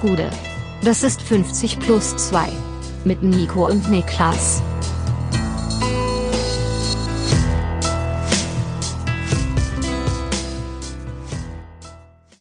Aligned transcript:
Gude. 0.00 0.30
Das 0.82 1.02
ist 1.02 1.20
50 1.20 1.78
plus 1.78 2.16
2. 2.16 2.48
Mit 3.04 3.22
Nico 3.22 3.66
und 3.66 3.90
Niklas. 3.90 4.62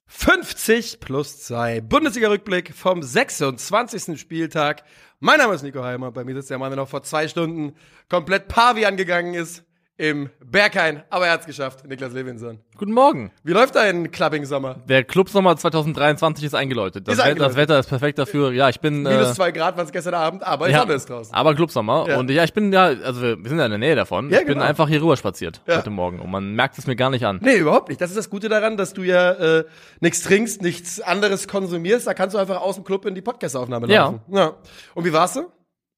»50 0.09 0.99
plus 0.99 1.41
2. 1.43 1.81
Bundesliga-Rückblick 1.81 2.73
vom 2.73 3.03
26. 3.03 4.17
Spieltag. 4.19 4.83
Mein 5.19 5.39
Name 5.39 5.53
ist 5.53 5.63
Nico 5.63 5.83
Heimer. 5.83 6.11
Bei 6.11 6.23
mir 6.23 6.35
sitzt 6.35 6.49
der 6.49 6.59
Mann, 6.59 6.69
der 6.69 6.77
noch 6.77 6.87
vor 6.87 7.03
zwei 7.03 7.27
Stunden 7.27 7.75
komplett 8.07 8.47
Pavi 8.47 8.85
angegangen 8.85 9.33
ist 9.33 9.63
im 9.99 10.29
Berghain, 10.43 11.03
aber 11.09 11.27
er 11.27 11.33
hat's 11.33 11.45
geschafft, 11.45 11.85
Niklas 11.85 12.13
Levinson. 12.13 12.59
Guten 12.77 12.93
Morgen. 12.93 13.31
Wie 13.43 13.51
läuft 13.51 13.75
dein 13.75 14.09
Clubbing-Sommer? 14.11 14.75
Der 14.87 15.03
Clubsommer 15.03 15.57
2023 15.57 16.45
ist 16.45 16.53
eingeläutet. 16.55 17.05
Das, 17.05 17.15
Ist 17.15 17.19
eingeläutet. 17.19 17.51
das 17.51 17.57
Wetter 17.57 17.79
ist 17.79 17.87
perfekt 17.89 18.17
dafür. 18.17 18.53
Ja, 18.53 18.69
ich 18.69 18.79
bin 18.79 19.03
Minus 19.03 19.31
äh, 19.31 19.33
zwei 19.33 19.51
Grad 19.51 19.75
war 19.75 19.83
es 19.83 19.91
gestern 19.91 20.13
Abend, 20.13 20.41
aber 20.43 20.67
die 20.67 20.71
ja, 20.71 20.79
Sonne 20.79 20.93
ist 20.93 21.09
draußen. 21.09 21.33
aber 21.35 21.53
Clubsommer 21.53 22.05
Ja. 22.07 22.17
und 22.17 22.31
ja, 22.31 22.45
ich 22.45 22.53
bin 22.53 22.71
ja, 22.71 22.85
also 22.85 23.21
wir 23.21 23.37
sind 23.49 23.59
ja 23.59 23.65
in 23.65 23.71
der 23.71 23.77
Nähe 23.77 23.95
davon. 23.97 24.29
Ja, 24.29 24.39
ich 24.39 24.45
bin 24.45 24.53
genau. 24.55 24.65
einfach 24.65 24.87
hier 24.87 25.01
rüber 25.01 25.17
spaziert 25.17 25.61
Ja. 25.67 25.77
heute 25.79 25.89
Morgen 25.89 26.19
und 26.21 26.31
man 26.31 26.53
merkt 26.55 26.77
es 26.77 26.87
mir 26.87 26.95
gar 26.95 27.09
nicht 27.09 27.25
an. 27.25 27.39
Nee, 27.43 27.57
überhaupt 27.57 27.89
nicht. 27.89 27.99
Das 27.99 28.09
ist 28.09 28.15
das 28.17 28.29
Gute 28.29 28.47
daran, 28.47 28.77
dass 28.77 28.93
du 28.93 29.03
ja 29.03 29.31
äh, 29.33 29.65
nichts 29.99 30.21
trinkst, 30.21 30.61
nichts 30.61 31.01
anderes 31.01 31.49
konsumierst. 31.49 32.07
Da 32.07 32.13
kannst 32.13 32.35
du 32.35 32.39
einfach 32.39 32.61
aus 32.61 32.75
dem 32.75 32.85
Club 32.85 33.05
in 33.05 33.15
die 33.15 33.21
Podcast-Aufnahme 33.21 33.87
Ja. 33.89 34.05
laufen. 34.05 34.21
Ja. 34.29 34.53
Und 34.95 35.03
wie 35.03 35.11
warst 35.11 35.35
du? 35.35 35.51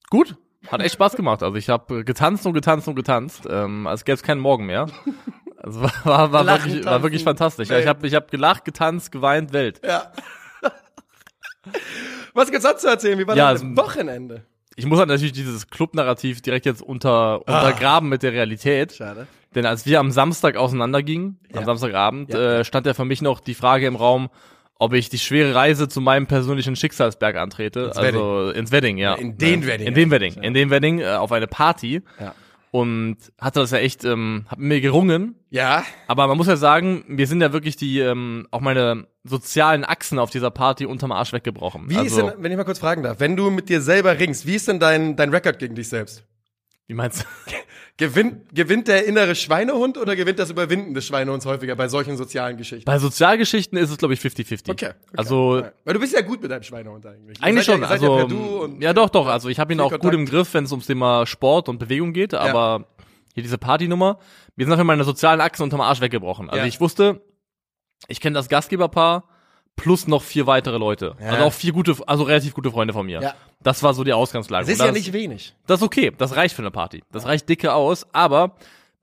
Gut, 0.10 0.36
hat 0.68 0.82
echt 0.82 0.94
Spaß 0.94 1.16
gemacht. 1.16 1.44
Also 1.44 1.56
ich 1.58 1.70
habe 1.70 2.04
getanzt 2.04 2.46
und 2.46 2.54
getanzt 2.54 2.88
und 2.88 2.96
getanzt, 2.96 3.48
ähm, 3.50 3.88
als 3.88 4.06
gäbe 4.06 4.16
es 4.16 4.24
keinen 4.24 4.40
Morgen 4.42 4.66
mehr. 4.66 4.88
Also 5.58 5.82
war, 5.82 5.92
war, 6.06 6.32
war, 6.32 6.44
Lachen, 6.44 6.66
wirklich, 6.72 6.86
war 6.86 7.04
wirklich 7.04 7.24
fantastisch. 7.24 7.70
Ja, 7.70 7.78
ich 7.80 7.86
habe 7.88 8.08
ich 8.08 8.16
hab 8.16 8.32
gelacht, 8.32 8.66
getanzt, 8.66 9.12
geweint, 9.12 9.54
Welt. 9.54 9.80
Ja. 9.86 10.12
Was 12.34 12.50
gibt's 12.50 12.64
sonst 12.66 12.82
zu 12.82 12.88
erzählen? 12.88 13.20
Wie 13.20 13.28
war 13.28 13.36
Ja, 13.36 13.54
dein 13.54 13.64
also- 13.72 13.78
Wochenende? 13.78 14.44
Ich 14.78 14.86
muss 14.86 14.98
halt 15.00 15.10
natürlich 15.10 15.34
dieses 15.34 15.68
Club-Narrativ 15.70 16.42
direkt 16.42 16.66
jetzt 16.66 16.82
unter, 16.82 17.40
untergraben 17.40 18.08
mit 18.10 18.24
der 18.24 18.32
Realität. 18.32 18.94
Schade. 18.94 19.28
Denn 19.54 19.66
als 19.66 19.86
wir 19.86 20.00
am 20.00 20.12
Samstag 20.12 20.56
auseinandergingen, 20.56 21.40
Ja. 21.54 21.60
am 21.60 21.66
Samstagabend, 21.66 22.34
Ja. 22.34 22.60
äh, 22.60 22.64
stand 22.64 22.86
ja 22.88 22.94
für 22.94 23.04
mich 23.06 23.22
noch 23.22 23.42
die 23.42 23.54
Frage 23.54 23.86
im 23.86 23.98
Raum, 23.98 24.30
ob 24.82 24.94
ich 24.94 25.10
die 25.10 25.20
schwere 25.20 25.54
Reise 25.54 25.88
zu 25.88 26.02
meinem 26.02 26.26
persönlichen 26.26 26.76
Schicksalsberg 26.76 27.36
antrete. 27.36 27.82
Ins 27.82 27.98
also 27.98 28.50
ins 28.50 28.72
Wedding, 28.72 28.98
ja. 28.98 29.14
In 29.14 29.38
den 29.38 29.62
Ja. 29.62 29.68
Wedding. 29.68 29.88
In 29.88 29.94
den 29.94 30.10
Wedding. 30.10 30.34
In 30.42 30.54
den 30.56 30.70
Wedding, 30.72 31.00
äh, 31.00 31.06
auf 31.06 31.32
eine 31.32 31.46
Party. 31.46 32.02
Ja. 32.20 32.34
Und 32.72 33.18
hatte 33.40 33.60
das 33.60 33.70
ja 33.70 33.78
echt, 33.78 34.06
ähm, 34.06 34.46
hab 34.50 34.58
mir 34.58 34.82
gerungen. 34.82 35.36
Ja. 35.52 35.84
Aber 36.08 36.26
man 36.26 36.36
muss 36.36 36.48
ja 36.48 36.56
sagen, 36.56 37.04
wir 37.08 37.28
sind 37.28 37.42
ja 37.42 37.54
wirklich 37.54 37.76
die, 37.76 38.00
ähm, 38.00 38.48
auch 38.50 38.62
meine 38.62 39.06
sozialen 39.24 39.86
Achsen 39.86 40.18
auf 40.18 40.32
dieser 40.32 40.50
Party 40.50 40.88
unterm 40.88 41.12
Arsch 41.12 41.32
weggebrochen. 41.32 41.88
Wie 41.88 41.98
also, 41.98 42.26
ist 42.26 42.34
denn, 42.34 42.44
wenn 42.44 42.52
ich 42.52 42.58
mal 42.58 42.64
kurz 42.64 42.80
fragen 42.80 43.04
darf, 43.04 43.20
wenn 43.20 43.36
du 43.36 43.52
mit 43.52 43.70
dir 43.70 43.82
selber 43.82 44.18
ringst, 44.18 44.48
wie 44.48 44.56
ist 44.56 44.68
denn 44.68 44.80
dein, 44.80 45.16
dein 45.16 45.30
Rekord 45.30 45.60
gegen 45.60 45.76
dich 45.76 45.90
selbst? 45.90 46.24
Wie 46.92 46.96
meinst 46.96 47.22
du? 47.22 47.26
Gewinnt, 47.98 48.54
gewinnt 48.54 48.88
der 48.88 49.06
innere 49.06 49.36
Schweinehund 49.36 49.98
oder 49.98 50.16
gewinnt 50.16 50.40
das 50.40 50.50
Überwinden 50.50 50.94
des 50.94 51.06
Schweinehunds 51.06 51.46
häufiger 51.46 51.76
bei 51.76 51.88
solchen 51.88 52.18
sozialen 52.18 52.58
Geschichten? 52.58 52.84
Bei 52.86 52.98
Sozialgeschichten 52.98 53.78
ist 53.78 53.92
es, 53.92 53.98
glaube 53.98 54.14
ich, 54.16 54.20
50-50. 54.20 54.72
Okay. 54.72 54.88
okay. 54.88 54.94
Also, 55.16 55.64
Weil 55.86 55.94
du 55.94 56.00
bist 56.00 56.14
ja 56.14 56.22
gut 56.22 56.42
mit 56.42 56.50
deinem 56.50 56.64
Schweinehund 56.64 57.06
eigentlich. 57.06 57.42
Eigentlich 57.42 57.66
schon, 57.66 57.82
Ja, 57.82 57.88
also 57.88 58.18
ja 58.18 58.24
und 58.26 58.82
ja 58.82 58.94
doch, 58.94 59.10
doch. 59.10 59.28
Also 59.28 59.50
ich 59.50 59.60
habe 59.60 59.72
ihn 59.72 59.80
auch 59.80 59.92
gut 59.92 60.02
Kontakt. 60.02 60.20
im 60.20 60.26
Griff, 60.26 60.54
wenn 60.54 60.64
es 60.64 60.72
ums 60.72 60.88
Thema 60.88 61.26
Sport 61.28 61.70
und 61.70 61.78
Bewegung 61.78 62.12
geht. 62.12 62.34
Aber 62.34 62.88
hier 63.36 63.44
diese 63.44 63.60
Partynummer, 63.60 64.18
wir 64.56 64.66
sind 64.66 64.74
einfach 64.74 64.84
meine 64.86 65.04
sozialen 65.04 65.40
Achsen 65.40 65.64
unterm 65.64 65.82
Arsch 65.82 66.02
weggebrochen. 66.02 66.50
Also 66.50 66.62
Ja. 66.62 66.66
ich 66.66 66.82
wusste, 66.82 67.22
ich 68.08 68.20
kenne 68.20 68.34
das 68.34 68.50
Gastgeberpaar 68.50 69.30
plus 69.76 70.08
noch 70.08 70.22
vier 70.22 70.46
weitere 70.48 70.78
Leute. 70.78 71.16
Ja. 71.20 71.28
Also 71.32 71.44
auch 71.46 71.54
vier 71.54 71.72
gute, 71.74 71.96
also 72.08 72.24
relativ 72.24 72.54
gute 72.54 72.72
Freunde 72.72 72.94
von 72.94 73.06
mir. 73.06 73.22
Ja. 73.22 73.34
Das 73.62 73.82
war 73.84 73.94
so 73.94 74.04
die 74.04 74.14
Ausgangslage. 74.14 74.66
Das 74.66 74.74
ist 74.74 74.80
Und 74.80 74.86
ja 74.88 74.92
nicht 74.92 75.14
wenig. 75.14 75.56
das 75.68 75.80
ist 75.82 75.86
okay, 75.86 76.12
das 76.18 76.36
reicht 76.36 76.56
für 76.56 76.62
eine 76.62 76.72
Party. 76.72 77.04
Das 77.12 77.26
reicht 77.26 77.48
dicke 77.50 77.74
aus, 77.74 78.06
aber 78.14 78.56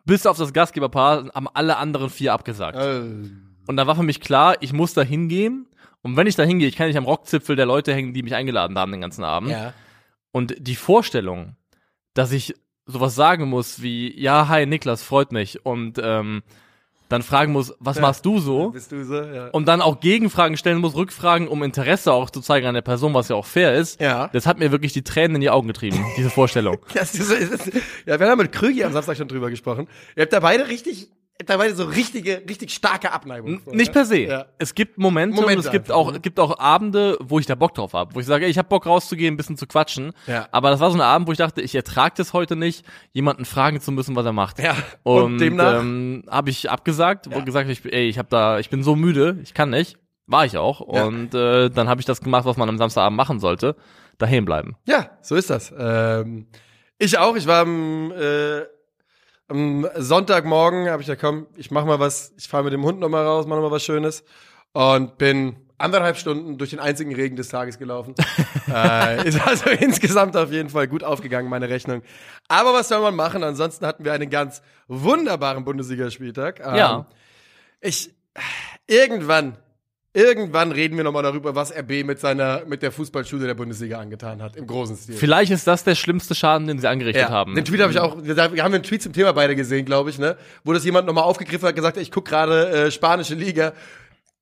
bis 0.04 0.24
auf 0.26 0.38
das 0.38 0.52
Gastgeberpaar 0.52 1.30
haben 1.34 1.48
alle 1.52 1.76
anderen 1.76 2.10
vier 2.10 2.32
abgesagt. 2.32 2.78
Äh, 2.78 3.00
Und 3.66 3.76
da 3.76 3.86
war 3.86 3.96
für 3.96 4.02
mich 4.02 4.20
klar, 4.20 4.56
ich 4.60 4.72
muss 4.72 4.94
da 4.94 5.02
hingehen. 5.02 5.66
Und 6.02 6.16
wenn 6.16 6.26
ich 6.28 6.36
da 6.36 6.44
hingehe, 6.44 6.68
ich 6.68 6.76
kann 6.76 6.86
nicht 6.86 6.96
am 6.96 7.04
Rockzipfel 7.04 7.56
der 7.56 7.66
Leute 7.66 7.92
hängen, 7.92 8.14
die 8.14 8.22
mich 8.22 8.34
eingeladen 8.34 8.78
haben 8.78 8.92
den 8.92 9.00
ganzen 9.00 9.24
Abend. 9.24 9.50
ja. 9.50 9.72
Und 10.30 10.54
die 10.58 10.76
Vorstellung, 10.76 11.56
dass 12.14 12.30
ich 12.32 12.54
sowas 12.86 13.14
sagen 13.14 13.48
muss 13.48 13.82
wie, 13.82 14.18
ja, 14.20 14.46
hi 14.48 14.64
Niklas, 14.66 15.02
freut 15.02 15.32
mich. 15.32 15.64
Und 15.66 15.98
ähm, 16.02 16.42
dann 17.08 17.22
fragen 17.22 17.52
muss, 17.52 17.74
was 17.80 17.96
Ja. 17.96 18.02
machst 18.02 18.24
du 18.26 18.38
so? 18.38 18.70
Bist 18.70 18.92
du 18.92 19.02
so? 19.04 19.14
Ja. 19.22 19.48
Und 19.48 19.66
dann 19.66 19.80
auch 19.80 20.00
Gegenfragen 20.00 20.56
stellen 20.56 20.78
muss, 20.78 20.94
Rückfragen, 20.94 21.48
um 21.48 21.62
Interesse 21.62 22.12
auch 22.12 22.30
zu 22.30 22.40
zeigen 22.40 22.66
an 22.66 22.74
der 22.74 22.82
Person, 22.82 23.14
was 23.14 23.28
ja 23.28 23.36
auch 23.36 23.46
fair 23.46 23.74
ist. 23.74 24.00
Ja. 24.00 24.28
Das 24.32 24.46
hat 24.46 24.58
mir 24.58 24.70
wirklich 24.72 24.92
die 24.92 25.02
Tränen 25.02 25.36
in 25.36 25.40
die 25.40 25.50
Augen 25.50 25.68
getrieben, 25.68 26.04
diese 26.16 26.30
Vorstellung. 26.30 26.78
Das 26.94 27.14
ist, 27.14 27.30
das 27.30 27.66
ist, 27.66 27.72
ja, 28.06 28.18
wir 28.20 28.28
haben 28.28 28.38
mit 28.38 28.52
Krügi 28.52 28.84
am 28.84 28.92
Samstag 28.92 29.16
schon 29.16 29.28
drüber 29.28 29.50
gesprochen. 29.50 29.88
Ihr 30.16 30.22
habt 30.22 30.32
da 30.32 30.40
beide 30.40 30.68
richtig, 30.68 31.08
beide 31.46 31.74
so 31.74 31.84
richtige, 31.84 32.42
richtig 32.48 32.72
starke 32.72 33.12
Abneigung. 33.12 33.60
vor, 33.60 33.74
Nicht 33.74 33.88
ne? 33.88 33.92
per 33.92 34.04
se. 34.04 34.18
Ja. 34.18 34.46
Es 34.58 34.74
gibt 34.74 34.98
Momente, 34.98 35.36
Momente 35.36 35.58
und 35.60 35.64
es 35.66 35.70
gibt 35.70 35.92
auch, 35.92 36.12
ne? 36.12 36.20
gibt 36.20 36.40
auch 36.40 36.58
Abende, 36.58 37.16
wo 37.20 37.38
ich 37.38 37.46
da 37.46 37.54
Bock 37.54 37.74
drauf 37.74 37.92
habe. 37.92 38.14
Wo 38.14 38.20
ich 38.20 38.26
sage, 38.26 38.44
ey, 38.44 38.50
ich 38.50 38.58
habe 38.58 38.68
Bock 38.68 38.86
rauszugehen, 38.86 39.34
ein 39.34 39.36
bisschen 39.36 39.56
zu 39.56 39.66
quatschen. 39.66 40.12
Ja. 40.26 40.48
Aber 40.50 40.70
das 40.70 40.80
war 40.80 40.90
so 40.90 40.96
ein 40.96 41.00
Abend, 41.00 41.28
wo 41.28 41.32
ich 41.32 41.38
dachte, 41.38 41.60
ich 41.62 41.74
ertrage 41.74 42.14
das 42.16 42.32
heute 42.32 42.56
nicht, 42.56 42.84
jemanden 43.12 43.44
fragen 43.44 43.80
zu 43.80 43.92
müssen, 43.92 44.16
was 44.16 44.26
er 44.26 44.32
macht. 44.32 44.58
Ja. 44.58 44.74
Und, 45.04 45.22
Und 45.22 45.38
demnach? 45.38 45.80
ähm, 45.80 46.24
habe 46.28 46.50
ich 46.50 46.68
abgesagt, 46.70 47.26
Ja. 47.26 47.36
wo 47.36 47.42
gesagt, 47.44 47.70
ich, 47.70 47.84
ey, 47.84 48.08
ich 48.08 48.18
habe 48.18 48.28
da, 48.30 48.58
ich 48.58 48.68
bin 48.70 48.82
so 48.82 48.96
müde, 48.96 49.38
ich 49.42 49.54
kann 49.54 49.70
nicht. 49.70 49.96
War 50.26 50.44
ich 50.44 50.58
auch. 50.58 50.92
Ja. 50.94 51.04
Und 51.04 51.34
äh, 51.34 51.70
dann 51.70 51.88
habe 51.88 52.00
ich 52.00 52.06
das 52.06 52.20
gemacht, 52.20 52.44
was 52.44 52.56
man 52.56 52.68
am 52.68 52.76
Samstagabend 52.78 53.16
machen 53.16 53.38
sollte. 53.40 53.76
Daheim 54.18 54.44
bleiben. 54.44 54.76
Ja, 54.86 55.10
so 55.22 55.36
ist 55.36 55.48
das. 55.48 55.72
Ähm, 55.78 56.48
ich 56.98 57.16
auch. 57.16 57.36
Ich 57.36 57.46
war 57.46 57.60
am, 57.62 58.10
äh, 58.12 58.62
am 59.48 59.88
Sonntagmorgen, 59.96 60.88
habe 60.88 61.02
ich 61.02 61.06
gesagt, 61.06 61.22
komm, 61.22 61.46
ich 61.56 61.70
mach 61.70 61.84
mal 61.84 61.98
was. 61.98 62.32
Ich 62.36 62.48
fahre 62.48 62.64
mit 62.64 62.72
dem 62.72 62.84
Hund 62.84 63.00
noch 63.00 63.08
mal 63.08 63.24
raus, 63.24 63.46
mach 63.46 63.56
noch 63.56 63.62
mal 63.62 63.70
was 63.70 63.82
Schönes 63.82 64.24
und 64.72 65.18
bin 65.18 65.56
anderthalb 65.78 66.16
Stunden 66.16 66.58
durch 66.58 66.70
den 66.70 66.80
einzigen 66.80 67.14
Regen 67.14 67.36
des 67.36 67.48
Tages 67.48 67.78
gelaufen. 67.78 68.14
äh, 68.72 69.26
ist 69.26 69.40
also 69.46 69.70
insgesamt 69.80 70.36
auf 70.36 70.50
jeden 70.50 70.70
Fall 70.70 70.88
gut 70.88 71.04
aufgegangen, 71.04 71.48
meine 71.48 71.68
Rechnung. 71.68 72.02
Aber 72.48 72.74
was 72.74 72.88
soll 72.88 73.00
man 73.00 73.14
machen? 73.14 73.42
Ansonsten 73.42 73.86
hatten 73.86 74.04
wir 74.04 74.12
einen 74.12 74.28
ganz 74.28 74.60
wunderbaren 74.88 75.64
Bundesligaspieltag. 75.64 76.60
Ähm, 76.60 76.74
Ja. 76.74 77.06
Ich 77.80 78.12
irgendwann 78.86 79.56
irgendwann 80.12 80.72
reden 80.72 80.96
wir 80.96 81.04
noch 81.04 81.12
mal 81.12 81.22
darüber, 81.22 81.54
was 81.54 81.72
RB 81.72 82.04
mit 82.04 82.18
seiner 82.18 82.64
mit 82.66 82.82
der 82.82 82.92
Fußballschule 82.92 83.46
der 83.46 83.54
Bundesliga 83.54 83.98
angetan 83.98 84.42
hat 84.42 84.56
im 84.56 84.66
großen 84.66 84.96
Stil. 84.96 85.16
Vielleicht 85.16 85.52
ist 85.52 85.66
das 85.66 85.84
der 85.84 85.94
schlimmste 85.94 86.34
Schaden, 86.34 86.66
den 86.66 86.78
sie 86.78 86.88
angerichtet 86.88 87.28
haben. 87.28 87.54
Den 87.54 87.64
Tweet 87.64 87.80
habe 87.80 87.92
ich 87.92 87.98
auch, 87.98 88.16
wir 88.22 88.36
wir 88.36 88.64
haben 88.64 88.74
einen 88.74 88.82
Tweet 88.82 89.02
zum 89.02 89.12
Thema 89.12 89.32
beide 89.32 89.54
gesehen, 89.54 89.84
glaube 89.84 90.10
ich, 90.10 90.18
ne? 90.18 90.36
Wo 90.64 90.72
das 90.72 90.84
jemand 90.84 91.06
nochmal 91.06 91.24
aufgegriffen 91.24 91.68
hat, 91.68 91.76
gesagt, 91.76 91.96
ich 91.98 92.10
gucke 92.10 92.30
gerade 92.30 92.68
äh, 92.68 92.90
spanische 92.90 93.34
Liga. 93.34 93.72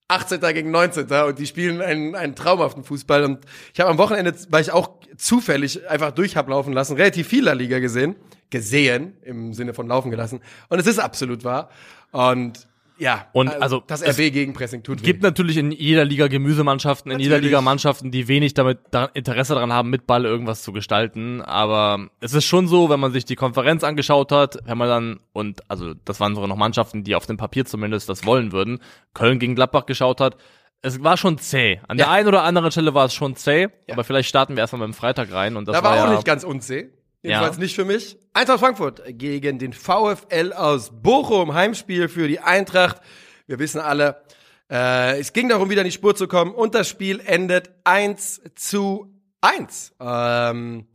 18. 0.08 0.40
gegen 0.54 0.70
19. 0.70 1.06
und 1.10 1.38
die 1.38 1.46
spielen 1.46 1.80
einen, 1.82 2.14
einen 2.14 2.36
traumhaften 2.36 2.84
Fußball 2.84 3.24
und 3.24 3.44
ich 3.74 3.80
habe 3.80 3.90
am 3.90 3.98
Wochenende, 3.98 4.32
weil 4.50 4.62
ich 4.62 4.70
auch 4.70 5.00
zufällig 5.16 5.88
einfach 5.88 6.12
durch 6.12 6.36
hab 6.36 6.48
laufen 6.48 6.72
lassen, 6.72 6.94
relativ 6.94 7.26
viel 7.26 7.42
La 7.44 7.54
Liga 7.54 7.80
gesehen, 7.80 8.14
gesehen 8.50 9.16
im 9.22 9.52
Sinne 9.52 9.74
von 9.74 9.88
laufen 9.88 10.12
gelassen 10.12 10.40
und 10.68 10.78
es 10.78 10.86
ist 10.86 11.00
absolut 11.00 11.42
wahr 11.42 11.70
und 12.12 12.68
ja, 12.98 13.26
Und 13.32 13.48
also, 13.48 13.82
das 13.86 14.02
es 14.02 14.16
RB 14.18 14.32
Gegenpressing 14.32 14.82
tut 14.82 15.02
gibt 15.02 15.22
weh. 15.22 15.26
natürlich 15.26 15.56
in 15.56 15.70
jeder 15.72 16.04
Liga 16.04 16.28
Gemüsemannschaften, 16.28 17.10
in 17.12 17.18
jeder 17.18 17.36
Natürlich. 17.36 17.50
Liga 17.50 17.60
Mannschaften, 17.60 18.10
die 18.10 18.28
wenig 18.28 18.54
damit 18.54 18.78
daran, 18.90 19.10
Interesse 19.14 19.54
daran 19.54 19.72
haben, 19.72 19.90
mit 19.90 20.06
Ball 20.06 20.24
irgendwas 20.24 20.62
zu 20.62 20.72
gestalten. 20.72 21.42
Aber 21.42 22.08
es 22.20 22.32
ist 22.34 22.44
schon 22.46 22.68
so, 22.68 22.88
wenn 22.88 23.00
man 23.00 23.12
sich 23.12 23.24
die 23.24 23.36
Konferenz 23.36 23.84
angeschaut 23.84 24.32
hat, 24.32 24.58
wenn 24.64 24.78
man 24.78 24.88
dann, 24.88 25.20
und 25.32 25.60
also 25.68 25.94
das 26.04 26.20
waren 26.20 26.34
sogar 26.34 26.48
noch 26.48 26.56
Mannschaften, 26.56 27.04
die 27.04 27.14
auf 27.14 27.26
dem 27.26 27.36
Papier 27.36 27.64
zumindest 27.66 28.08
das 28.08 28.24
wollen 28.24 28.52
würden, 28.52 28.80
Köln 29.14 29.38
gegen 29.38 29.54
Gladbach 29.54 29.86
geschaut 29.86 30.20
hat, 30.20 30.36
es 30.82 31.02
war 31.02 31.16
schon 31.16 31.38
zäh. 31.38 31.80
An 31.88 31.96
der 31.96 32.06
Ja. 32.06 32.12
einen 32.12 32.28
oder 32.28 32.42
anderen 32.44 32.70
Stelle 32.70 32.94
war 32.94 33.06
es 33.06 33.14
schon 33.14 33.34
zäh, 33.34 33.62
Ja. 33.62 33.94
aber 33.94 34.04
vielleicht 34.04 34.28
starten 34.28 34.54
wir 34.56 34.60
erstmal 34.60 34.86
mit 34.86 34.94
dem 34.94 34.98
Freitag 34.98 35.32
rein. 35.32 35.56
Und 35.56 35.66
das 35.68 35.76
Da 35.76 35.82
war 35.82 35.92
auch 35.94 36.08
ja, 36.08 36.12
nicht 36.12 36.24
ganz 36.24 36.44
unzäh. 36.44 36.90
Jedenfalls 37.26 37.56
Ja. 37.56 37.62
nicht 37.62 37.74
für 37.74 37.84
mich. 37.84 38.18
Eintracht 38.32 38.60
Frankfurt 38.60 39.02
gegen 39.06 39.58
den 39.58 39.72
VfL 39.72 40.52
aus 40.54 40.90
Bochum. 41.02 41.54
Heimspiel 41.54 42.08
für 42.08 42.28
die 42.28 42.40
Eintracht. 42.40 43.00
Wir 43.46 43.58
wissen 43.58 43.80
alle, 43.80 44.22
äh, 44.70 45.18
es 45.18 45.32
ging 45.32 45.48
darum, 45.48 45.70
wieder 45.70 45.82
in 45.82 45.86
die 45.86 45.92
Spur 45.92 46.14
zu 46.14 46.28
kommen. 46.28 46.52
Und 46.54 46.74
das 46.74 46.88
Spiel 46.88 47.20
endet 47.24 47.70
1 47.84 48.42
zu 48.54 49.12
1. 49.40 49.92
Ähm, 50.00 50.86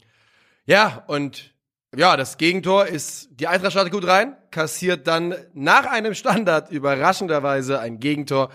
ja, 0.66 1.04
und 1.08 1.54
ja, 1.96 2.16
das 2.16 2.38
Gegentor 2.38 2.86
ist, 2.88 3.30
die 3.32 3.48
Eintracht 3.48 3.72
startet 3.74 3.92
gut 3.94 4.08
rein, 4.08 4.38
kassiert 4.52 5.08
dann 5.08 5.36
nach 5.54 5.86
einem 5.86 6.14
Standard 6.14 6.72
überraschenderweise 6.72 7.80
ein 7.80 8.00
Gegentor. 8.00 8.50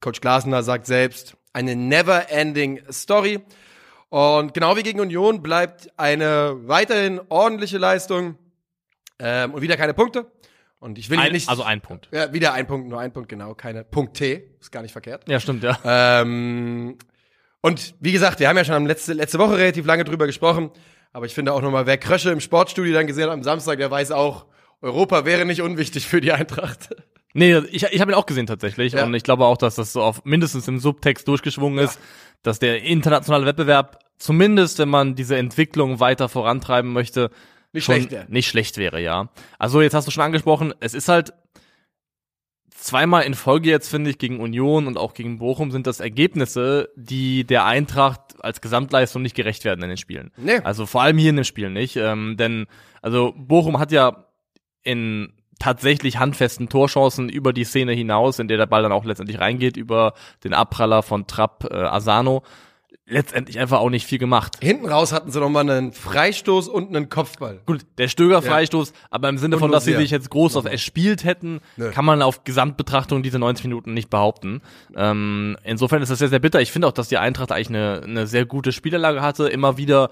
Coach 0.00 0.20
Glasner 0.20 0.62
sagt 0.62 0.86
selbst, 0.86 1.36
eine 1.52 1.76
never-ending 1.76 2.80
Story. 2.90 3.40
Und 4.10 4.54
genau 4.54 4.76
wie 4.76 4.82
gegen 4.82 5.00
Union 5.00 5.42
bleibt 5.42 5.88
eine 5.96 6.56
weiterhin 6.68 7.20
ordentliche 7.28 7.78
Leistung 7.78 8.36
ähm, 9.18 9.54
und 9.54 9.62
wieder 9.62 9.76
keine 9.76 9.94
Punkte. 9.94 10.30
Und 10.80 10.98
ich 10.98 11.10
will 11.10 11.18
ein, 11.18 11.32
nicht. 11.32 11.48
also 11.48 11.62
ein 11.62 11.80
Punkt. 11.80 12.08
ja, 12.10 12.32
wieder 12.32 12.52
ein 12.52 12.66
Punkt, 12.66 12.88
nur 12.88 13.00
ein 13.00 13.12
Punkt, 13.12 13.28
genau, 13.28 13.54
keine 13.54 13.84
Punkt 13.84 14.16
T. 14.16 14.50
Ist 14.60 14.72
gar 14.72 14.82
nicht 14.82 14.92
verkehrt. 14.92 15.28
Ja, 15.28 15.38
stimmt, 15.38 15.62
ja. 15.62 15.78
Ähm, 15.84 16.96
Und 17.60 17.94
wie 18.00 18.12
gesagt, 18.12 18.40
wir 18.40 18.48
haben 18.48 18.56
ja 18.56 18.64
schon 18.64 18.86
letzte, 18.86 19.12
letzte 19.12 19.38
Woche 19.38 19.58
relativ 19.58 19.86
lange 19.86 20.04
drüber 20.04 20.26
gesprochen. 20.26 20.70
Aber 21.12 21.26
ich 21.26 21.34
finde 21.34 21.52
auch 21.52 21.60
nochmal, 21.60 21.86
wer 21.86 21.98
Krösche 21.98 22.30
im 22.30 22.40
Sportstudio 22.40 22.94
dann 22.94 23.06
gesehen 23.06 23.24
hat 23.24 23.30
am 23.32 23.42
Samstag, 23.42 23.78
der 23.78 23.90
weiß 23.90 24.12
auch, 24.12 24.46
Europa 24.80 25.24
wäre 25.24 25.44
nicht 25.44 25.60
unwichtig 25.60 26.06
für 26.06 26.20
die 26.20 26.32
Eintracht. 26.32 26.96
Nee, 27.32 27.58
ich, 27.70 27.84
ich 27.84 28.00
habe 28.00 28.12
ihn 28.12 28.16
auch 28.16 28.26
gesehen 28.26 28.46
tatsächlich. 28.46 28.94
Ja. 28.94 29.04
Und 29.04 29.14
ich 29.14 29.22
glaube 29.22 29.46
auch, 29.46 29.56
dass 29.56 29.76
das 29.76 29.92
so 29.92 30.02
auf 30.02 30.24
mindestens 30.24 30.66
im 30.68 30.78
Subtext 30.78 31.28
durchgeschwungen 31.28 31.78
ist, 31.78 31.98
dass 32.42 32.58
der 32.58 32.82
internationale 32.82 33.46
Wettbewerb, 33.46 34.00
zumindest 34.18 34.78
wenn 34.78 34.88
man 34.88 35.14
diese 35.14 35.36
Entwicklung 35.36 36.00
weiter 36.00 36.28
vorantreiben 36.28 36.92
möchte, 36.92 37.30
Nicht 37.72 37.84
schlecht 37.84 38.10
wäre. 38.10 38.26
nicht 38.28 38.48
schlecht 38.48 38.78
wäre, 38.78 39.00
ja. 39.00 39.28
Also 39.58 39.80
jetzt 39.80 39.94
hast 39.94 40.06
du 40.06 40.10
schon 40.10 40.24
angesprochen, 40.24 40.74
es 40.80 40.94
ist 40.94 41.08
halt 41.08 41.32
zweimal 42.80 43.24
in 43.24 43.34
Folge 43.34 43.68
jetzt, 43.68 43.88
finde 43.88 44.10
ich, 44.10 44.18
gegen 44.18 44.40
Union 44.40 44.86
und 44.86 44.96
auch 44.96 45.14
gegen 45.14 45.38
Bochum 45.38 45.70
sind 45.70 45.86
das 45.86 46.00
Ergebnisse, 46.00 46.88
die 46.96 47.44
der 47.44 47.66
Eintracht 47.66 48.42
als 48.42 48.60
Gesamtleistung 48.60 49.22
nicht 49.22 49.36
gerecht 49.36 49.64
werden 49.64 49.82
in 49.82 49.90
den 49.90 49.98
Spielen. 49.98 50.32
Nee. 50.36 50.60
Also 50.64 50.86
vor 50.86 51.02
allem 51.02 51.18
hier 51.18 51.30
in 51.30 51.36
dem 51.36 51.44
Spiel 51.44 51.70
nicht. 51.70 51.96
Ähm, 51.96 52.36
denn, 52.38 52.66
also 53.02 53.34
Bochum 53.36 53.78
hat 53.78 53.92
ja 53.92 54.24
in 54.82 55.34
tatsächlich 55.60 56.18
handfesten 56.18 56.68
Torchancen 56.68 57.28
über 57.28 57.52
die 57.52 57.64
Szene 57.64 57.92
hinaus, 57.92 58.40
in 58.40 58.48
der 58.48 58.56
der 58.56 58.66
Ball 58.66 58.82
dann 58.82 58.90
auch 58.90 59.04
letztendlich 59.04 59.38
reingeht, 59.38 59.76
über 59.76 60.14
den 60.42 60.54
Abpraller 60.54 61.04
von 61.04 61.28
Trapp 61.28 61.68
äh, 61.70 61.76
Asano, 61.76 62.42
letztendlich 63.10 63.58
einfach 63.58 63.80
auch 63.80 63.90
nicht 63.90 64.06
viel 64.06 64.18
gemacht. 64.18 64.56
Hinten 64.62 64.86
raus 64.86 65.12
hatten 65.12 65.30
sie 65.30 65.40
nochmal 65.40 65.68
einen 65.68 65.92
Freistoß 65.92 66.68
und 66.68 66.88
einen 66.88 67.08
Kopfball. 67.08 67.60
Gut, 67.66 67.80
der 67.98 68.08
Stöger-Freistoß, 68.08 68.92
aber 69.10 69.28
im 69.28 69.38
Sinne 69.38 69.56
Und 69.56 69.60
von, 69.60 69.72
dass 69.72 69.84
sie 69.84 69.94
sich 69.94 70.10
jetzt 70.10 70.30
groß 70.30 70.56
auf 70.56 70.64
erspielt 70.64 71.24
hätten, 71.24 71.60
Nö. 71.76 71.90
kann 71.90 72.04
man 72.04 72.22
auf 72.22 72.44
Gesamtbetrachtung 72.44 73.22
diese 73.22 73.38
90 73.38 73.64
Minuten 73.64 73.94
nicht 73.94 74.10
behaupten. 74.10 74.62
Ähm, 74.96 75.56
insofern 75.64 76.02
ist 76.02 76.10
das 76.10 76.20
sehr, 76.20 76.28
sehr 76.28 76.38
bitter. 76.38 76.60
Ich 76.60 76.72
finde 76.72 76.88
auch, 76.88 76.92
dass 76.92 77.08
die 77.08 77.18
Eintracht 77.18 77.52
eigentlich 77.52 77.68
eine, 77.68 78.02
eine 78.04 78.26
sehr 78.26 78.46
gute 78.46 78.72
Spielerlage 78.72 79.20
hatte, 79.20 79.48
immer 79.48 79.76
wieder 79.76 80.10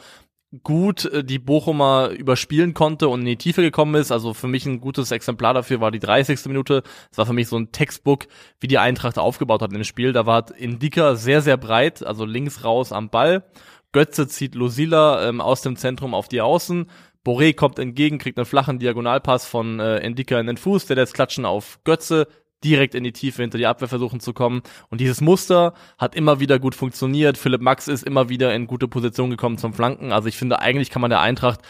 gut 0.62 1.04
äh, 1.04 1.24
die 1.24 1.38
Bochumer 1.38 2.10
überspielen 2.10 2.74
konnte 2.74 3.08
und 3.08 3.20
in 3.20 3.26
die 3.26 3.36
Tiefe 3.36 3.62
gekommen 3.62 3.94
ist. 3.94 4.10
Also 4.10 4.34
für 4.34 4.48
mich 4.48 4.66
ein 4.66 4.80
gutes 4.80 5.10
Exemplar 5.10 5.54
dafür 5.54 5.80
war 5.80 5.90
die 5.90 5.98
30. 5.98 6.46
Minute. 6.46 6.82
Das 7.10 7.18
war 7.18 7.26
für 7.26 7.32
mich 7.32 7.48
so 7.48 7.58
ein 7.58 7.72
Textbook, 7.72 8.26
wie 8.60 8.68
die 8.68 8.78
Eintracht 8.78 9.18
aufgebaut 9.18 9.62
hat 9.62 9.72
im 9.72 9.84
Spiel. 9.84 10.12
Da 10.12 10.26
war 10.26 10.54
Indika 10.56 11.16
sehr, 11.16 11.42
sehr 11.42 11.56
breit, 11.56 12.04
also 12.04 12.24
links 12.24 12.64
raus 12.64 12.92
am 12.92 13.10
Ball. 13.10 13.44
Götze 13.92 14.28
zieht 14.28 14.54
Losila 14.54 15.28
ähm, 15.28 15.40
aus 15.40 15.62
dem 15.62 15.76
Zentrum 15.76 16.14
auf 16.14 16.28
die 16.28 16.40
Außen. 16.40 16.90
Boré 17.24 17.54
kommt 17.54 17.78
entgegen, 17.78 18.18
kriegt 18.18 18.38
einen 18.38 18.46
flachen 18.46 18.78
Diagonalpass 18.78 19.46
von 19.46 19.80
äh, 19.80 19.98
Endika 19.98 20.38
in 20.40 20.46
den 20.46 20.56
Fuß, 20.56 20.86
der 20.86 20.96
lässt 20.96 21.14
klatschen 21.14 21.44
auf 21.44 21.80
Götze, 21.84 22.28
direkt 22.64 22.94
in 22.94 23.04
die 23.04 23.12
Tiefe 23.12 23.42
hinter 23.42 23.58
die 23.58 23.66
Abwehr 23.66 23.88
versuchen 23.88 24.20
zu 24.20 24.32
kommen. 24.32 24.62
Und 24.90 25.00
dieses 25.00 25.20
Muster 25.20 25.74
hat 25.96 26.14
immer 26.14 26.40
wieder 26.40 26.58
gut 26.58 26.74
funktioniert. 26.74 27.38
Philipp 27.38 27.60
Max 27.60 27.88
ist 27.88 28.02
immer 28.02 28.28
wieder 28.28 28.54
in 28.54 28.66
gute 28.66 28.88
Position 28.88 29.30
gekommen 29.30 29.58
zum 29.58 29.72
Flanken. 29.72 30.12
Also 30.12 30.28
ich 30.28 30.36
finde, 30.36 30.58
eigentlich 30.58 30.90
kann 30.90 31.02
man 31.02 31.10
der 31.10 31.20
Eintracht, 31.20 31.60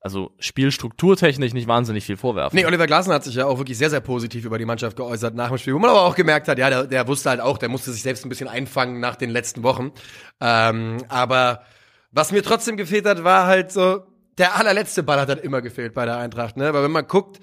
also 0.00 0.32
spielstrukturtechnisch, 0.38 1.52
nicht 1.52 1.68
wahnsinnig 1.68 2.04
viel 2.04 2.16
vorwerfen. 2.16 2.58
Nee, 2.58 2.66
Oliver 2.66 2.86
Glasner 2.86 3.14
hat 3.14 3.24
sich 3.24 3.36
ja 3.36 3.46
auch 3.46 3.58
wirklich 3.58 3.78
sehr, 3.78 3.90
sehr 3.90 4.00
positiv 4.00 4.44
über 4.44 4.58
die 4.58 4.64
Mannschaft 4.64 4.96
geäußert 4.96 5.34
nach 5.36 5.48
dem 5.48 5.58
Spiel, 5.58 5.74
wo 5.74 5.78
man 5.78 5.90
aber 5.90 6.02
auch 6.02 6.16
gemerkt 6.16 6.48
hat, 6.48 6.58
ja, 6.58 6.68
der, 6.70 6.86
der 6.86 7.06
wusste 7.06 7.30
halt 7.30 7.40
auch, 7.40 7.56
der 7.56 7.68
musste 7.68 7.92
sich 7.92 8.02
selbst 8.02 8.26
ein 8.26 8.28
bisschen 8.28 8.48
einfangen 8.48 8.98
nach 8.98 9.14
den 9.14 9.30
letzten 9.30 9.62
Wochen. 9.62 9.92
Ähm, 10.40 10.98
aber 11.08 11.62
was 12.10 12.32
mir 12.32 12.42
trotzdem 12.42 12.76
gefehlt 12.76 13.06
hat, 13.06 13.22
war 13.22 13.46
halt 13.46 13.70
so, 13.70 14.02
der 14.38 14.56
allerletzte 14.56 15.04
Ball 15.04 15.20
hat 15.20 15.28
halt 15.28 15.44
immer 15.44 15.62
gefehlt 15.62 15.94
bei 15.94 16.04
der 16.04 16.16
Eintracht, 16.16 16.56
ne? 16.56 16.74
Weil 16.74 16.82
wenn 16.82 16.90
man 16.90 17.06
guckt, 17.06 17.38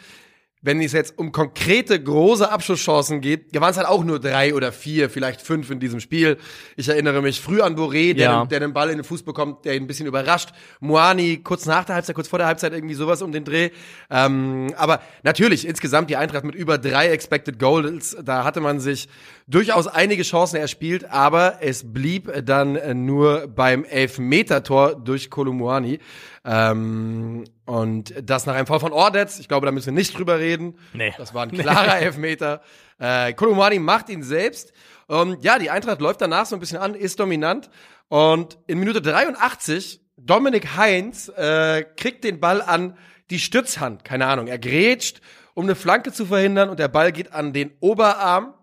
wenn 0.61 0.81
es 0.81 0.91
jetzt 0.91 1.17
um 1.17 1.31
konkrete 1.31 2.01
große 2.03 2.51
Abschusschancen 2.51 3.21
geht, 3.21 3.53
waren 3.59 3.71
es 3.71 3.77
halt 3.77 3.87
auch 3.87 4.03
nur 4.03 4.19
drei 4.19 4.53
oder 4.53 4.73
vier, 4.73 5.09
vielleicht 5.09 5.41
fünf 5.41 5.69
in 5.71 5.79
diesem 5.79 6.01
Spiel. 6.01 6.37
Ich 6.75 6.89
erinnere 6.89 7.21
mich 7.21 7.39
früh 7.39 7.61
an 7.61 7.77
Boré, 7.77 8.13
der, 8.13 8.25
Ja. 8.25 8.43
den, 8.43 8.49
der 8.49 8.59
den 8.59 8.73
Ball 8.73 8.89
in 8.89 8.97
den 8.97 9.05
Fuß 9.05 9.23
bekommt, 9.23 9.63
der 9.63 9.75
ihn 9.75 9.83
ein 9.83 9.87
bisschen 9.87 10.05
überrascht. 10.05 10.49
Moani 10.81 11.37
kurz 11.43 11.65
nach 11.65 11.85
der 11.85 11.95
Halbzeit, 11.95 12.13
kurz 12.13 12.27
vor 12.27 12.39
der 12.39 12.47
Halbzeit 12.47 12.73
irgendwie 12.73 12.93
sowas 12.95 13.21
um 13.21 13.31
den 13.31 13.45
Dreh. 13.45 13.69
Ähm, 14.09 14.73
aber 14.75 15.01
natürlich 15.23 15.65
insgesamt 15.65 16.09
die 16.09 16.17
Eintracht 16.17 16.43
mit 16.43 16.55
über 16.55 16.77
drei 16.77 17.07
Expected 17.07 17.57
Goals, 17.57 18.17
da 18.21 18.43
hatte 18.43 18.59
man 18.59 18.81
sich 18.81 19.07
durchaus 19.47 19.87
einige 19.87 20.23
Chancen 20.23 20.57
erspielt, 20.57 21.09
aber 21.09 21.59
es 21.61 21.91
blieb 21.93 22.31
dann 22.45 23.05
nur 23.05 23.47
beim 23.47 23.85
Elfmeter-Tor 23.85 24.95
durch 24.95 25.29
Kolumuani. 25.29 25.99
Ähm, 26.45 27.43
und 27.65 28.13
das 28.23 28.45
nach 28.45 28.55
einem 28.55 28.67
Fall 28.67 28.79
von 28.79 28.93
Ordetz. 28.93 29.39
Ich 29.39 29.47
glaube, 29.47 29.65
da 29.65 29.71
müssen 29.71 29.87
wir 29.87 29.93
nicht 29.93 30.17
drüber 30.17 30.39
reden. 30.39 30.77
Nee. 30.93 31.13
Das 31.17 31.33
war 31.33 31.43
ein 31.43 31.51
klarer 31.57 31.99
Elfmeter. 31.99 32.61
Äh, 32.97 33.33
Kolumani 33.33 33.79
macht 33.79 34.09
ihn 34.09 34.23
selbst. 34.23 34.73
Und 35.07 35.43
ja, 35.43 35.59
die 35.59 35.69
Eintracht 35.69 36.01
läuft 36.01 36.21
danach 36.21 36.45
so 36.45 36.55
ein 36.55 36.59
bisschen 36.59 36.77
an, 36.77 36.95
ist 36.95 37.19
dominant. 37.19 37.69
Und 38.07 38.57
in 38.67 38.79
Minute 38.79 39.01
83, 39.01 40.01
Dominik 40.17 40.75
Heinz 40.75 41.29
äh, 41.29 41.83
kriegt 41.95 42.23
den 42.23 42.39
Ball 42.39 42.61
an 42.61 42.97
die 43.29 43.39
Stützhand. 43.39 44.03
Keine 44.03 44.27
Ahnung, 44.27 44.47
er 44.47 44.59
grätscht, 44.59 45.21
um 45.53 45.65
eine 45.65 45.75
Flanke 45.75 46.11
zu 46.11 46.25
verhindern. 46.25 46.69
Und 46.69 46.79
der 46.79 46.87
Ball 46.87 47.11
geht 47.11 47.33
an 47.33 47.53
den 47.53 47.71
Oberarm. 47.79 48.53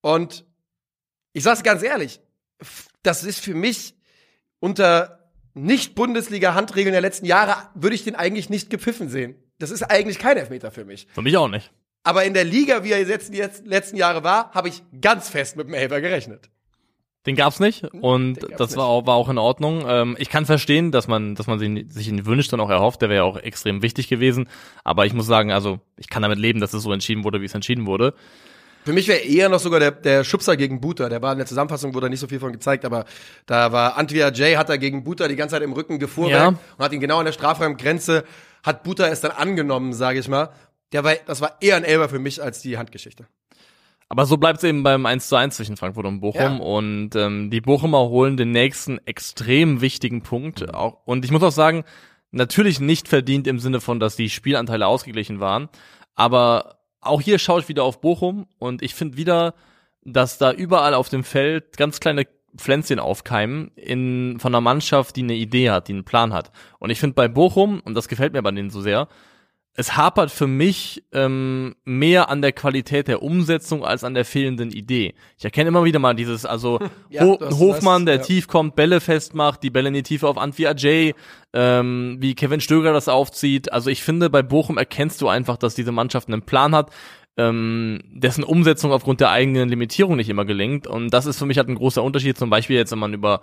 Und 0.00 0.44
ich 1.32 1.42
sag's 1.42 1.62
ganz 1.62 1.82
ehrlich, 1.82 2.20
das 3.02 3.24
ist 3.24 3.40
für 3.40 3.54
mich 3.54 3.94
unter 4.60 5.23
nicht-Bundesliga-Handregeln 5.54 6.92
der 6.92 7.00
letzten 7.00 7.26
Jahre, 7.26 7.56
würde 7.74 7.94
ich 7.94 8.04
den 8.04 8.14
eigentlich 8.14 8.50
nicht 8.50 8.70
gepfiffen 8.70 9.08
sehen. 9.08 9.36
Das 9.58 9.70
ist 9.70 9.82
eigentlich 9.82 10.18
kein 10.18 10.36
Elfmeter 10.36 10.70
für 10.70 10.84
mich. 10.84 11.06
Für 11.14 11.22
mich 11.22 11.36
auch 11.36 11.48
nicht. 11.48 11.70
Aber 12.02 12.24
in 12.24 12.34
der 12.34 12.44
Liga, 12.44 12.84
wie 12.84 12.92
er 12.92 13.02
jetzt 13.02 13.32
die 13.32 13.42
letzten 13.64 13.96
Jahre 13.96 14.22
war, 14.24 14.50
habe 14.52 14.68
ich 14.68 14.82
ganz 15.00 15.28
fest 15.28 15.56
mit 15.56 15.68
dem 15.68 15.74
Elfer 15.74 16.00
gerechnet. 16.00 16.50
Den 17.26 17.36
gab's 17.36 17.58
nicht 17.58 17.84
und 17.84 18.34
den 18.34 18.48
gab's 18.50 18.56
das 18.58 18.76
war 18.76 18.84
auch, 18.84 19.06
war 19.06 19.14
auch 19.14 19.30
in 19.30 19.38
Ordnung. 19.38 19.84
Ähm, 19.88 20.14
ich 20.18 20.28
kann 20.28 20.44
verstehen, 20.44 20.92
dass 20.92 21.08
man, 21.08 21.34
dass 21.34 21.46
man 21.46 21.58
sich, 21.58 21.86
sich 21.88 22.08
ihn 22.08 22.26
wünscht 22.26 22.52
und 22.52 22.60
auch 22.60 22.68
erhofft. 22.68 23.00
Der 23.00 23.08
wäre 23.08 23.24
auch 23.24 23.38
extrem 23.38 23.80
wichtig 23.80 24.08
gewesen. 24.08 24.46
Aber 24.82 25.06
ich 25.06 25.14
muss 25.14 25.26
sagen, 25.26 25.50
also 25.50 25.80
ich 25.96 26.10
kann 26.10 26.20
damit 26.20 26.38
leben, 26.38 26.60
dass 26.60 26.74
es 26.74 26.82
so 26.82 26.92
entschieden 26.92 27.24
wurde, 27.24 27.40
wie 27.40 27.46
es 27.46 27.54
entschieden 27.54 27.86
wurde. 27.86 28.12
Für 28.84 28.92
mich 28.92 29.08
wäre 29.08 29.20
eher 29.20 29.48
noch 29.48 29.60
sogar 29.60 29.80
der, 29.80 29.90
der 29.92 30.24
Schubser 30.24 30.56
gegen 30.56 30.80
Buta. 30.80 31.08
Der 31.08 31.22
war 31.22 31.32
in 31.32 31.38
der 31.38 31.46
Zusammenfassung, 31.46 31.94
wurde 31.94 32.06
da 32.06 32.10
nicht 32.10 32.20
so 32.20 32.26
viel 32.26 32.38
von 32.40 32.52
gezeigt, 32.52 32.84
aber 32.84 33.04
da 33.46 33.72
war 33.72 33.96
Antwia 33.96 34.30
Jay, 34.32 34.54
hat 34.54 34.68
er 34.68 34.78
gegen 34.78 35.04
Buta 35.04 35.26
die 35.28 35.36
ganze 35.36 35.54
Zeit 35.54 35.62
im 35.62 35.72
Rücken 35.72 35.98
gefuhrwerk 35.98 36.40
Ja. 36.40 36.48
und 36.48 36.84
hat 36.84 36.92
ihn 36.92 37.00
genau 37.00 37.18
an 37.18 37.24
der 37.24 37.32
Strafraumgrenze, 37.32 38.24
hat 38.62 38.82
Buta 38.82 39.06
es 39.08 39.20
dann 39.20 39.30
angenommen, 39.32 39.92
sage 39.92 40.18
ich 40.18 40.28
mal. 40.28 40.50
Der 40.92 41.02
war, 41.02 41.14
das 41.26 41.40
war 41.40 41.56
eher 41.60 41.76
ein 41.76 41.84
Elber 41.84 42.08
für 42.08 42.18
mich 42.18 42.42
als 42.42 42.60
die 42.60 42.76
Handgeschichte. 42.78 43.26
Aber 44.10 44.26
so 44.26 44.36
bleibt 44.36 44.58
es 44.58 44.64
eben 44.64 44.82
beim 44.82 45.06
1 45.06 45.28
zu 45.28 45.34
1 45.36 45.56
zwischen 45.56 45.76
Frankfurt 45.76 46.04
und 46.06 46.20
Bochum. 46.20 46.40
Ja. 46.40 46.56
Und 46.58 47.16
ähm, 47.16 47.50
die 47.50 47.60
Bochumer 47.62 48.00
holen 48.10 48.36
den 48.36 48.52
nächsten 48.52 48.98
extrem 49.06 49.80
wichtigen 49.80 50.22
Punkt. 50.22 50.72
Auch, 50.74 50.98
und 51.06 51.24
ich 51.24 51.30
muss 51.30 51.42
auch 51.42 51.50
sagen, 51.50 51.84
natürlich 52.30 52.80
nicht 52.80 53.08
verdient 53.08 53.46
im 53.46 53.58
Sinne 53.58 53.80
von, 53.80 53.98
dass 53.98 54.14
die 54.14 54.28
Spielanteile 54.28 54.86
ausgeglichen 54.86 55.40
waren. 55.40 55.68
Aber 56.14 56.76
auch 57.06 57.20
hier 57.20 57.38
schaue 57.38 57.60
ich 57.60 57.68
wieder 57.68 57.84
auf 57.84 58.00
Bochum 58.00 58.46
und 58.58 58.82
ich 58.82 58.94
finde 58.94 59.16
wieder, 59.16 59.54
dass 60.02 60.38
da 60.38 60.52
überall 60.52 60.94
auf 60.94 61.08
dem 61.08 61.24
Feld 61.24 61.76
ganz 61.76 62.00
kleine 62.00 62.26
Pflänzchen 62.56 62.98
aufkeimen 62.98 63.70
in, 63.74 64.38
von 64.38 64.54
einer 64.54 64.60
Mannschaft, 64.60 65.16
die 65.16 65.22
eine 65.22 65.34
Idee 65.34 65.70
hat, 65.70 65.88
die 65.88 65.92
einen 65.92 66.04
Plan 66.04 66.32
hat. 66.32 66.52
Und 66.78 66.90
ich 66.90 67.00
finde 67.00 67.14
bei 67.14 67.28
Bochum, 67.28 67.80
und 67.84 67.94
das 67.94 68.08
gefällt 68.08 68.32
mir 68.32 68.42
bei 68.42 68.52
denen 68.52 68.70
so 68.70 68.80
sehr, 68.80 69.08
es 69.76 69.96
hapert 69.96 70.30
für 70.30 70.46
mich 70.46 71.02
ähm, 71.12 71.74
mehr 71.84 72.28
an 72.28 72.42
der 72.42 72.52
Qualität 72.52 73.08
der 73.08 73.22
Umsetzung 73.22 73.84
als 73.84 74.04
an 74.04 74.14
der 74.14 74.24
fehlenden 74.24 74.70
Idee. 74.70 75.14
Ich 75.36 75.44
erkenne 75.44 75.68
immer 75.68 75.84
wieder 75.84 75.98
mal 75.98 76.14
dieses, 76.14 76.46
also 76.46 76.78
Ja, 77.10 77.24
Ho 77.24 77.38
Hofmann, 77.40 78.06
der 78.06 78.16
ja. 78.16 78.22
tief 78.22 78.46
kommt, 78.46 78.76
Bälle 78.76 79.00
festmacht, 79.00 79.62
die 79.64 79.70
Bälle 79.70 79.88
in 79.88 79.94
die 79.94 80.04
Tiefe 80.04 80.28
auf 80.28 80.38
Antwi 80.38 80.68
Ajay, 80.68 81.14
ähm, 81.52 82.18
wie 82.20 82.34
Kevin 82.34 82.60
Stöger 82.60 82.92
das 82.92 83.08
aufzieht. 83.08 83.72
Also 83.72 83.90
ich 83.90 84.04
finde, 84.04 84.30
bei 84.30 84.42
Bochum 84.42 84.78
erkennst 84.78 85.20
du 85.20 85.28
einfach, 85.28 85.56
dass 85.56 85.74
diese 85.74 85.92
Mannschaft 85.92 86.28
einen 86.28 86.42
Plan 86.42 86.74
hat, 86.74 86.90
ähm, 87.36 88.00
dessen 88.12 88.44
Umsetzung 88.44 88.92
aufgrund 88.92 89.20
der 89.20 89.30
eigenen 89.30 89.68
Limitierung 89.68 90.14
nicht 90.14 90.28
immer 90.28 90.44
gelingt. 90.44 90.86
Und 90.86 91.10
das 91.10 91.26
ist 91.26 91.38
für 91.38 91.46
mich 91.46 91.58
halt 91.58 91.68
ein 91.68 91.74
großer 91.74 92.02
Unterschied. 92.02 92.38
Zum 92.38 92.48
Beispiel 92.48 92.76
jetzt, 92.76 92.92
wenn 92.92 93.00
man 93.00 93.12
über 93.12 93.40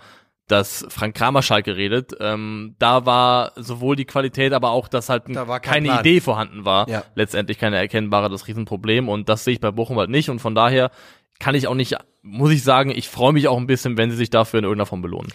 das 0.48 0.86
Frank 0.89 1.15
Kramer 1.15 1.41
Schalke 1.41 1.77
redet, 1.77 2.13
ähm, 2.19 2.75
da 2.77 3.05
war 3.05 3.53
sowohl 3.55 3.95
die 3.95 4.05
Qualität, 4.05 4.53
aber 4.53 4.71
auch, 4.71 4.88
dass 4.88 5.10
halt 5.10 5.24
Da 5.27 5.45
kein 5.45 5.62
keine 5.62 5.88
Plan. 5.88 6.00
Idee 6.01 6.19
vorhanden 6.19 6.65
war. 6.65 6.89
Ja. 6.89 7.03
Letztendlich 7.15 7.57
keine 7.57 7.77
erkennbare, 7.77 8.29
das 8.29 8.48
Riesenproblem. 8.48 9.07
Und 9.07 9.29
das 9.29 9.43
sehe 9.43 9.53
ich 9.53 9.60
bei 9.60 9.71
Bochum 9.71 9.98
halt 9.98 10.10
nicht. 10.10 10.29
Und 10.29 10.39
von 10.39 10.53
daher 10.53 10.91
kann 11.39 11.55
ich 11.55 11.67
auch 11.67 11.75
nicht, 11.75 11.95
muss 12.21 12.51
ich 12.51 12.63
sagen, 12.63 12.91
ich 12.91 13.07
freue 13.07 13.33
mich 13.33 13.48
auch 13.48 13.57
ein 13.57 13.67
bisschen, 13.67 13.98
wenn 13.98 14.12
sie 14.12 14.17
sich 14.17 14.29
dafür 14.29 14.60
in 14.60 14.65
irgendeiner 14.65 14.86
Form 14.86 15.01
belohnen. 15.01 15.31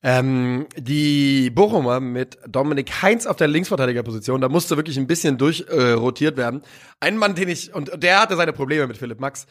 Ähm, 0.00 0.66
die 0.76 1.50
Bochumer 1.50 1.98
mit 1.98 2.38
Dominik 2.46 3.02
Heinz 3.02 3.26
auf 3.26 3.36
der 3.36 3.48
Linksverteidigerposition, 3.48 4.40
da 4.40 4.48
musste 4.48 4.76
wirklich 4.76 4.96
ein 4.96 5.08
bisschen 5.08 5.38
durchrotiert 5.38 6.34
äh, 6.34 6.36
werden. 6.36 6.62
Ein 7.00 7.16
Mann, 7.16 7.34
den 7.34 7.48
ich, 7.48 7.74
und 7.74 7.90
der 8.00 8.20
hatte 8.20 8.36
seine 8.36 8.52
Probleme 8.52 8.86
mit 8.86 8.96
Philipp 8.96 9.18
Max. 9.18 9.46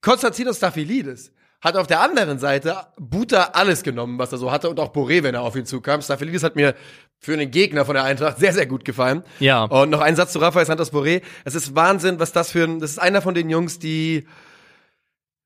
Konstantinos 0.00 0.56
Staphylidis 0.56 1.32
hat 1.62 1.76
auf 1.76 1.86
der 1.86 2.00
anderen 2.00 2.38
Seite 2.38 2.76
Buta 2.98 3.50
alles 3.52 3.82
genommen, 3.84 4.18
was 4.18 4.32
er 4.32 4.38
so 4.38 4.50
hatte 4.50 4.68
und 4.68 4.78
auch 4.80 4.92
Boré, 4.92 5.22
wenn 5.22 5.34
er 5.34 5.42
auf 5.42 5.56
ihn 5.56 5.64
zukam. 5.64 6.02
Staphylidis 6.02 6.42
hat 6.42 6.56
mir 6.56 6.74
für 7.18 7.32
einen 7.32 7.50
Gegner 7.52 7.84
von 7.84 7.94
der 7.94 8.04
Eintracht 8.04 8.38
sehr, 8.38 8.52
sehr 8.52 8.66
gut 8.66 8.84
gefallen. 8.84 9.22
Ja. 9.38 9.64
Und 9.64 9.90
noch 9.90 10.00
ein 10.00 10.16
Satz 10.16 10.32
zu 10.32 10.40
Rafael 10.40 10.66
Santos 10.66 10.92
Boré. 10.92 11.22
Es 11.44 11.54
ist 11.54 11.74
Wahnsinn, 11.76 12.18
was 12.18 12.32
das 12.32 12.50
für 12.50 12.64
ein, 12.64 12.80
das 12.80 12.90
ist 12.90 12.98
einer 12.98 13.22
von 13.22 13.34
den 13.34 13.48
Jungs, 13.48 13.78
die 13.78 14.26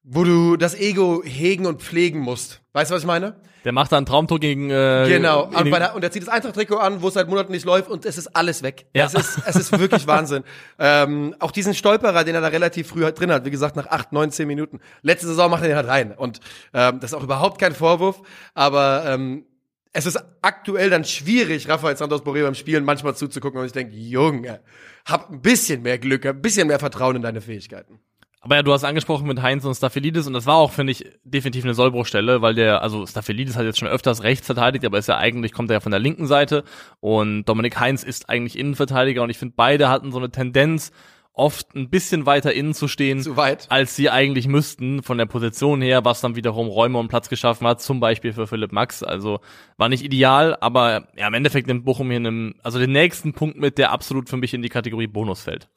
wo 0.09 0.23
du 0.23 0.57
das 0.57 0.75
Ego 0.79 1.23
hegen 1.25 1.67
und 1.67 1.83
pflegen 1.83 2.21
musst. 2.21 2.63
Weißt 2.73 2.91
du, 2.91 2.95
was 2.95 3.03
ich 3.03 3.09
meine? 3.09 3.35
Der 3.67 3.73
macht 3.73 3.91
da 3.91 3.99
ein 3.99 4.07
Traumtor 4.07 4.39
gegen. 4.39 4.71
Äh, 4.71 5.07
Genau. 5.09 5.47
Und, 5.47 5.65
der, 5.65 5.97
und 5.97 6.05
er 6.05 6.13
zieht 6.13 6.23
das 6.23 6.29
Eintracht-Trikot 6.29 6.77
an, 6.77 7.03
wo 7.03 7.09
es 7.09 7.15
seit 7.15 7.29
Monaten 7.29 7.51
nicht 7.51 7.65
läuft 7.65 7.91
und 7.91 8.07
es 8.07 8.17
ist 8.17 8.29
alles 8.29 8.63
weg. 8.63 8.87
Ja. 8.95 9.07
Es, 9.07 9.15
ist, 9.15 9.41
es 9.45 9.57
ist 9.57 9.77
wirklich 9.77 10.07
Wahnsinn. 10.07 10.45
Ähm, 10.79 11.35
auch 11.41 11.51
diesen 11.51 11.75
Stolperer, 11.75 12.23
den 12.23 12.37
er 12.37 12.41
da 12.41 12.47
relativ 12.47 12.87
früh 12.87 13.03
halt 13.03 13.19
drin 13.19 13.33
hat, 13.33 13.45
wie 13.45 13.51
gesagt, 13.51 13.75
nach 13.75 13.89
acht, 13.89 14.13
neun, 14.13 14.31
zehn 14.31 14.47
Minuten. 14.47 14.79
Letzte 15.03 15.27
Saison 15.27 15.51
macht 15.51 15.63
er 15.63 15.69
den 15.69 15.77
halt 15.77 15.89
rein. 15.89 16.13
Und 16.13 16.39
ähm, 16.75 17.01
das 17.01 17.11
ist 17.11 17.15
auch 17.15 17.25
überhaupt 17.25 17.61
kein 17.61 17.75
Vorwurf, 17.75 18.23
aber 18.55 19.03
ähm, 19.05 19.47
es 19.93 20.07
ist 20.07 20.25
aktuell 20.43 20.89
dann 20.89 21.05
schwierig, 21.05 21.69
Rafael 21.69 21.97
Santos 21.97 22.23
Borré 22.23 22.45
beim 22.45 22.55
Spielen 22.55 22.85
manchmal 22.85 23.17
zuzugucken 23.17 23.59
und 23.59 23.67
ich 23.67 23.73
denke, 23.73 23.97
Junge, 23.97 24.61
hab 25.07 25.29
ein 25.29 25.41
bisschen 25.41 25.83
mehr 25.83 25.99
Glück, 25.99 26.25
ein 26.25 26.41
bisschen 26.41 26.69
mehr 26.69 26.79
Vertrauen 26.79 27.17
in 27.17 27.23
deine 27.23 27.41
Fähigkeiten. 27.41 27.99
Aber 28.47 28.55
ja, 28.55 28.63
du 28.63 28.73
hast 28.73 28.85
angesprochen 28.85 29.27
mit 29.27 29.43
Heinz 29.43 29.65
und 29.65 29.75
Staphylides 29.75 30.29
und 30.29 30.33
das 30.33 30.47
war 30.47 30.55
auch, 30.55 30.71
finde 30.71 30.93
ich, 30.93 31.05
definitiv 31.25 31.65
eine 31.65 31.75
Sollbruchstelle, 31.75 32.43
weil 32.43 32.55
der, 32.55 32.81
also 32.81 33.05
Staphylides 33.05 33.57
hat 33.57 33.65
jetzt 33.65 33.81
schon 33.81 33.89
öfters 33.89 34.23
rechts 34.23 34.47
verteidigt, 34.47 34.85
aber 34.85 34.99
ist 34.99 35.09
ja 35.09 35.17
eigentlich, 35.17 35.51
kommt 35.51 35.69
er 35.69 35.75
ja 35.75 35.81
von 35.81 35.91
der 35.91 35.99
linken 35.99 36.29
Seite 36.29 36.63
und 37.01 37.45
Dominik 37.47 37.81
Heinz 37.81 38.05
ist 38.05 38.29
eigentlich 38.29 38.57
Innenverteidiger 38.57 39.25
und 39.25 39.31
ich 39.31 39.39
finde, 39.39 39.55
beide 39.57 39.89
hatten 39.89 40.13
so 40.13 40.19
eine 40.19 40.31
Tendenz, 40.31 40.93
oft 41.33 41.75
ein 41.75 41.91
bisschen 41.91 42.25
weiter 42.25 42.55
innen 42.55 42.73
zu 42.73 42.87
stehen, 42.87 43.21
Zu 43.21 43.37
weit. 43.37 43.67
als 43.69 43.97
sie 43.97 44.11
eigentlich 44.11 44.47
müssten 44.47 45.03
von 45.03 45.19
der 45.19 45.27
Position 45.27 45.83
her, 45.83 46.05
was 46.05 46.21
dann 46.21 46.37
wiederum 46.37 46.69
Räume 46.69 46.99
und 46.99 47.09
Platz 47.09 47.29
geschaffen 47.29 47.67
hat, 47.67 47.83
zum 47.83 47.99
Beispiel 47.99 48.33
für 48.33 48.47
Philipp 48.47 48.71
Max. 48.71 49.03
Also 49.03 49.41
war 49.77 49.89
nicht 49.89 50.05
ideal, 50.05 50.57
aber 50.61 51.09
ja, 51.17 51.27
im 51.27 51.35
Endeffekt 51.35 51.67
nimmt 51.67 51.85
Bochum 51.85 52.11
hier 52.11 52.21
einen, 52.21 52.55
also 52.63 52.79
den 52.79 52.93
nächsten 52.93 53.33
Punkt 53.33 53.59
mit, 53.59 53.77
der 53.77 53.91
absolut 53.91 54.29
für 54.29 54.37
mich 54.37 54.55
in 54.55 54.63
die 54.63 54.69
Kategorie 54.69 55.09
Bonus 55.09 55.43
fällt. 55.43 55.69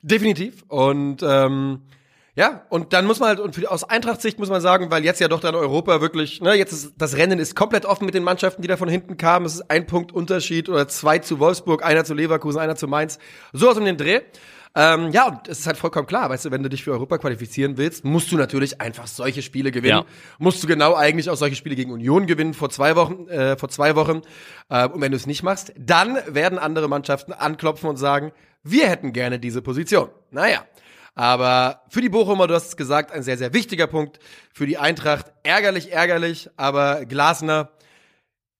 Definitiv. 0.00 0.64
Und 0.68 1.22
ähm, 1.22 1.82
ja, 2.36 2.66
und 2.68 2.92
dann 2.92 3.06
muss 3.06 3.20
man 3.20 3.28
halt, 3.28 3.40
und 3.40 3.54
für, 3.54 3.70
aus 3.70 3.84
Eintracht-Sicht 3.84 4.40
muss 4.40 4.48
man 4.48 4.60
sagen, 4.60 4.90
weil 4.90 5.04
jetzt 5.04 5.20
ja 5.20 5.28
doch 5.28 5.40
dann 5.40 5.54
Europa 5.54 6.00
wirklich, 6.00 6.40
ne, 6.40 6.54
jetzt 6.54 6.72
ist 6.72 6.94
das 6.98 7.16
Rennen 7.16 7.38
ist 7.38 7.54
komplett 7.54 7.86
offen 7.86 8.06
mit 8.06 8.14
den 8.14 8.24
Mannschaften, 8.24 8.60
die 8.60 8.68
da 8.68 8.76
von 8.76 8.88
hinten 8.88 9.16
kamen. 9.16 9.46
Es 9.46 9.54
ist 9.54 9.70
ein 9.70 9.86
Punkt 9.86 10.10
Unterschied 10.10 10.68
oder 10.68 10.88
zwei 10.88 11.18
zu 11.18 11.38
Wolfsburg, 11.38 11.84
einer 11.84 12.04
zu 12.04 12.12
Leverkusen, 12.12 12.60
einer 12.60 12.74
zu 12.74 12.88
Mainz. 12.88 13.20
Sowas 13.52 13.76
um 13.78 13.84
den 13.84 13.96
Dreh. 13.96 14.22
Ähm, 14.76 15.12
ja, 15.12 15.28
und 15.28 15.46
es 15.46 15.60
ist 15.60 15.66
halt 15.68 15.76
vollkommen 15.76 16.08
klar, 16.08 16.28
weißt 16.30 16.46
du, 16.46 16.50
wenn 16.50 16.64
du 16.64 16.68
dich 16.68 16.82
für 16.82 16.90
Europa 16.90 17.18
qualifizieren 17.18 17.76
willst, 17.76 18.04
musst 18.04 18.32
du 18.32 18.36
natürlich 18.36 18.80
einfach 18.80 19.06
solche 19.06 19.40
Spiele 19.40 19.70
gewinnen. 19.70 19.98
Ja. 19.98 20.04
Musst 20.38 20.60
du 20.64 20.66
genau 20.66 20.94
eigentlich 20.94 21.30
auch 21.30 21.36
solche 21.36 21.54
Spiele 21.54 21.76
gegen 21.76 21.92
Union 21.92 22.26
gewinnen 22.26 22.54
vor 22.54 22.70
zwei 22.70 22.96
Wochen, 22.96 23.28
äh, 23.28 23.56
vor 23.56 23.68
zwei 23.68 23.94
Wochen. 23.94 24.22
Äh, 24.70 24.88
und 24.88 25.00
wenn 25.00 25.12
du 25.12 25.16
es 25.16 25.28
nicht 25.28 25.44
machst, 25.44 25.72
dann 25.78 26.18
werden 26.26 26.58
andere 26.58 26.88
Mannschaften 26.88 27.32
anklopfen 27.32 27.88
und 27.88 27.96
sagen, 27.96 28.32
wir 28.64 28.88
hätten 28.88 29.12
gerne 29.12 29.38
diese 29.38 29.62
Position. 29.62 30.08
Naja. 30.32 30.64
Aber 31.14 31.82
für 31.88 32.00
die 32.00 32.08
Bochumer, 32.08 32.46
du 32.48 32.54
hast 32.54 32.68
es 32.68 32.76
gesagt, 32.76 33.12
ein 33.12 33.22
sehr, 33.22 33.38
sehr 33.38 33.52
wichtiger 33.52 33.86
Punkt. 33.86 34.18
Für 34.52 34.66
die 34.66 34.78
Eintracht 34.78 35.32
ärgerlich, 35.44 35.92
ärgerlich, 35.92 36.50
aber 36.56 37.04
Glasner, 37.04 37.70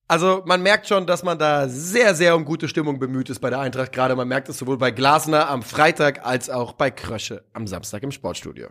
also 0.07 0.43
man 0.45 0.61
merkt 0.61 0.87
schon, 0.87 1.07
dass 1.07 1.23
man 1.23 1.39
da 1.39 1.67
sehr, 1.67 2.15
sehr 2.15 2.35
um 2.35 2.45
gute 2.45 2.67
Stimmung 2.67 2.99
bemüht 2.99 3.29
ist 3.29 3.39
bei 3.39 3.49
der 3.49 3.59
Eintracht. 3.59 3.91
Gerade 3.91 4.15
man 4.15 4.27
merkt 4.27 4.47
es 4.49 4.57
sowohl 4.57 4.77
bei 4.77 4.91
Glasner 4.91 5.49
am 5.49 5.63
Freitag 5.63 6.25
als 6.25 6.49
auch 6.49 6.73
bei 6.73 6.91
Krösche 6.91 7.43
am 7.53 7.67
Samstag 7.67 8.03
im 8.03 8.11
Sportstudio. 8.11 8.69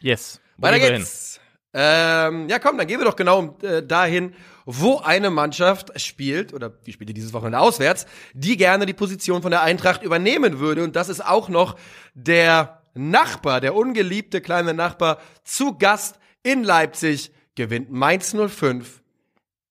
Yes. 0.00 0.40
Weiter 0.58 0.78
geht's. 0.78 1.40
Ähm, 1.72 2.48
ja, 2.48 2.58
komm, 2.58 2.78
dann 2.78 2.86
gehen 2.86 2.98
wir 2.98 3.04
doch 3.04 3.16
genau 3.16 3.58
äh, 3.62 3.82
dahin, 3.82 4.34
wo 4.66 4.98
eine 4.98 5.30
Mannschaft 5.30 5.98
spielt, 5.98 6.52
oder 6.52 6.68
die 6.68 6.92
spielt 6.92 7.16
dieses 7.16 7.32
Wochenende 7.32 7.60
auswärts, 7.60 8.04
die 8.34 8.56
gerne 8.56 8.84
die 8.84 8.92
Position 8.92 9.40
von 9.40 9.52
der 9.52 9.62
Eintracht 9.62 10.02
übernehmen 10.02 10.58
würde. 10.58 10.82
Und 10.84 10.96
das 10.96 11.08
ist 11.08 11.24
auch 11.24 11.48
noch 11.48 11.76
der 12.14 12.82
Nachbar, 12.94 13.60
der 13.60 13.74
ungeliebte 13.74 14.40
kleine 14.40 14.74
Nachbar, 14.74 15.18
zu 15.44 15.78
Gast 15.78 16.18
in 16.42 16.64
Leipzig, 16.64 17.30
gewinnt 17.54 17.90
Mainz 17.90 18.34
05 18.34 19.02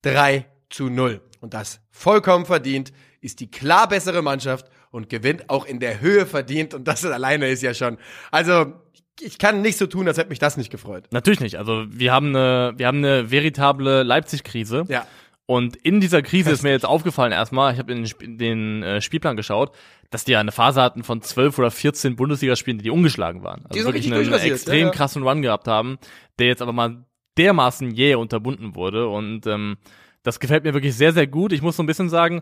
3 0.02 0.46
zu 0.70 0.90
0. 0.90 1.22
Und 1.42 1.54
das 1.54 1.82
vollkommen 1.92 2.46
verdient, 2.46 2.94
ist 3.22 3.40
die 3.40 3.50
klar 3.50 3.90
bessere 3.90 4.22
Mannschaft 4.22 4.70
und 4.92 5.10
gewinnt 5.10 5.50
auch 5.50 5.66
in 5.66 5.80
der 5.80 6.00
Höhe 6.00 6.26
verdient. 6.26 6.74
Und 6.74 6.88
das 6.88 7.04
alleine 7.04 7.50
ist 7.50 7.64
ja 7.64 7.74
schon. 7.74 7.98
Also, 8.32 8.74
ich 9.20 9.38
kann 9.38 9.62
nicht 9.62 9.78
so 9.78 9.88
tun, 9.88 10.08
als 10.08 10.18
hätte 10.18 10.30
mich 10.30 10.40
das 10.40 10.58
nicht 10.58 10.72
gefreut. 10.72 11.06
Natürlich 11.12 11.40
nicht. 11.40 11.58
Also 11.58 11.86
wir 11.90 12.12
haben 12.12 12.30
eine, 12.30 12.74
wir 12.78 12.88
haben 12.88 12.98
eine 13.00 13.32
veritable 13.32 14.04
Leipzig-Krise. 14.04 14.86
Ja. 14.88 15.06
Und 15.48 15.76
in 15.76 16.02
dieser 16.02 16.24
Krise 16.24 16.52
ist 16.52 16.64
mir 16.64 16.72
jetzt 16.72 16.86
aufgefallen 16.86 17.32
erstmal, 17.32 17.72
ich 17.74 17.80
habe 17.80 17.92
in 17.92 18.00
den, 18.00 18.06
Sp 18.10 18.26
den 18.26 18.84
äh, 18.84 19.02
Spielplan 19.02 19.38
geschaut, 19.38 19.72
dass 20.10 20.24
die 20.24 20.32
ja 20.32 20.40
eine 20.40 20.52
Phase 20.52 20.82
hatten 20.82 21.04
von 21.04 21.22
12 21.22 21.60
oder 21.60 21.70
14 21.70 22.16
Bundesligaspielen, 22.16 22.80
die 22.80 22.90
ungeschlagen 22.90 23.44
waren. 23.44 23.64
Also 23.66 23.80
Die 23.80 23.86
wirklich 23.86 24.12
einen 24.12 24.34
extrem 24.34 24.80
ja, 24.80 24.86
ja. 24.88 24.92
krassen 24.92 25.24
Run 25.24 25.42
gehabt 25.42 25.68
haben, 25.68 25.98
der 26.40 26.48
jetzt 26.48 26.62
aber 26.62 26.74
mal 26.74 27.06
dermaßen 27.38 27.92
jäh 27.92 28.16
unterbunden 28.16 28.76
wurde. 28.76 29.08
Und 29.08 29.46
ähm, 29.46 29.78
das 30.24 30.40
gefällt 30.40 30.64
mir 30.64 30.74
wirklich 30.74 30.96
sehr, 30.96 31.14
sehr 31.14 31.28
gut. 31.28 31.54
Ich 31.54 31.62
muss 31.62 31.78
so 31.78 31.84
ein 31.84 31.88
bisschen 31.88 32.10
sagen, 32.10 32.42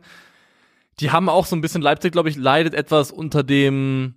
die 0.99 1.11
haben 1.11 1.27
auch 1.27 1.45
so 1.45 1.55
ein 1.55 1.61
bisschen, 1.61 1.81
Leipzig, 1.81 2.13
glaube 2.13 2.29
ich, 2.29 2.37
leidet 2.37 2.73
etwas 2.73 3.11
unter 3.11 3.43
dem 3.43 4.15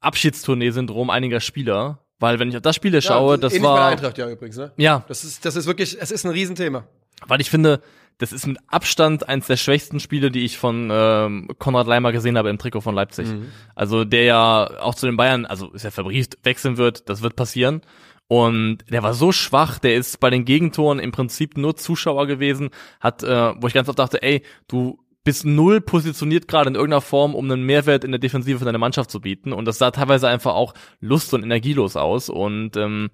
Abschiedstournee-Syndrom 0.00 1.10
einiger 1.10 1.40
Spieler. 1.40 2.00
Weil 2.20 2.38
wenn 2.40 2.48
ich 2.48 2.56
auf 2.56 2.62
das 2.62 2.74
Spiel 2.74 3.00
schaue, 3.00 3.38
das 3.38 3.52
ähnlich 3.52 3.62
bei 3.68 3.74
der 3.74 3.80
war. 3.82 3.88
Eintracht 3.90 4.18
ja 4.18 4.28
übrigens, 4.28 4.56
ne? 4.56 4.72
Ja, 4.76 5.04
Das 5.06 5.22
ist, 5.24 5.44
das 5.44 5.54
ist 5.54 5.66
wirklich, 5.66 5.96
es 6.00 6.10
ist 6.10 6.24
ein 6.24 6.32
Riesenthema. 6.32 6.84
weil 7.26 7.40
ich 7.40 7.48
finde, 7.48 7.80
das 8.18 8.32
ist 8.32 8.46
mit 8.48 8.58
Abstand 8.66 9.28
eins 9.28 9.46
der 9.46 9.56
schwächsten 9.56 10.00
Spiele, 10.00 10.32
die 10.32 10.44
ich 10.44 10.58
von 10.58 10.88
ähm, 10.90 11.48
Konrad 11.60 11.86
Leimer 11.86 12.10
gesehen 12.10 12.36
habe 12.36 12.50
im 12.50 12.58
Trikot 12.58 12.80
von 12.80 12.96
Leipzig. 12.96 13.28
Also 13.76 14.04
der 14.04 14.24
ja 14.24 14.80
auch 14.80 14.96
zu 14.96 15.06
den 15.06 15.16
Bayern, 15.16 15.46
also 15.46 15.70
ist 15.72 15.84
ja 15.84 15.92
verbrieft, 15.92 16.38
wechseln 16.42 16.76
wird, 16.76 17.08
das 17.08 17.22
wird 17.22 17.36
passieren. 17.36 17.82
Und 18.26 18.78
der 18.90 19.04
war 19.04 19.14
so 19.14 19.30
schwach, 19.30 19.78
der 19.78 19.94
ist 19.94 20.18
bei 20.18 20.30
den 20.30 20.44
Gegentoren 20.44 20.98
im 20.98 21.12
Prinzip 21.12 21.56
nur 21.56 21.76
Zuschauer 21.76 22.26
gewesen, 22.26 22.70
hat, 23.00 23.22
äh, 23.22 23.52
wo 23.62 23.68
ich 23.68 23.74
ganz 23.74 23.88
oft 23.88 23.98
dachte, 24.00 24.20
ey, 24.22 24.42
du 24.66 24.98
bist 25.24 25.44
null 25.44 25.80
positioniert 25.80 26.48
gerade 26.48 26.70
in 26.70 26.74
irgendeiner 26.74 27.00
Form, 27.00 27.34
um 27.34 27.50
einen 27.50 27.64
Mehrwert 27.64 28.04
in 28.04 28.12
der 28.12 28.18
Defensive 28.18 28.58
für 28.58 28.64
deine 28.64 28.78
Mannschaft 28.78 29.10
zu 29.10 29.20
bieten. 29.20 29.52
Und 29.52 29.66
das 29.66 29.78
sah 29.78 29.90
teilweise 29.90 30.28
einfach 30.28 30.54
auch 30.54 30.74
lust- 31.00 31.34
und 31.34 31.42
energielos 31.42 31.96
aus. 31.96 32.28
Und 32.30 32.76
ähm, 32.76 33.10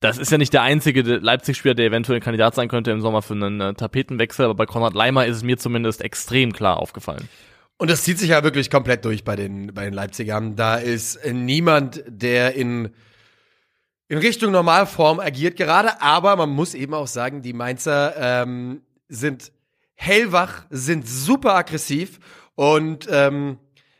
das 0.00 0.18
ist 0.18 0.30
ja 0.30 0.38
nicht 0.38 0.52
der 0.52 0.62
einzige 0.62 1.02
Leipzig-Spieler, 1.02 1.74
der 1.74 1.86
eventuell 1.86 2.18
ein 2.18 2.22
Kandidat 2.22 2.54
sein 2.54 2.68
könnte 2.68 2.90
im 2.90 3.00
Sommer 3.00 3.22
für 3.22 3.34
einen 3.34 3.60
äh, 3.60 3.74
Tapetenwechsel, 3.74 4.44
aber 4.44 4.54
bei 4.54 4.66
Konrad 4.66 4.94
Leimer 4.94 5.26
ist 5.26 5.36
es 5.36 5.42
mir 5.42 5.56
zumindest 5.56 6.02
extrem 6.02 6.52
klar 6.52 6.78
aufgefallen. 6.78 7.28
Und 7.78 7.90
das 7.90 8.04
zieht 8.04 8.18
sich 8.18 8.30
ja 8.30 8.42
wirklich 8.42 8.70
komplett 8.70 9.04
durch 9.04 9.24
bei 9.24 9.36
den, 9.36 9.72
bei 9.74 9.84
den 9.84 9.94
Leipzigern. 9.94 10.56
Da 10.56 10.76
ist 10.76 11.16
äh, 11.16 11.32
niemand, 11.32 12.04
der 12.06 12.54
in, 12.54 12.90
in 14.08 14.18
Richtung 14.18 14.52
Normalform 14.52 15.20
agiert 15.20 15.56
gerade, 15.56 16.00
aber 16.02 16.36
man 16.36 16.50
muss 16.50 16.74
eben 16.74 16.92
auch 16.92 17.06
sagen, 17.06 17.40
die 17.40 17.54
Mainzer 17.54 18.14
ähm, 18.18 18.82
sind 19.08 19.52
hellwach, 19.96 20.64
sind 20.70 21.08
super 21.08 21.54
aggressiv 21.56 22.18
und 22.54 23.06
ähm, 23.10 23.58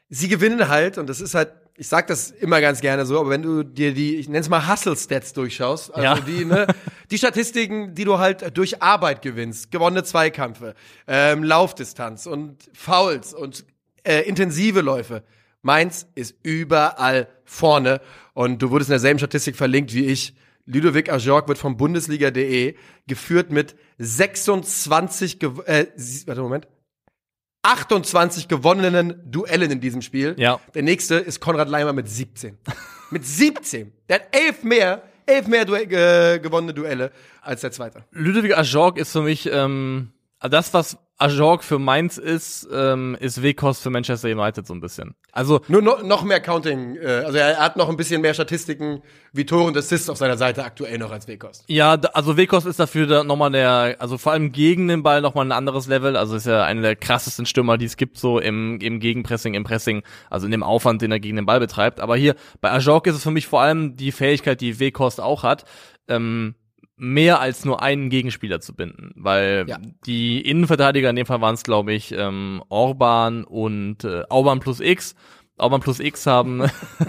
sie 0.08 0.28
gewinnen 0.28 0.68
halt 0.68 0.98
und 0.98 1.08
das 1.08 1.20
ist 1.20 1.34
halt, 1.34 1.52
ich 1.78 1.88
sag 1.88 2.06
das 2.06 2.30
immer 2.30 2.60
ganz 2.60 2.80
gerne 2.80 3.04
so, 3.04 3.20
aber 3.20 3.30
wenn 3.30 3.42
du 3.42 3.62
dir 3.62 3.92
die, 3.92 4.16
ich 4.16 4.28
nenne 4.28 4.38
es 4.40 4.48
mal 4.48 4.66
Hustle-Stats 4.66 5.32
durchschaust, 5.34 5.94
also 5.94 6.02
Ja. 6.02 6.14
die, 6.20 6.44
ne, 6.44 6.66
die 7.10 7.18
Statistiken, 7.18 7.94
die 7.94 8.04
du 8.04 8.18
halt 8.18 8.56
durch 8.56 8.82
Arbeit 8.82 9.20
gewinnst, 9.20 9.70
gewonnene 9.70 10.04
Zweikämpfe, 10.04 10.74
ähm, 11.06 11.42
Laufdistanz 11.42 12.26
und 12.26 12.70
Fouls 12.72 13.34
und 13.34 13.64
äh, 14.04 14.20
intensive 14.22 14.80
Läufe. 14.80 15.22
Mainz 15.62 16.06
ist 16.14 16.36
überall 16.44 17.28
vorne 17.44 18.00
und 18.34 18.62
du 18.62 18.70
wurdest 18.70 18.88
in 18.88 18.92
derselben 18.92 19.18
Statistik 19.18 19.56
verlinkt 19.56 19.92
wie 19.92 20.06
ich. 20.06 20.34
Ludovic 20.66 21.10
Ajorg 21.10 21.48
wird 21.48 21.58
vom 21.58 21.76
Bundesliga.de 21.76 22.74
geführt 23.06 23.50
mit 23.50 23.76
26, 23.98 25.38
gew 25.38 25.62
äh, 25.64 25.86
warte 26.26 26.42
Moment, 26.42 26.68
28 27.62 28.48
gewonnenen 28.48 29.30
Duellen 29.30 29.70
in 29.70 29.80
diesem 29.80 30.02
Spiel. 30.02 30.34
Ja. 30.38 30.60
Der 30.74 30.82
nächste 30.82 31.16
ist 31.16 31.40
Konrad 31.40 31.68
Leimer 31.68 31.92
mit 31.92 32.08
17. 32.08 32.58
mit 33.10 33.24
17. 33.24 33.92
Der 34.08 34.16
hat 34.16 34.26
elf 34.32 34.62
mehr, 34.62 35.02
elf 35.26 35.46
mehr 35.46 35.64
Duell, 35.64 35.92
äh, 35.92 36.38
gewonnene 36.40 36.74
Duelle 36.74 37.12
als 37.40 37.62
der 37.62 37.72
zweite. 37.72 38.04
Ludovic 38.10 38.56
Ajorg 38.56 38.98
ist 38.98 39.12
für 39.12 39.22
mich, 39.22 39.48
ähm, 39.52 40.12
das, 40.40 40.74
was 40.74 40.98
Ajorg 41.18 41.64
für 41.64 41.78
Mainz 41.78 42.18
ist, 42.18 42.68
ähm, 42.72 43.16
ist 43.18 43.42
Wekos 43.42 43.80
für 43.80 43.88
Manchester 43.88 44.28
United 44.28 44.66
so 44.66 44.74
ein 44.74 44.80
bisschen. 44.80 45.14
Also, 45.32 45.60
Nur 45.68 45.80
no, 45.80 45.98
noch 46.02 46.24
mehr 46.24 46.40
Counting, 46.40 46.96
äh, 46.96 47.22
also 47.24 47.38
er 47.38 47.58
hat 47.58 47.76
noch 47.76 47.88
ein 47.88 47.96
bisschen 47.96 48.20
mehr 48.20 48.34
Statistiken 48.34 49.02
wie 49.32 49.46
Tore 49.46 49.64
und 49.64 49.76
Assists 49.76 50.10
auf 50.10 50.18
seiner 50.18 50.36
Seite 50.36 50.64
aktuell 50.64 50.98
noch 50.98 51.10
als 51.10 51.26
Wekost. 51.26 51.64
Ja, 51.68 51.92
also 52.12 52.36
Wekos 52.36 52.66
ist 52.66 52.78
dafür 52.78 53.06
da 53.06 53.24
nochmal 53.24 53.50
der, 53.50 53.96
also 53.98 54.18
vor 54.18 54.32
allem 54.32 54.52
gegen 54.52 54.88
den 54.88 55.02
Ball 55.02 55.22
nochmal 55.22 55.46
ein 55.46 55.52
anderes 55.52 55.86
Level. 55.86 56.16
Also 56.16 56.36
ist 56.36 56.46
ja 56.46 56.64
einer 56.64 56.82
der 56.82 56.96
krassesten 56.96 57.46
Stürmer, 57.46 57.78
die 57.78 57.86
es 57.86 57.96
gibt, 57.96 58.18
so 58.18 58.38
im, 58.38 58.78
im 58.80 59.00
Gegenpressing, 59.00 59.54
im 59.54 59.64
Pressing, 59.64 60.02
also 60.28 60.46
in 60.46 60.50
dem 60.50 60.62
Aufwand, 60.62 61.00
den 61.00 61.12
er 61.12 61.20
gegen 61.20 61.36
den 61.36 61.46
Ball 61.46 61.60
betreibt. 61.60 62.00
Aber 62.00 62.16
hier 62.16 62.34
bei 62.60 62.70
Ajork 62.70 63.06
ist 63.06 63.16
es 63.16 63.22
für 63.22 63.30
mich 63.30 63.46
vor 63.46 63.62
allem 63.62 63.96
die 63.96 64.12
Fähigkeit, 64.12 64.60
die 64.60 64.78
Wekost 64.80 65.20
auch 65.20 65.42
hat, 65.42 65.64
ähm, 66.08 66.54
mehr 66.96 67.40
als 67.40 67.64
nur 67.64 67.82
einen 67.82 68.08
Gegenspieler 68.10 68.60
zu 68.60 68.74
binden. 68.74 69.12
Weil 69.16 69.64
Ja. 69.68 69.78
die 70.06 70.40
Innenverteidiger, 70.40 71.10
in 71.10 71.16
dem 71.16 71.26
Fall 71.26 71.40
waren 71.40 71.54
es, 71.54 71.62
glaube 71.62 71.92
ich, 71.92 72.12
ähm, 72.12 72.62
Orban 72.68 73.44
und 73.44 74.04
äh, 74.04 74.24
Orban 74.30 74.60
plus 74.60 74.80
X. 74.80 75.14
Orban 75.58 75.80
plus 75.80 76.00
X 76.00 76.26
haben, 76.26 76.64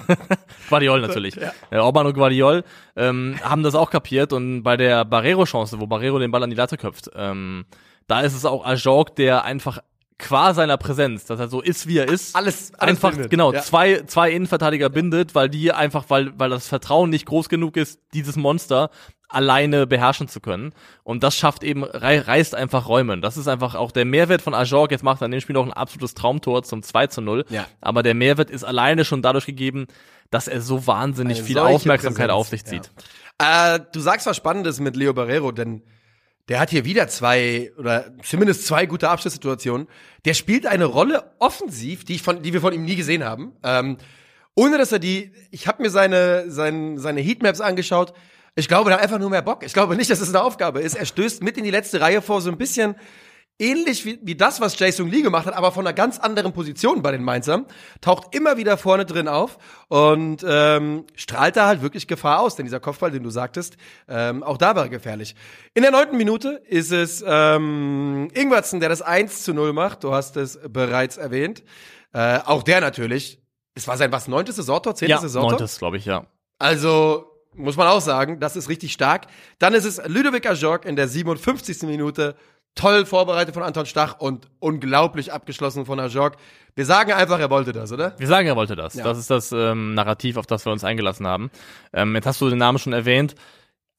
Guardiol 0.70 1.02
natürlich, 1.02 1.36
ja. 1.36 1.52
Äh, 1.70 1.80
Orban 1.80 2.08
und 2.08 2.14
Guardiol 2.14 2.64
ähm, 2.96 3.36
haben 3.44 3.62
das 3.64 3.76
auch 3.76 3.90
kapiert 3.90 4.32
und 4.32 4.64
bei 4.64 4.78
der 4.78 5.04
Barrero-Chance, 5.04 5.82
wo 5.82 5.88
Barrero 5.88 6.18
den 6.18 6.32
Ball 6.32 6.44
an 6.44 6.50
die 6.50 6.56
Latte 6.56 6.78
köpft, 6.78 7.10
ähm, 7.16 7.66
da 8.08 8.22
ist 8.22 8.34
es 8.34 8.46
auch 8.46 8.66
Ajorg, 8.66 9.16
der 9.18 9.44
einfach 9.44 9.80
qua 10.20 10.54
seiner 10.54 10.78
Präsenz, 10.78 11.26
dass 11.26 11.40
er 11.40 11.48
so 11.48 11.62
ist, 11.62 11.88
wie 11.88 11.98
er 12.00 12.08
ist, 12.08 12.36
alles, 12.36 12.74
alles 12.76 12.96
einfach 12.96 13.12
bindet. 13.12 13.30
genau 13.30 13.54
Ja. 13.54 13.62
zwei 13.62 14.02
zwei 14.08 14.32
Innenverteidiger 14.32 14.90
bindet, 14.90 15.36
weil 15.36 15.50
die 15.50 15.72
einfach, 15.72 16.06
weil 16.10 16.32
weil 16.38 16.50
das 16.50 16.68
Vertrauen 16.68 17.10
nicht 17.10 17.26
groß 17.26 17.50
genug 17.50 17.78
ist, 17.78 18.00
dieses 18.14 18.36
Monster 18.36 18.90
alleine 19.30 19.88
beherrschen 19.88 20.28
zu 20.28 20.40
können. 20.40 20.74
Und 21.04 21.24
das 21.24 21.36
schafft 21.36 21.64
eben, 21.64 21.84
rei 21.84 22.20
reißt 22.20 22.56
einfach 22.56 22.88
Räume. 22.88 23.20
Das 23.20 23.38
ist 23.38 23.48
einfach 23.48 23.76
auch 23.76 23.92
der 23.92 24.06
Mehrwert 24.06 24.42
von 24.42 24.54
Ajorg. 24.54 24.92
Jetzt 24.92 25.04
macht 25.04 25.22
er 25.22 25.26
in 25.26 25.32
dem 25.32 25.42
Spiel 25.42 25.54
noch 25.54 25.66
ein 25.66 25.74
absolutes 25.74 26.14
Traumtor 26.14 26.64
zum 26.64 26.82
2 26.82 27.08
zu 27.08 27.22
0. 27.22 27.46
Ja. 27.50 27.68
Aber 27.82 28.04
der 28.04 28.14
Mehrwert 28.14 28.50
ist 28.50 28.64
alleine 28.64 29.06
schon 29.06 29.22
dadurch 29.22 29.46
gegeben, 29.46 29.88
dass 30.30 30.48
er 30.48 30.62
so 30.62 30.88
wahnsinnig 30.88 31.40
Eine 31.40 31.46
viel 31.46 31.60
Aufmerksamkeit 31.60 32.28
Präsenz, 32.28 32.40
auf 32.40 32.48
sich 32.48 32.66
zieht. 32.66 32.92
Ja. 33.42 33.76
Äh, 33.76 33.80
du 33.92 34.00
sagst 34.00 34.26
was 34.26 34.38
Spannendes 34.38 34.80
mit 34.80 34.96
Leo 34.96 35.14
Barrero, 35.14 35.52
denn 35.52 35.84
der 36.50 36.60
hat 36.60 36.70
hier 36.70 36.86
wieder 36.86 37.08
zwei 37.08 37.72
oder 37.78 38.12
zumindest 38.24 38.66
zwei 38.66 38.86
gute 38.86 39.10
Abschlusssituationen. 39.10 39.88
Der 40.26 40.34
spielt 40.34 40.66
eine 40.66 40.86
Rolle 40.86 41.32
offensiv, 41.40 42.06
die, 42.06 42.16
ich 42.16 42.22
von, 42.22 42.42
die 42.42 42.54
wir 42.54 42.62
von 42.62 42.74
ihm 42.74 42.86
nie 42.86 42.96
gesehen 42.96 43.24
haben. 43.24 43.54
Ähm, 43.64 43.98
ohne 44.56 44.78
dass 44.78 44.92
er 44.92 45.00
die, 45.00 45.32
ich 45.52 45.68
habe 45.68 45.84
mir 45.84 45.90
seine, 45.90 46.50
seine, 46.50 47.00
seine 47.00 47.22
Heatmaps 47.22 47.62
angeschaut. 47.62 48.14
Ich 48.56 48.68
glaube, 48.68 48.92
hat 48.92 49.02
einfach 49.02 49.20
nur 49.20 49.30
mehr 49.30 49.44
Bock. 49.44 49.64
Ich 49.64 49.74
glaube 49.74 49.96
nicht, 49.96 50.10
dass 50.10 50.20
es 50.20 50.30
eine 50.30 50.42
Aufgabe 50.42 50.80
ist. 50.80 50.96
Er 50.96 51.06
stößt 51.06 51.44
mit 51.44 51.58
in 51.58 51.64
die 51.64 51.70
letzte 51.70 52.02
Reihe 52.02 52.22
vor, 52.22 52.42
so 52.42 52.50
ein 52.50 52.58
bisschen 52.58 52.96
ähnlich 53.60 54.06
wie, 54.06 54.20
wie 54.22 54.36
das, 54.36 54.62
was 54.62 54.78
Jason 54.78 55.10
Lee 55.10 55.22
gemacht 55.22 55.46
hat, 55.48 55.56
aber 55.56 55.72
von 55.72 55.86
einer 55.86 55.94
ganz 55.94 56.20
anderen 56.20 56.54
Position 56.54 57.02
bei 57.02 57.12
den 57.12 57.24
Mainzern. 57.24 57.66
Taucht 58.02 58.36
immer 58.36 58.58
wieder 58.58 58.78
vorne 58.78 59.06
drin 59.06 59.28
auf 59.28 59.58
und 59.88 60.46
ähm, 60.48 61.06
strahlt 61.16 61.56
da 61.56 61.68
halt 61.68 61.82
wirklich 61.82 62.08
Gefahr 62.08 62.40
aus, 62.42 62.56
denn 62.56 62.66
dieser 62.66 62.80
Kopfball, 62.80 63.12
den 63.12 63.24
du 63.24 63.30
sagtest, 63.30 63.78
ähm, 64.08 64.44
auch 64.44 64.58
da 64.58 64.76
war 64.76 64.84
er 64.84 64.90
gefährlich. 64.90 65.36
In 65.74 65.82
der 65.82 65.92
neunten 65.92 66.18
Minute 66.18 66.62
ist 66.68 66.92
es 66.92 67.24
ähm, 67.26 68.30
Ingwertsen, 68.34 68.80
der 68.80 68.90
das 68.90 69.02
1 69.02 69.44
zu 69.44 69.54
0 69.54 69.74
macht. 69.74 70.04
Du 70.04 70.14
hast 70.14 70.38
es 70.38 70.60
bereits 70.70 71.18
erwähnt. 71.18 71.64
Äh, 72.14 72.40
auch 72.46 72.64
der 72.64 72.82
natürlich. 72.82 73.42
Es 73.74 73.88
war 73.88 73.98
sein 73.98 74.12
was 74.12 74.28
neuntes 74.28 74.56
Saisontor, 74.56 74.96
zehntes 74.96 75.18
Ja, 75.18 75.22
Saisontor. 75.22 75.52
neuntes, 75.52 75.78
glaube 75.78 75.98
ich, 75.98 76.06
ja. 76.06 76.26
Also 76.60 77.26
muss 77.54 77.76
man 77.76 77.88
auch 77.88 78.02
sagen, 78.02 78.40
das 78.40 78.56
ist 78.56 78.70
richtig 78.70 78.94
stark. 78.94 79.26
Dann 79.60 79.74
ist 79.74 79.86
es 79.86 80.00
Ludovic 80.06 80.46
Ajorg 80.48 80.86
in 80.86 80.96
der 80.96 81.08
57. 81.08 81.84
Minute. 81.84 82.36
Toll 82.78 83.06
vorbereitet 83.06 83.54
von 83.54 83.64
Anton 83.64 83.86
Stach 83.86 84.20
und 84.20 84.48
unglaublich 84.60 85.34
abgeschlossen 85.34 85.86
von 85.86 86.00
Ajorg. 86.00 86.38
Wir 86.76 86.86
sagen 86.86 87.12
einfach, 87.12 87.40
er 87.40 87.50
wollte 87.50 87.74
das, 87.74 87.92
oder? 87.92 88.14
Wir 88.18 88.28
sagen, 88.28 88.48
er 88.48 88.56
wollte 88.56 88.76
das. 88.76 88.94
Ja. 88.94 89.04
Das 89.04 89.18
ist 89.18 89.30
das 89.30 89.52
ähm, 89.52 89.96
Narrativ, 89.96 90.38
auf 90.38 90.46
das 90.46 90.66
wir 90.66 90.72
uns 90.72 90.84
eingelassen 90.84 91.26
haben. 91.26 91.50
Ähm, 91.92 92.14
jetzt 92.16 92.28
hast 92.28 92.40
du 92.40 92.50
den 92.50 92.60
Namen 92.60 92.78
schon 92.78 92.94
erwähnt. 92.94 93.36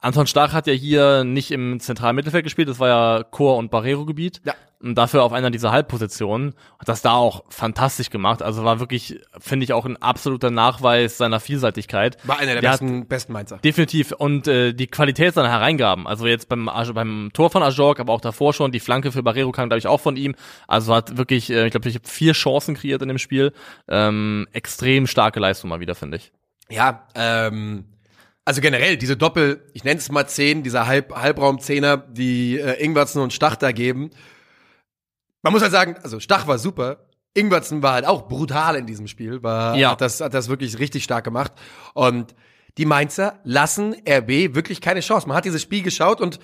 Anton 0.00 0.26
Stach 0.26 0.52
hat 0.52 0.67
ja 0.67 0.73
hier 0.73 1.25
nicht 1.25 1.50
im 1.50 1.81
zentralen 1.81 2.14
Mittelfeld 2.14 2.45
gespielt, 2.45 2.69
das 2.69 2.78
war 2.78 2.88
ja 2.88 3.25
Chor- 3.25 3.57
und 3.57 3.71
Barrero-Gebiet. 3.71 4.40
Ja. 4.45 4.55
Und 4.81 4.95
dafür 4.95 5.25
auf 5.25 5.33
einer 5.33 5.50
dieser 5.50 5.73
Halbpositionen. 5.73 6.55
Hat 6.78 6.88
das 6.88 7.02
da 7.02 7.14
auch 7.14 7.43
fantastisch 7.49 8.11
gemacht. 8.11 8.43
Also 8.43 8.62
war 8.62 8.78
wirklich, 8.78 9.19
finde 9.40 9.64
ich, 9.64 9.73
auch 9.73 9.85
ein 9.85 9.97
absoluter 10.00 10.52
Nachweis 10.52 11.19
seiner 11.19 11.40
Vielseitigkeit. 11.40 12.17
War 12.28 12.38
einer 12.38 12.52
der, 12.52 12.61
Der 12.61 12.71
besten, 12.71 13.09
besten 13.09 13.33
Mainzer. 13.33 13.59
Definitiv. 13.59 14.12
Und 14.12 14.47
äh, 14.47 14.75
die 14.75 14.87
Qualität 14.87 15.35
seiner 15.35 15.50
Hereingaben, 15.50 16.07
also 16.07 16.28
jetzt 16.28 16.49
beim, 16.49 16.71
beim 16.95 17.31
Tor 17.33 17.50
von 17.50 17.64
Ajorg, 17.64 17.99
aber 17.99 18.12
auch 18.12 18.21
davor 18.21 18.52
schon, 18.52 18.71
die 18.71 18.78
Flanke 18.78 19.11
für 19.11 19.25
Barrero 19.25 19.50
kam, 19.50 19.69
glaube 19.69 19.81
ich, 19.81 19.88
auch 19.88 20.00
von 20.00 20.17
ihm. 20.17 20.37
Also 20.69 20.95
hat 20.95 21.17
wirklich, 21.17 21.50
äh, 21.50 21.64
ich 21.67 21.73
glaube, 21.73 21.88
ich 21.88 21.97
habe 21.97 22.07
vier 22.07 22.35
Chancen 22.35 22.76
kreiert 22.76 23.02
in 23.02 23.09
dem 23.09 23.19
Spiel. 23.19 23.52
Ähm, 23.88 24.47
extrem 24.52 25.09
starke 25.09 25.40
Leistung 25.40 25.71
mal 25.71 25.81
wieder, 25.81 25.97
finde 25.97 26.19
ich. 26.19 26.31
Ja, 26.71 27.09
ähm, 27.17 27.85
also 28.49 28.62
generell, 28.62 28.97
diese 28.97 29.14
Doppel, 29.14 29.62
ich 29.75 29.85
nenne 29.85 29.99
es 30.00 30.11
mal 30.11 30.26
zehn, 30.26 30.62
dieser 30.62 30.87
Halb, 30.87 31.14
Halbraum-Zehner, 31.14 31.99
die 31.99 32.59
äh, 32.59 32.83
Ingwertsen 32.83 33.21
und 33.21 33.35
Stach 33.35 33.57
da 33.57 33.73
geben. 33.73 34.09
Man 35.43 35.52
muss 35.52 35.61
halt 35.61 35.71
sagen, 35.71 35.97
also 36.02 36.19
Stach 36.19 36.47
war 36.47 36.59
super. 36.59 37.08
Ingwertsen 37.34 37.82
war 37.82 37.93
halt 37.93 38.06
auch 38.06 38.26
brutal 38.26 38.76
in 38.76 38.87
diesem 38.87 39.06
Spiel, 39.06 39.43
war, 39.43 39.76
Ja. 39.76 39.91
hat, 39.91 40.00
das, 40.00 40.23
hat 40.23 40.32
das 40.32 40.49
wirklich 40.49 40.78
richtig 40.78 41.04
stark 41.04 41.25
gemacht. 41.25 41.52
Und 41.93 42.34
die 42.78 42.87
Mainzer 42.87 43.39
lassen 43.45 43.95
RB 44.08 44.54
wirklich 44.54 44.80
keine 44.80 45.00
Chance. 45.00 45.28
Man 45.28 45.37
hat 45.37 45.45
dieses 45.45 45.61
Spiel 45.61 45.82
geschaut 45.82 46.23
und 46.23 46.41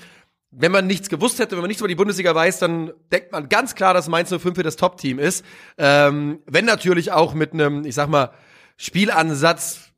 wenn 0.51 0.73
man 0.73 0.87
nichts 0.87 1.09
gewusst 1.09 1.38
hätte, 1.38 1.53
wenn 1.53 1.62
man 1.62 1.69
nichts 1.69 1.81
über 1.81 1.88
die 1.88 1.95
Bundesliga 1.95 2.35
weiß, 2.35 2.59
dann 2.59 2.93
denkt 3.12 3.33
man 3.33 3.49
ganz 3.49 3.75
klar, 3.75 3.95
dass 3.95 4.09
Mainz 4.09 4.29
05 4.29 4.62
das 4.62 4.77
Top-Team 4.77 5.19
ist. 5.19 5.43
Ähm, 5.79 6.40
wenn 6.45 6.67
natürlich 6.67 7.12
auch 7.12 7.33
mit 7.33 7.55
einem, 7.55 7.87
ich 7.87 7.95
sag 7.95 8.11
mal, 8.11 8.31
Spielansatz, 8.77 9.90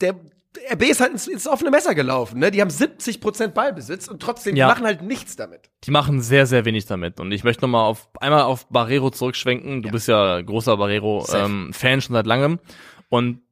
der 0.00 0.16
RB 0.72 0.82
ist 0.84 1.00
halt 1.00 1.12
ins, 1.12 1.28
ins 1.28 1.46
offene 1.46 1.70
Messer 1.70 1.94
gelaufen. 1.94 2.38
Ne? 2.38 2.50
Die 2.50 2.60
haben 2.60 2.70
70 2.70 3.20
Prozent 3.20 3.54
Ballbesitz 3.54 4.08
und 4.08 4.20
trotzdem 4.20 4.56
Ja. 4.56 4.66
machen 4.68 4.84
halt 4.86 5.02
nichts 5.02 5.36
damit. 5.36 5.70
Die 5.84 5.90
machen 5.90 6.20
sehr, 6.20 6.46
sehr 6.46 6.64
wenig 6.64 6.86
damit. 6.86 7.20
Und 7.20 7.32
ich 7.32 7.44
möchte 7.44 7.62
nochmal 7.62 7.84
auf, 7.84 8.08
einmal 8.20 8.42
auf 8.42 8.66
Barrero 8.68 9.10
zurückschwenken. 9.10 9.82
Du 9.82 9.88
Ja. 9.88 9.92
bist 9.92 10.08
ja 10.08 10.40
großer. 10.40 10.76
Barrero-Fan 10.78 12.00
schon 12.00 12.14
seit 12.14 12.26
langem. 12.26 12.58
Und 13.08 13.42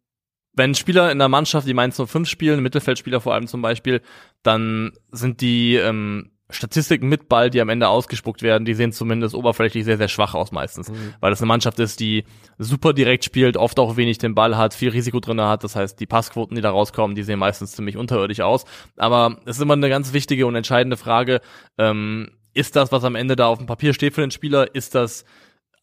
wenn 0.54 0.74
Spieler 0.74 1.12
in 1.12 1.18
der 1.18 1.28
Mannschaft, 1.28 1.66
die 1.68 1.74
Mainz 1.74 1.96
05 2.00 2.28
spielen, 2.28 2.62
Mittelfeldspieler 2.62 3.20
vor 3.20 3.34
allem 3.34 3.46
zum 3.46 3.60
Beispiel, 3.60 4.00
dann 4.42 4.92
sind 5.12 5.42
die 5.42 5.74
ähm, 5.76 6.30
Statistiken 6.48 7.08
mit 7.08 7.28
Ball, 7.28 7.50
die 7.50 7.60
am 7.60 7.68
Ende 7.68 7.88
ausgespuckt 7.88 8.42
werden, 8.42 8.64
die 8.64 8.74
sehen 8.74 8.92
zumindest 8.92 9.34
oberflächlich 9.34 9.84
sehr, 9.84 9.96
sehr 9.96 10.08
schwach 10.08 10.34
aus 10.34 10.52
meistens. 10.52 10.88
Weil 11.20 11.30
das 11.30 11.40
eine 11.40 11.48
Mannschaft 11.48 11.80
ist, 11.80 11.98
die 11.98 12.24
super 12.56 12.92
direkt 12.92 13.24
spielt, 13.24 13.56
oft 13.56 13.78
auch 13.80 13.96
wenig 13.96 14.18
den 14.18 14.34
Ball 14.36 14.56
hat, 14.56 14.72
viel 14.72 14.90
Risiko 14.90 15.18
drin 15.18 15.40
hat. 15.40 15.64
Das 15.64 15.74
heißt, 15.74 15.98
die 15.98 16.06
Passquoten, 16.06 16.54
die 16.54 16.62
da 16.62 16.70
rauskommen, 16.70 17.16
die 17.16 17.24
sehen 17.24 17.40
meistens 17.40 17.72
ziemlich 17.72 17.96
unterirdisch 17.96 18.40
aus. 18.40 18.64
Aber 18.96 19.38
es 19.44 19.56
ist 19.56 19.62
immer 19.62 19.74
eine 19.74 19.88
ganz 19.88 20.12
wichtige 20.12 20.46
und 20.46 20.54
entscheidende 20.54 20.96
Frage, 20.96 21.40
ähm, 21.78 22.30
ist 22.54 22.76
das, 22.76 22.92
was 22.92 23.04
am 23.04 23.16
Ende 23.16 23.34
da 23.34 23.48
auf 23.48 23.58
dem 23.58 23.66
Papier 23.66 23.92
steht 23.92 24.14
für 24.14 24.20
den 24.22 24.30
Spieler, 24.30 24.74
ist 24.74 24.94
das 24.94 25.24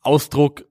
Ausdruck 0.01 0.65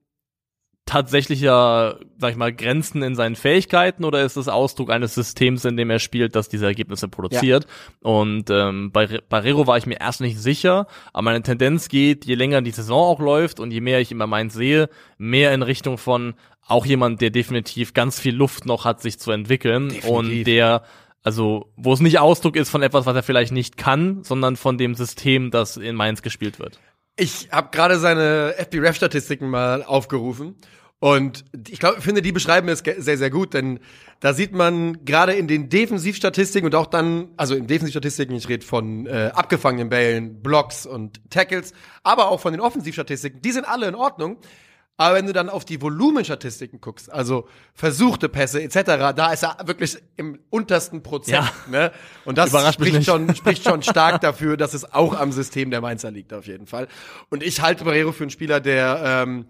tatsächlicher, 0.86 2.00
sag 2.18 2.30
ich 2.32 2.36
mal, 2.36 2.52
Grenzen 2.52 3.02
in 3.02 3.14
seinen 3.14 3.36
Fähigkeiten 3.36 4.04
oder 4.04 4.22
ist 4.22 4.36
es 4.36 4.48
Ausdruck 4.48 4.90
eines 4.90 5.14
Systems, 5.14 5.64
in 5.64 5.76
dem 5.76 5.90
er 5.90 5.98
spielt, 5.98 6.34
das 6.34 6.48
diese 6.48 6.66
Ergebnisse 6.66 7.08
produziert? 7.08 7.66
Und 8.00 8.50
ähm, 8.50 8.90
bei 8.92 9.20
Barrero 9.28 9.66
war 9.66 9.78
ich 9.78 9.86
mir 9.86 10.00
erst 10.00 10.20
nicht 10.20 10.38
sicher, 10.38 10.86
aber 11.12 11.22
meine 11.22 11.42
Tendenz 11.42 11.88
geht, 11.88 12.24
je 12.24 12.34
länger 12.34 12.62
die 12.62 12.72
Saison 12.72 13.00
auch 13.00 13.20
läuft 13.20 13.60
und 13.60 13.70
je 13.70 13.80
mehr 13.80 14.00
ich 14.00 14.10
immer 14.10 14.26
Mainz 14.26 14.54
sehe, 14.54 14.88
mehr 15.18 15.54
in 15.54 15.62
Richtung 15.62 15.98
von 15.98 16.34
auch 16.66 16.86
jemand, 16.86 17.20
der 17.20 17.30
definitiv 17.30 17.94
ganz 17.94 18.20
viel 18.20 18.34
Luft 18.34 18.66
noch 18.66 18.84
hat, 18.84 19.00
sich 19.02 19.18
zu 19.18 19.30
entwickeln 19.30 19.88
Definitiv. 19.88 20.10
und 20.10 20.44
der 20.44 20.82
also, 21.24 21.70
wo 21.76 21.92
es 21.92 22.00
nicht 22.00 22.18
Ausdruck 22.18 22.56
ist 22.56 22.68
von 22.68 22.82
etwas, 22.82 23.06
was 23.06 23.14
er 23.14 23.22
vielleicht 23.22 23.52
nicht 23.52 23.76
kann, 23.76 24.24
sondern 24.24 24.56
von 24.56 24.76
dem 24.76 24.96
System, 24.96 25.52
das 25.52 25.76
in 25.76 25.94
Mainz 25.94 26.22
gespielt 26.22 26.58
wird. 26.58 26.80
Ich 27.16 27.48
habe 27.52 27.68
gerade 27.72 27.98
seine 27.98 28.54
FBref-Statistiken 28.56 29.48
mal 29.50 29.82
aufgerufen 29.82 30.56
und 30.98 31.44
ich 31.68 31.78
glaube, 31.78 32.00
finde, 32.00 32.22
die 32.22 32.32
beschreiben 32.32 32.68
es 32.68 32.78
sehr, 32.78 33.18
sehr 33.18 33.28
gut, 33.28 33.54
denn 33.54 33.80
da 34.20 34.32
sieht 34.32 34.52
man 34.52 35.04
gerade 35.04 35.32
in 35.32 35.48
den 35.48 35.68
Defensivstatistiken 35.68 36.66
und 36.66 36.74
auch 36.74 36.86
dann, 36.86 37.28
also 37.36 37.54
in 37.54 37.66
Defensivstatistiken, 37.66 38.36
ich 38.36 38.48
rede 38.48 38.64
von 38.64 39.06
äh, 39.06 39.30
abgefangenen 39.34 39.88
Bällen, 39.88 40.42
Blocks 40.42 40.86
und 40.86 41.20
Tackles, 41.28 41.74
aber 42.02 42.28
auch 42.28 42.40
von 42.40 42.52
den 42.52 42.60
Offensivstatistiken, 42.60 43.42
die 43.42 43.52
sind 43.52 43.64
alle 43.64 43.88
in 43.88 43.94
Ordnung. 43.94 44.38
Aber 44.96 45.16
wenn 45.16 45.26
du 45.26 45.32
dann 45.32 45.48
auf 45.48 45.64
die 45.64 45.80
Volumenstatistiken 45.80 46.80
guckst, 46.80 47.10
also 47.10 47.48
versuchte 47.74 48.28
Pässe 48.28 48.62
etc., 48.62 49.14
da 49.16 49.32
ist 49.32 49.42
er 49.42 49.56
wirklich 49.66 49.98
im 50.16 50.38
untersten 50.50 51.02
Prozent. 51.02 51.44
Ja. 51.44 51.70
Ne? 51.70 51.92
Und 52.24 52.38
das 52.38 52.50
spricht 52.74 53.04
schon, 53.04 53.34
spricht 53.34 53.64
schon 53.64 53.82
stark 53.82 54.20
dafür, 54.20 54.56
dass 54.56 54.74
es 54.74 54.92
auch 54.92 55.18
am 55.18 55.32
System 55.32 55.70
der 55.70 55.80
Mainzer 55.80 56.10
liegt, 56.10 56.32
auf 56.32 56.46
jeden 56.46 56.66
Fall. 56.66 56.88
Und 57.30 57.42
ich 57.42 57.62
halte 57.62 57.84
Barrero 57.84 58.12
für 58.12 58.24
einen 58.24 58.30
Spieler, 58.30 58.60
der, 58.60 59.24
ähm, 59.26 59.46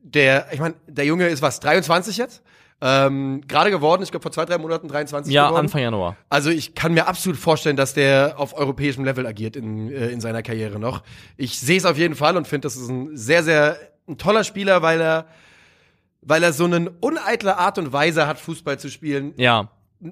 der, 0.00 0.46
ich 0.52 0.60
meine, 0.60 0.76
der 0.86 1.04
Junge 1.04 1.28
ist 1.28 1.42
was, 1.42 1.60
23 1.60 2.16
jetzt? 2.16 2.42
Ähm, 2.80 3.42
Gerade 3.48 3.70
geworden, 3.70 4.04
ich 4.04 4.12
glaube 4.12 4.22
vor 4.22 4.30
zwei, 4.30 4.44
drei 4.44 4.56
Monaten 4.56 4.86
23 4.86 5.32
Ja, 5.34 5.48
geworden. 5.48 5.64
Anfang 5.64 5.82
Januar. 5.82 6.16
Also 6.28 6.50
ich 6.50 6.76
kann 6.76 6.94
mir 6.94 7.08
absolut 7.08 7.36
vorstellen, 7.36 7.76
dass 7.76 7.92
der 7.92 8.34
auf 8.36 8.56
europäischem 8.56 9.04
Level 9.04 9.26
agiert 9.26 9.56
in, 9.56 9.90
äh, 9.90 10.08
in 10.10 10.20
seiner 10.20 10.44
Karriere 10.44 10.78
noch. 10.78 11.02
Ich 11.36 11.58
sehe 11.58 11.76
es 11.76 11.84
auf 11.84 11.98
jeden 11.98 12.14
Fall 12.14 12.36
und 12.36 12.46
finde, 12.46 12.66
das 12.66 12.76
ist 12.76 12.88
ein 12.88 13.16
sehr, 13.16 13.42
sehr 13.42 13.76
ein 14.08 14.18
toller 14.18 14.44
Spieler, 14.44 14.82
weil 14.82 15.00
er, 15.00 15.26
weil 16.22 16.42
er 16.42 16.52
so 16.52 16.64
eine 16.64 16.90
uneitle 17.00 17.56
Art 17.58 17.78
und 17.78 17.92
Weise 17.92 18.26
hat, 18.26 18.38
Fußball 18.38 18.78
zu 18.78 18.88
spielen, 18.90 19.34
Ja, 19.36 19.70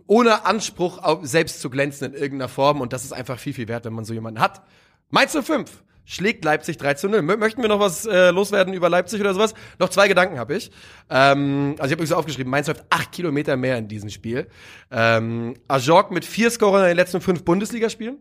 ohne 0.09 0.45
Anspruch, 0.47 1.01
selbst 1.23 1.61
zu 1.61 1.71
glänzen 1.71 2.13
in 2.13 2.21
irgendeiner 2.21 2.49
Form. 2.49 2.81
Und 2.81 2.93
das 2.93 3.05
ist 3.05 3.13
einfach 3.13 3.39
viel, 3.39 3.55
viel 3.55 3.69
wert, 3.69 3.85
wenn 3.85 3.93
man 3.93 4.05
so 4.05 4.13
jemanden 4.15 4.41
hat. 4.41 4.63
Mainz 5.11 5.33
05 5.41 5.71
schlägt 6.05 6.45
Leipzig 6.45 6.77
3 6.77 6.95
zu 6.95 7.09
0. 7.09 7.21
Mö- 7.21 7.37
Möchten 7.37 7.63
wir 7.63 7.69
noch 7.69 7.79
was 7.81 8.05
äh, 8.05 8.31
loswerden 8.31 8.75
über 8.75 8.89
Leipzig 8.89 9.21
oder 9.21 9.33
sowas? 9.35 9.55
Noch 9.79 9.89
zwei 9.89 10.09
Gedanken 10.09 10.39
habe 10.41 10.57
ich. 10.57 10.71
Ähm, 11.09 11.71
also 11.71 11.75
ich 11.77 11.81
habe 11.83 11.93
übrigens 11.95 12.13
aufgeschrieben, 12.13 12.51
Mainz 12.51 12.67
läuft 12.67 12.85
acht 12.91 13.13
Kilometer 13.13 13.57
mehr 13.57 13.77
in 13.79 13.87
diesem 13.89 14.11
Spiel. 14.11 14.49
Ähm, 14.91 15.55
Ajorg 15.69 16.11
mit 16.11 16.25
vier 16.25 16.51
Scorern 16.51 16.83
in 16.83 16.89
den 16.89 16.97
letzten 16.97 17.21
fünf 17.21 17.45
Bundesligaspielen. 17.45 18.19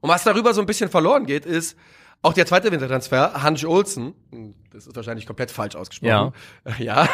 Und 0.00 0.10
was 0.10 0.24
darüber 0.24 0.52
so 0.54 0.60
ein 0.60 0.66
bisschen 0.66 0.90
verloren 0.90 1.26
geht, 1.26 1.46
ist, 1.46 1.76
Auch 2.22 2.32
der 2.32 2.46
zweite 2.46 2.72
Wintertransfer, 2.72 3.42
Hans 3.42 3.64
Olsen, 3.64 4.14
hm, 4.30 4.54
das 4.72 4.86
ist 4.86 4.96
wahrscheinlich 4.96 5.26
komplett 5.26 5.50
falsch 5.50 5.76
ausgesprochen. 5.76 6.32
Ja. 6.78 6.78
ja. 6.78 7.08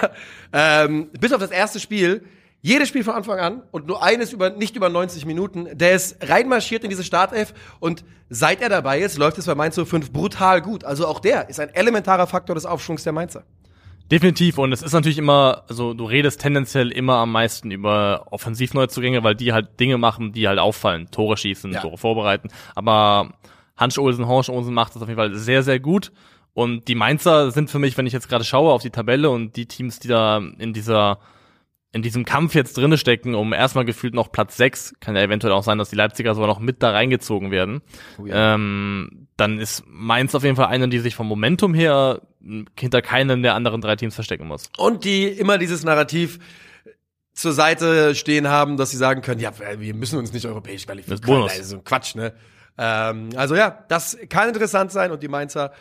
Ähm, 0.52 1.10
bis 1.20 1.32
auf 1.32 1.40
das 1.40 1.50
erste 1.50 1.80
Spiel, 1.80 2.24
jedes 2.62 2.88
Spiel 2.88 3.04
von 3.04 3.14
Anfang 3.14 3.38
an 3.40 3.62
und 3.72 3.86
nur 3.86 4.02
eines 4.02 4.32
über, 4.32 4.50
nicht 4.50 4.76
über 4.76 4.88
90 4.88 5.26
Minuten, 5.26 5.66
der 5.76 5.92
ist 5.92 6.16
reinmarschiert 6.26 6.84
in 6.84 6.90
diese 6.90 7.04
Startelf 7.04 7.52
und 7.80 8.04
seit 8.30 8.62
er 8.62 8.68
dabei 8.68 9.00
ist, 9.00 9.18
läuft 9.18 9.36
es 9.38 9.46
bei 9.46 9.54
Mainz 9.54 9.74
05 9.74 10.12
brutal 10.12 10.62
gut. 10.62 10.84
Also 10.84 11.06
auch 11.06 11.20
der 11.20 11.48
ist 11.50 11.60
ein 11.60 11.70
elementarer 11.70 12.26
Faktor 12.26 12.54
des 12.54 12.64
Aufschwungs 12.64 13.02
der 13.02 13.12
Mainzer. 13.12 13.44
Definitiv. 14.12 14.58
Und 14.58 14.72
es 14.72 14.82
ist 14.82 14.92
natürlich 14.92 15.18
immer, 15.18 15.64
also 15.68 15.94
du 15.94 16.04
redest 16.04 16.40
tendenziell 16.40 16.92
immer 16.92 17.16
am 17.16 17.32
meisten 17.32 17.70
über 17.70 18.26
Offensivneuzugänge, 18.30 19.24
weil 19.24 19.34
die 19.34 19.52
halt 19.52 19.80
Dinge 19.80 19.96
machen, 19.98 20.32
die 20.32 20.46
halt 20.46 20.58
auffallen. 20.58 21.08
Tore 21.10 21.36
schießen, 21.36 21.72
Ja. 21.72 21.80
Tore 21.80 21.96
vorbereiten. 21.98 22.48
Aber 22.74 23.32
Hans 23.76 23.98
Olsen, 23.98 24.26
Horsch 24.26 24.48
Olsen 24.48 24.74
macht 24.74 24.94
das 24.94 25.02
auf 25.02 25.08
jeden 25.08 25.18
Fall 25.18 25.34
sehr, 25.34 25.62
sehr 25.62 25.80
gut. 25.80 26.12
Und 26.54 26.88
die 26.88 26.94
Mainzer 26.94 27.50
sind 27.50 27.70
für 27.70 27.78
mich, 27.78 27.96
wenn 27.96 28.06
ich 28.06 28.12
jetzt 28.12 28.28
gerade 28.28 28.44
schaue 28.44 28.72
auf 28.72 28.82
die 28.82 28.90
Tabelle 28.90 29.30
und 29.30 29.56
die 29.56 29.66
Teams, 29.66 29.98
die 29.98 30.08
da 30.08 30.38
in 30.58 30.72
dieser 30.72 31.18
in 31.94 32.00
diesem 32.00 32.24
Kampf 32.24 32.54
jetzt 32.54 32.76
drinne 32.78 32.96
stecken, 32.96 33.34
um 33.34 33.52
erstmal 33.52 33.84
gefühlt 33.84 34.14
noch 34.14 34.32
Platz 34.32 34.56
6, 34.56 34.94
kann 34.98 35.14
ja 35.14 35.22
eventuell 35.22 35.52
auch 35.52 35.62
sein, 35.62 35.76
dass 35.76 35.90
die 35.90 35.96
Leipziger 35.96 36.34
sogar 36.34 36.48
noch 36.48 36.58
mit 36.58 36.82
da 36.82 36.90
reingezogen 36.90 37.50
werden. 37.50 37.82
Oh 38.18 38.24
ja. 38.24 38.54
ähm, 38.54 39.28
dann 39.36 39.58
ist 39.58 39.84
Mainz 39.86 40.34
auf 40.34 40.42
jeden 40.42 40.56
Fall 40.56 40.66
einer, 40.66 40.88
die 40.88 41.00
sich 41.00 41.14
vom 41.14 41.28
Momentum 41.28 41.74
her 41.74 42.22
hinter 42.78 43.02
keinem 43.02 43.42
der 43.42 43.54
anderen 43.54 43.82
drei 43.82 43.96
Teams 43.96 44.14
verstecken 44.14 44.48
muss. 44.48 44.70
Und 44.78 45.04
die 45.04 45.24
immer 45.24 45.58
dieses 45.58 45.84
Narrativ 45.84 46.38
zur 47.34 47.52
Seite 47.52 48.14
stehen 48.14 48.48
haben, 48.48 48.78
dass 48.78 48.90
sie 48.90 48.96
sagen 48.96 49.20
können, 49.20 49.40
ja, 49.40 49.52
wir 49.78 49.94
müssen 49.94 50.18
uns 50.18 50.32
nicht 50.32 50.46
europäisch 50.46 50.86
qualifizieren. 50.86 51.20
Das 51.20 51.20
ist 51.20 51.26
Bonus. 51.26 51.52
Das 51.52 51.60
ist 51.60 51.70
so 51.70 51.76
ein 51.76 51.84
Quatsch, 51.84 52.14
ne? 52.14 52.32
Ähm, 52.78 53.30
also 53.36 53.54
ja, 53.54 53.84
das 53.88 54.16
kann 54.28 54.48
interessant 54.48 54.92
sein 54.92 55.10
und 55.10 55.22
die 55.22 55.28
Mainzer 55.28 55.72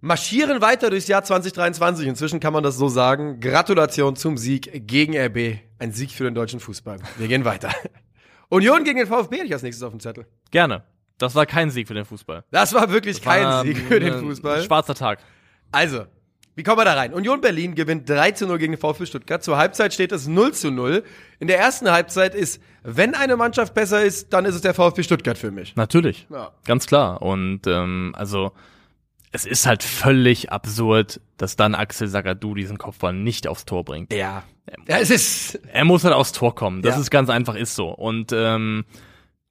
marschieren 0.00 0.60
weiter 0.60 0.90
durchs 0.90 1.08
Jahr 1.08 1.22
2023. 1.22 2.06
Inzwischen 2.06 2.40
kann 2.40 2.52
man 2.52 2.62
das 2.62 2.76
so 2.76 2.88
sagen. 2.88 3.40
Gratulation 3.40 4.16
zum 4.16 4.36
Sieg 4.36 4.86
gegen 4.86 5.16
RB. 5.16 5.58
Ein 5.78 5.92
Sieg 5.92 6.10
für 6.10 6.24
den 6.24 6.34
deutschen 6.34 6.60
Fußball. 6.60 6.98
Wir 7.18 7.28
gehen 7.28 7.44
weiter. 7.44 7.70
Union 8.48 8.84
gegen 8.84 8.98
den 8.98 9.06
VfB 9.06 9.36
hätte 9.36 9.46
ich 9.46 9.52
als 9.52 9.62
nächstes 9.62 9.82
auf 9.82 9.92
dem 9.92 10.00
Zettel. 10.00 10.26
Gerne. 10.50 10.84
Das 11.18 11.34
war 11.34 11.44
kein 11.46 11.70
Sieg 11.70 11.86
für 11.86 11.94
den 11.94 12.06
Fußball. 12.06 12.44
Das 12.50 12.72
war 12.72 12.90
wirklich 12.90 13.20
kein 13.20 13.44
War, 13.44 13.64
Sieg 13.64 13.76
für 13.76 13.96
äh, 13.96 14.00
den 14.00 14.20
Fußball. 14.20 14.62
Schwarzer 14.62 14.94
Tag. 14.94 15.20
Also, 15.70 16.06
wie 16.56 16.62
kommen 16.62 16.78
wir 16.78 16.84
da 16.84 16.94
rein? 16.94 17.14
Union 17.14 17.40
Berlin 17.40 17.74
gewinnt 17.74 18.08
3 18.08 18.32
zu 18.32 18.46
0 18.46 18.58
gegen 18.58 18.72
den 18.72 18.78
VfB 18.80 19.06
Stuttgart. 19.06 19.42
Zur 19.42 19.56
Halbzeit 19.56 19.94
steht 19.94 20.12
es 20.12 20.26
0 20.26 20.52
zu 20.52 20.70
0. 20.70 21.04
In 21.38 21.46
der 21.48 21.58
ersten 21.58 21.90
Halbzeit 21.90 22.34
ist, 22.34 22.60
wenn 22.82 23.14
eine 23.14 23.36
Mannschaft 23.36 23.72
besser 23.74 24.02
ist, 24.02 24.32
dann 24.32 24.44
ist 24.44 24.54
es 24.54 24.60
der 24.60 24.74
VfB 24.74 25.02
Stuttgart 25.02 25.38
für 25.38 25.50
mich. 25.50 25.76
Natürlich. 25.76 26.26
Ja. 26.30 26.50
Ganz 26.64 26.86
klar. 26.86 27.22
Und 27.22 27.66
ähm, 27.66 28.14
also 28.16 28.52
es 29.32 29.46
ist 29.46 29.66
halt 29.66 29.82
völlig 29.82 30.50
absurd, 30.50 31.20
dass 31.36 31.54
dann 31.56 31.74
Axel 31.74 32.08
Sagadou 32.08 32.54
diesen 32.54 32.78
Kopfball 32.78 33.12
nicht 33.12 33.46
aufs 33.46 33.64
Tor 33.64 33.84
bringt. 33.84 34.12
Ja. 34.12 34.42
Ja, 34.88 34.98
es 34.98 35.10
ist. 35.10 35.54
Er 35.72 35.84
muss 35.84 36.04
halt 36.04 36.14
aufs 36.14 36.32
Tor 36.32 36.54
kommen. 36.54 36.82
Das 36.82 36.94
Ja. 36.96 37.00
ist 37.00 37.10
ganz 37.10 37.28
einfach, 37.30 37.54
ist 37.54 37.74
so. 37.74 37.88
Und 37.88 38.32
ähm, 38.32 38.84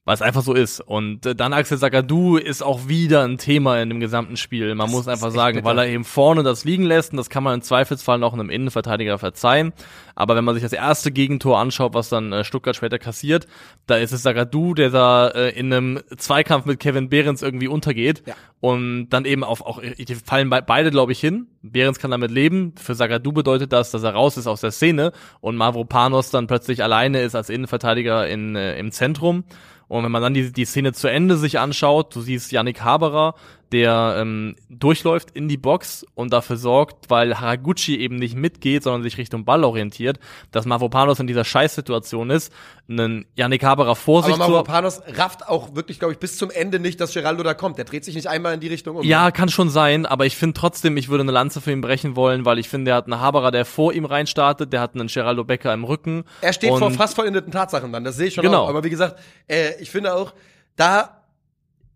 weil 0.09 0.15
es 0.15 0.23
einfach 0.23 0.41
so 0.41 0.55
ist. 0.55 0.81
Und 0.81 1.23
äh, 1.27 1.35
dann 1.35 1.53
Axel 1.53 1.77
Sagadou 1.77 2.37
ist 2.37 2.63
auch 2.63 2.87
wieder 2.87 3.21
ein 3.23 3.37
Thema 3.37 3.79
in 3.79 3.89
dem 3.89 3.99
gesamten 3.99 4.37
Spiel. 4.37 4.73
Man 4.73 4.87
Das 4.87 4.95
muss 4.95 5.07
einfach 5.07 5.29
sagen, 5.29 5.57
bitter. 5.57 5.67
weil 5.67 5.77
er 5.77 5.87
eben 5.87 6.03
vorne 6.03 6.41
das 6.41 6.65
liegen 6.65 6.83
lässt 6.83 7.11
und 7.11 7.17
das 7.17 7.29
kann 7.29 7.43
man 7.43 7.53
im 7.53 7.61
Zweifelsfall 7.61 8.17
noch 8.17 8.33
einem 8.33 8.49
Innenverteidiger 8.49 9.19
verzeihen. 9.19 9.71
Aber 10.15 10.35
wenn 10.35 10.43
man 10.43 10.55
sich 10.55 10.63
das 10.63 10.73
erste 10.73 11.11
Gegentor 11.11 11.59
anschaut, 11.59 11.93
was 11.93 12.09
dann 12.09 12.33
äh, 12.33 12.43
Stuttgart 12.43 12.75
später 12.75 12.97
kassiert, 12.97 13.45
da 13.85 13.97
ist 13.97 14.11
es 14.11 14.23
Sagadou, 14.23 14.73
der 14.73 14.89
da 14.89 15.27
äh, 15.27 15.49
in 15.51 15.71
einem 15.71 15.99
Zweikampf 16.17 16.65
mit 16.65 16.79
Kevin 16.79 17.09
Behrens 17.09 17.43
irgendwie 17.43 17.67
untergeht. 17.67 18.23
Ja. 18.25 18.33
Und 18.61 19.09
dann 19.09 19.25
eben 19.25 19.43
auf, 19.43 19.61
auch, 19.61 19.79
die 19.79 20.15
fallen 20.15 20.49
be 20.49 20.63
beide, 20.65 20.89
glaube 20.89 21.11
ich, 21.11 21.19
hin. 21.19 21.45
Behrens 21.61 21.99
kann 21.99 22.09
damit 22.09 22.31
leben. 22.31 22.73
Für 22.81 22.95
Sagadou 22.95 23.31
bedeutet 23.31 23.71
das, 23.73 23.91
dass 23.91 24.01
er 24.01 24.15
raus 24.15 24.37
ist 24.37 24.47
aus 24.47 24.61
der 24.61 24.71
Szene 24.71 25.11
und 25.39 25.55
Mavropanos 25.55 26.31
dann 26.31 26.47
plötzlich 26.47 26.81
alleine 26.81 27.21
ist 27.21 27.35
als 27.35 27.51
Innenverteidiger 27.51 28.27
in, 28.27 28.55
äh, 28.55 28.79
im 28.79 28.91
Zentrum. 28.91 29.43
Und 29.89 30.03
wenn 30.03 30.11
man 30.11 30.21
dann 30.21 30.33
die, 30.35 30.53
die 30.53 30.65
Szene 30.65 30.93
zu 30.93 31.07
Ende 31.07 31.35
sich 31.35 31.59
anschaut, 31.59 32.15
du 32.15 32.21
siehst 32.21 32.51
Yannick 32.51 32.81
Haberer, 32.81 33.33
der 33.71 34.15
ähm, 34.17 34.55
durchläuft 34.69 35.31
in 35.31 35.47
die 35.47 35.57
Box 35.57 36.05
und 36.15 36.33
dafür 36.33 36.57
sorgt, 36.57 37.09
weil 37.09 37.39
Haraguchi 37.39 37.97
eben 37.99 38.15
nicht 38.15 38.35
mitgeht, 38.35 38.83
sondern 38.83 39.03
sich 39.03 39.17
Richtung 39.17 39.45
Ball 39.45 39.63
orientiert, 39.63 40.19
dass 40.51 40.65
Mavropanos 40.65 41.19
in 41.19 41.27
dieser 41.27 41.43
Scheißsituation 41.45 42.29
ist, 42.29 42.51
einen 42.89 43.25
Yannick 43.35 43.63
Haberer 43.63 43.95
vor 43.95 44.19
Aber 44.19 44.27
sich 44.27 44.33
zu 44.35 44.39
Mavropanos 44.39 45.01
rafft 45.15 45.47
auch 45.47 45.75
wirklich, 45.75 45.99
glaube 45.99 46.13
ich, 46.13 46.19
bis 46.19 46.37
zum 46.37 46.49
Ende 46.49 46.79
nicht, 46.79 46.99
dass 46.99 47.13
Geraldo 47.13 47.43
da 47.43 47.53
kommt. 47.53 47.77
Der 47.77 47.85
dreht 47.85 48.03
sich 48.03 48.15
nicht 48.15 48.27
einmal 48.27 48.53
in 48.53 48.59
die 48.59 48.67
Richtung 48.67 48.95
um. 48.95 49.03
Ja, 49.03 49.31
kann 49.31 49.49
schon 49.49 49.69
sein, 49.69 50.05
aber 50.05 50.25
ich 50.25 50.35
finde 50.35 50.59
trotzdem, 50.59 50.97
ich 50.97 51.09
würde 51.09 51.21
eine 51.21 51.31
Lanze 51.31 51.61
für 51.61 51.71
ihn 51.71 51.81
brechen 51.81 52.15
wollen, 52.15 52.45
weil 52.45 52.57
ich 52.59 52.69
finde, 52.69 52.91
er 52.91 52.97
hat 52.97 53.05
einen 53.05 53.19
Haberer, 53.19 53.51
der 53.51 53.65
vor 53.65 53.93
ihm 53.93 54.05
reinstartet, 54.05 54.73
der 54.73 54.81
hat 54.81 54.95
einen 54.95 55.07
Geraldo 55.07 55.43
Becker 55.43 55.73
im 55.73 55.83
Rücken. 55.83 56.23
Er 56.41 56.53
steht 56.53 56.69
vor 56.69 56.91
fast 56.91 57.15
vollendeten 57.15 57.51
Tatsachen 57.51 57.91
dann, 57.91 58.03
das 58.03 58.15
sehe 58.15 58.27
ich 58.27 58.33
schon 58.33 58.43
Genau. 58.43 58.63
auch. 58.63 58.69
Aber 58.69 58.83
wie 58.83 58.89
gesagt, 58.89 59.19
äh, 59.47 59.79
ich 59.79 59.91
finde 59.91 60.15
auch, 60.15 60.33
da, 60.75 61.18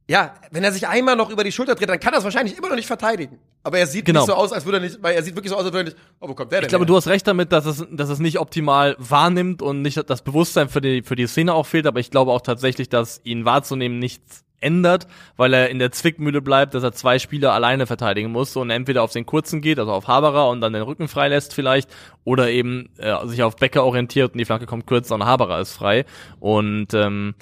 ja, 0.10 0.34
wenn 0.52 0.64
er 0.64 0.72
sich 0.72 0.88
einmal 0.88 1.16
noch 1.16 1.30
über 1.30 1.44
die 1.44 1.52
Schulter 1.52 1.76
dreht, 1.76 1.88
dann 1.90 2.00
kann 2.00 2.14
er 2.14 2.20
es 2.20 2.24
wahrscheinlich 2.26 2.58
immer 2.58 2.70
noch 2.70 2.76
nicht 2.76 2.88
verteidigen. 2.88 3.40
Aber 3.64 3.78
er 3.80 3.88
sieht 3.88 4.06
Genau. 4.06 4.22
nicht 4.22 4.28
so 4.28 4.34
aus, 4.34 4.52
als 4.52 4.66
würde 4.66 4.80
er 4.80 4.82
nicht, 4.82 5.02
weil 5.02 5.16
er 5.16 5.24
sieht 5.24 5.36
wirklich 5.36 5.52
so 5.52 5.56
aus, 5.58 5.64
als 5.64 5.74
würde 5.74 5.90
er 5.90 5.94
nicht, 5.94 5.98
oh, 6.20 6.28
wo 6.28 6.34
kommt 6.34 6.52
der 6.52 6.60
denn 6.60 6.66
Ich 6.66 6.70
glaube, 6.70 6.84
her? 6.84 6.88
du 6.88 6.96
hast 6.98 7.08
recht 7.08 7.26
damit, 7.28 7.52
dass 7.54 7.66
es, 7.66 7.86
dass 7.92 8.10
es 8.10 8.20
nicht 8.20 8.40
optimal 8.40 8.96
wahrnimmt 9.00 9.62
und 9.62 9.82
nicht 9.82 9.98
das 10.10 10.22
Bewusstsein 10.22 10.68
für 10.68 10.82
die, 10.82 11.04
für 11.04 11.16
die 11.16 11.28
Szene 11.28 11.54
auch 11.54 11.66
fehlt, 11.66 11.88
aber 11.88 12.00
ich 12.02 12.12
glaube 12.12 12.32
auch 12.32 12.42
tatsächlich, 12.42 12.90
dass 12.90 13.22
ihn 13.24 13.46
wahrzunehmen 13.46 14.00
nichts 14.00 14.44
ändert, 14.60 15.08
weil 15.38 15.54
er 15.54 15.70
in 15.70 15.80
der 15.80 15.92
Zwickmühle 15.92 16.42
bleibt, 16.42 16.74
dass 16.74 16.84
er 16.84 16.94
zwei 16.94 17.20
Spieler 17.20 17.54
alleine 17.54 17.86
verteidigen 17.86 18.32
muss 18.32 18.56
und 18.56 18.70
entweder 18.70 19.04
auf 19.04 19.12
den 19.12 19.26
kurzen 19.26 19.62
geht, 19.62 19.78
also 19.80 19.92
auf 19.92 20.08
Haberer 20.08 20.50
und 20.50 20.62
dann 20.62 20.74
den 20.74 20.82
Rücken 20.84 21.08
freilässt 21.08 21.54
vielleicht, 21.54 21.90
oder 22.24 22.50
eben 22.50 22.90
äh, 22.98 23.26
sich 23.28 23.44
auf 23.44 23.56
Becker 23.58 23.84
orientiert 23.84 24.34
und 24.34 24.38
die 24.38 24.46
Flanke 24.46 24.66
kommt 24.66 24.88
kürzer 24.88 25.16
und 25.16 25.26
Haberer 25.26 25.60
ist 25.60 25.74
frei. 25.74 26.06
Und 26.40 26.94
ähm, 26.94 27.36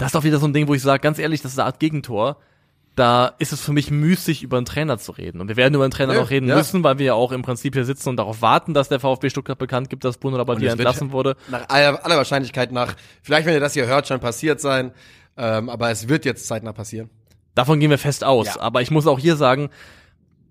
das 0.00 0.12
ist 0.12 0.16
auch 0.16 0.24
wieder 0.24 0.38
so 0.38 0.46
ein 0.46 0.54
Ding, 0.54 0.66
wo 0.66 0.74
ich 0.74 0.80
sage, 0.80 1.00
ganz 1.00 1.18
ehrlich, 1.18 1.42
das 1.42 1.52
ist 1.52 1.58
eine 1.58 1.66
Art 1.66 1.78
Gegentor. 1.78 2.38
Da 2.96 3.34
ist 3.38 3.52
es 3.52 3.60
für 3.60 3.72
mich 3.72 3.90
müßig, 3.90 4.42
über 4.42 4.56
einen 4.56 4.66
Trainer 4.66 4.98
zu 4.98 5.12
reden. 5.12 5.40
Und 5.40 5.48
wir 5.48 5.56
werden 5.56 5.74
über 5.74 5.84
einen 5.84 5.90
Trainer 5.90 6.14
Nö, 6.14 6.20
noch 6.20 6.30
reden 6.30 6.48
ja. 6.48 6.56
müssen, 6.56 6.82
weil 6.82 6.98
wir 6.98 7.06
ja 7.06 7.14
auch 7.14 7.32
im 7.32 7.42
Prinzip 7.42 7.74
hier 7.74 7.84
sitzen 7.84 8.08
und 8.08 8.16
darauf 8.16 8.40
warten, 8.40 8.72
dass 8.72 8.88
der 8.88 8.98
VfB 8.98 9.28
Stuttgart 9.28 9.58
bekannt 9.58 9.90
gibt, 9.90 10.04
dass 10.04 10.16
Bruno 10.16 10.38
Labbadia 10.38 10.72
entlassen 10.72 11.12
wurde. 11.12 11.36
nach 11.50 11.68
aller, 11.68 12.04
aller 12.04 12.16
Wahrscheinlichkeit 12.16 12.72
nach, 12.72 12.96
vielleicht 13.22 13.46
wenn 13.46 13.54
ihr 13.54 13.60
das 13.60 13.74
hier 13.74 13.86
hört, 13.86 14.08
schon 14.08 14.20
passiert 14.20 14.60
sein, 14.60 14.92
ähm, 15.36 15.68
aber 15.68 15.90
es 15.90 16.08
wird 16.08 16.24
jetzt 16.24 16.46
zeitnah 16.46 16.72
passieren. 16.72 17.10
Davon 17.54 17.78
gehen 17.78 17.90
wir 17.90 17.98
fest 17.98 18.24
aus. 18.24 18.46
Ja. 18.46 18.60
Aber 18.60 18.80
ich 18.80 18.90
muss 18.90 19.06
auch 19.06 19.18
hier 19.18 19.36
sagen, 19.36 19.68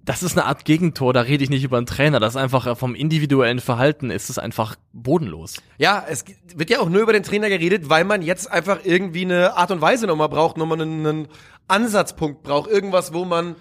das 0.03 0.23
ist 0.23 0.37
eine 0.37 0.47
Art 0.47 0.65
Gegentor, 0.65 1.13
da 1.13 1.21
rede 1.21 1.43
ich 1.43 1.49
nicht 1.49 1.63
über 1.63 1.77
einen 1.77 1.85
Trainer. 1.85 2.19
Das 2.19 2.33
ist 2.33 2.41
einfach 2.41 2.77
vom 2.77 2.95
individuellen 2.95 3.59
Verhalten 3.59 4.09
ist 4.09 4.29
es 4.29 4.39
einfach 4.39 4.75
bodenlos. 4.93 5.57
Ja, 5.77 6.03
es 6.07 6.25
wird 6.55 6.69
ja 6.69 6.79
auch 6.79 6.89
nur 6.89 7.01
über 7.01 7.13
den 7.13 7.23
Trainer 7.23 7.49
geredet, 7.49 7.89
weil 7.89 8.05
man 8.05 8.21
jetzt 8.21 8.51
einfach 8.51 8.79
irgendwie 8.83 9.25
eine 9.25 9.55
Art 9.55 9.71
und 9.71 9.81
Weise 9.81 10.07
nochmal 10.07 10.29
braucht, 10.29 10.57
nochmal 10.57 10.81
einen, 10.81 11.05
einen 11.05 11.27
Ansatzpunkt 11.67 12.43
braucht, 12.43 12.69
irgendwas, 12.69 13.13
wo 13.13 13.25
man 13.25 13.55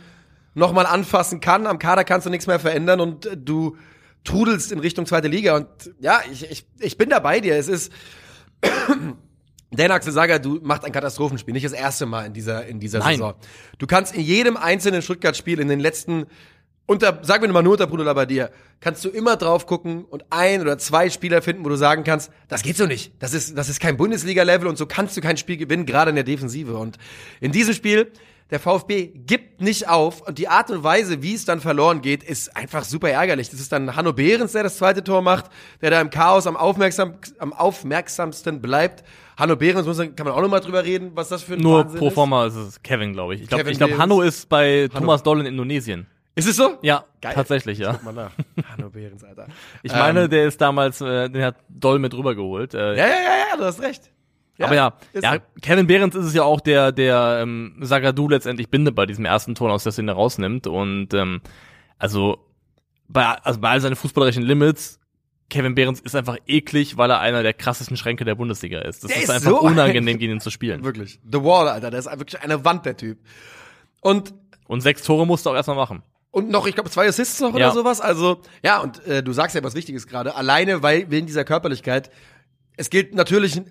nochmal 0.55 0.87
anfassen 0.87 1.41
kann. 1.41 1.67
Am 1.67 1.79
Kader 1.79 2.05
kannst 2.05 2.27
du 2.27 2.31
nichts 2.31 2.47
mehr 2.47 2.59
verändern 2.59 3.01
und 3.01 3.27
äh, 3.27 3.37
du 3.37 3.77
trudelst 4.25 4.73
in 4.73 4.79
Richtung 4.79 5.07
zweite 5.07 5.29
Liga. 5.29 5.57
Und 5.57 5.69
ja, 6.01 6.21
ich, 6.31 6.51
ich, 6.51 6.67
ich 6.79 6.99
bin 6.99 7.11
da 7.11 7.21
bei 7.21 7.41
dir. 7.41 7.57
Es 7.57 7.69
ist 7.69 7.93
Dan 9.71 9.91
Axel 9.91 10.13
Sager, 10.13 10.39
du 10.39 10.61
machst 10.63 10.85
ein 10.85 10.93
Katastrophenspiel, 10.93 11.53
nicht 11.53 11.67
das 11.67 11.73
erste 11.73 12.07
Mal 12.07 12.27
in 12.27 12.33
dieser, 12.33 12.67
in 12.67 12.81
dieser 12.81 13.01
Nein. 13.01 13.17
Saison. 13.17 13.35
Du 13.79 13.87
kannst 13.87 14.15
in 14.15 14.23
jedem 14.23 14.57
einzelnen 14.57 15.03
Stuttgart-Spiel 15.03 15.61
in 15.61 15.69
den 15.69 15.81
letzten, 15.81 16.27
unter, 16.87 17.19
sagen 17.23 17.43
wir 17.43 17.53
mal 17.53 17.63
nur 17.63 17.73
unter 17.73 17.87
Bruno 17.87 18.03
Labbadia, 18.03 18.49
kannst 18.81 19.05
du 19.05 19.11
immer 19.11 19.37
drauf 19.37 19.67
gucken 19.67 20.07
und 20.07 20.25
ein 20.31 20.63
oder 20.63 20.79
zwei 20.79 21.11
Spieler 21.11 21.43
finden, 21.43 21.65
wo 21.65 21.69
du 21.69 21.77
sagen 21.77 22.03
kannst, 22.03 22.31
das 22.49 22.63
geht 22.63 22.79
so 22.79 22.87
nicht. 22.87 23.13
Das 23.19 23.35
ist, 23.35 23.59
das 23.59 23.69
ist 23.69 23.79
kein 23.79 23.99
Bundesliga-Level 23.99 24.67
und 24.69 24.79
so 24.79 24.87
kannst 24.87 25.17
du 25.19 25.21
kein 25.21 25.37
Spiel 25.37 25.59
gewinnen, 25.59 25.85
gerade 25.85 26.09
in 26.11 26.15
der 26.15 26.25
Defensive. 26.25 26.79
Und 26.79 26.97
in 27.41 27.53
diesem 27.53 27.75
Spiel, 27.75 28.11
der 28.51 28.61
VfB 28.61 29.09
gibt 29.15 29.61
nicht 29.61 29.89
auf 29.89 30.23
und 30.27 30.39
die 30.39 30.49
Art 30.49 30.71
und 30.71 30.83
Weise, 30.83 31.23
wie 31.23 31.35
es 31.35 31.45
dann 31.45 31.61
verloren 31.61 32.01
geht, 32.01 32.23
ist 32.23 32.57
einfach 32.57 32.85
super 32.85 33.11
ärgerlich. 33.11 33.51
Das 33.51 33.61
ist 33.61 33.71
dann 33.73 33.95
Hanno 33.95 34.13
Behrens, 34.15 34.53
der 34.53 34.63
das 34.63 34.79
zweite 34.79 35.05
Tor 35.05 35.21
macht, 35.23 35.47
der 35.83 35.91
da 35.91 36.01
im 36.01 36.09
Chaos 36.11 36.47
am, 36.47 36.57
aufmerksam, 36.57 37.15
am 37.39 37.53
aufmerksamsten 37.53 38.61
bleibt. 38.61 39.05
Hanno 39.37 39.57
Behrens, 39.57 39.87
muss 39.87 39.99
man, 39.99 40.17
kann 40.17 40.27
man 40.27 40.35
auch 40.35 40.41
noch 40.41 40.49
mal 40.49 40.61
drüber 40.61 40.85
reden, 40.85 41.13
was 41.15 41.29
das 41.29 41.43
für 41.43 41.55
ein 41.55 41.61
Nur 41.61 41.81
Wahnsinn 41.85 41.99
pro 41.99 42.09
ist. 42.09 42.15
forma 42.15 42.47
ist 42.47 42.55
es 42.57 42.83
Kevin, 42.83 43.13
glaube 43.13 43.35
ich. 43.35 43.43
Ich 43.43 43.49
glaube, 43.49 43.71
glaub. 43.73 43.99
Hanno 43.99 44.23
ist 44.23 44.49
bei 44.49 44.89
Hanno. 44.89 45.01
Thomas 45.01 45.23
Doll 45.23 45.41
in 45.41 45.47
Indonesien. 45.47 46.07
Ist 46.35 46.49
es 46.49 46.57
so? 46.57 46.79
Ja, 46.83 47.05
Geil. 47.21 47.35
tatsächlich, 47.35 47.79
ja. 47.79 47.93
Guck 47.95 48.05
mal 48.05 48.13
nach. 48.15 48.31
Hanno 48.73 48.91
Behrens, 48.91 49.25
Alter. 49.25 49.47
Ich 49.83 49.93
meine, 49.93 50.23
Ähm, 50.25 50.31
der 50.31 50.47
ist 50.47 50.61
damals, 50.61 51.01
äh, 51.01 51.29
den 51.29 51.43
hat 51.43 51.57
Doll 51.69 51.99
mit 51.99 52.15
rübergeholt. 52.15 52.75
Äh, 52.75 52.79
Ja, 52.97 52.97
ja, 52.97 53.07
ja, 53.07 53.37
ja, 53.51 53.57
du 53.59 53.65
hast 53.65 53.83
recht. 53.83 54.11
Aber 54.67 54.75
ja, 54.75 54.93
ist 55.13 55.23
ja, 55.25 55.35
so. 55.35 55.39
Kevin 55.63 55.87
Behrens 55.87 56.15
ist 56.15 56.27
es 56.27 56.35
ja 56.35 56.43
auch, 56.43 56.61
der, 56.61 56.93
der 56.93 57.41
ähm, 57.43 57.77
Sagadou 57.81 58.29
letztendlich 58.29 58.69
bindet 58.71 58.95
bei 58.95 59.07
diesem 59.07 59.25
ersten 59.25 59.55
Ton 59.55 59.71
aus 59.71 59.85
der 59.85 59.93
Szene 59.93 60.13
rausnimmt. 60.13 60.67
Und 60.67 61.15
ähm, 61.15 61.41
also 61.99 62.39
bei, 63.09 63.25
also 63.25 63.61
bei 63.61 63.71
all 63.71 63.81
seinen 63.81 63.97
fußballerischen 63.97 64.43
Limits, 64.43 64.99
Kevin 65.51 65.75
Behrens 65.75 66.01
ist 66.01 66.15
einfach 66.15 66.37
eklig, 66.47 66.97
weil 66.99 67.11
er 67.11 67.21
einer 67.21 67.43
der 67.43 67.55
krassesten 67.55 67.97
Schränke 67.97 68.25
der 68.25 68.35
Bundesliga 68.35 68.81
ist. 68.81 69.03
Das 69.05 69.09
Der 69.09 69.17
ist, 69.19 69.25
ist 69.25 69.31
einfach 69.31 69.51
so 69.51 69.61
unangenehm, 69.63 70.19
gegen 70.19 70.33
ihn 70.35 70.41
zu 70.41 70.51
spielen. 70.51 70.85
Wirklich. 70.85 71.21
The 71.25 71.43
Wall, 71.43 71.69
Alter, 71.69 71.91
der 71.91 72.01
ist 72.01 72.07
wirklich 72.19 72.43
eine 72.43 72.65
Wand, 72.65 72.85
der 72.85 72.97
Typ. 72.97 73.19
Und 74.01 74.35
Und 74.67 74.83
sechs 74.83 75.03
Tore 75.03 75.27
musst 75.27 75.47
du 75.47 75.51
auch 75.51 75.55
erstmal 75.55 75.77
machen. 75.77 76.03
Und 76.31 76.51
noch, 76.51 76.67
ich 76.67 76.75
glaube, 76.75 76.91
zwei 76.91 77.09
Assists 77.09 77.41
noch 77.41 77.57
Ja. 77.57 77.69
oder 77.69 77.73
sowas. 77.73 78.03
Also, 78.03 78.43
ja, 78.63 78.81
und 78.81 79.05
äh, 79.07 79.23
du 79.23 79.33
sagst 79.33 79.57
ja 79.57 79.65
was 79.65 79.75
Wichtiges 79.75 80.07
gerade. 80.07 80.35
Alleine, 80.37 80.83
weil 80.83 81.11
wegen 81.11 81.27
dieser 81.27 81.45
Körperlichkeit, 81.45 82.11
es 82.77 82.91
gilt 82.91 83.15
natürlich, 83.15 83.63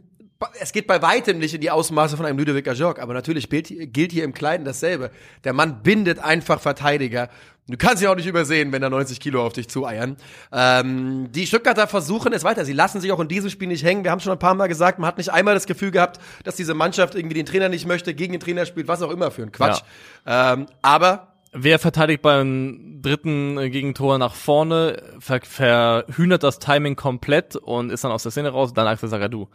es 0.60 0.71
geht 0.71 0.88
bei 0.88 1.02
weitem 1.02 1.39
nicht 1.39 1.54
in 1.54 1.62
die 1.62 1.71
Ausmaße 1.71 2.17
von 2.17 2.26
einem 2.26 2.38
Ludovic 2.38 2.67
Ajorg, 2.67 3.00
aber 3.00 3.13
natürlich 3.13 3.50
gilt, 3.50 4.12
hier 4.12 4.23
im 4.23 4.34
Kleinen 4.34 4.65
dasselbe. 4.65 5.12
Der 5.43 5.54
Mann 5.54 5.82
bindet 5.84 6.19
einfach 6.19 6.60
Verteidiger. 6.60 7.30
Du 7.69 7.76
kannst 7.76 8.02
ihn 8.02 8.08
auch 8.08 8.15
nicht 8.15 8.28
übersehen, 8.28 8.71
wenn 8.71 8.82
da 8.82 8.89
90 8.89 9.19
Kilo 9.19 9.45
auf 9.45 9.52
dich 9.52 9.67
zueiern. 9.67 10.15
Ähm, 10.54 11.30
die 11.32 11.45
Stuttgarter 11.45 11.88
versuchen 11.88 12.32
es 12.32 12.45
weiter. 12.45 12.63
Sie 12.63 12.71
lassen 12.71 13.02
sich 13.02 13.12
auch 13.12 13.19
in 13.19 13.28
diesem 13.28 13.50
Spiel 13.50 13.67
nicht 13.67 13.84
hängen. 13.84 14.06
Wir 14.06 14.12
haben 14.12 14.21
schon 14.21 14.32
ein 14.32 14.39
paar 14.39 14.54
Mal 14.54 14.67
gesagt, 14.67 15.00
man 15.00 15.08
hat 15.08 15.17
nicht 15.17 15.34
einmal 15.34 15.54
das 15.54 15.65
Gefühl 15.65 15.91
gehabt, 15.91 16.21
dass 16.45 16.56
diese 16.56 16.73
Mannschaft 16.73 17.15
irgendwie 17.15 17.36
den 17.36 17.45
Trainer 17.45 17.67
nicht 17.67 17.86
möchte, 17.86 18.13
gegen 18.13 18.32
den 18.32 18.39
Trainer 18.39 18.65
spielt, 18.65 18.88
was 18.88 19.02
auch 19.02 19.12
immer 19.12 19.32
für 19.32 19.43
ein 19.43 19.52
Quatsch. 19.52 19.82
Ähm, 20.26 20.67
aber 20.82 21.34
Wer 21.54 21.80
verteidigt 21.80 22.21
beim 22.21 23.00
dritten 23.02 23.58
äh, 23.58 23.69
Gegentor 23.69 24.17
nach 24.17 24.36
vorne, 24.36 25.02
ver 25.19 25.39
verhühnert 25.41 26.43
das 26.43 26.60
Timing 26.60 26.95
komplett 26.95 27.56
und 27.56 27.89
ist 27.89 28.04
dann 28.04 28.12
aus 28.12 28.23
der 28.23 28.32
Szene 28.32 28.50
raus, 28.50 28.73
dann 28.73 28.86
Axel 28.86 29.10
Sagadou. 29.10 29.47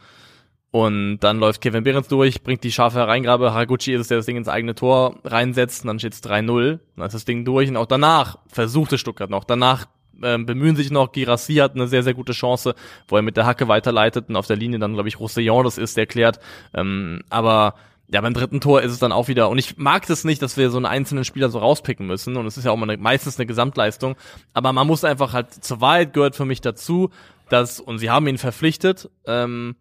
Und 0.72 1.18
dann 1.18 1.38
läuft 1.38 1.60
Kevin 1.60 1.84
Behrens 1.84 2.08
durch, 2.08 2.42
bringt 2.42 2.64
die 2.64 2.72
scharfe 2.72 2.98
Hereingabe, 2.98 3.52
Haraguchi 3.52 3.92
ist 3.92 4.00
es, 4.00 4.08
der 4.08 4.16
das 4.16 4.26
Ding 4.26 4.38
ins 4.38 4.48
eigene 4.48 4.74
Tor 4.74 5.16
reinsetzt, 5.22 5.84
und 5.84 5.88
dann 5.88 5.98
steht 5.98 6.14
es 6.14 6.22
3-0, 6.22 6.78
dann 6.96 7.06
ist 7.06 7.12
das 7.12 7.26
Ding 7.26 7.44
durch. 7.44 7.68
Und 7.68 7.76
auch 7.76 7.86
danach 7.86 8.38
versucht 8.46 8.94
es 8.94 9.00
Stuttgart 9.00 9.28
noch, 9.28 9.44
danach 9.44 9.84
ähm, 10.22 10.46
bemühen 10.46 10.74
sich 10.74 10.90
noch, 10.90 11.12
Girassi 11.12 11.56
hat 11.56 11.74
eine 11.74 11.88
sehr, 11.88 12.02
sehr 12.02 12.14
gute 12.14 12.32
Chance, 12.32 12.74
wo 13.06 13.16
er 13.16 13.22
mit 13.22 13.36
der 13.36 13.44
Hacke 13.44 13.68
weiterleitet. 13.68 14.30
Und 14.30 14.36
auf 14.36 14.46
der 14.46 14.56
Linie 14.56 14.78
dann, 14.78 14.94
glaube 14.94 15.10
ich, 15.10 15.20
Roussillon 15.20 15.62
das 15.64 15.76
ist, 15.76 15.98
der 15.98 16.06
klärt, 16.06 16.40
ähm, 16.72 17.20
aber 17.28 17.74
ja, 18.08 18.22
beim 18.22 18.34
dritten 18.34 18.60
Tor 18.60 18.80
ist 18.80 18.92
es 18.92 18.98
dann 18.98 19.12
auch 19.12 19.28
wieder, 19.28 19.50
und 19.50 19.58
ich 19.58 19.76
mag 19.76 20.06
das 20.06 20.24
nicht, 20.24 20.40
dass 20.40 20.56
wir 20.56 20.70
so 20.70 20.78
einen 20.78 20.86
einzelnen 20.86 21.24
Spieler 21.24 21.50
so 21.50 21.58
rauspicken 21.58 22.06
müssen, 22.06 22.36
und 22.36 22.46
es 22.46 22.56
ist 22.56 22.64
ja 22.64 22.70
auch 22.70 22.76
mal 22.76 22.88
eine, 22.88 23.00
meistens 23.00 23.38
eine 23.38 23.46
Gesamtleistung, 23.46 24.16
aber 24.54 24.72
man 24.72 24.86
muss 24.86 25.04
einfach 25.04 25.34
halt, 25.34 25.52
zur 25.52 25.82
Wahrheit 25.82 26.14
gehört 26.14 26.36
für 26.36 26.44
mich 26.46 26.62
dazu, 26.62 27.10
dass, 27.50 27.78
und 27.78 27.98
sie 27.98 28.10
haben 28.10 28.26
ihn 28.26 28.38
verpflichtet, 28.38 29.10
ähm, 29.26 29.76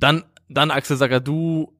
dann, 0.00 0.24
dann 0.48 0.70
Axel 0.70 0.96
Sagadou 0.96 1.72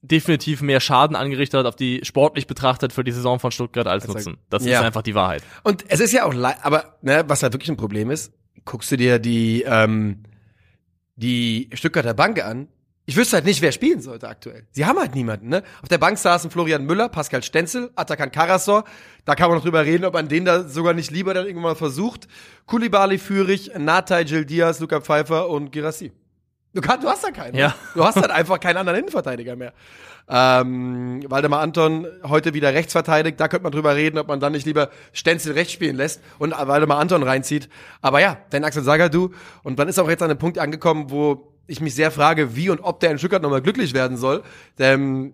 definitiv 0.00 0.62
mehr 0.62 0.80
Schaden 0.80 1.16
angerichtet 1.16 1.58
hat, 1.58 1.66
auf 1.66 1.76
die 1.76 2.00
sportlich 2.04 2.46
betrachtet 2.46 2.92
für 2.92 3.02
die 3.02 3.10
Saison 3.10 3.40
von 3.40 3.50
Stuttgart 3.50 3.86
als 3.86 4.04
Also, 4.04 4.14
Nutzen. 4.14 4.38
Das 4.48 4.64
ja. 4.64 4.78
ist 4.78 4.86
einfach 4.86 5.02
die 5.02 5.14
Wahrheit. 5.14 5.42
Und 5.64 5.84
es 5.88 6.00
ist 6.00 6.12
ja 6.12 6.24
auch, 6.24 6.34
aber 6.34 6.98
ne, 7.02 7.24
was 7.26 7.42
halt 7.42 7.52
wirklich 7.52 7.70
ein 7.70 7.76
Problem 7.76 8.10
ist, 8.10 8.32
guckst 8.64 8.92
du 8.92 8.96
dir 8.96 9.18
die 9.18 9.62
ähm, 9.66 10.22
die 11.16 11.68
Stuttgarter 11.72 12.14
Bank 12.14 12.42
an. 12.44 12.68
Ich 13.06 13.16
wüsste 13.16 13.36
halt 13.36 13.46
nicht, 13.46 13.62
wer 13.62 13.72
spielen 13.72 14.02
sollte 14.02 14.28
aktuell. 14.28 14.66
Sie 14.70 14.84
haben 14.84 14.98
halt 14.98 15.14
niemanden, 15.14 15.48
ne? 15.48 15.62
Auf 15.82 15.88
der 15.88 15.96
Bank 15.96 16.18
saßen 16.18 16.50
Florian 16.50 16.84
Müller, 16.84 17.08
Pascal 17.08 17.42
Stenzel, 17.42 17.90
Atakan 17.96 18.30
Karasor. 18.30 18.84
Da 19.24 19.34
kann 19.34 19.48
man 19.48 19.56
noch 19.56 19.64
drüber 19.64 19.84
reden, 19.84 20.04
ob 20.04 20.12
man 20.12 20.28
den 20.28 20.44
da 20.44 20.68
sogar 20.68 20.92
nicht 20.92 21.10
lieber 21.10 21.32
dann 21.32 21.46
irgendwann 21.46 21.70
mal 21.72 21.74
versucht. 21.74 22.28
Kulibali, 22.66 23.16
Führig, 23.16 23.72
Natay, 23.78 24.26
Gil 24.26 24.44
Diaz, 24.44 24.78
Luca 24.78 25.00
Pfeiffer 25.00 25.48
und 25.48 25.72
Girassi. 25.72 26.12
Du, 26.78 26.82
kannst, 26.82 27.04
du 27.04 27.08
hast 27.08 27.24
da 27.24 27.32
keinen. 27.32 27.56
Ja. 27.56 27.74
Du 27.96 28.04
hast 28.04 28.14
halt 28.14 28.30
einfach 28.30 28.60
keinen 28.60 28.76
anderen 28.76 29.00
Innenverteidiger 29.00 29.56
mehr. 29.56 29.72
Ähm, 30.28 31.24
Waldemar 31.28 31.58
Anton 31.58 32.06
heute 32.22 32.54
wieder 32.54 32.72
rechts 32.72 32.92
verteidigt. 32.92 33.40
Da 33.40 33.48
könnte 33.48 33.64
man 33.64 33.72
drüber 33.72 33.96
reden, 33.96 34.16
ob 34.16 34.28
man 34.28 34.38
dann 34.38 34.52
nicht 34.52 34.64
lieber 34.64 34.88
Stenzel 35.12 35.54
rechts 35.54 35.72
spielen 35.72 35.96
lässt 35.96 36.22
und 36.38 36.52
Waldemar 36.52 37.00
Anton 37.00 37.24
reinzieht. 37.24 37.68
Aber 38.00 38.20
ja, 38.20 38.36
denn 38.52 38.62
Axel 38.62 38.84
Sagadou. 38.84 39.30
Und 39.64 39.80
dann 39.80 39.88
ist 39.88 39.98
auch 39.98 40.08
jetzt 40.08 40.22
an 40.22 40.30
einem 40.30 40.38
Punkt 40.38 40.60
angekommen, 40.60 41.10
wo 41.10 41.52
ich 41.66 41.80
mich 41.80 41.96
sehr 41.96 42.12
frage, 42.12 42.54
wie 42.54 42.70
und 42.70 42.78
ob 42.78 43.00
der 43.00 43.10
in 43.10 43.18
Stuttgart 43.18 43.42
nochmal 43.42 43.60
glücklich 43.60 43.92
werden 43.92 44.16
soll. 44.16 44.44
Denn 44.78 45.32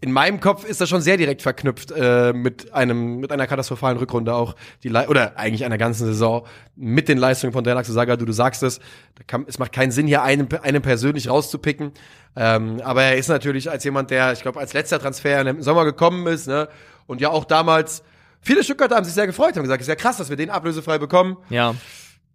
in 0.00 0.12
meinem 0.12 0.40
Kopf 0.40 0.64
ist 0.64 0.80
das 0.80 0.88
schon 0.88 1.02
sehr 1.02 1.18
direkt 1.18 1.42
verknüpft 1.42 1.92
äh, 1.94 2.32
mit 2.32 2.72
einem 2.72 3.18
mit 3.18 3.32
einer 3.32 3.46
katastrophalen 3.46 3.98
Rückrunde 3.98 4.34
auch 4.34 4.56
die 4.82 4.88
Le 4.88 5.06
oder 5.08 5.36
eigentlich 5.38 5.64
einer 5.64 5.76
ganzen 5.76 6.06
Saison 6.06 6.46
mit 6.74 7.08
den 7.08 7.18
Leistungen 7.18 7.52
von 7.52 7.64
Delax 7.64 7.88
Saga. 7.88 8.16
Du, 8.16 8.24
du 8.24 8.32
sagst 8.32 8.62
es, 8.62 8.80
kann, 9.26 9.44
es 9.46 9.58
macht 9.58 9.72
keinen 9.72 9.90
Sinn 9.90 10.06
hier 10.06 10.22
einen 10.22 10.48
einen 10.62 10.80
persönlich 10.80 11.28
rauszupicken. 11.28 11.92
Ähm, 12.34 12.80
aber 12.82 13.02
er 13.02 13.16
ist 13.18 13.28
natürlich 13.28 13.70
als 13.70 13.84
jemand, 13.84 14.10
der 14.10 14.32
ich 14.32 14.40
glaube 14.40 14.58
als 14.58 14.72
letzter 14.72 14.98
Transfer 14.98 15.42
im 15.46 15.62
Sommer 15.62 15.84
gekommen 15.84 16.26
ist, 16.26 16.48
ne 16.48 16.68
und 17.06 17.20
ja 17.20 17.28
auch 17.28 17.44
damals 17.44 18.02
viele 18.40 18.64
Stuttgarter 18.64 18.96
haben 18.96 19.04
sich 19.04 19.14
sehr 19.14 19.26
gefreut, 19.26 19.56
haben 19.56 19.64
gesagt, 19.64 19.82
ist 19.82 19.88
ja 19.88 19.96
krass, 19.96 20.16
dass 20.16 20.30
wir 20.30 20.36
den 20.36 20.48
ablösefrei 20.48 20.98
bekommen. 20.98 21.36
Ja, 21.50 21.74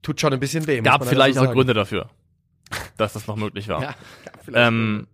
Tut 0.03 0.21
schon 0.21 0.33
ein 0.33 0.39
bisschen 0.39 0.67
weh. 0.67 0.81
muss 0.81 0.91
gab 0.91 1.03
vielleicht 1.07 1.39
auch. 1.39 1.51
Gründe 1.51 1.73
dafür, 1.73 2.11
dass 2.95 3.13
das 3.13 3.25
noch 3.25 3.37
möglich 3.37 3.67
war. 3.67 3.81
Ja, 3.81 3.95
gab 4.25 4.45
vielleicht 4.45 4.67
Ähm, 4.67 5.07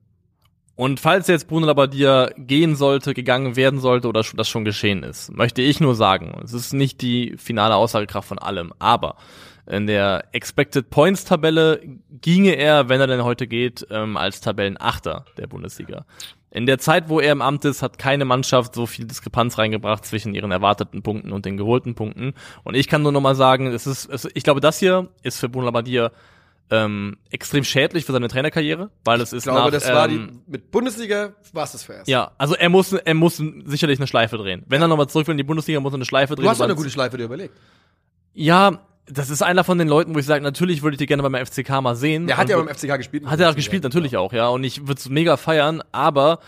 und 0.76 1.00
falls 1.00 1.28
jetzt 1.28 1.48
Bruno 1.48 1.66
Labbadia 1.68 2.30
gehen 2.38 2.76
sollte, 2.76 3.14
gegangen 3.14 3.56
werden 3.56 3.80
sollte 3.80 4.08
oder 4.08 4.24
das 4.34 4.50
schon 4.50 4.66
geschehen 4.66 5.04
ist, 5.04 5.32
möchte 5.32 5.62
ich 5.62 5.80
nur 5.80 5.96
sagen, 5.96 6.40
es 6.44 6.54
ist 6.54 6.74
nicht 6.74 7.02
die 7.02 7.36
finale 7.38 7.76
Aussagekraft 7.76 8.28
von 8.28 8.40
allem, 8.40 8.74
aber 8.80 9.16
in 9.68 9.88
der 9.88 10.26
Expected 10.32 10.90
Points 10.90 11.24
Tabelle 11.24 11.82
ginge 12.22 12.54
er, 12.54 12.90
wenn 12.90 13.00
er 13.00 13.08
denn 13.08 13.24
heute 13.24 13.48
geht, 13.48 13.86
ähm, 13.90 14.18
als 14.18 14.42
Tabellenachter 14.42 15.26
der 15.38 15.48
Bundesliga. 15.48 16.06
In 16.50 16.66
der 16.66 16.80
Zeit, 16.80 17.08
wo 17.08 17.22
er 17.22 17.32
im 17.32 17.42
Amt 17.42 17.64
ist, 17.64 17.82
hat 17.82 17.98
keine 17.98 18.26
Mannschaft 18.26 18.76
so 18.76 18.86
viel 18.86 19.06
Diskrepanz 19.06 19.58
reingebracht 19.58 20.06
zwischen 20.06 20.34
ihren 20.34 20.52
erwarteten 20.52 21.02
Punkten 21.02 21.32
und 21.32 21.46
den 21.46 21.56
geholten 21.56 21.96
Punkten. 21.96 22.34
Und 22.64 22.76
ich 22.76 22.90
kann 22.90 23.04
nur 23.04 23.14
noch 23.14 23.22
mal 23.22 23.36
sagen, 23.36 23.68
es 23.68 23.88
ist, 23.88 24.10
es, 24.10 24.28
ich 24.34 24.44
glaube, 24.44 24.60
das 24.60 24.78
hier 24.80 25.08
ist 25.24 25.40
für 25.40 25.48
Bruno 25.48 25.68
Labbadia 25.68 26.12
ähm, 26.72 27.18
extrem 27.30 27.64
schädlich 27.64 28.06
für 28.06 28.14
seine 28.14 28.30
Trainerkarriere, 28.30 28.90
weil 29.04 29.20
es 29.22 29.34
ist 29.34 29.46
Ich 29.46 29.52
glaube, 29.52 29.60
nach, 29.60 29.72
das 29.72 29.88
war 29.88 30.10
ähm, 30.10 30.42
die 30.48 30.52
mit 30.52 30.72
Bundesliga 30.72 31.34
war 31.52 31.66
es 31.66 31.74
das 31.74 31.84
für 31.84 31.94
erst. 31.94 32.08
ja, 32.08 32.32
also 32.38 32.56
er 32.56 32.70
muss, 32.70 32.94
er 32.94 33.14
muss 33.14 33.44
sicherlich 33.66 34.00
eine 34.00 34.08
Schleife 34.08 34.38
drehen. 34.38 34.64
Wenn 34.68 34.82
er 34.82 34.88
nochmal 34.88 35.08
zurück 35.08 35.28
will 35.28 35.34
in 35.34 35.38
die 35.38 35.44
Bundesliga, 35.44 35.80
muss 35.82 35.92
er 35.94 35.96
eine 35.96 36.06
Schleife 36.06 36.36
drehen. 36.36 36.46
Du 36.46 36.50
hast 36.50 36.62
eine 36.62 36.76
gute 36.76 36.90
Schleife 36.90 37.18
dir 37.18 37.26
überlegt. 37.26 37.54
Ja, 38.34 38.80
das 39.08 39.30
ist 39.30 39.42
einer 39.42 39.66
von 39.66 39.78
den 39.78 39.90
Leuten, 39.90 40.16
wo 40.16 40.20
ich 40.20 40.26
sage, 40.26 40.44
natürlich 40.44 40.82
würde 40.84 40.96
ich 40.96 41.00
die 41.00 41.06
gerne 41.06 41.24
beim 41.24 41.46
FCK 41.46 41.82
mal 41.82 41.96
sehen. 41.96 42.28
Der 42.28 42.38
hat 42.38 42.48
ja 42.50 42.58
beim 42.58 42.74
FCK 42.74 42.98
gespielt. 42.98 43.26
hat 43.26 43.40
er 43.40 43.50
auch 43.50 43.56
gespielt, 43.56 43.84
natürlich 43.84 44.16
auch, 44.16 44.32
ja. 44.32 44.48
Und 44.48 44.64
ich 44.64 44.82
würde 44.88 45.00
es 45.00 45.10
mega 45.10 45.36
feiern, 45.36 45.84
aber 45.92 46.40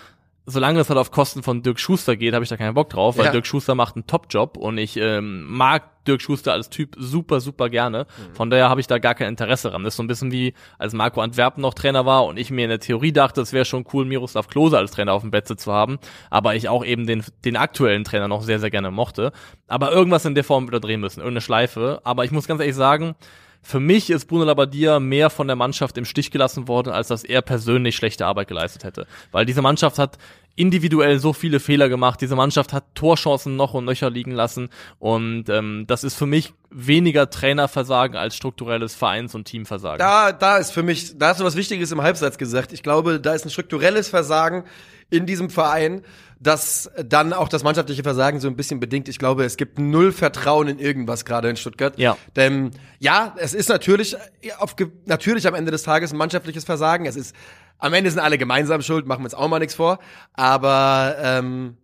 solange 0.45 0.79
es 0.79 0.89
halt 0.89 0.99
auf 0.99 1.11
Kosten 1.11 1.41
von 1.43 1.63
Dirk 1.63 1.79
Schuster 1.79 2.15
geht, 2.17 2.33
habe 2.33 2.43
ich 2.43 2.49
da 2.49 2.57
keinen 2.57 2.73
Bock 2.73 2.89
drauf, 2.89 3.17
weil 3.17 3.25
Ja. 3.25 3.31
Dirk 3.31 3.45
Schuster 3.47 3.75
macht 3.75 3.95
einen 3.95 4.07
Top-Job 4.07 4.57
und 4.57 4.77
ich 4.77 4.97
ähm, 4.97 5.45
mag 5.47 6.03
Dirk 6.05 6.21
Schuster 6.21 6.51
als 6.51 6.69
Typ 6.69 6.95
super, 6.97 7.39
super 7.39 7.69
gerne. 7.69 7.99
Mhm. 8.05 8.35
Von 8.35 8.49
daher 8.49 8.67
habe 8.69 8.81
ich 8.81 8.87
da 8.87 8.99
gar 8.99 9.15
kein 9.15 9.29
Interesse 9.29 9.69
dran. 9.69 9.83
Das 9.83 9.93
ist 9.93 9.97
so 9.97 10.03
ein 10.03 10.07
bisschen 10.07 10.31
wie, 10.33 10.53
als 10.77 10.93
Marco 10.93 11.21
Antwerpen 11.21 11.61
noch 11.61 11.73
Trainer 11.73 12.05
war 12.05 12.25
und 12.25 12.37
ich 12.37 12.51
mir 12.51 12.63
in 12.63 12.69
der 12.69 12.79
Theorie 12.79 13.13
dachte, 13.13 13.39
es 13.39 13.53
wäre 13.53 13.63
schon 13.63 13.85
cool, 13.93 14.03
Miroslav 14.03 14.47
Klose 14.47 14.77
als 14.77 14.91
Trainer 14.91 15.13
auf 15.13 15.21
dem 15.21 15.31
Bett 15.31 15.47
zu 15.47 15.71
haben, 15.71 15.97
aber 16.29 16.55
ich 16.55 16.67
auch 16.67 16.83
eben 16.83 17.07
den, 17.07 17.23
den 17.45 17.55
aktuellen 17.55 18.03
Trainer 18.03 18.27
noch 18.27 18.41
sehr, 18.41 18.59
sehr 18.59 18.69
gerne 18.71 18.91
mochte. 18.91 19.31
Aber 19.67 19.91
irgendwas 19.93 20.25
in 20.25 20.35
der 20.35 20.43
Form 20.43 20.67
wieder 20.67 20.79
drehen 20.81 20.99
müssen, 20.99 21.19
irgendeine 21.21 21.41
Schleife. 21.41 22.01
Aber 22.03 22.25
ich 22.25 22.31
muss 22.31 22.47
ganz 22.47 22.59
ehrlich 22.59 22.75
sagen, 22.75 23.15
für 23.63 23.79
mich 23.79 24.09
ist 24.09 24.25
Bruno 24.25 24.43
Labbadia 24.43 24.99
mehr 24.99 25.29
von 25.29 25.47
der 25.47 25.55
Mannschaft 25.55 25.97
im 25.97 26.05
Stich 26.05 26.31
gelassen 26.31 26.67
worden, 26.67 26.91
als 26.91 27.07
dass 27.07 27.23
er 27.23 27.41
persönlich 27.41 27.95
schlechte 27.95 28.25
Arbeit 28.25 28.49
geleistet 28.49 28.83
hätte. 28.83 29.07
Weil 29.31 29.45
diese 29.45 29.61
Mannschaft 29.61 29.97
hat 29.97 30.17
individuell 30.55 31.17
so 31.17 31.33
viele 31.33 31.59
Fehler 31.59 31.89
gemacht. 31.89 32.21
Diese 32.21 32.35
Mannschaft 32.35 32.73
hat 32.73 32.83
Torchancen 32.93 33.55
noch 33.55 33.73
und 33.73 33.85
nöcher 33.85 34.09
liegen 34.09 34.31
lassen. 34.31 34.69
Und 34.99 35.49
ähm, 35.49 35.85
das 35.87 36.03
ist 36.03 36.15
für 36.15 36.27
mich 36.27 36.53
weniger 36.69 37.29
Trainerversagen 37.29 38.17
als 38.17 38.35
strukturelles 38.35 38.93
Vereins- 38.93 39.33
und 39.33 39.45
Teamversagen. 39.45 39.99
Da, 39.99 40.31
da 40.31 40.57
ist 40.57 40.71
für 40.71 40.83
mich, 40.83 41.17
da 41.17 41.29
hast 41.29 41.39
du 41.39 41.45
was 41.45 41.55
Wichtiges 41.55 41.91
im 41.91 42.01
Halbsatz 42.01 42.37
gesagt. 42.37 42.73
Ich 42.73 42.83
glaube, 42.83 43.19
da 43.19 43.33
ist 43.33 43.45
ein 43.45 43.49
strukturelles 43.49 44.09
Versagen 44.09 44.65
in 45.09 45.25
diesem 45.25 45.49
Verein, 45.49 46.03
das 46.43 46.91
dann 47.03 47.33
auch 47.33 47.47
das 47.47 47.63
mannschaftliche 47.63 48.03
Versagen 48.03 48.39
so 48.39 48.47
ein 48.47 48.55
bisschen 48.55 48.79
bedingt. 48.79 49.07
Ich 49.07 49.17
glaube, 49.17 49.45
es 49.45 49.57
gibt 49.57 49.79
null 49.79 50.11
Vertrauen 50.11 50.67
in 50.67 50.79
irgendwas 50.79 51.25
gerade 51.25 51.49
in 51.49 51.55
Stuttgart. 51.55 51.97
Ja. 51.97 52.17
Denn 52.35 52.71
ja, 52.99 53.33
es 53.37 53.53
ist 53.53 53.69
natürlich 53.69 54.15
auf, 54.57 54.75
natürlich 55.05 55.47
am 55.47 55.55
Ende 55.55 55.71
des 55.71 55.83
Tages 55.83 56.11
ein 56.11 56.17
mannschaftliches 56.17 56.65
Versagen. 56.65 57.05
Es 57.05 57.15
ist 57.15 57.35
am 57.79 57.93
Ende 57.93 58.09
sind 58.11 58.19
alle 58.19 58.37
gemeinsam 58.37 58.81
schuld, 58.81 59.07
machen 59.07 59.21
wir 59.21 59.25
uns 59.25 59.33
auch 59.33 59.47
mal 59.47 59.59
nichts 59.59 59.75
vor. 59.75 59.99
Aber 60.33 61.15
ähm, 61.19 61.77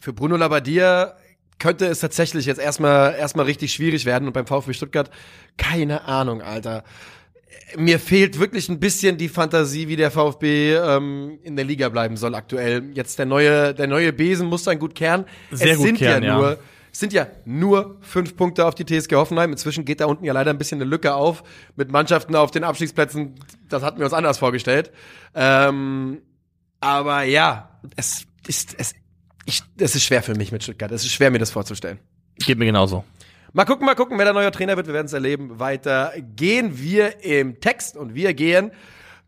für 0.00 0.12
Bruno 0.12 0.36
Labbadia 0.36 1.14
könnte 1.58 1.86
es 1.86 2.00
tatsächlich 2.00 2.46
jetzt 2.46 2.60
erstmal 2.60 3.14
erstmal 3.14 3.46
richtig 3.46 3.72
schwierig 3.72 4.04
werden 4.04 4.26
und 4.28 4.34
beim 4.34 4.46
VfB 4.46 4.72
Stuttgart 4.72 5.10
keine 5.56 6.04
Ahnung, 6.04 6.42
Alter. 6.42 6.84
Mir 7.76 7.98
fehlt 7.98 8.38
wirklich 8.38 8.68
ein 8.68 8.80
bisschen 8.80 9.18
die 9.18 9.28
Fantasie, 9.28 9.88
wie 9.88 9.96
der 9.96 10.10
VfB 10.10 10.74
ähm, 10.74 11.38
in 11.42 11.56
der 11.56 11.64
Liga 11.64 11.88
bleiben 11.88 12.16
soll 12.16 12.34
aktuell. 12.34 12.90
Jetzt 12.94 13.18
der 13.18 13.26
neue 13.26 13.74
der 13.74 13.86
neue 13.86 14.12
Besen 14.12 14.46
muss 14.46 14.64
dann 14.64 14.78
gut 14.78 14.94
kehren. 14.94 15.24
Sehr 15.50 15.72
es 15.72 15.76
gut 15.78 15.86
sind 15.86 15.98
kehren, 15.98 16.22
ja 16.22 16.28
ja. 16.30 16.38
nur 16.38 16.58
es 16.96 17.00
sind 17.00 17.12
ja 17.12 17.26
nur 17.44 17.98
fünf 18.00 18.36
Punkte 18.36 18.64
auf 18.64 18.74
die 18.74 18.86
TSG 18.86 19.16
Hoffenheim. 19.16 19.52
Inzwischen 19.52 19.84
geht 19.84 20.00
da 20.00 20.06
unten 20.06 20.24
ja 20.24 20.32
leider 20.32 20.50
ein 20.50 20.56
bisschen 20.56 20.80
eine 20.80 20.88
Lücke 20.88 21.14
auf 21.14 21.42
mit 21.76 21.92
Mannschaften 21.92 22.34
auf 22.34 22.50
den 22.50 22.64
Abstiegsplätzen. 22.64 23.34
Das 23.68 23.82
hatten 23.82 23.98
wir 23.98 24.06
uns 24.06 24.14
anders 24.14 24.38
vorgestellt. 24.38 24.90
Ähm, 25.34 26.22
aber 26.80 27.24
ja, 27.24 27.78
es 27.96 28.24
ist 28.46 28.74
es 28.78 28.94
ich, 29.44 29.62
es 29.78 29.94
ist 29.94 30.04
schwer 30.04 30.22
für 30.22 30.34
mich 30.34 30.52
mit 30.52 30.62
Stuttgart. 30.62 30.90
Es 30.90 31.04
ist 31.04 31.12
schwer, 31.12 31.30
mir 31.30 31.38
das 31.38 31.50
vorzustellen. 31.50 31.98
Geht 32.38 32.58
mir 32.58 32.64
genauso. 32.64 33.04
Mal 33.56 33.64
gucken, 33.64 33.86
mal 33.86 33.94
gucken, 33.94 34.18
wer 34.18 34.26
der 34.26 34.34
neue 34.34 34.50
Trainer 34.50 34.76
wird. 34.76 34.86
Wir 34.86 34.92
werden 34.92 35.06
es 35.06 35.14
erleben. 35.14 35.58
Weiter 35.58 36.12
gehen 36.36 36.78
wir 36.78 37.24
im 37.24 37.58
Text 37.58 37.96
und 37.96 38.14
wir 38.14 38.34
gehen 38.34 38.70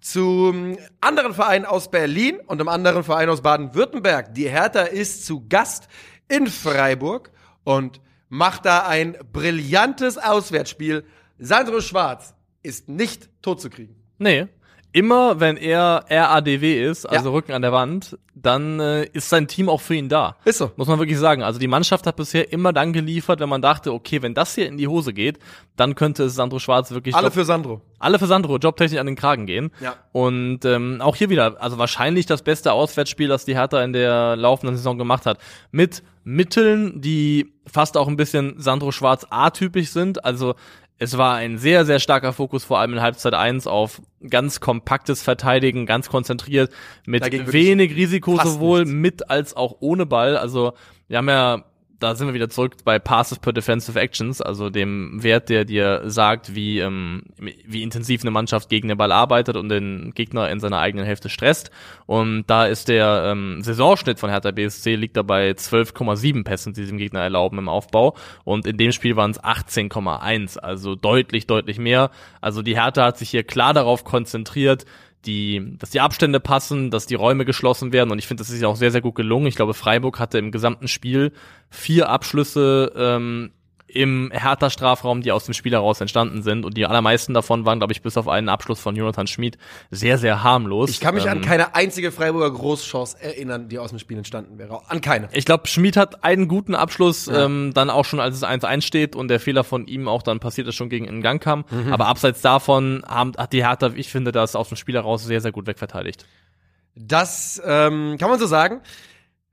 zum 0.01 0.77
anderen 1.01 1.33
Verein 1.33 1.65
aus 1.65 1.91
Berlin 1.91 2.39
und 2.47 2.61
einem 2.61 2.69
anderen 2.69 3.05
Verein 3.05 3.31
aus 3.31 3.41
Baden-Württemberg. 3.41 4.35
Die 4.35 4.51
Hertha 4.51 4.83
ist 4.83 5.25
zu 5.25 5.49
Gast 5.49 5.89
in 6.29 6.47
Freiburg 6.47 7.31
und 7.65 8.03
macht 8.29 8.67
da 8.67 8.87
ein 8.87 9.17
brillantes 9.33 10.19
Auswärtsspiel. 10.19 11.07
Sandro 11.39 11.81
Schwarz 11.81 12.35
ist 12.63 12.87
nicht 12.87 13.31
tot 13.41 13.63
zu 13.63 13.71
kriegen. 13.71 13.97
Nee. 14.19 14.49
Immer 14.93 15.39
wenn 15.39 15.57
er 15.59 16.05
RADW 16.09 16.83
ist, 16.89 17.05
also 17.05 17.27
Ja. 17.29 17.33
Rücken 17.35 17.53
an 17.53 17.61
der 17.63 17.73
Wand, 17.73 18.17
dann 18.35 18.81
äh, 18.81 19.05
ist 19.13 19.29
sein 19.29 19.47
Team 19.47 19.69
auch 19.69 19.81
für 19.83 19.95
ihn 19.95 20.09
da. 20.09 20.37
Ist 20.45 20.59
so. 20.59 20.71
Muss 20.77 20.89
man 20.89 20.99
wirklich 20.99 21.19
sagen. 21.19 21.43
Also 21.43 21.59
die 21.61 21.67
Mannschaft 21.69 22.07
hat 22.07 22.17
bisher 22.17 22.53
immer 22.53 22.73
dann 22.73 22.93
geliefert, 22.95 23.39
wenn 23.41 23.49
man 23.51 23.61
dachte, 23.61 23.93
okay, 23.93 24.23
wenn 24.23 24.33
das 24.35 24.55
hier 24.55 24.67
in 24.67 24.79
die 24.79 24.89
Hose 24.89 25.13
geht, 25.13 25.39
dann 25.77 25.95
könnte 25.95 26.25
es 26.25 26.35
Sandro 26.35 26.59
Schwarz 26.59 26.91
wirklich 26.91 27.15
Alle 27.15 27.27
Job- 27.27 27.35
für 27.35 27.45
Sandro. 27.45 27.83
alle 27.99 28.19
für 28.19 28.27
Sandro 28.27 28.57
jobtechnisch 28.57 28.99
an 28.99 29.07
den 29.07 29.17
Kragen 29.17 29.45
gehen. 29.47 29.71
Ja. 29.81 29.95
Und 30.13 30.65
ähm, 30.65 31.01
auch 31.03 31.17
hier 31.17 31.29
wieder, 31.29 31.61
also 31.61 31.77
wahrscheinlich 31.79 32.25
das 32.27 32.43
beste 32.43 32.73
Auswärtsspiel, 32.73 33.29
das 33.29 33.45
die 33.45 33.57
Hertha 33.57 33.83
in 33.83 33.93
der 33.93 34.37
laufenden 34.37 34.77
Saison 34.77 34.97
gemacht 34.97 35.27
hat. 35.27 35.39
Mit 35.71 36.03
Mitteln, 36.25 37.01
die 37.01 37.53
fast 37.67 37.97
auch 37.97 38.09
ein 38.09 38.17
bisschen 38.17 38.55
Sandro 38.59 38.93
Schwarz 38.93 39.27
atypisch 39.29 39.91
sind. 39.91 40.25
Also 40.25 40.55
es 40.99 41.17
war 41.17 41.37
ein 41.37 41.59
sehr, 41.59 41.85
sehr 41.85 42.01
starker 42.01 42.33
Fokus, 42.33 42.65
vor 42.65 42.81
allem 42.81 42.95
in 42.95 43.01
Halbzeit 43.01 43.35
1 43.35 43.67
auf 43.67 44.03
ganz 44.29 44.61
kompaktes 44.61 45.23
Verteidigen, 45.23 45.87
ganz 45.87 46.09
konzentriert, 46.09 46.73
mit 47.07 47.25
wenig 47.53 47.95
Risiko 47.95 48.37
sowohl 48.37 48.81
nichts. 48.81 48.93
mit 48.93 49.31
als 49.31 49.57
auch 49.57 49.77
ohne 49.81 50.07
Ball. 50.07 50.37
Also 50.37 50.73
wir 51.07 51.19
haben 51.19 51.29
ja, 51.29 51.65
da 52.01 52.15
sind 52.15 52.29
wir 52.29 52.35
wieder 52.35 52.49
zurück 52.49 52.77
bei 52.85 52.99
Passes 52.99 53.39
per 53.39 53.53
Defensive 53.53 53.99
Actions, 53.99 54.41
also 54.41 54.71
dem 54.71 55.23
Wert, 55.23 55.49
der 55.49 55.65
dir 55.65 56.03
sagt, 56.05 56.55
wie, 56.55 56.79
ähm, 56.79 57.25
wie 57.39 57.83
intensiv 57.83 58.23
eine 58.23 58.31
Mannschaft 58.31 58.69
gegen 58.69 58.89
den 58.89 58.97
Ball 58.97 59.11
arbeitet 59.11 59.57
und 59.57 59.69
den 59.69 60.13
Gegner 60.15 60.49
in 60.51 60.61
seiner 60.61 60.79
eigenen 60.79 61.05
Hälfte 61.05 61.29
stresst. 61.29 61.71
Und 62.07 62.45
da 62.47 62.67
ist 62.67 62.89
der 62.89 63.25
ähm, 63.27 63.63
Saisonschnitt 63.63 64.21
von 64.21 64.31
Hertha 64.31 64.53
BSC 64.53 64.95
liegt 64.95 65.17
dabei 65.17 65.51
12,7 65.51 66.45
Pässen, 66.45 66.73
die 66.73 66.83
sie 66.83 66.89
dem 66.89 66.99
Gegner 66.99 67.21
erlauben 67.21 67.59
im 67.59 67.69
Aufbau. 67.69 68.15
Und 68.45 68.67
in 68.67 68.77
dem 68.77 68.93
Spiel 68.93 69.17
waren 69.17 69.33
es 69.33 69.41
18,1, 69.41 70.59
also 70.59 70.95
deutlich, 70.95 71.49
deutlich 71.49 71.79
mehr. 71.79 72.11
Also 72.41 72.63
die 72.63 72.77
Hertha 72.77 73.07
hat 73.07 73.19
sich 73.19 73.31
hier 73.31 73.43
klar 73.43 73.75
darauf 73.75 74.05
konzentriert, 74.05 74.85
die, 75.25 75.77
dass 75.79 75.91
die 75.91 76.01
Abstände 76.01 76.41
passen, 76.41 76.91
dass 76.91 77.07
die 77.07 77.15
Räume 77.15 77.45
geschlossen 77.45 77.93
werden. 77.93 78.11
Und 78.11 78.19
ich 78.19 78.27
finde, 78.27 78.43
das 78.43 78.51
ist 78.51 78.61
ja 78.61 78.69
auch 78.69 78.77
sehr, 78.77 78.91
sehr 78.91 79.01
gut 79.01 79.15
gelungen. 79.15 79.47
Ich 79.47 79.57
glaube, 79.57 79.75
Freiburg 79.75 80.19
hatte 80.19 80.39
im 80.39 80.53
gesamten 80.53 80.89
Spiel 80.89 81.33
vier 81.71 82.09
Abschlüsse 82.09 82.93
ähm, 82.97 83.51
im 83.89 84.31
Hertha-Strafraum, 84.33 85.23
die 85.23 85.33
aus 85.33 85.45
dem 85.47 85.55
Spiel 85.55 85.73
heraus 85.73 86.01
entstanden 86.01 86.43
sind. 86.43 86.65
Und 86.67 86.77
die 86.77 86.85
allermeisten 86.87 87.33
davon 87.33 87.65
waren, 87.65 87.79
glaube 87.81 87.93
ich, 87.95 88.03
bis 88.03 88.17
auf 88.19 88.29
einen 88.29 88.49
Abschluss 88.51 88.81
von 88.81 88.95
Jonathan 88.95 89.27
Schmid 89.27 89.57
sehr, 89.91 90.19
sehr 90.19 90.43
harmlos. 90.43 90.91
Ich 90.91 91.01
kann 91.01 91.15
mich 91.15 91.29
an 91.29 91.39
Ähm, 91.39 91.45
keine 91.45 91.75
einzige 91.75 92.13
Freiburger 92.13 92.51
Großchance 92.51 93.17
erinnern, 93.21 93.69
die 93.71 93.79
aus 93.79 93.91
dem 93.91 93.99
Spiel 93.99 94.19
entstanden 94.19 94.59
wäre. 94.59 94.83
An 94.91 95.01
keine. 95.01 95.29
Ich 95.33 95.47
glaube, 95.47 95.67
Schmid 95.69 95.97
hat 95.97 96.23
einen 96.23 96.49
guten 96.49 96.75
Abschluss, 96.75 97.27
Ja. 97.27 97.47
ähm, 97.47 97.73
dann 97.75 97.89
auch 97.89 98.05
schon, 98.05 98.21
als 98.21 98.37
es 98.37 98.45
1-1 98.45 98.83
steht 98.83 99.17
und 99.17 99.29
der 99.29 99.41
Fehler 99.41 99.65
von 99.65 99.87
ihm 99.87 100.07
auch 100.07 100.23
dann 100.23 100.39
passiert 100.39 100.69
ist, 100.69 100.75
schon 100.75 100.91
gegen 100.91 101.07
in 101.07 101.23
Gang 101.23 101.43
kam. 101.43 101.65
Mhm. 101.71 101.93
Aber 101.93 102.07
abseits 102.09 102.43
davon 102.43 103.03
haben, 103.09 103.33
hat 103.39 103.53
die 103.55 103.65
Hertha, 103.67 103.93
ich 103.95 104.11
finde, 104.11 104.33
das 104.33 104.55
aus 104.55 104.69
dem 104.69 104.77
Spiel 104.77 104.97
heraus 104.97 105.25
sehr, 105.25 105.41
sehr 105.41 105.53
gut 105.53 105.67
wegverteidigt. 105.67 106.27
Das 106.95 107.63
ähm, 107.65 108.17
kann 108.19 108.29
man 108.29 108.39
so 108.39 108.47
sagen. 108.47 108.81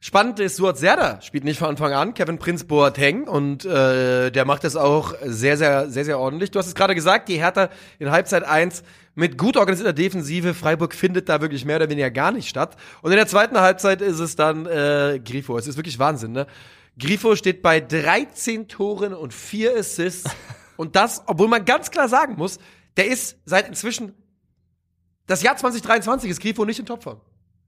Spannend 0.05 0.39
ist, 0.39 0.57
Suat 0.57 0.77
Serdar 0.77 1.19
spielt 1.23 1.45
nicht 1.45 1.57
von 1.57 1.67
Anfang 1.67 1.91
an, 1.93 2.13
Kevin 2.13 2.37
Prinz 2.37 2.63
Boateng 2.65 3.27
und 3.27 3.65
äh, 3.65 4.29
der 4.29 4.45
macht 4.45 4.63
das 4.63 4.75
auch 4.75 5.15
sehr, 5.23 5.57
sehr, 5.57 5.89
sehr, 5.89 6.05
sehr 6.05 6.19
ordentlich. 6.19 6.51
Du 6.51 6.59
hast 6.59 6.67
es 6.67 6.75
gerade 6.75 6.93
gesagt, 6.93 7.27
die 7.27 7.39
Hertha 7.39 7.69
in 7.97 8.11
Halbzeit 8.11 8.43
1 8.43 8.83
mit 9.15 9.35
gut 9.35 9.57
organisierter 9.57 9.93
Defensive. 9.93 10.53
Freiburg 10.53 10.93
findet 10.93 11.27
da 11.27 11.41
wirklich 11.41 11.65
mehr 11.65 11.77
oder 11.77 11.89
weniger 11.89 12.11
gar 12.11 12.31
nicht 12.31 12.47
statt. 12.47 12.77
Und 13.01 13.13
in 13.13 13.17
der 13.17 13.25
zweiten 13.25 13.59
Halbzeit 13.59 13.99
ist 14.03 14.19
es 14.19 14.35
dann 14.35 14.67
äh, 14.67 15.19
Grifo. 15.25 15.57
Es 15.57 15.65
ist 15.65 15.75
wirklich 15.75 15.97
Wahnsinn, 15.97 16.33
ne? 16.33 16.45
Grifo 16.99 17.35
steht 17.35 17.63
bei 17.63 17.79
13 17.79 18.67
Toren 18.67 19.15
und 19.15 19.33
4 19.33 19.75
Assists. 19.75 20.29
und 20.77 20.95
das, 20.95 21.23
obwohl 21.25 21.47
man 21.47 21.65
ganz 21.65 21.89
klar 21.89 22.09
sagen 22.09 22.35
muss, 22.37 22.59
der 22.95 23.07
ist 23.07 23.37
seit 23.45 23.67
inzwischen 23.67 24.13
das 25.25 25.41
Jahr 25.41 25.57
2023 25.57 26.29
ist 26.29 26.41
Grifo 26.41 26.63
nicht 26.63 26.77
in 26.77 26.85
Topform. 26.85 27.19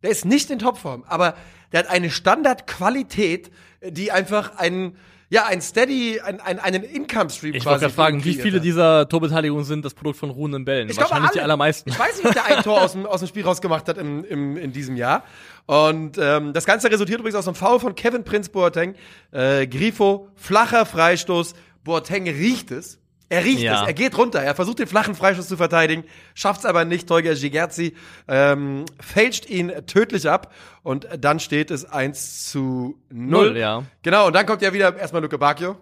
Der 0.03 0.11
ist 0.11 0.25
nicht 0.25 0.49
in 0.49 0.59
Topform, 0.59 1.03
aber 1.07 1.35
der 1.71 1.81
hat 1.81 1.89
eine 1.89 2.09
Standardqualität, 2.09 3.51
die 3.83 4.11
einfach 4.11 4.57
einen, 4.57 4.95
ja, 5.29 5.45
ein 5.45 5.61
Steady, 5.61 6.21
ein, 6.21 6.39
ein, 6.39 6.59
einen 6.59 6.83
Income-Stream 6.83 7.53
Ich 7.55 7.65
wollte 7.65 7.81
gerade 7.81 7.93
fragen, 7.93 8.23
wie 8.23 8.35
viele 8.35 8.61
dieser 8.61 9.09
Torbeteiligungen 9.09 9.65
sind 9.65 9.83
das 9.83 9.93
Produkt 9.93 10.17
von 10.17 10.29
ruhenden 10.29 10.65
Bällen? 10.65 10.87
Ich 10.89 10.95
glaube, 10.95 11.09
Wahrscheinlich 11.11 11.31
die 11.31 11.39
alle. 11.39 11.45
allermeisten. 11.45 11.89
Ich 11.89 11.99
weiß 11.99 12.17
nicht, 12.17 12.27
ob 12.27 12.33
der 12.33 12.45
ein 12.45 12.63
Tor 12.63 12.81
aus 12.81 12.93
dem, 12.93 13.05
aus 13.07 13.19
dem 13.19 13.27
Spiel 13.27 13.43
rausgemacht 13.43 13.87
hat 13.87 13.97
im, 13.97 14.23
im, 14.23 14.57
in 14.57 14.71
diesem 14.71 14.95
Jahr. 14.95 15.23
Und 15.65 16.17
ähm, 16.17 16.53
das 16.53 16.65
Ganze 16.65 16.89
resultiert 16.89 17.19
übrigens 17.19 17.37
aus 17.37 17.47
einem 17.47 17.55
Foul 17.55 17.79
von 17.79 17.95
Kevin 17.95 18.23
Prinz 18.23 18.49
Boateng. 18.49 18.95
Äh, 19.31 19.67
Grifo, 19.67 20.29
flacher 20.35 20.85
Freistoß. 20.85 21.55
Boateng 21.83 22.27
riecht 22.29 22.71
es. 22.71 22.99
Er 23.29 23.43
riecht 23.43 23.59
Ja. 23.59 23.81
es. 23.81 23.87
Er 23.87 23.93
geht 23.93 24.17
runter. 24.17 24.41
Er 24.41 24.55
versucht 24.55 24.79
den 24.79 24.87
flachen 24.87 25.13
Freistoß 25.15 25.47
zu 25.47 25.57
verteidigen, 25.57 26.03
schafft 26.33 26.61
es 26.61 26.65
aber 26.65 26.85
nicht. 26.85 27.07
Tolga 27.07 27.33
Gigerzi 27.33 27.93
ähm, 28.27 28.85
fälscht 28.99 29.49
ihn 29.49 29.71
tödlich 29.85 30.29
ab. 30.29 30.53
Und 30.83 31.07
dann 31.19 31.39
steht 31.39 31.69
es 31.71 31.83
1 31.85 32.49
zu 32.49 32.97
0. 33.09 33.29
Null, 33.49 33.57
ja. 33.57 33.83
Genau, 34.03 34.27
und 34.27 34.33
dann 34.33 34.45
kommt 34.45 34.61
ja 34.61 34.71
wieder 34.73 34.95
erstmal 34.97 35.21
Luke 35.21 35.37
Bacchio. 35.37 35.75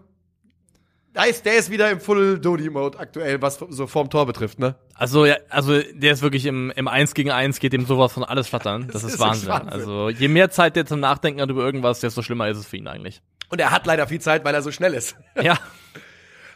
Da 1.14 1.24
ist, 1.24 1.46
der 1.46 1.56
ist 1.56 1.72
wieder 1.72 1.90
im 1.92 2.02
Full-Dodi-Mode 2.02 3.00
aktuell, 3.00 3.42
was 3.42 3.58
so 3.70 3.88
vorm 3.88 4.10
Tor 4.10 4.26
betrifft, 4.26 4.60
ne? 4.60 4.76
Also, 4.96 5.26
ja, 5.26 5.38
also 5.50 5.80
der 5.94 6.12
ist 6.12 6.22
wirklich 6.22 6.46
im, 6.46 6.72
im 6.76 6.90
1 6.90 7.14
gegen 7.14 7.32
1 7.32 7.60
geht 7.60 7.72
dem 7.72 7.86
sowas 7.86 8.12
von 8.12 8.26
alles 8.26 8.50
flattern. 8.50 8.88
Das, 8.92 9.02
Das 9.02 9.04
ist, 9.06 9.14
ist 9.14 9.20
Wahnsinn. 9.20 9.48
Wahnsinn. 9.48 9.70
Also 9.70 10.10
je 10.10 10.28
mehr 10.28 10.50
Zeit 10.50 10.76
der 10.76 10.86
zum 10.86 11.00
Nachdenken 11.00 11.40
hat 11.40 11.50
über 11.50 11.64
irgendwas, 11.64 12.02
desto 12.02 12.22
schlimmer 12.22 12.50
ist 12.50 12.58
es 12.58 12.66
für 12.66 12.76
ihn 12.76 12.88
eigentlich. 12.88 13.22
Und 13.50 13.62
er 13.62 13.72
hat 13.72 13.86
leider 13.86 14.08
viel 14.08 14.20
Zeit, 14.20 14.44
weil 14.44 14.54
er 14.56 14.62
so 14.62 14.72
schnell 14.72 14.94
ist. 14.94 15.16
Ja. 15.42 15.58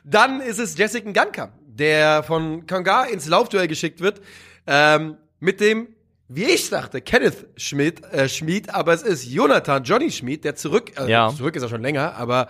Dann 0.09 0.41
ist 0.41 0.59
es 0.59 0.77
Jessica 0.77 1.11
Ganka, 1.11 1.51
der 1.67 2.23
von 2.23 2.65
Konga 2.65 3.03
ins 3.05 3.27
Laufduell 3.27 3.67
geschickt 3.67 4.01
wird, 4.01 4.21
ähm, 4.65 5.17
mit 5.39 5.61
dem, 5.61 5.89
wie 6.27 6.45
ich 6.45 6.69
dachte, 6.69 7.01
Kenneth 7.01 7.47
Schmidt, 7.57 8.03
äh, 8.11 8.27
Schmid, 8.27 8.73
aber 8.73 8.93
es 8.93 9.03
ist 9.03 9.25
Jonathan 9.25 9.83
Johnny 9.83 10.11
Schmid, 10.11 10.43
der 10.43 10.55
zurück, 10.55 10.91
äh, 10.99 11.09
Ja. 11.09 11.29
zurück 11.35 11.55
ist 11.55 11.63
er 11.63 11.69
schon 11.69 11.81
länger, 11.81 12.15
aber 12.15 12.47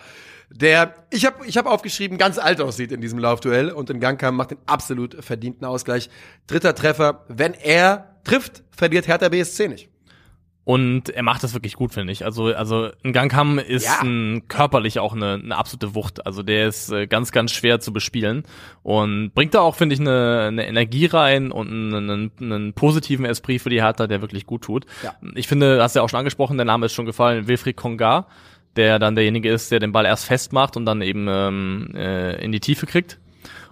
der, 0.50 0.94
ich 1.12 1.26
habe 1.26 1.46
ich 1.46 1.58
hab 1.58 1.66
aufgeschrieben, 1.68 2.18
ganz 2.18 2.38
alt 2.40 2.60
aussieht 2.60 2.92
in 2.92 3.02
diesem 3.02 3.20
Laufduell 3.20 3.72
und 3.72 3.90
in 3.90 4.00
Ganka 4.00 4.32
macht 4.32 4.52
den 4.52 4.58
absolut 4.66 5.24
verdienten 5.24 5.66
Ausgleich. 5.66 6.10
Dritter 6.48 6.74
Treffer, 6.74 7.26
wenn 7.28 7.54
er 7.54 8.16
trifft, 8.24 8.64
verliert 8.76 9.08
Hertha 9.08 9.30
BSC 9.30 9.68
nicht. 9.68 9.90
Und 10.70 11.10
er 11.10 11.24
macht 11.24 11.42
das 11.42 11.56
wirklich 11.56 11.74
gut, 11.74 11.96
finde 11.96 12.14
ich. 12.14 12.24
Also, 12.24 12.54
also 12.54 12.92
ein 13.04 13.12
Gangham 13.12 13.58
ist 13.58 13.88
Ja. 13.88 14.02
ein, 14.04 14.44
körperlich 14.50 15.00
auch 15.00 15.16
eine, 15.16 15.42
eine 15.44 15.58
absolute 15.58 15.96
Wucht. 15.96 16.28
Also 16.28 16.44
der 16.44 16.68
ist 16.68 16.92
äh, 16.92 17.08
ganz, 17.08 17.32
ganz 17.32 17.54
schwer 17.54 17.80
zu 17.80 17.92
bespielen 17.92 18.44
und 18.84 19.32
bringt 19.34 19.56
da 19.56 19.62
auch, 19.62 19.74
finde 19.74 19.96
ich, 19.96 20.00
eine, 20.00 20.42
eine 20.50 20.68
Energie 20.68 21.08
rein 21.08 21.52
und 21.52 21.70
einen, 21.70 21.96
einen, 22.12 22.32
einen 22.40 22.74
positiven 22.74 23.26
Esprit 23.26 23.64
für 23.64 23.72
die 23.72 23.82
Hertha, 23.82 24.06
der 24.06 24.22
wirklich 24.22 24.46
gut 24.46 24.62
tut. 24.62 24.86
Ja. 25.02 25.16
Ich 25.34 25.48
finde, 25.48 25.82
hast 25.82 25.96
du 25.96 26.02
ja 26.02 26.04
auch 26.04 26.10
schon 26.10 26.20
angesprochen, 26.20 26.58
der 26.58 26.68
Name 26.68 26.86
ist 26.86 26.94
schon 26.94 27.08
gefallen, 27.08 27.48
Wilfried 27.48 27.76
Konga, 27.76 28.28
der 28.76 29.00
dann 29.00 29.16
derjenige 29.16 29.52
ist, 29.52 29.72
der 29.72 29.80
den 29.80 29.92
Ball 29.92 30.06
erst 30.06 30.26
festmacht 30.26 30.78
und 30.78 30.86
dann 30.86 31.02
eben 31.02 31.26
ähm, 31.28 31.90
äh, 31.96 32.46
in 32.46 32.52
die 32.52 32.60
Tiefe 32.60 32.86
kriegt. 32.86 33.18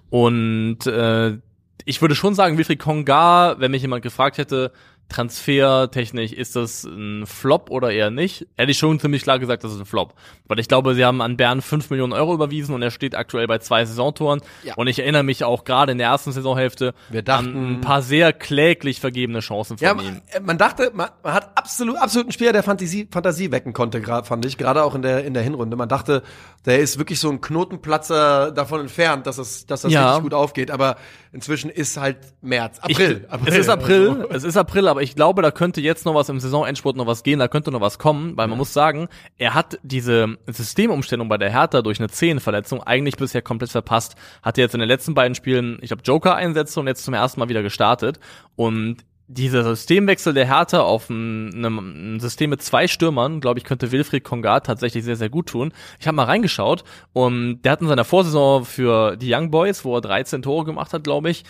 Und 0.09 0.87
äh, 0.87 1.37
ich 1.85 2.01
würde 2.01 2.15
schon 2.15 2.33
sagen, 2.33 2.57
Wilfried 2.57 2.79
Konga, 2.79 3.57
wenn 3.59 3.69
mich 3.69 3.83
jemand 3.83 4.01
gefragt 4.01 4.39
hätte, 4.39 4.71
transfertechnisch, 5.09 6.31
ist 6.33 6.55
das 6.55 6.83
ein 6.83 7.25
Flop 7.25 7.69
oder 7.69 7.91
eher 7.91 8.09
nicht? 8.11 8.47
Hätte 8.55 8.71
ich 8.71 8.77
schon 8.77 8.99
ziemlich 8.99 9.23
klar 9.23 9.39
gesagt, 9.39 9.63
das 9.63 9.73
ist 9.73 9.79
ein 9.79 9.85
Flop. 9.85 10.13
Weil 10.47 10.59
ich 10.59 10.67
glaube, 10.67 10.95
sie 10.95 11.03
haben 11.05 11.21
an 11.21 11.37
Bern 11.37 11.61
5 11.61 11.89
Millionen 11.89 12.13
Euro 12.13 12.33
überwiesen 12.33 12.73
und 12.75 12.81
er 12.81 12.91
steht 12.91 13.15
aktuell 13.15 13.47
bei 13.47 13.57
zwei 13.59 13.85
Saisontoren. 13.85 14.41
Ja. 14.63 14.75
Und 14.75 14.87
ich 14.87 14.99
erinnere 14.99 15.23
mich 15.23 15.43
auch 15.43 15.63
gerade 15.63 15.91
in 15.91 15.97
der 15.97 16.07
ersten 16.07 16.31
Saisonhälfte 16.31 16.93
Wir 17.09 17.21
dachten- 17.21 17.55
an 17.55 17.71
ein 17.75 17.81
paar 17.81 18.01
sehr 18.01 18.33
kläglich 18.33 18.99
vergebene 18.99 19.39
Chancen 19.39 19.77
von 19.77 19.85
Ja, 19.85 19.91
ihm. 19.93 20.21
man, 20.33 20.45
man 20.45 20.57
dachte, 20.57 20.91
man, 20.93 21.09
man 21.23 21.33
hat 21.33 21.51
absolut, 21.57 21.97
absolut 21.97 22.27
einen 22.27 22.31
Spieler, 22.33 22.53
der 22.53 22.63
Fantasie, 22.63 23.07
Fantasie 23.11 23.51
wecken 23.51 23.73
konnte, 23.73 24.01
gerade 24.01 24.27
fand 24.27 24.45
ich, 24.45 24.57
gerade 24.57 24.83
auch 24.83 24.95
in 24.95 25.01
der, 25.01 25.23
in 25.25 25.33
der 25.33 25.43
Hinrunde. 25.43 25.75
Man 25.75 25.89
dachte, 25.89 26.23
der 26.65 26.79
ist 26.79 26.97
wirklich 26.97 27.19
so 27.19 27.29
ein 27.29 27.41
Knotenplatzer 27.41 28.51
davon 28.51 28.81
entfernt, 28.81 29.27
dass 29.27 29.37
es, 29.37 29.65
dass 29.65 29.81
das 29.81 29.91
Ja. 29.91 30.07
richtig 30.09 30.23
gut 30.23 30.33
aufgeht. 30.33 30.71
Aber 30.71 30.97
inzwischen 31.31 31.69
ist 31.69 31.97
halt 31.97 32.17
März, 32.41 32.79
April. 32.79 33.27
Ich, 33.29 33.47
es 33.47 33.55
ist 33.57 33.69
April, 33.69 34.09
Also, 34.29 34.33
es 34.35 34.43
ist 34.43 34.57
April, 34.57 34.87
aber 34.87 34.96
ich 35.01 35.15
glaube, 35.15 35.41
da 35.41 35.51
könnte 35.51 35.81
jetzt 35.81 36.05
noch 36.05 36.15
was 36.15 36.29
im 36.29 36.39
Saisonendspurt 36.39 36.95
noch 36.95 37.07
was 37.07 37.23
gehen, 37.23 37.39
da 37.39 37.47
könnte 37.47 37.71
noch 37.71 37.81
was 37.81 37.99
kommen, 37.99 38.37
weil 38.37 38.47
man 38.47 38.57
muss 38.57 38.73
sagen, 38.73 39.07
er 39.37 39.53
hat 39.53 39.79
diese 39.83 40.37
Systemumstellung 40.47 41.29
bei 41.29 41.37
der 41.37 41.51
Hertha 41.51 41.81
durch 41.81 41.99
eine 41.99 42.09
Zehenverletzung 42.09 42.83
eigentlich 42.83 43.17
bisher 43.17 43.41
komplett 43.41 43.71
verpasst. 43.71 44.15
Hatte 44.41 44.61
jetzt 44.61 44.73
in 44.73 44.79
den 44.79 44.89
letzten 44.89 45.13
beiden 45.13 45.35
Spielen, 45.35 45.79
ich 45.81 45.89
glaube, 45.89 46.03
Joker-Einsätze 46.03 46.79
und 46.79 46.87
jetzt 46.87 47.03
zum 47.03 47.13
ersten 47.13 47.39
Mal 47.39 47.49
wieder 47.49 47.63
gestartet 47.63 48.19
und 48.55 49.03
dieser 49.29 49.63
Systemwechsel 49.63 50.33
der 50.33 50.47
Hertha 50.47 50.81
auf 50.81 51.09
ein, 51.09 51.49
ein, 51.49 52.15
ein 52.15 52.19
System 52.19 52.49
mit 52.49 52.61
zwei 52.61 52.87
Stürmern, 52.87 53.41
glaube 53.41 53.59
ich, 53.59 53.65
könnte 53.65 53.91
Wilfried 53.91 54.23
Konga 54.23 54.61
tatsächlich 54.61 55.03
sehr, 55.03 55.17
sehr 55.17 55.29
gut 55.29 55.47
tun. 55.47 55.73
Ich 55.99 56.07
habe 56.07 56.15
mal 56.15 56.23
reingeschaut 56.23 56.85
und 57.11 57.61
der 57.61 57.73
hat 57.73 57.81
in 57.81 57.87
seiner 57.87 58.05
Vorsaison 58.05 58.63
für 58.63 59.17
die 59.17 59.33
Young 59.33 59.51
Boys, 59.51 59.83
wo 59.83 59.95
er 59.95 60.01
13 60.01 60.41
Tore 60.41 60.65
gemacht 60.65 60.93
hat, 60.93 61.03
glaube 61.03 61.29
ich, 61.29 61.43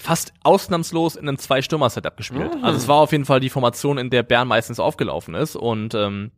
fast 0.00 0.32
ausnahmslos 0.42 1.14
in 1.14 1.28
einem 1.28 1.38
Zwei-Stürmer-Setup 1.38 2.16
gespielt. 2.16 2.50
Also 2.62 2.78
es 2.78 2.88
war 2.88 2.96
auf 2.96 3.12
jeden 3.12 3.26
Fall 3.26 3.40
die 3.40 3.50
Formation, 3.50 3.98
in 3.98 4.10
der 4.10 4.22
Bern 4.22 4.48
meistens 4.48 4.80
aufgelaufen 4.80 5.34
ist 5.34 5.56
und 5.56 5.94
ähm, 5.94 6.30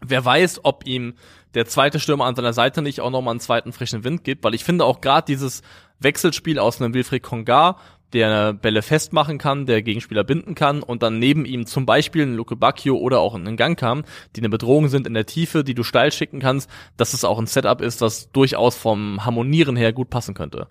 wer 0.00 0.24
weiß, 0.24 0.64
ob 0.64 0.86
ihm 0.86 1.14
der 1.54 1.66
zweite 1.66 2.00
Stürmer 2.00 2.24
an 2.24 2.34
seiner 2.34 2.52
Seite 2.52 2.82
nicht 2.82 3.00
auch 3.00 3.10
nochmal 3.10 3.32
einen 3.32 3.40
zweiten 3.40 3.72
frischen 3.72 4.02
Wind 4.02 4.24
gibt, 4.24 4.42
weil 4.42 4.54
ich 4.54 4.64
finde 4.64 4.84
auch 4.84 5.00
gerade 5.00 5.26
dieses 5.26 5.62
Wechselspiel 6.00 6.58
aus 6.58 6.80
einem 6.80 6.92
Wilfried 6.92 7.22
Konga, 7.22 7.76
der 8.12 8.52
Bälle 8.52 8.82
festmachen 8.82 9.38
kann, 9.38 9.66
der 9.66 9.82
Gegenspieler 9.82 10.24
binden 10.24 10.54
kann 10.54 10.82
und 10.82 11.02
dann 11.02 11.18
neben 11.18 11.44
ihm 11.44 11.66
zum 11.66 11.86
Beispiel 11.86 12.22
einen 12.22 12.36
Luke 12.36 12.56
Bacchio 12.56 12.96
oder 12.96 13.20
auch 13.20 13.34
einen 13.34 13.56
Gang 13.56 13.78
kam, 13.78 14.04
die 14.34 14.40
eine 14.40 14.48
Bedrohung 14.48 14.88
sind 14.88 15.06
in 15.06 15.14
der 15.14 15.26
Tiefe, 15.26 15.64
die 15.64 15.74
du 15.74 15.82
steil 15.82 16.12
schicken 16.12 16.40
kannst, 16.40 16.70
dass 16.96 17.12
es 17.12 17.24
auch 17.24 17.38
ein 17.38 17.46
Setup 17.46 17.80
ist, 17.80 18.02
das 18.02 18.30
durchaus 18.32 18.76
vom 18.76 19.24
Harmonieren 19.24 19.76
her 19.76 19.92
gut 19.92 20.10
passen 20.10 20.34
könnte. 20.34 20.68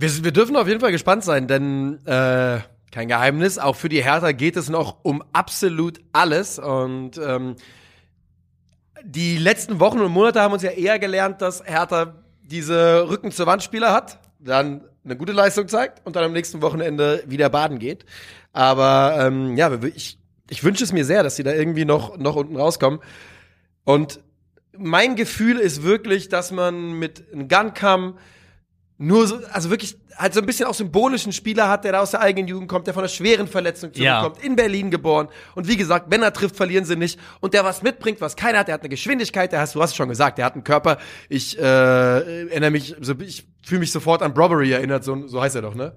Wir, 0.00 0.24
wir 0.24 0.30
dürfen 0.30 0.54
auf 0.54 0.68
jeden 0.68 0.80
Fall 0.80 0.92
gespannt 0.92 1.24
sein, 1.24 1.48
denn 1.48 1.98
äh, 2.06 2.60
kein 2.92 3.08
Geheimnis, 3.08 3.58
auch 3.58 3.74
für 3.74 3.88
die 3.88 4.02
Hertha 4.02 4.30
geht 4.30 4.56
es 4.56 4.68
noch 4.68 4.98
um 5.02 5.24
absolut 5.32 5.98
alles 6.12 6.60
und 6.60 7.18
ähm, 7.18 7.56
die 9.02 9.38
letzten 9.38 9.80
Wochen 9.80 9.98
und 10.00 10.12
Monate 10.12 10.40
haben 10.40 10.52
uns 10.52 10.62
ja 10.62 10.70
eher 10.70 11.00
gelernt, 11.00 11.42
dass 11.42 11.64
Hertha 11.64 12.14
diese 12.42 13.08
Rücken 13.08 13.32
zur 13.32 13.46
Wand 13.46 13.64
Spieler 13.64 13.92
hat, 13.92 14.20
dann 14.38 14.82
eine 15.04 15.16
gute 15.16 15.32
Leistung 15.32 15.66
zeigt 15.66 16.06
und 16.06 16.14
dann 16.14 16.24
am 16.24 16.32
nächsten 16.32 16.62
Wochenende 16.62 17.24
wieder 17.26 17.50
baden 17.50 17.80
geht. 17.80 18.04
Aber 18.52 19.16
ähm, 19.18 19.56
ja, 19.56 19.72
ich, 19.82 20.18
ich 20.48 20.62
wünsche 20.62 20.84
es 20.84 20.92
mir 20.92 21.04
sehr, 21.04 21.24
dass 21.24 21.34
sie 21.34 21.42
da 21.42 21.52
irgendwie 21.52 21.84
noch, 21.84 22.16
noch 22.18 22.36
unten 22.36 22.56
rauskommen. 22.56 23.00
Und 23.84 24.20
mein 24.76 25.16
Gefühl 25.16 25.58
ist 25.58 25.82
wirklich, 25.82 26.28
dass 26.28 26.52
man 26.52 26.92
mit 26.92 27.32
einem 27.32 27.48
Guncam 27.48 28.16
nur 28.98 29.28
so, 29.28 29.38
also 29.52 29.70
wirklich 29.70 29.96
halt 30.16 30.34
so 30.34 30.40
ein 30.40 30.46
bisschen 30.46 30.66
auch 30.66 30.74
symbolischen 30.74 31.32
Spieler 31.32 31.68
hat, 31.68 31.84
der 31.84 31.92
da 31.92 32.00
aus 32.00 32.10
der 32.10 32.20
eigenen 32.20 32.48
Jugend 32.48 32.68
kommt, 32.68 32.88
der 32.88 32.94
von 32.94 33.02
einer 33.02 33.08
schweren 33.08 33.46
Verletzung 33.46 33.94
zurückkommt, 33.94 34.38
ja. 34.38 34.42
in 34.42 34.56
Berlin 34.56 34.90
geboren. 34.90 35.28
Und 35.54 35.68
wie 35.68 35.76
gesagt, 35.76 36.06
wenn 36.08 36.20
er 36.22 36.32
trifft, 36.32 36.56
verlieren 36.56 36.84
sie 36.84 36.96
nicht. 36.96 37.18
Und 37.38 37.54
der 37.54 37.64
was 37.64 37.82
mitbringt, 37.82 38.20
was 38.20 38.34
keiner 38.34 38.58
hat, 38.58 38.66
der 38.66 38.74
hat 38.74 38.80
eine 38.80 38.88
Geschwindigkeit, 38.88 39.52
der 39.52 39.60
hast, 39.60 39.76
du 39.76 39.82
hast 39.82 39.90
es 39.90 39.96
schon 39.96 40.08
gesagt, 40.08 40.38
der 40.38 40.44
hat 40.44 40.54
einen 40.54 40.64
Körper. 40.64 40.98
Ich 41.28 41.56
äh, 41.56 41.62
erinnere 41.62 42.72
mich, 42.72 42.96
so, 43.00 43.14
ich 43.20 43.46
fühle 43.64 43.80
mich 43.80 43.92
sofort 43.92 44.20
an 44.20 44.34
Brobbery 44.34 44.72
erinnert, 44.72 45.04
so, 45.04 45.28
so 45.28 45.40
heißt 45.40 45.54
er 45.54 45.62
doch, 45.62 45.76
ne? 45.76 45.94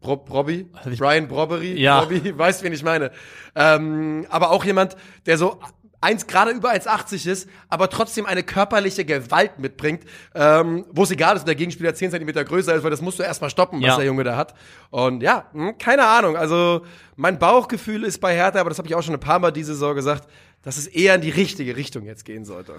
Bro 0.00 0.18
Brobby? 0.18 0.70
Brian 0.96 1.26
Brobbery? 1.26 1.80
Ja. 1.80 2.02
Brobby, 2.02 2.38
weißt, 2.38 2.62
wen 2.62 2.72
ich 2.72 2.84
meine. 2.84 3.10
Ähm, 3.56 4.26
aber 4.28 4.50
auch 4.50 4.64
jemand, 4.64 4.96
der 5.26 5.38
so 5.38 5.58
eins 6.04 6.26
gerade 6.26 6.50
über 6.50 6.70
1,80 6.70 7.28
ist, 7.28 7.48
aber 7.68 7.88
trotzdem 7.88 8.26
eine 8.26 8.42
körperliche 8.42 9.04
Gewalt 9.04 9.58
mitbringt, 9.58 10.04
ähm, 10.34 10.84
wo 10.92 11.02
es 11.02 11.10
egal 11.10 11.34
ist, 11.34 11.42
ob 11.42 11.46
der 11.46 11.54
Gegenspieler 11.54 11.94
10 11.94 12.10
cm 12.10 12.44
größer 12.44 12.74
ist, 12.74 12.82
weil 12.84 12.90
das 12.90 13.00
musst 13.00 13.18
du 13.18 13.22
erstmal 13.22 13.50
stoppen, 13.50 13.80
was 13.80 13.88
ja. 13.88 13.96
der 13.96 14.06
Junge 14.06 14.22
da 14.22 14.36
hat. 14.36 14.54
Und 14.90 15.22
ja, 15.22 15.46
mh, 15.52 15.68
hm, 15.68 15.78
keine 15.78 16.04
Ahnung. 16.06 16.36
Also 16.36 16.82
mein 17.16 17.38
Bauchgefühl 17.38 18.04
ist 18.04 18.20
bei 18.20 18.34
Hertha, 18.34 18.60
aber 18.60 18.70
das 18.70 18.78
habe 18.78 18.86
ich 18.86 18.94
auch 18.94 19.02
schon 19.02 19.14
ein 19.14 19.20
paar 19.20 19.38
Mal 19.38 19.50
diese 19.50 19.72
Saison 19.72 19.94
gesagt, 19.94 20.28
dass 20.62 20.76
es 20.76 20.86
eher 20.86 21.14
in 21.14 21.22
die 21.22 21.30
richtige 21.30 21.76
Richtung 21.76 22.04
jetzt 22.04 22.24
gehen 22.24 22.44
sollte. 22.44 22.74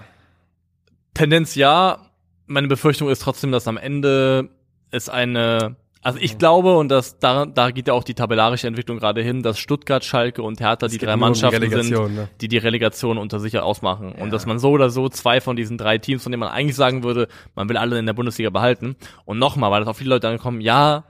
Tendenz 1.14 1.54
ja. 1.54 2.10
Meine 2.46 2.68
Befürchtung 2.68 3.08
ist 3.08 3.22
trotzdem, 3.22 3.50
dass 3.50 3.66
am 3.66 3.76
Ende 3.76 4.50
es 4.92 5.08
eine 5.08 5.74
also 6.06 6.20
ich 6.20 6.38
glaube, 6.38 6.76
und 6.76 6.88
das, 6.88 7.18
da, 7.18 7.46
da 7.46 7.72
geht 7.72 7.88
ja 7.88 7.94
auch 7.94 8.04
die 8.04 8.14
tabellarische 8.14 8.68
Entwicklung 8.68 8.98
gerade 8.98 9.22
hin, 9.22 9.42
dass 9.42 9.58
Stuttgart, 9.58 10.04
Schalke 10.04 10.40
und 10.40 10.60
Hertha 10.60 10.86
die 10.86 10.98
drei 10.98 11.16
Mannschaften 11.16 11.68
sind, 11.68 12.14
ne? 12.14 12.28
die 12.40 12.46
die 12.46 12.58
Relegation 12.58 13.18
unter 13.18 13.40
sich 13.40 13.58
ausmachen. 13.58 14.14
Ja. 14.16 14.22
Und 14.22 14.30
dass 14.30 14.46
man 14.46 14.60
so 14.60 14.70
oder 14.70 14.88
so 14.88 15.08
zwei 15.08 15.40
von 15.40 15.56
diesen 15.56 15.78
drei 15.78 15.98
Teams, 15.98 16.22
von 16.22 16.30
denen 16.30 16.38
man 16.38 16.50
eigentlich 16.50 16.76
sagen 16.76 17.02
würde, 17.02 17.26
man 17.56 17.68
will 17.68 17.76
alle 17.76 17.98
in 17.98 18.06
der 18.06 18.12
Bundesliga 18.12 18.50
behalten. 18.50 18.94
Und 19.24 19.40
nochmal, 19.40 19.72
weil 19.72 19.80
das 19.80 19.88
auch 19.88 19.96
viele 19.96 20.10
Leute 20.10 20.28
dann 20.28 20.38
kommen, 20.38 20.60
ja, 20.60 21.02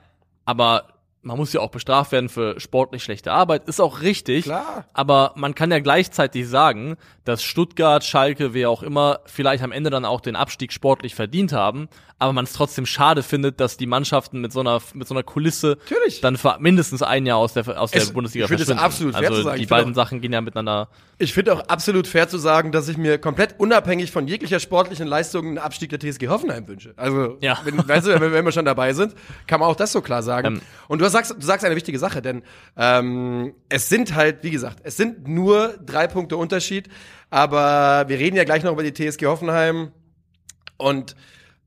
aber 0.46 0.95
man 1.26 1.36
muss 1.36 1.52
ja 1.52 1.60
auch 1.60 1.70
bestraft 1.70 2.12
werden 2.12 2.28
für 2.28 2.60
sportlich 2.60 3.02
schlechte 3.02 3.32
Arbeit, 3.32 3.68
ist 3.68 3.80
auch 3.80 4.00
richtig. 4.00 4.44
Klar. 4.44 4.84
Aber 4.92 5.32
man 5.34 5.54
kann 5.56 5.72
ja 5.72 5.80
gleichzeitig 5.80 6.48
sagen, 6.48 6.96
dass 7.24 7.42
Stuttgart, 7.42 8.04
Schalke, 8.04 8.54
wer 8.54 8.70
auch 8.70 8.82
immer, 8.82 9.20
vielleicht 9.26 9.64
am 9.64 9.72
Ende 9.72 9.90
dann 9.90 10.04
auch 10.04 10.20
den 10.20 10.36
Abstieg 10.36 10.72
sportlich 10.72 11.16
verdient 11.16 11.52
haben, 11.52 11.88
aber 12.18 12.32
man 12.32 12.44
es 12.44 12.52
trotzdem 12.52 12.86
schade 12.86 13.22
findet, 13.22 13.60
dass 13.60 13.76
die 13.76 13.86
Mannschaften 13.86 14.40
mit 14.40 14.52
so 14.52 14.60
einer 14.60 14.80
mit 14.94 15.06
so 15.06 15.14
einer 15.14 15.22
Kulisse 15.22 15.76
Natürlich. 15.90 16.20
dann 16.22 16.38
für 16.38 16.56
mindestens 16.60 17.02
ein 17.02 17.26
Jahr 17.26 17.36
aus 17.36 17.52
der 17.52 17.80
aus 17.80 17.92
es, 17.92 18.06
der 18.06 18.14
Bundesliga 18.14 18.44
ich 18.44 18.48
verschwinden. 18.48 18.78
absolut 18.78 19.14
fair 19.14 19.28
also 19.28 19.36
zu 19.36 19.42
sagen. 19.42 19.60
die 19.60 19.66
beiden 19.66 19.92
auch, 19.92 19.96
Sachen 19.96 20.20
gehen 20.20 20.32
ja 20.32 20.40
miteinander. 20.40 20.88
Ich 21.18 21.34
finde 21.34 21.52
auch 21.52 21.60
absolut 21.68 22.06
fair 22.06 22.28
zu 22.28 22.38
sagen, 22.38 22.72
dass 22.72 22.88
ich 22.88 22.96
mir 22.96 23.18
komplett 23.18 23.56
unabhängig 23.58 24.12
von 24.12 24.28
jeglicher 24.28 24.60
sportlichen 24.60 25.06
Leistung 25.06 25.46
einen 25.46 25.58
Abstieg 25.58 25.90
der 25.90 25.98
TSG 25.98 26.28
Hoffenheim 26.28 26.66
wünsche. 26.68 26.94
Also, 26.96 27.36
ja. 27.40 27.58
wenn, 27.64 27.86
weißt 27.86 28.06
du, 28.06 28.20
wenn, 28.20 28.32
wenn 28.32 28.44
wir 28.44 28.52
schon 28.52 28.66
dabei 28.66 28.92
sind, 28.92 29.14
kann 29.46 29.60
man 29.60 29.68
auch 29.68 29.76
das 29.76 29.92
so 29.92 30.00
klar 30.00 30.22
sagen. 30.22 30.56
Ähm, 30.56 30.60
Und 30.88 31.00
du 31.00 31.04
sagst, 31.16 31.34
du 31.36 31.46
sagst 31.46 31.64
eine 31.64 31.76
wichtige 31.76 31.98
Sache, 31.98 32.22
denn 32.22 32.42
ähm, 32.76 33.54
es 33.68 33.88
sind 33.88 34.14
halt, 34.14 34.42
wie 34.42 34.50
gesagt, 34.50 34.80
es 34.82 34.96
sind 34.96 35.26
nur 35.26 35.78
drei 35.84 36.06
Punkte 36.06 36.36
Unterschied, 36.36 36.88
aber 37.30 38.08
wir 38.08 38.18
reden 38.18 38.36
ja 38.36 38.44
gleich 38.44 38.62
noch 38.62 38.72
über 38.72 38.82
die 38.82 38.92
TSG 38.92 39.26
Hoffenheim 39.26 39.92
und 40.76 41.16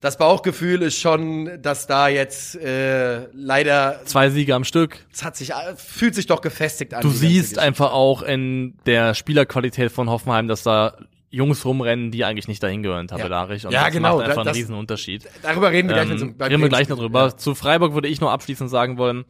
das 0.02 0.18
Bauchgefühl 0.18 0.82
ist 0.82 0.98
schon, 0.98 1.62
dass 1.62 1.86
da 1.86 2.08
jetzt 2.08 2.56
äh, 2.56 3.28
leider 3.34 4.00
zwei 4.06 4.30
Siege 4.30 4.56
am 4.56 4.64
Stück. 4.64 5.06
Es 5.12 5.26
hat 5.26 5.36
sich 5.36 5.52
fühlt 5.76 6.16
sich 6.16 6.26
doch 6.26 6.40
gefestigt 6.40 6.94
an. 6.94 7.02
Du 7.02 7.10
siehst 7.10 7.60
einfach 7.60 7.92
auch 7.92 8.22
in 8.22 8.78
der 8.86 9.14
Spielerqualität 9.14 9.92
von 9.92 10.10
Hoffenheim, 10.10 10.48
dass 10.48 10.64
da 10.64 10.96
Jungs 11.30 11.64
rumrennen, 11.64 12.12
die 12.12 12.26
eigentlich 12.26 12.48
nicht 12.48 12.62
dahin 12.64 12.82
gehören, 12.84 13.08
tabellarisch. 13.08 13.64
Ja, 13.64 13.70
und 13.70 13.74
ja, 13.74 13.84
das 13.86 13.94
genau. 13.94 14.18
macht 14.18 14.30
einfach 14.30 14.44
das, 14.44 14.56
einen 14.56 14.64
riesen 14.64 14.76
Unterschied. 14.76 15.28
Darüber 15.42 15.72
reden 15.72 15.90
wir 15.90 15.98
ähm, 15.98 16.08
gleich, 16.08 16.20
noch. 16.22 16.46
Reden 16.48 16.62
wir 16.62 16.70
gleich 16.70 16.90
noch 16.90 16.98
drüber. 16.98 17.26
Ja. 17.26 17.38
Zu 17.38 17.56
Freiburg 17.56 17.94
würde 17.94 18.08
ich 18.08 18.20
noch 18.20 18.32
abschließend 18.32 18.70
sagen 18.70 18.98
wollen, 18.98 19.26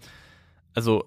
also 0.74 1.06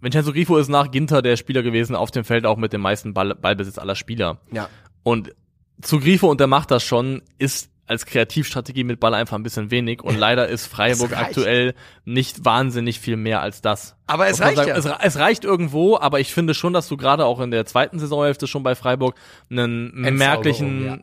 Vincenzo 0.00 0.32
Grifo 0.32 0.56
ist 0.58 0.68
nach 0.68 0.90
Ginter 0.90 1.22
der 1.22 1.36
Spieler 1.36 1.62
gewesen 1.62 1.96
auf 1.96 2.10
dem 2.10 2.24
Feld 2.24 2.46
auch 2.46 2.56
mit 2.56 2.72
dem 2.72 2.80
meisten 2.80 3.14
Ball, 3.14 3.34
Ballbesitz 3.34 3.78
aller 3.78 3.96
Spieler. 3.96 4.40
Ja. 4.52 4.68
Und 5.02 5.34
zu 5.80 5.98
Grifo, 5.98 6.30
und 6.30 6.40
der 6.40 6.46
macht 6.46 6.70
das 6.70 6.84
schon, 6.84 7.22
ist 7.38 7.70
als 7.88 8.06
Kreativstrategie 8.06 8.84
mit 8.84 9.00
Ball 9.00 9.14
einfach 9.14 9.36
ein 9.36 9.42
bisschen 9.42 9.70
wenig 9.70 10.02
und 10.02 10.16
leider 10.16 10.48
ist 10.48 10.66
Freiburg 10.66 11.16
aktuell 11.16 11.74
nicht 12.04 12.44
wahnsinnig 12.44 13.00
viel 13.00 13.16
mehr 13.16 13.40
als 13.40 13.62
das. 13.62 13.96
Aber 14.06 14.28
es 14.28 14.40
reicht 14.40 14.56
sagen, 14.56 14.68
ja. 14.68 14.76
Es, 14.76 14.84
es, 14.84 15.18
reicht 15.18 15.44
irgendwo, 15.44 15.98
aber 15.98 16.20
ich 16.20 16.32
finde 16.32 16.54
schon, 16.54 16.72
dass 16.72 16.88
du 16.88 16.96
gerade 16.96 17.24
auch 17.24 17.40
in 17.40 17.50
der 17.50 17.66
zweiten 17.66 17.98
Saisonhälfte 17.98 18.46
schon 18.46 18.62
bei 18.62 18.74
Freiburg 18.74 19.14
einen 19.50 19.92
merklichen, 20.16 20.84
ja. 20.84 20.98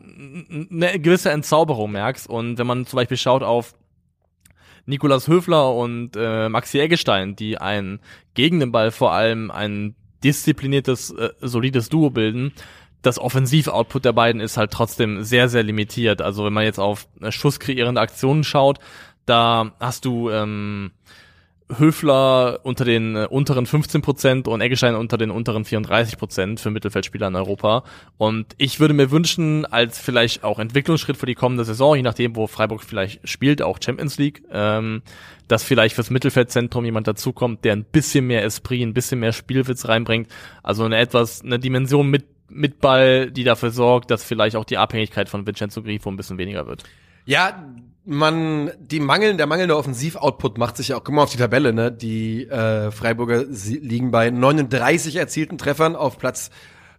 eine 0.70 1.00
gewisse 1.00 1.30
Entzauberung 1.30 1.92
merkst 1.92 2.28
und 2.28 2.58
wenn 2.58 2.66
man 2.66 2.86
zum 2.86 2.96
Beispiel 2.96 3.16
schaut 3.16 3.42
auf 3.42 3.74
Nikolas 4.86 5.26
Höfler 5.26 5.74
und 5.74 6.12
äh, 6.16 6.48
Maxi 6.48 6.78
Eggestein, 6.78 7.34
die 7.34 7.58
ein 7.58 7.98
gegen 8.34 8.60
den 8.60 8.70
Ball 8.70 8.92
vor 8.92 9.12
allem 9.12 9.50
ein 9.50 9.96
diszipliniertes, 10.22 11.10
äh, 11.10 11.30
solides 11.40 11.88
Duo 11.88 12.10
bilden, 12.10 12.52
das 13.06 13.18
Offensiv-Output 13.18 14.04
der 14.04 14.12
beiden 14.12 14.40
ist 14.40 14.56
halt 14.56 14.72
trotzdem 14.72 15.22
sehr, 15.22 15.48
sehr 15.48 15.62
limitiert. 15.62 16.20
Also 16.20 16.44
wenn 16.44 16.52
man 16.52 16.64
jetzt 16.64 16.80
auf 16.80 17.06
schusskreierende 17.30 18.00
Aktionen 18.00 18.42
schaut, 18.42 18.78
da 19.26 19.72
hast 19.80 20.04
du 20.04 20.30
ähm, 20.30 20.90
Höfler 21.68 22.60
unter 22.62 22.84
den 22.84 23.16
äh, 23.16 23.26
unteren 23.28 23.66
15 23.66 24.02
Prozent 24.02 24.48
und 24.48 24.60
Eggestein 24.60 24.94
unter 24.94 25.18
den 25.18 25.30
unteren 25.30 25.64
34 25.64 26.16
Prozent 26.16 26.60
für 26.60 26.70
Mittelfeldspieler 26.70 27.26
in 27.26 27.34
Europa. 27.34 27.82
Und 28.18 28.54
ich 28.56 28.78
würde 28.78 28.94
mir 28.94 29.10
wünschen, 29.10 29.64
als 29.66 29.98
vielleicht 29.98 30.44
auch 30.44 30.58
Entwicklungsschritt 30.58 31.16
für 31.16 31.26
die 31.26 31.34
kommende 31.34 31.64
Saison, 31.64 31.96
je 31.96 32.02
nachdem, 32.02 32.36
wo 32.36 32.46
Freiburg 32.46 32.82
vielleicht 32.82 33.28
spielt, 33.28 33.62
auch 33.62 33.78
Champions 33.84 34.18
League, 34.18 34.42
ähm, 34.52 35.02
dass 35.48 35.64
vielleicht 35.64 35.94
fürs 35.96 36.10
Mittelfeldzentrum 36.10 36.84
jemand 36.84 37.08
dazukommt, 37.08 37.64
der 37.64 37.74
ein 37.74 37.84
bisschen 37.84 38.26
mehr 38.26 38.44
Esprit, 38.44 38.82
ein 38.82 38.94
bisschen 38.94 39.18
mehr 39.20 39.32
Spielwitz 39.32 39.88
reinbringt. 39.88 40.28
Also 40.62 40.84
eine 40.84 40.98
etwas, 40.98 41.42
eine 41.42 41.58
Dimension 41.58 42.08
mit 42.08 42.35
mit 42.48 42.80
Ball, 42.80 43.30
die 43.30 43.44
dafür 43.44 43.70
sorgt, 43.70 44.10
dass 44.10 44.22
vielleicht 44.22 44.56
auch 44.56 44.64
die 44.64 44.78
Abhängigkeit 44.78 45.28
von 45.28 45.46
Vincenzo 45.46 45.82
Grifo 45.82 46.10
ein 46.10 46.16
bisschen 46.16 46.38
weniger 46.38 46.66
wird. 46.66 46.84
Ja, 47.24 47.64
man, 48.04 48.70
die 48.78 49.00
mangeln, 49.00 49.36
der 49.36 49.46
mangelnde 49.46 49.76
Offensiv-Output 49.76 50.58
macht 50.58 50.76
sich 50.76 50.88
ja 50.88 50.96
auch, 50.96 51.04
guck 51.04 51.14
mal 51.14 51.22
auf 51.24 51.30
die 51.30 51.38
Tabelle, 51.38 51.72
ne? 51.72 51.90
Die 51.90 52.46
äh, 52.46 52.90
Freiburger 52.92 53.44
liegen 53.44 54.12
bei 54.12 54.30
39 54.30 55.16
erzielten 55.16 55.58
Treffern 55.58 55.96
auf 55.96 56.18
Platz 56.18 56.50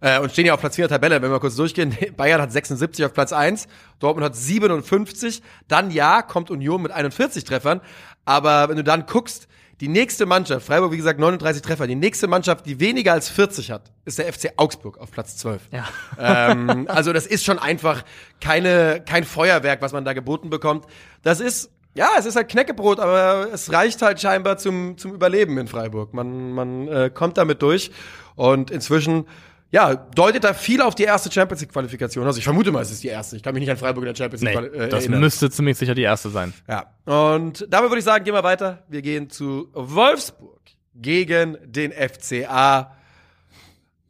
äh, 0.02 0.20
und 0.20 0.32
stehen 0.32 0.46
ja 0.46 0.54
auf 0.54 0.60
Platz 0.60 0.76
4 0.76 0.88
der 0.88 0.98
Tabelle, 0.98 1.22
wenn 1.22 1.32
wir 1.32 1.40
kurz 1.40 1.56
durchgehen. 1.56 1.96
Bayern 2.18 2.42
hat 2.42 2.52
76 2.52 3.06
auf 3.06 3.14
Platz 3.14 3.32
1, 3.32 3.68
Dortmund 4.00 4.26
hat 4.26 4.36
57, 4.36 5.42
dann 5.70 5.92
ja, 5.92 6.22
kommt 6.22 6.52
Union 6.52 6.82
mit 6.82 6.92
41 6.92 7.46
Treffern, 7.46 7.82
aber 8.26 8.68
wenn 8.68 8.76
du 8.76 8.84
dann 8.84 9.06
guckst, 9.06 9.48
die 9.80 9.88
nächste 9.88 10.26
Mannschaft, 10.26 10.66
Freiburg 10.66 10.92
wie 10.92 10.98
gesagt 10.98 11.20
39 11.20 11.62
Treffer, 11.62 11.86
die 11.86 11.96
nächste 11.96 12.28
Mannschaft, 12.28 12.66
die 12.66 12.80
weniger 12.80 13.14
als 13.14 13.30
40 13.30 13.72
hat, 13.72 13.92
ist 14.06 14.18
der 14.18 14.32
FC 14.32 14.54
Augsburg 14.58 14.98
auf 14.98 15.12
Platz 15.12 15.38
12. 15.38 15.62
Ja. 15.72 15.86
Ähm, 16.20 16.88
also 16.90 17.14
das 17.14 17.28
ist 17.28 17.46
schon 17.46 17.60
einfach 17.60 18.04
keine, 18.42 19.04
kein 19.08 19.24
Feuerwerk, 19.24 19.82
was 19.82 19.94
man 19.94 20.04
da 20.04 20.14
geboten 20.14 20.50
bekommt. 20.50 20.86
Das 21.22 21.40
ist 21.40 21.72
ja, 21.98 22.10
es 22.18 22.28
ist 22.28 22.36
halt 22.36 22.48
Knäckebrot, 22.50 23.00
aber 23.00 23.48
es 23.52 23.74
reicht 23.74 24.04
halt 24.04 24.22
scheinbar 24.22 24.60
zum, 24.60 25.00
zum 25.00 25.16
Überleben 25.16 25.58
in 25.58 25.68
Freiburg. 25.68 26.14
Man, 26.14 26.52
man 26.52 26.88
äh, 26.88 27.10
kommt 27.12 27.40
damit 27.40 27.64
durch. 27.64 27.90
Und 28.36 28.70
inzwischen 28.70 29.26
ja, 29.70 29.96
deutet 29.96 30.44
da 30.44 30.54
viel 30.54 30.82
auf 30.82 30.96
die 30.96 31.04
erste 31.04 31.32
Champions 31.32 31.62
League 31.62 31.72
Qualifikation. 31.74 32.26
Also 32.26 32.38
ich 32.38 32.46
vermute 32.46 32.72
mal, 32.72 32.82
es 32.82 32.92
ist 32.92 33.04
die 33.04 33.10
erste. 33.10 33.36
Ich 33.36 33.44
kann 33.44 33.54
mich 33.54 33.62
nicht 33.62 33.70
an 33.70 33.78
Freiburg 33.78 34.04
in 34.04 34.14
der 34.14 34.16
Champions 34.16 34.42
League 34.42 34.72
nee, 34.72 34.78
äh, 34.78 34.90
Das 34.90 35.04
erinnern. 35.04 35.20
müsste 35.20 35.50
ziemlich 35.50 35.78
sicher 35.78 35.94
die 35.94 36.04
erste 36.04 36.30
sein. 36.30 36.54
Ja. 36.68 36.94
Und 37.06 37.66
damit 37.70 37.90
würde 37.90 38.00
ich 38.00 38.06
sagen, 38.06 38.24
gehen 38.24 38.34
wir 38.34 38.44
weiter. 38.44 38.84
Wir 38.88 39.02
gehen 39.02 39.30
zu 39.30 39.70
Wolfsburg 39.74 40.62
gegen 40.96 41.58
den 41.66 41.92
FCA. 41.92 42.96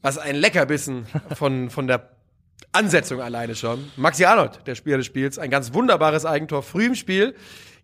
Was 0.03 0.17
ein 0.19 0.35
Leckerbissen 0.35 1.07
von, 1.35 1.71
von 1.71 1.87
der 1.87 2.11
Ansetzung 2.71 3.21
alleine 3.21 3.55
schon. 3.55 3.91
Maxi 3.95 4.25
Arnold, 4.25 4.59
der 4.67 4.75
Spieler 4.75 4.97
des 4.97 5.07
Spiels, 5.07 5.39
ein 5.39 5.49
ganz 5.49 5.73
wunderbares 5.73 6.25
Eigentor 6.25 6.61
früh 6.61 6.85
im 6.85 6.95
Spiel, 6.95 7.35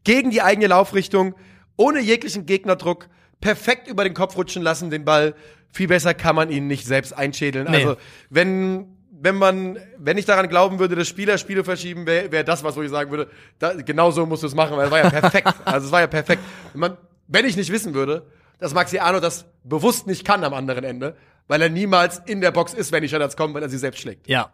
gegen 0.03 0.29
die 0.29 0.41
eigene 0.43 0.67
Laufrichtung, 0.67 1.33
ohne 1.75 1.99
jeglichen 1.99 2.45
Gegnerdruck, 2.45 3.09
perfekt 3.43 3.89
über 3.89 4.05
den 4.05 4.13
Kopf 4.13 4.37
rutschen 4.37 4.63
lassen, 4.63 4.89
den 4.89 5.03
Ball. 5.03 5.35
Viel 5.69 5.89
besser 5.89 6.13
kann 6.13 6.35
man 6.35 6.49
ihn 6.49 6.67
nicht 6.67 6.85
selbst 6.85 7.11
einschädeln. 7.11 7.69
Nee. 7.69 7.77
Also, 7.77 7.97
wenn, 8.29 8.95
wenn 9.11 9.35
man, 9.35 9.77
wenn 9.97 10.17
ich 10.17 10.25
daran 10.25 10.47
glauben 10.47 10.79
würde, 10.79 10.95
dass 10.95 11.09
Spieler 11.09 11.37
Spiele 11.37 11.65
verschieben, 11.65 12.05
wäre 12.05 12.31
wär 12.31 12.45
das 12.45 12.63
was, 12.63 12.77
wo 12.77 12.81
ich 12.81 12.89
sagen 12.89 13.11
würde, 13.11 13.29
da, 13.59 13.73
genau 13.73 14.11
so 14.11 14.25
musst 14.25 14.43
du 14.43 14.47
es 14.47 14.55
machen, 14.55 14.77
weil 14.77 14.85
es 14.85 14.91
war 14.91 15.03
ja 15.03 15.09
perfekt. 15.09 15.53
also, 15.65 15.87
es 15.87 15.91
war 15.91 15.99
ja 15.99 16.07
perfekt. 16.07 16.41
Wenn, 16.71 16.79
man, 16.79 16.97
wenn 17.27 17.45
ich 17.45 17.57
nicht 17.57 17.69
wissen 17.69 17.93
würde, 17.93 18.25
dass 18.59 18.73
Maxi 18.73 18.99
Arnold 18.99 19.25
das 19.25 19.45
bewusst 19.65 20.07
nicht 20.07 20.23
kann 20.23 20.45
am 20.45 20.53
anderen 20.53 20.85
Ende, 20.85 21.17
weil 21.49 21.61
er 21.61 21.69
niemals 21.69 22.21
in 22.25 22.39
der 22.39 22.51
Box 22.51 22.73
ist, 22.73 22.93
wenn 22.93 23.01
die 23.01 23.09
Standards 23.09 23.35
kommen, 23.35 23.53
weil 23.53 23.63
er 23.63 23.69
sie 23.69 23.77
selbst 23.77 23.99
schlägt. 23.99 24.29
Ja. 24.29 24.53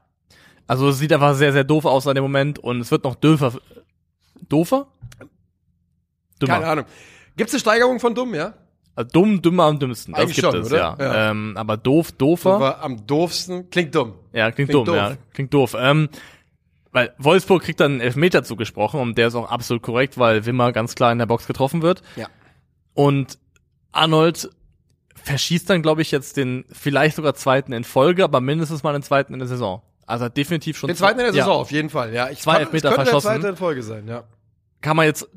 Also 0.66 0.90
es 0.90 0.98
sieht 0.98 1.14
einfach 1.14 1.36
sehr, 1.36 1.54
sehr 1.54 1.64
doof 1.64 1.86
aus 1.86 2.08
an 2.08 2.16
dem 2.16 2.24
Moment 2.24 2.58
und 2.58 2.82
es 2.82 2.90
wird 2.90 3.04
noch 3.04 3.16
döfer. 3.16 3.54
Doofer? 4.48 4.88
Dümmer. 6.42 6.54
Keine 6.54 6.68
Ahnung. 6.68 6.86
Gibt 7.36 7.50
es 7.50 7.54
eine 7.54 7.60
Steigerung 7.60 8.00
von 8.00 8.16
dumm, 8.16 8.34
ja? 8.34 8.56
Also 9.00 9.12
dumm, 9.14 9.42
dümmer 9.42 9.64
am 9.64 9.80
dümmsten. 9.80 10.14
Das 10.14 10.24
Eigentlich 10.24 10.36
gibt 10.36 10.52
schon, 10.52 10.62
es, 10.62 10.68
oder? 10.68 10.78
ja. 10.78 10.96
Ja. 11.00 11.32
Ähm, 11.32 11.54
aber 11.56 11.78
doof, 11.78 12.12
doofer. 12.12 12.56
Aber 12.56 12.84
am 12.84 13.08
doofsten 13.08 13.70
klingt 13.70 13.96
dumm. 13.96 14.16
Ja, 14.34 14.52
klingt, 14.52 14.70
Klingt 14.70 14.74
dumm, 14.74 14.86
doof. 14.86 14.96
ja. 14.96 15.18
Klingt 15.34 15.54
doof. 15.54 15.74
Ähm, 15.80 16.10
weil 16.92 17.14
Wolfsburg 17.18 17.64
kriegt 17.64 17.80
dann 17.80 17.94
einen 17.94 18.02
Elfmeter 18.02 18.44
zugesprochen 18.44 19.00
und 19.00 19.18
der 19.18 19.30
ist 19.30 19.36
auch 19.36 19.50
absolut 19.50 19.84
korrekt, 19.84 20.18
weil 20.18 20.46
Wimmer 20.46 20.74
ganz 20.74 20.96
klar 20.96 21.12
in 21.14 21.18
der 21.18 21.28
Box 21.28 21.48
getroffen 21.48 21.82
wird. 21.82 22.02
Ja. 22.18 22.28
Und 22.94 23.38
Arnold 23.94 24.50
verschießt 25.16 25.70
dann, 25.70 25.82
glaube 25.82 26.02
ich, 26.02 26.12
jetzt 26.12 26.36
den 26.36 26.66
vielleicht 26.72 27.16
sogar 27.16 27.36
zweiten 27.36 27.72
in 27.72 27.86
Folge, 27.86 28.24
aber 28.26 28.42
mindestens 28.42 28.84
mal 28.84 28.92
den 28.94 29.04
zweiten 29.04 29.32
in 29.34 29.40
der 29.40 29.48
Saison. 29.48 29.82
Also 30.08 30.26
hat 30.26 30.36
definitiv 30.36 30.78
schon 30.78 30.88
Den 30.90 30.98
zweiten 30.98 31.20
in 31.20 31.26
der 31.28 31.36
ja. 31.36 31.44
Saison, 31.44 31.62
auf 31.62 31.72
jeden 31.72 31.90
Fall, 31.90 32.14
ja. 32.14 32.30
Ich 32.32 32.40
Zwei 32.40 32.54
kann- 32.54 32.62
Elfmeter 32.64 32.90
es 32.90 32.96
könnte 32.96 33.12
verschossen. 33.12 33.28
der 33.32 33.40
zweite 33.42 33.50
in 33.52 33.56
Folge 33.58 33.84
sein, 33.84 34.08
ja. 34.10 34.24
kann 34.82 34.98
man 34.98 35.06
jetzt 35.06 35.30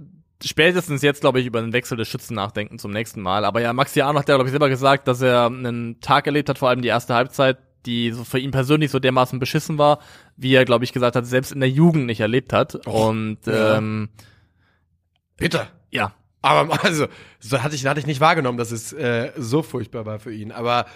spätestens 0.45 1.03
jetzt, 1.03 1.21
glaube 1.21 1.41
ich, 1.41 1.47
über 1.47 1.61
den 1.61 1.73
Wechsel 1.73 1.97
des 1.97 2.09
Schützen 2.09 2.35
nachdenken 2.35 2.79
zum 2.79 2.93
nächsten 2.93 3.21
Mal. 3.21 3.45
Aber 3.45 3.61
ja, 3.61 3.73
Maxi 3.73 4.01
Arnold 4.01 4.25
hat 4.25 4.29
ja, 4.29 4.35
glaube 4.37 4.49
ich, 4.49 4.53
selber 4.53 4.69
gesagt, 4.69 5.09
dass 5.09 5.21
er 5.21 5.47
einen 5.47 6.01
Tag 6.01 6.27
erlebt 6.27 6.49
hat, 6.49 6.59
vor 6.59 6.69
allem 6.69 6.83
die 6.83 6.89
erste 6.89 7.15
Halbzeit, 7.15 7.59
die 7.87 8.13
so 8.13 8.25
für 8.25 8.39
ihn 8.39 8.51
persönlich 8.53 8.91
so 8.91 8.99
dermaßen 8.99 9.39
beschissen 9.39 9.79
war, 9.79 9.99
wie 10.37 10.55
er, 10.55 10.65
glaube 10.65 10.85
ich, 10.85 10.93
gesagt 10.93 11.17
hat, 11.17 11.27
selbst 11.27 11.53
in 11.53 11.61
der 11.61 11.71
Jugend 11.71 12.07
nicht 12.07 12.21
erlebt 12.21 12.53
hat. 12.53 12.87
Und 12.87 13.39
ja. 13.47 13.79
ähm, 13.79 14.09
Bitte. 15.37 15.69
ja, 15.91 16.15
Aber 16.43 16.69
also, 16.85 17.07
so 17.41 17.63
hatte 17.63 17.75
ich, 17.75 17.87
hatte 17.87 18.01
ich 18.01 18.07
nicht 18.07 18.21
wahrgenommen, 18.21 18.59
dass 18.59 18.71
es 18.73 18.93
äh, 18.93 19.33
so 19.37 19.63
furchtbar 19.63 20.05
war 20.07 20.19
für 20.19 20.33
ihn. 20.35 20.53
Aber 20.53 20.87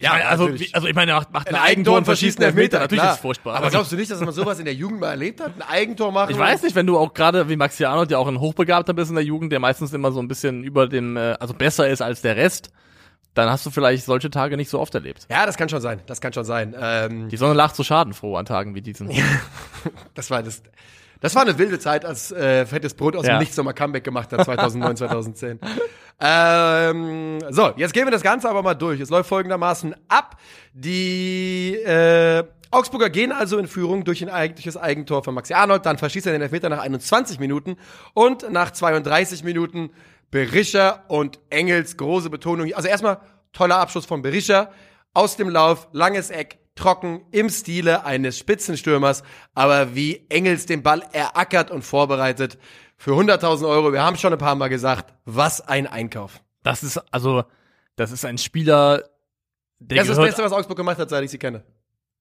ja, 0.00 0.12
also, 0.12 0.44
natürlich. 0.44 0.70
wie, 0.70 0.74
also 0.74 0.86
ich 0.88 0.94
meine, 0.94 1.12
er 1.12 1.16
macht, 1.18 1.32
macht 1.32 1.48
ein 1.48 1.54
ein 1.54 1.60
Eigentor 1.62 1.98
und 1.98 2.04
verschießt 2.04 2.38
einen 2.38 2.48
Elfmeter. 2.48 2.78
klar. 2.78 2.82
Natürlich 2.82 3.04
ist 3.04 3.10
es 3.14 3.18
furchtbar. 3.20 3.56
Aber 3.56 3.66
Also, 3.66 3.76
glaubst 3.76 3.92
du 3.92 3.96
nicht, 3.96 4.10
dass 4.10 4.20
man 4.20 4.32
sowas 4.32 4.58
in 4.58 4.64
der 4.64 4.74
Jugend 4.74 5.00
mal 5.00 5.10
erlebt 5.10 5.40
hat? 5.40 5.52
Ein 5.56 5.62
Eigentor 5.62 6.12
machen? 6.12 6.30
ich 6.30 6.38
weiß 6.38 6.62
nicht, 6.62 6.74
wenn 6.74 6.86
du 6.86 6.98
auch 6.98 7.12
gerade 7.14 7.48
wie 7.48 7.56
Maxi 7.56 7.84
Arnold 7.84 8.10
ja 8.10 8.18
auch 8.18 8.28
ein 8.28 8.40
Hochbegabter 8.40 8.94
bist 8.94 9.10
in 9.10 9.16
der 9.16 9.24
Jugend, 9.24 9.52
der 9.52 9.60
meistens 9.60 9.92
immer 9.92 10.12
so 10.12 10.20
ein 10.20 10.28
bisschen 10.28 10.64
über 10.64 10.88
dem, 10.88 11.16
äh, 11.16 11.34
also 11.40 11.54
besser 11.54 11.88
ist 11.88 12.00
als 12.02 12.22
der 12.22 12.36
Rest, 12.36 12.70
dann 13.34 13.50
hast 13.50 13.66
du 13.66 13.70
vielleicht 13.70 14.04
solche 14.04 14.30
Tage 14.30 14.56
nicht 14.56 14.70
so 14.70 14.78
oft 14.78 14.94
erlebt. 14.94 15.26
Ja, 15.28 15.44
das 15.44 15.56
kann 15.56 15.68
schon 15.68 15.80
sein. 15.80 16.00
Das 16.06 16.20
kann 16.20 16.32
schon 16.32 16.44
sein. 16.44 16.74
Ähm, 16.80 17.28
Die 17.28 17.36
Sonne 17.36 17.54
lacht 17.54 17.74
so 17.74 17.82
schadenfroh 17.82 18.36
an 18.36 18.46
Tagen 18.46 18.74
wie 18.76 18.80
diesen. 18.80 19.10
das 20.14 20.30
war 20.30 20.42
das. 20.42 20.62
Das 21.24 21.34
war 21.34 21.40
eine 21.40 21.56
wilde 21.56 21.78
Zeit, 21.78 22.04
als 22.04 22.32
äh, 22.32 22.66
Fettes 22.66 22.92
Brot 22.92 23.16
aus 23.16 23.26
Ja. 23.26 23.36
dem 23.36 23.38
Nichts 23.38 23.56
nochmal 23.56 23.72
Comeback 23.72 24.04
gemacht 24.04 24.30
hat, 24.30 24.44
2009, 24.44 24.96
2010. 24.98 25.58
Ähm, 26.20 27.40
so, 27.50 27.72
jetzt 27.76 27.92
gehen 27.92 28.04
wir 28.06 28.12
das 28.12 28.22
Ganze 28.22 28.48
aber 28.48 28.62
mal 28.62 28.74
durch. 28.74 29.00
Es 29.00 29.10
läuft 29.10 29.28
folgendermaßen 29.28 29.96
ab. 30.06 30.36
Die 30.72 31.74
äh, 31.84 32.44
Augsburger 32.70 33.10
gehen 33.10 33.32
also 33.32 33.58
in 33.58 33.66
Führung 33.66 34.04
durch 34.04 34.22
ein 34.22 34.28
eigentliches 34.28 34.76
Eigentor 34.76 35.24
von 35.24 35.34
Maxi 35.34 35.54
Arnold. 35.54 35.84
Dann 35.84 35.98
verschießt 35.98 36.26
er 36.26 36.32
den 36.32 36.40
Elfmeter 36.42 36.68
nach 36.68 36.78
21 36.78 37.40
Minuten. 37.40 37.76
Und 38.14 38.48
nach 38.52 38.70
32 38.70 39.42
Minuten 39.42 39.90
Berischer 40.30 41.02
und 41.08 41.40
Engels 41.50 41.96
große 41.96 42.30
Betonung. 42.30 42.72
Also 42.74 42.86
erstmal 42.88 43.18
toller 43.52 43.78
Abschluss 43.78 44.06
von 44.06 44.22
Berischer. 44.22 44.70
Aus 45.14 45.36
dem 45.36 45.48
Lauf, 45.48 45.88
langes 45.92 46.30
Eck, 46.30 46.58
trocken, 46.74 47.22
im 47.30 47.48
Stile 47.50 48.04
eines 48.04 48.36
Spitzenstürmers. 48.38 49.22
Aber 49.54 49.94
wie 49.94 50.26
Engels 50.28 50.66
den 50.66 50.82
Ball 50.82 51.02
erackert 51.12 51.70
und 51.70 51.82
vorbereitet 51.82 52.58
für 52.96 53.12
100.000 53.12 53.68
Euro. 53.68 53.92
Wir 53.92 54.02
haben 54.02 54.16
schon 54.16 54.32
ein 54.32 54.38
paar 54.38 54.54
Mal 54.56 54.68
gesagt, 54.68 55.14
was 55.24 55.60
ein 55.60 55.86
Einkauf. 55.86 56.40
Das 56.62 56.82
ist, 56.82 56.98
also, 57.12 57.44
das 57.96 58.10
ist 58.12 58.24
ein 58.24 58.38
Spieler, 58.38 59.02
der 59.78 59.98
Das 59.98 60.08
ist 60.08 60.16
das 60.16 60.24
Beste, 60.26 60.42
was 60.42 60.52
Augsburg 60.52 60.76
gemacht 60.76 60.98
hat, 60.98 61.10
seit 61.10 61.22
ich 61.24 61.30
sie 61.30 61.38
kenne. 61.38 61.62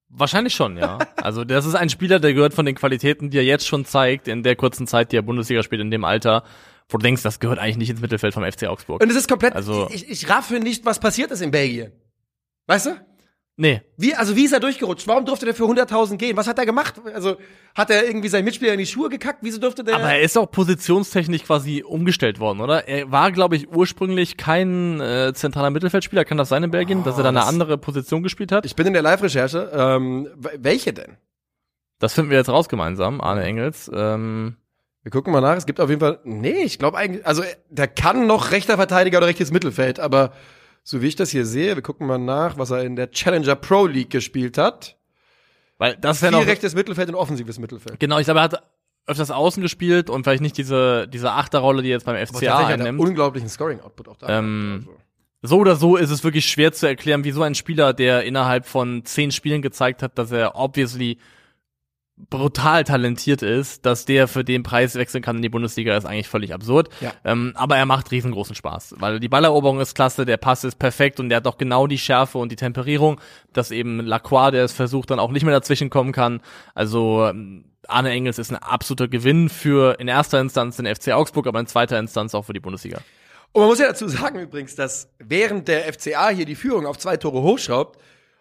wahrscheinlich 0.09 0.53
schon, 0.53 0.77
ja. 0.77 0.99
Also, 1.17 1.43
das 1.45 1.65
ist 1.65 1.75
ein 1.75 1.89
Spieler, 1.89 2.19
der 2.19 2.33
gehört 2.33 2.53
von 2.53 2.65
den 2.65 2.75
Qualitäten, 2.75 3.29
die 3.29 3.37
er 3.37 3.43
jetzt 3.43 3.67
schon 3.67 3.85
zeigt, 3.85 4.27
in 4.27 4.43
der 4.43 4.55
kurzen 4.55 4.85
Zeit, 4.85 5.11
die 5.11 5.15
er 5.17 5.21
Bundesliga 5.23 5.63
spielt, 5.63 5.81
in 5.81 5.89
dem 5.91 6.03
Alter, 6.03 6.43
wo 6.89 6.97
du 6.97 7.03
denkst, 7.03 7.23
das 7.23 7.39
gehört 7.39 7.57
eigentlich 7.59 7.77
nicht 7.77 7.89
ins 7.89 8.01
Mittelfeld 8.01 8.33
vom 8.33 8.43
FC 8.43 8.67
Augsburg. 8.67 9.01
Und 9.01 9.09
es 9.09 9.15
ist 9.15 9.27
komplett, 9.29 9.55
Also- 9.55 9.87
ich, 9.91 10.09
ich 10.09 10.29
raffe 10.29 10.59
nicht, 10.59 10.85
was 10.85 10.99
passiert 10.99 11.31
ist 11.31 11.41
in 11.41 11.49
Belgien. 11.51 11.91
Weißt 12.67 12.85
du? 12.87 12.91
nee. 13.55 13.81
Wie, 13.97 14.15
also 14.15 14.35
wie 14.35 14.45
ist 14.45 14.51
er 14.53 14.59
durchgerutscht? 14.59 15.07
Warum 15.07 15.25
durfte 15.25 15.45
der 15.45 15.53
für 15.53 15.65
100.000 15.65 16.17
gehen? 16.17 16.35
Was 16.37 16.47
hat 16.47 16.57
er 16.57 16.65
gemacht? 16.65 16.95
Also 17.13 17.37
hat 17.75 17.89
er 17.91 18.03
irgendwie 18.05 18.27
seinen 18.29 18.45
Mitspieler 18.45 18.73
in 18.73 18.79
die 18.79 18.85
Schuhe 18.87 19.09
gekackt? 19.09 19.39
Wieso 19.41 19.59
durfte 19.59 19.83
der? 19.83 19.95
Aber 19.95 20.05
er 20.11 20.21
ist 20.21 20.37
auch 20.37 20.49
positionstechnisch 20.49 21.43
quasi 21.43 21.83
umgestellt 21.83 22.39
worden, 22.39 22.61
oder? 22.61 22.87
Er 22.87 23.11
war, 23.11 23.31
glaube 23.31 23.55
ich, 23.55 23.69
ursprünglich 23.69 24.37
kein 24.37 24.99
äh, 25.01 25.33
zentraler 25.35 25.69
Mittelfeldspieler. 25.69 26.25
Kann 26.25 26.37
das 26.39 26.49
sein 26.49 26.63
in 26.63 26.71
Belgien, 26.71 27.03
dass 27.03 27.17
er 27.17 27.23
da 27.23 27.29
eine 27.29 27.39
das- 27.39 27.47
andere 27.49 27.77
Position 27.77 28.23
gespielt 28.23 28.51
hat? 28.51 28.65
ich 28.65 28.75
bin 28.75 28.87
in 28.87 28.93
der 28.93 29.03
Live-Recherche. 29.03 29.71
Ähm, 29.73 30.29
welche 30.57 30.93
denn? 30.93 31.17
Das 31.99 32.13
finden 32.13 32.31
wir 32.31 32.37
jetzt 32.39 32.49
raus 32.49 32.67
gemeinsam, 32.69 33.21
Arne 33.21 33.43
Engels. 33.43 33.89
Ähm, 33.93 34.57
Wir 35.03 35.11
gucken 35.11 35.31
mal 35.31 35.41
nach. 35.41 35.55
Es 35.57 35.65
gibt 35.67 35.79
auf 35.79 35.89
jeden 35.89 36.01
Fall. 36.01 36.19
Nee, 36.23 36.63
ich 36.63 36.79
glaube 36.79 36.97
eigentlich. 36.97 37.25
Also 37.27 37.43
der 37.69 37.87
kann 37.87 38.25
noch 38.25 38.49
rechter 38.51 38.77
Verteidiger 38.77 39.19
oder 39.19 39.27
rechtes 39.27 39.51
Mittelfeld, 39.51 39.99
aber 39.99 40.33
so 40.83 41.01
wie 41.01 41.07
ich 41.07 41.15
das 41.15 41.29
hier 41.31 41.45
sehe, 41.45 41.75
wir 41.75 41.81
gucken 41.81 42.07
mal 42.07 42.17
nach, 42.17 42.57
was 42.57 42.71
er 42.71 42.83
in 42.83 42.95
der 42.95 43.09
Challenger 43.11 43.55
Pro 43.55 43.85
League 43.87 44.09
gespielt 44.09 44.57
hat. 44.57 44.97
weil 45.77 45.95
das 45.97 46.21
wäre 46.21 46.31
Viel 46.33 46.41
noch 46.41 46.47
rechtes 46.47 46.75
Mittelfeld 46.75 47.09
und 47.09 47.15
offensives 47.15 47.57
Mittelfeld. 47.59 47.99
Genau, 47.99 48.19
ich 48.19 48.25
glaube, 48.25 48.39
er 48.41 48.43
hat 48.43 48.63
öfters 49.05 49.31
außen 49.31 49.61
gespielt 49.61 50.09
und 50.09 50.23
vielleicht 50.23 50.41
nicht 50.41 50.57
diese, 50.57 51.07
diese 51.07 51.31
Achterrolle, 51.31 51.81
die 51.81 51.89
jetzt 51.89 52.05
beim 52.05 52.15
FCA 52.25 52.45
er 52.45 52.67
einnimmt. 52.67 52.99
unglaublichen 52.99 53.49
Scoring-Output 53.49 54.07
auch 54.07 54.17
da. 54.17 54.39
Ähm, 54.39 54.85
Also. 54.87 54.97
So 55.45 55.57
oder 55.57 55.75
so 55.75 55.97
ist 55.97 56.09
es 56.09 56.23
wirklich 56.23 56.45
schwer 56.45 56.71
zu 56.71 56.87
erklären, 56.87 57.25
wie 57.25 57.31
so 57.31 57.43
ein 57.43 57.53
Spieler, 57.53 57.93
der 57.93 58.23
innerhalb 58.23 58.65
von 58.65 59.03
zehn 59.03 59.29
Spielen 59.29 59.61
gezeigt 59.61 60.01
hat, 60.01 60.17
dass 60.17 60.31
er 60.31 60.55
obviously 60.55 61.17
brutal 62.29 62.83
talentiert 62.83 63.41
ist, 63.41 63.85
dass 63.85 64.05
der 64.05 64.27
für 64.27 64.43
den 64.43 64.63
Preis 64.63 64.95
wechseln 64.95 65.21
kann 65.21 65.37
in 65.37 65.41
die 65.41 65.49
Bundesliga, 65.49 65.95
ist 65.95 66.05
eigentlich 66.05 66.29
völlig 66.29 66.53
absurd. 66.53 66.89
Ja. 67.01 67.13
Ähm, 67.23 67.53
aber 67.55 67.77
er 67.77 67.85
macht 67.85 68.11
riesengroßen 68.11 68.55
Spaß, 68.55 68.95
weil 68.99 69.19
die 69.19 69.29
Balleroberung 69.29 69.79
ist 69.79 69.95
klasse, 69.95 70.25
der 70.25 70.37
Pass 70.37 70.63
ist 70.63 70.79
perfekt 70.79 71.19
und 71.19 71.29
der 71.29 71.37
hat 71.37 71.47
auch 71.47 71.57
genau 71.57 71.87
die 71.87 71.97
Schärfe 71.97 72.37
und 72.37 72.51
die 72.51 72.55
Temperierung, 72.55 73.19
dass 73.53 73.71
eben 73.71 73.99
Lacroix, 73.99 74.51
der 74.51 74.65
es 74.65 74.73
versucht, 74.73 75.11
dann 75.11 75.19
auch 75.19 75.31
nicht 75.31 75.43
mehr 75.43 75.53
dazwischen 75.53 75.89
kommen 75.89 76.11
kann. 76.11 76.41
Also 76.75 77.25
ähm, 77.27 77.65
Arne 77.87 78.11
Engels 78.11 78.39
ist 78.39 78.51
ein 78.51 78.57
absoluter 78.57 79.07
Gewinn 79.07 79.49
für 79.49 79.99
in 79.99 80.07
erster 80.07 80.39
Instanz 80.39 80.77
den 80.77 80.93
FC 80.93 81.09
Augsburg, 81.09 81.47
aber 81.47 81.59
in 81.59 81.67
zweiter 81.67 81.99
Instanz 81.99 82.33
auch 82.33 82.43
für 82.43 82.53
die 82.53 82.59
Bundesliga. 82.59 82.99
Und 83.51 83.61
man 83.61 83.69
muss 83.69 83.79
ja 83.79 83.87
dazu 83.87 84.07
sagen 84.07 84.39
übrigens, 84.39 84.75
dass 84.75 85.09
während 85.19 85.67
der 85.67 85.91
FCA 85.93 86.29
hier 86.29 86.45
die 86.45 86.55
Führung 86.55 86.87
auf 86.87 86.97
zwei 86.97 87.17
Tore 87.17 87.41
hochschraubt, 87.43 87.99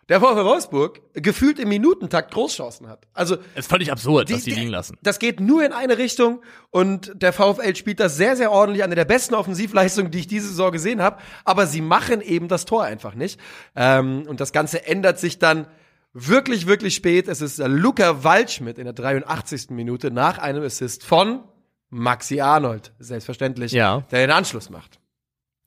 der 0.09 0.21
VfL 0.21 0.45
Wolfsburg 0.45 1.01
gefühlt 1.15 1.59
im 1.59 1.69
Minutentakt 1.69 2.33
Großchancen 2.35 2.89
hat. 2.89 3.07
Also 3.15 3.37
Ist 3.55 3.69
völlig 3.71 3.91
absurd, 3.93 4.29
Die- 4.29 4.33
dass 4.35 4.43
die 4.45 4.51
die- 4.51 4.57
liegen 4.61 4.71
lassen. 4.71 4.99
Das 5.03 5.19
geht 5.19 5.41
nur 5.41 5.65
in 5.65 5.73
eine 5.73 5.97
Richtung 5.97 6.43
und 6.71 7.13
der 7.15 7.33
VfL 7.33 7.75
spielt 7.77 8.01
das 8.01 8.17
sehr, 8.17 8.37
sehr 8.37 8.51
ordentlich. 8.51 8.83
Eine 8.83 8.95
der 8.97 9.05
besten 9.05 9.35
Offensivleistungen, 9.35 10.11
die 10.11 10.19
ich 10.21 10.27
diese 10.27 10.49
Saison 10.49 10.73
gesehen 10.73 11.01
habe. 11.03 11.19
Aber 11.45 11.67
sie 11.67 11.81
machen 11.81 12.21
eben 12.21 12.49
das 12.49 12.65
Tor 12.65 12.83
einfach 12.85 13.15
nicht. 13.15 13.39
Ähm, 13.77 14.25
und 14.27 14.41
das 14.41 14.53
Ganze 14.53 14.85
ändert 14.87 15.19
sich 15.21 15.39
dann 15.39 15.67
wirklich, 16.13 16.67
wirklich 16.67 16.95
spät. 16.95 17.29
Es 17.29 17.41
ist 17.41 17.59
Luca 17.59 18.23
Waldschmidt 18.25 18.79
in 18.79 18.85
der 18.85 18.93
83. 18.93 19.71
Minute 19.71 20.11
nach 20.11 20.39
einem 20.39 20.63
Assist 20.65 21.05
von 21.05 21.45
Maxi 21.91 22.41
Arnold, 22.41 22.93
selbstverständlich, 22.99 23.73
Ja. 23.73 24.03
der 24.11 24.27
den 24.27 24.31
Anschluss 24.31 24.69
macht. 24.69 24.99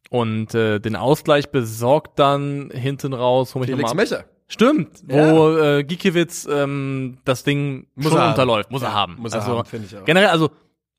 Und 0.10 0.54
äh, 0.54 0.80
den 0.80 0.96
Ausgleich 0.96 1.50
besorgt 1.50 2.20
dann 2.20 2.70
hinten 2.74 3.14
raus, 3.14 3.56
hol 3.56 3.62
mich 3.62 3.70
Felix 3.70 3.90
nochmal 3.90 4.06
ab. 4.06 4.10
Mecher. 4.12 4.26
Stimmt, 4.48 5.02
wo 5.08 5.58
äh, 5.58 5.84
Gikiewicz 5.84 6.48
ähm, 6.52 7.18
das 7.26 7.44
Ding 7.44 7.88
Muss 7.96 8.12
schon 8.12 8.22
er 8.22 8.30
unterläuft, 8.30 8.70
muss 8.70 8.84
Ja, 8.84 8.90
er 8.90 8.94
haben. 8.94 9.16
muss 9.20 9.34
er 9.34 9.42
also 9.42 9.58
haben, 9.58 9.66
finde 9.66 9.88
ich 9.88 9.98
auch. 9.98 10.06
generell, 10.06 10.28
also 10.30 10.52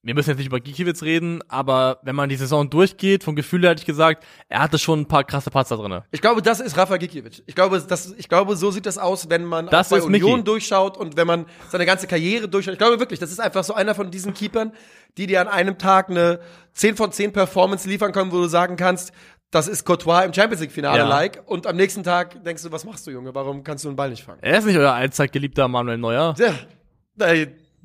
wir 0.07 0.15
müssen 0.15 0.31
jetzt 0.31 0.39
nicht 0.39 0.47
über 0.47 0.61
Gikiewicz 0.61 1.03
reden, 1.03 1.41
aber 1.49 1.99
wenn 2.03 2.15
man 2.15 2.29
die 2.29 2.37
Saison 2.37 2.71
durchgeht, 2.71 3.25
vom 3.25 3.35
Gefühl 3.35 3.63
her 3.63 3.71
hätte 3.71 3.81
ich 3.81 3.87
gesagt, 3.87 4.25
er 4.49 4.61
hatte 4.61 4.79
schon 4.79 5.01
ein 5.01 5.07
paar 5.09 5.25
krasse 5.25 5.51
Patzer 5.51 5.77
drinne. 5.77 6.05
Ich 6.13 6.21
glaube, 6.21 6.41
das 6.43 6.61
ist 6.61 6.77
Rafa 6.77 6.97
Gikiewicz. 6.97 7.43
Ich 7.47 7.55
glaube, 7.55 7.81
das, 7.87 8.15
ich 8.17 8.29
glaube, 8.29 8.57
so 8.57 8.71
sieht 8.71 8.87
das 8.87 8.99
aus, 8.99 9.29
wenn 9.29 9.45
man 9.45 9.67
Das 9.67 9.89
bei 9.89 9.99
ist 9.99 10.09
Mickey. 10.09 10.25
Union 10.25 10.45
durchschaut 10.45 10.97
und 10.97 11.17
wenn 11.17 11.27
man 11.27 11.47
seine 11.69 11.85
ganze 11.87 12.07
Karriere 12.07 12.49
durchschaut. 12.49 12.73
Ich 12.75 12.79
glaube 12.79 13.01
wirklich, 13.01 13.19
das 13.21 13.31
ist 13.33 13.41
einfach 13.41 13.65
so 13.65 13.75
einer 13.75 13.95
von 13.95 14.11
diesen 14.11 14.33
Keepern, 14.33 14.73
die 15.19 15.27
dir 15.27 15.41
an 15.41 15.49
einem 15.49 15.77
Tag 15.77 16.09
eine 16.09 16.39
10 16.75 16.95
von 16.97 17.11
10 17.11 17.33
Performance 17.33 17.89
liefern 17.89 18.13
können, 18.13 18.31
wo 18.31 18.37
du 18.37 18.47
sagen 18.47 18.77
kannst, 18.77 19.13
das 19.51 19.69
ist 19.69 19.85
Courtois 19.85 20.23
im 20.25 20.33
Champions 20.35 20.61
League 20.61 20.73
Finale 20.73 20.99
Ja. 20.99 21.09
like 21.09 21.43
und 21.47 21.67
am 21.67 21.77
nächsten 21.77 22.03
Tag 22.03 22.45
denkst 22.45 22.63
du, 22.63 22.71
was 22.73 22.85
machst 22.85 23.07
du, 23.07 23.11
Junge? 23.11 23.35
Warum 23.35 23.65
kannst 23.65 23.85
du 23.85 23.89
den 23.89 23.97
Ball 23.97 24.11
nicht 24.11 24.23
fangen? 24.25 24.39
Er 24.43 24.59
ist 24.59 24.67
nicht 24.67 24.77
euer 24.77 24.93
allzeit 24.93 25.33
geliebter 25.33 25.67
Manuel 25.69 25.99
Neuer. 25.99 26.35
Ja, 26.39 26.53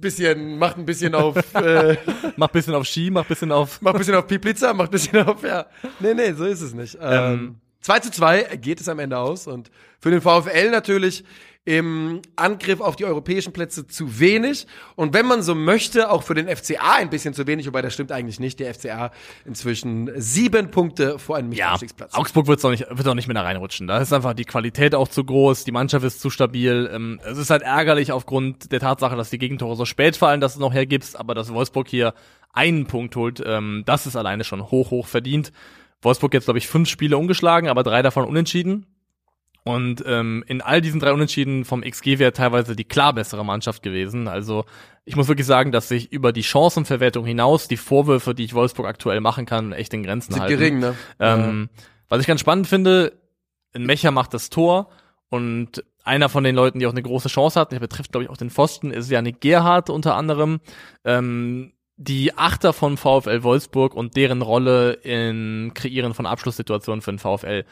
bisschen, 0.01 0.57
macht 0.57 0.77
ein 0.77 0.85
bisschen 0.85 1.15
auf, 1.15 1.37
äh, 1.55 1.97
Macht 2.35 2.53
bisschen 2.53 2.73
auf 2.75 2.85
Ski, 2.85 3.09
macht 3.11 3.27
bisschen 3.27 3.51
auf. 3.51 3.81
macht 3.81 3.95
ein 3.95 3.99
bisschen 3.99 4.15
auf 4.15 4.27
Piplitzer, 4.27 4.73
macht 4.73 4.89
ein 4.89 4.91
bisschen 4.91 5.25
auf, 5.25 5.43
ja. 5.43 5.65
Nee, 5.99 6.13
nee, 6.13 6.33
so 6.33 6.45
ist 6.45 6.61
es 6.61 6.73
nicht. 6.73 6.97
Ähm, 6.99 7.57
2 7.81 7.99
zu 7.99 8.11
2 8.11 8.57
geht 8.57 8.79
es 8.81 8.89
am 8.89 8.99
Ende 8.99 9.17
aus 9.17 9.47
und 9.47 9.71
für 9.99 10.11
den 10.11 10.21
VfL 10.21 10.69
natürlich 10.71 11.23
im 11.63 12.21
Angriff 12.35 12.81
auf 12.81 12.95
die 12.95 13.05
europäischen 13.05 13.53
Plätze 13.53 13.85
zu 13.85 14.19
wenig 14.19 14.65
und 14.95 15.13
wenn 15.13 15.27
man 15.27 15.43
so 15.43 15.53
möchte, 15.53 16.09
auch 16.09 16.23
für 16.23 16.33
den 16.33 16.47
FCA 16.47 16.95
ein 16.95 17.11
bisschen 17.11 17.35
zu 17.35 17.45
wenig, 17.45 17.67
wobei 17.67 17.83
das 17.83 17.93
stimmt 17.93 18.11
eigentlich 18.11 18.39
nicht. 18.39 18.59
Der 18.59 18.73
FCA 18.73 19.11
inzwischen 19.45 20.09
sieben 20.19 20.71
Punkte 20.71 21.19
vor 21.19 21.37
einem 21.37 21.51
Ja. 21.51 21.77
Augsburg 22.13 22.47
wird's 22.47 22.65
auch 22.65 22.71
nicht, 22.71 22.87
wird 22.89 23.07
auch 23.07 23.13
nicht 23.13 23.27
mehr 23.27 23.35
da 23.35 23.43
reinrutschen. 23.43 23.85
Da 23.85 23.99
ist 23.99 24.11
einfach 24.11 24.33
die 24.33 24.45
Qualität 24.45 24.95
auch 24.95 25.07
zu 25.07 25.23
groß, 25.23 25.63
die 25.63 25.71
Mannschaft 25.71 26.03
ist 26.03 26.19
zu 26.19 26.31
stabil. 26.31 26.89
Ähm, 26.91 27.19
es 27.23 27.37
ist 27.37 27.51
halt 27.51 27.61
ärgerlich 27.61 28.11
aufgrund 28.11 28.71
der 28.71 28.79
Tatsache, 28.79 29.15
dass 29.15 29.29
die 29.29 29.37
Gegentore 29.37 29.75
so 29.75 29.85
spät 29.85 30.17
fallen, 30.17 30.41
dass 30.41 30.55
du 30.55 30.61
noch 30.61 30.73
hergibst, 30.73 31.15
aber 31.19 31.35
dass 31.35 31.53
Wolfsburg 31.53 31.87
hier 31.87 32.15
einen 32.53 32.87
Punkt 32.87 33.15
holt, 33.15 33.41
ähm, 33.45 33.83
das 33.85 34.07
ist 34.07 34.15
alleine 34.15 34.43
schon 34.43 34.71
hoch, 34.71 34.89
hoch 34.89 35.05
verdient. 35.05 35.51
Wolfsburg 36.01 36.33
jetzt, 36.33 36.45
glaube 36.45 36.57
ich, 36.57 36.67
fünf 36.67 36.89
Spiele 36.89 37.17
ungeschlagen, 37.17 37.69
aber 37.69 37.83
drei 37.83 38.01
davon 38.01 38.25
unentschieden. 38.25 38.87
Und 39.63 40.03
ähm, 40.07 40.43
in 40.47 40.61
all 40.61 40.81
diesen 40.81 40.99
drei 40.99 41.13
Unentschieden 41.13 41.65
vom 41.65 41.81
XG-Wert 41.81 42.37
teilweise 42.37 42.75
die 42.75 42.83
klar 42.83 43.13
bessere 43.13 43.45
Mannschaft 43.45 43.83
gewesen. 43.83 44.27
Also 44.27 44.65
ich 45.05 45.15
muss 45.15 45.27
wirklich 45.27 45.45
sagen, 45.45 45.71
dass 45.71 45.87
sich 45.87 46.11
über 46.11 46.33
die 46.33 46.43
Chancenverwertung 46.43 47.25
hinaus 47.25 47.67
die 47.67 47.77
Vorwürfe, 47.77 48.33
die 48.33 48.43
ich 48.43 48.53
Wolfsburg 48.55 48.87
aktuell 48.87 49.21
machen 49.21 49.45
kann, 49.45 49.71
echt 49.71 49.93
in 49.93 50.03
Grenzen 50.03 50.33
Sind 50.33 50.41
halten. 50.41 50.57
gering, 50.57 50.79
ne? 50.79 50.95
Ähm, 51.19 51.69
Was 52.09 52.21
ich 52.21 52.27
ganz 52.27 52.41
spannend 52.41 52.67
finde, 52.67 53.13
ein 53.73 53.85
Mecher 53.85 54.11
macht 54.11 54.33
das 54.33 54.49
Tor 54.49 54.89
und 55.29 55.83
einer 56.03 56.29
von 56.29 56.43
den 56.43 56.55
Leuten, 56.55 56.79
die 56.79 56.87
auch 56.87 56.91
eine 56.91 57.03
große 57.03 57.29
Chance 57.29 57.59
hat, 57.59 57.71
der 57.71 57.79
betrifft, 57.79 58.11
glaube 58.11 58.23
ich, 58.23 58.29
auch 58.29 58.37
den 58.37 58.49
Pfosten, 58.49 58.91
ist 58.91 59.11
Janik 59.11 59.41
Gerhardt 59.41 59.89
unter 59.91 60.15
anderem. 60.15 60.59
Ähm, 61.05 61.73
die 61.97 62.35
Achter 62.35 62.73
von 62.73 62.97
VfL 62.97 63.43
Wolfsburg 63.43 63.93
und 63.93 64.15
deren 64.15 64.41
Rolle 64.41 64.93
in 64.93 65.71
Kreieren 65.75 66.15
von 66.15 66.25
Abschlusssituationen 66.25 67.01
für 67.01 67.11
den 67.11 67.19
VfL. 67.19 67.63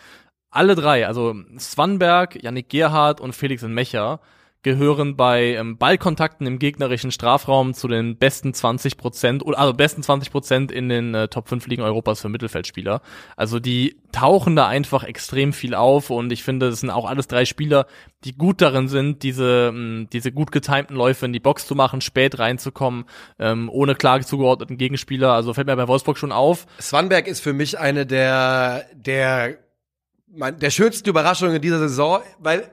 Alle 0.51 0.75
drei, 0.75 1.05
also 1.07 1.35
Swanberg, 1.57 2.41
Yannick 2.41 2.69
Gerhardt 2.69 3.21
und 3.21 3.33
Felix 3.33 3.61
Mecher, 3.63 4.19
gehören 4.61 5.15
bei 5.15 5.55
ähm, 5.55 5.77
Ballkontakten 5.77 6.45
im 6.45 6.59
gegnerischen 6.59 7.11
Strafraum 7.11 7.73
zu 7.73 7.87
den 7.87 8.17
besten 8.17 8.53
20 8.53 8.97
Prozent, 8.97 9.45
oder 9.45 9.57
also 9.57 9.73
besten 9.73 10.03
20 10.03 10.31
Prozent 10.31 10.71
in 10.71 10.89
den 10.89 11.15
äh, 11.15 11.27
Top 11.29 11.47
5 11.47 11.65
Ligen 11.67 11.81
Europas 11.81 12.19
für 12.19 12.27
Mittelfeldspieler. 12.27 13.01
Also 13.37 13.59
die 13.59 13.97
tauchen 14.11 14.57
da 14.57 14.67
einfach 14.67 15.03
extrem 15.03 15.53
viel 15.53 15.75
auf 15.75 16.09
und 16.09 16.33
ich 16.33 16.43
finde, 16.43 16.69
das 16.69 16.81
sind 16.81 16.89
auch 16.89 17.05
alles 17.05 17.27
drei 17.27 17.45
Spieler, 17.45 17.85
die 18.25 18.35
gut 18.35 18.61
darin 18.61 18.89
sind, 18.89 19.23
diese, 19.23 19.71
mh, 19.73 20.07
diese 20.11 20.33
gut 20.33 20.51
getimten 20.51 20.95
Läufe 20.95 21.25
in 21.25 21.31
die 21.31 21.39
Box 21.39 21.65
zu 21.65 21.75
machen, 21.75 22.01
spät 22.01 22.37
reinzukommen, 22.37 23.05
ähm, 23.39 23.69
ohne 23.71 23.95
klar 23.95 24.19
zugeordneten 24.21 24.77
Gegenspieler. 24.77 25.31
Also 25.31 25.53
fällt 25.53 25.67
mir 25.67 25.75
bei 25.77 25.87
Wolfsburg 25.87 26.17
schon 26.17 26.33
auf. 26.33 26.65
Swanberg 26.81 27.27
ist 27.27 27.39
für 27.39 27.53
mich 27.53 27.79
eine 27.79 28.05
der, 28.05 28.87
der, 28.93 29.57
mein, 30.31 30.59
der 30.59 30.69
schönsten 30.69 31.09
Überraschungen 31.09 31.55
in 31.55 31.61
dieser 31.61 31.79
Saison, 31.79 32.21
weil, 32.39 32.69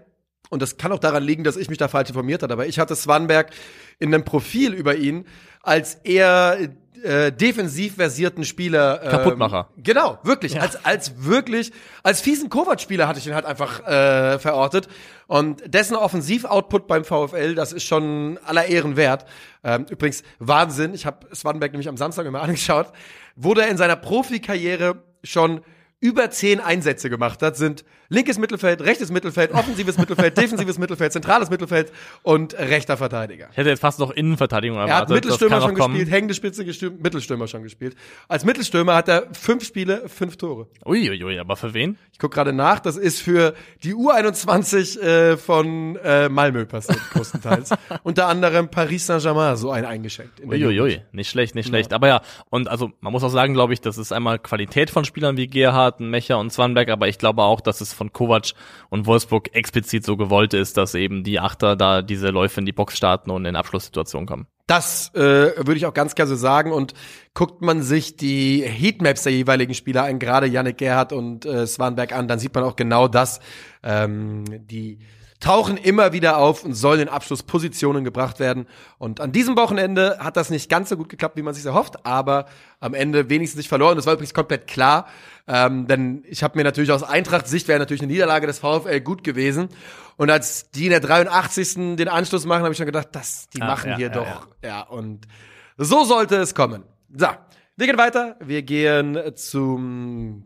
und 0.50 0.62
das 0.62 0.76
kann 0.76 0.92
auch 0.92 0.98
daran 0.98 1.22
liegen, 1.22 1.44
dass 1.44 1.56
ich 1.56 1.68
mich 1.68 1.78
da 1.78 1.88
falsch 1.88 2.10
informiert 2.10 2.42
habe, 2.42 2.52
aber 2.52 2.66
ich 2.66 2.78
hatte 2.78 2.96
Swanberg 2.96 3.50
in 3.98 4.14
einem 4.14 4.24
Profil 4.24 4.72
über 4.72 4.96
ihn 4.96 5.26
als 5.62 5.96
eher 6.04 6.58
äh, 7.02 7.32
defensiv 7.32 7.96
versierten 7.96 8.44
Spieler. 8.44 9.00
Ähm, 9.02 9.10
Kaputtmacher. 9.10 9.68
Genau, 9.76 10.18
wirklich. 10.22 10.60
Als, 10.60 10.84
als 10.84 11.24
wirklich, 11.24 11.72
als 12.02 12.20
fiesen 12.20 12.48
Kovac-Spieler 12.48 13.06
hatte 13.06 13.18
ich 13.18 13.26
ihn 13.26 13.34
halt 13.34 13.44
einfach 13.44 13.86
äh, 13.86 14.38
verortet. 14.38 14.88
Und 15.26 15.62
dessen 15.72 15.96
Offensiv-Output 15.96 16.86
beim 16.86 17.04
VfL, 17.04 17.54
das 17.54 17.72
ist 17.72 17.84
schon 17.84 18.38
aller 18.44 18.66
Ehren 18.66 18.96
wert. 18.96 19.26
Ähm, 19.64 19.86
übrigens, 19.90 20.22
Wahnsinn, 20.38 20.94
ich 20.94 21.06
habe 21.06 21.26
Swanberg 21.34 21.72
nämlich 21.72 21.88
am 21.88 21.96
Samstag 21.96 22.26
immer 22.26 22.42
angeschaut, 22.42 22.92
wurde 23.34 23.62
er 23.62 23.68
in 23.68 23.76
seiner 23.76 23.96
Profikarriere 23.96 25.02
schon 25.22 25.60
über 26.00 26.30
zehn 26.30 26.60
Einsätze 26.60 27.08
gemacht 27.08 27.42
hat, 27.42 27.56
sind 27.56 27.84
linkes 28.08 28.38
Mittelfeld, 28.38 28.82
rechtes 28.82 29.10
Mittelfeld, 29.10 29.52
offensives 29.52 29.98
Mittelfeld, 29.98 30.36
defensives 30.38 30.78
Mittelfeld, 30.78 31.12
zentrales 31.12 31.50
Mittelfeld 31.50 31.90
und 32.22 32.54
rechter 32.54 32.96
Verteidiger. 32.96 33.48
Ich 33.50 33.56
hätte 33.56 33.70
jetzt 33.70 33.80
fast 33.80 33.98
noch 33.98 34.10
Innenverteidigung 34.10 34.76
Er 34.76 34.82
hat 34.82 34.90
erwartet. 34.90 35.14
Mittelstürmer 35.14 35.60
schon 35.60 35.74
kommen. 35.74 35.94
gespielt, 35.94 36.14
hängende 36.14 36.34
Spitze 36.34 36.64
gespielt, 36.64 37.02
Mittelstürmer 37.02 37.48
schon 37.48 37.62
gespielt. 37.62 37.96
Als 38.28 38.44
Mittelstürmer 38.44 38.94
hat 38.94 39.08
er 39.08 39.26
fünf 39.32 39.64
Spiele, 39.64 40.08
fünf 40.08 40.36
Tore. 40.36 40.68
Uiuiui, 40.84 41.38
aber 41.38 41.56
für 41.56 41.72
wen? 41.74 41.98
Ich 42.12 42.18
guck 42.18 42.32
gerade 42.32 42.52
nach, 42.52 42.80
das 42.80 42.96
ist 42.96 43.20
für 43.22 43.54
die 43.82 43.94
U21 43.94 45.00
äh, 45.00 45.36
von 45.36 45.96
äh, 45.96 46.28
Malmö 46.28 46.66
passiert, 46.66 47.00
größtenteils. 47.12 47.70
Unter 48.02 48.26
anderem 48.28 48.68
Paris 48.68 49.06
Saint-Germain 49.06 49.56
so 49.56 49.70
ein 49.70 49.84
eingeschenkt. 49.84 50.40
Uiuiui, 50.44 51.00
nicht 51.12 51.30
schlecht, 51.30 51.54
nicht 51.54 51.68
schlecht. 51.68 51.92
Aber 51.92 52.08
ja, 52.08 52.20
und 52.50 52.68
also 52.68 52.92
man 53.00 53.12
muss 53.12 53.24
auch 53.24 53.30
sagen, 53.30 53.54
glaube 53.54 53.72
ich, 53.72 53.80
das 53.80 53.98
ist 53.98 54.12
einmal 54.12 54.38
Qualität 54.38 54.90
von 54.90 55.04
Spielern 55.04 55.36
wie 55.36 55.46
Gerhard, 55.86 56.00
Mecher 56.00 56.38
und 56.38 56.52
Swanberg, 56.52 56.88
aber 56.88 57.08
ich 57.08 57.18
glaube 57.18 57.42
auch, 57.42 57.60
dass 57.60 57.80
es 57.80 57.92
von 57.92 58.12
Kovac 58.12 58.52
und 58.90 59.06
Wolfsburg 59.06 59.54
explizit 59.54 60.04
so 60.04 60.16
gewollt 60.16 60.54
ist, 60.54 60.76
dass 60.76 60.94
eben 60.94 61.22
die 61.24 61.40
Achter 61.40 61.76
da 61.76 62.02
diese 62.02 62.30
Läufe 62.30 62.60
in 62.60 62.66
die 62.66 62.72
Box 62.72 62.96
starten 62.96 63.30
und 63.30 63.44
in 63.44 63.56
Abschlusssituationen 63.56 64.26
kommen. 64.26 64.46
Das 64.66 65.14
äh, 65.14 65.20
würde 65.20 65.76
ich 65.76 65.86
auch 65.86 65.94
ganz 65.94 66.16
klar 66.16 66.26
so 66.26 66.34
sagen. 66.34 66.72
Und 66.72 66.94
guckt 67.34 67.62
man 67.62 67.82
sich 67.82 68.16
die 68.16 68.62
Heatmaps 68.62 69.22
der 69.22 69.32
jeweiligen 69.32 69.74
Spieler 69.74 70.04
an, 70.04 70.18
gerade 70.18 70.46
Yannick 70.46 70.78
Gerhardt 70.78 71.12
und 71.12 71.46
äh, 71.46 71.66
Swanberg 71.66 72.12
an, 72.12 72.26
dann 72.26 72.40
sieht 72.40 72.54
man 72.54 72.64
auch 72.64 72.74
genau 72.74 73.06
das. 73.06 73.40
Ähm, 73.84 74.44
die 74.48 74.98
tauchen 75.46 75.76
immer 75.76 76.12
wieder 76.12 76.38
auf 76.38 76.64
und 76.64 76.74
sollen 76.74 77.02
in 77.02 77.08
Abschlusspositionen 77.08 78.02
gebracht 78.02 78.40
werden. 78.40 78.66
Und 78.98 79.20
an 79.20 79.30
diesem 79.30 79.56
Wochenende 79.56 80.18
hat 80.18 80.36
das 80.36 80.50
nicht 80.50 80.68
ganz 80.68 80.88
so 80.88 80.96
gut 80.96 81.08
geklappt, 81.08 81.36
wie 81.36 81.42
man 81.42 81.54
sich 81.54 81.64
erhofft, 81.64 82.04
aber 82.04 82.46
am 82.80 82.94
Ende 82.94 83.30
wenigstens 83.30 83.58
nicht 83.58 83.68
verloren. 83.68 83.94
Das 83.94 84.06
war 84.06 84.14
übrigens 84.14 84.34
komplett 84.34 84.66
klar, 84.66 85.06
ähm, 85.46 85.86
denn 85.86 86.24
ich 86.26 86.42
habe 86.42 86.58
mir 86.58 86.64
natürlich 86.64 86.90
aus 86.90 87.04
Eintracht-Sicht 87.04 87.68
wäre 87.68 87.78
natürlich 87.78 88.02
eine 88.02 88.10
Niederlage 88.10 88.48
des 88.48 88.58
VfL 88.58 89.00
gut 89.00 89.22
gewesen. 89.22 89.68
Und 90.16 90.30
als 90.30 90.72
die 90.72 90.86
in 90.86 90.90
der 90.90 90.98
83. 90.98 91.96
den 91.96 92.08
Anschluss 92.08 92.44
machen, 92.44 92.62
habe 92.62 92.72
ich 92.72 92.76
schon 92.78 92.86
gedacht, 92.86 93.08
das, 93.12 93.48
die 93.54 93.62
Ah, 93.62 93.66
machen 93.66 93.90
ja, 93.90 93.96
hier 93.98 94.08
ja, 94.08 94.12
doch. 94.12 94.48
Ja. 94.64 94.80
und 94.82 95.28
so 95.76 96.02
sollte 96.04 96.34
es 96.38 96.56
kommen. 96.56 96.82
So, 97.16 97.28
wir 97.76 97.86
gehen 97.86 97.98
weiter. 97.98 98.34
Wir 98.40 98.62
gehen 98.62 99.16
zum 99.36 100.44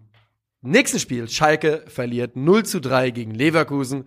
nächsten 0.61 0.99
Spiel. 0.99 1.27
Schalke 1.27 1.85
verliert 1.87 2.37
0 2.37 2.67
zu 2.67 2.83
3 2.83 3.11
gegen 3.13 3.31
Leverkusen. 3.31 4.05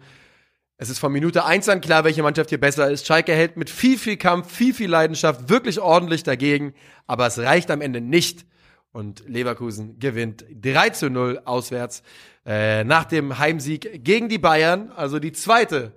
Es 0.78 0.90
ist 0.90 1.00
von 1.00 1.12
Minute 1.12 1.46
1 1.46 1.70
an 1.70 1.82
klar, 1.82 2.04
welche 2.04 2.24
Mannschaft 2.24 2.50
hier 2.50 2.60
besser 2.60 2.90
ist. 2.90 3.06
Schalke 3.06 3.34
hält 3.34 3.58
mit 3.58 3.70
viel, 3.70 3.98
viel 3.98 4.18
Kampf, 4.18 4.52
viel, 4.52 4.74
viel 4.74 4.90
Leidenschaft 4.90 5.50
wirklich 5.50 5.80
ordentlich 5.80 6.24
dagegen, 6.24 6.74
aber 7.08 7.28
es 7.28 7.38
reicht 7.40 7.70
am 7.72 7.82
Ende 7.82 8.02
nicht. 8.02 8.46
Und 8.92 9.24
Leverkusen 9.28 9.98
gewinnt 10.00 10.46
3 10.62 10.90
zu 10.92 11.10
0 11.10 11.42
auswärts 11.46 12.04
äh, 12.46 12.84
nach 12.84 13.06
dem 13.06 13.40
Heimsieg 13.40 14.04
gegen 14.04 14.30
die 14.30 14.38
Bayern, 14.38 14.92
also 14.96 15.20
die 15.20 15.32
zweite 15.32 15.94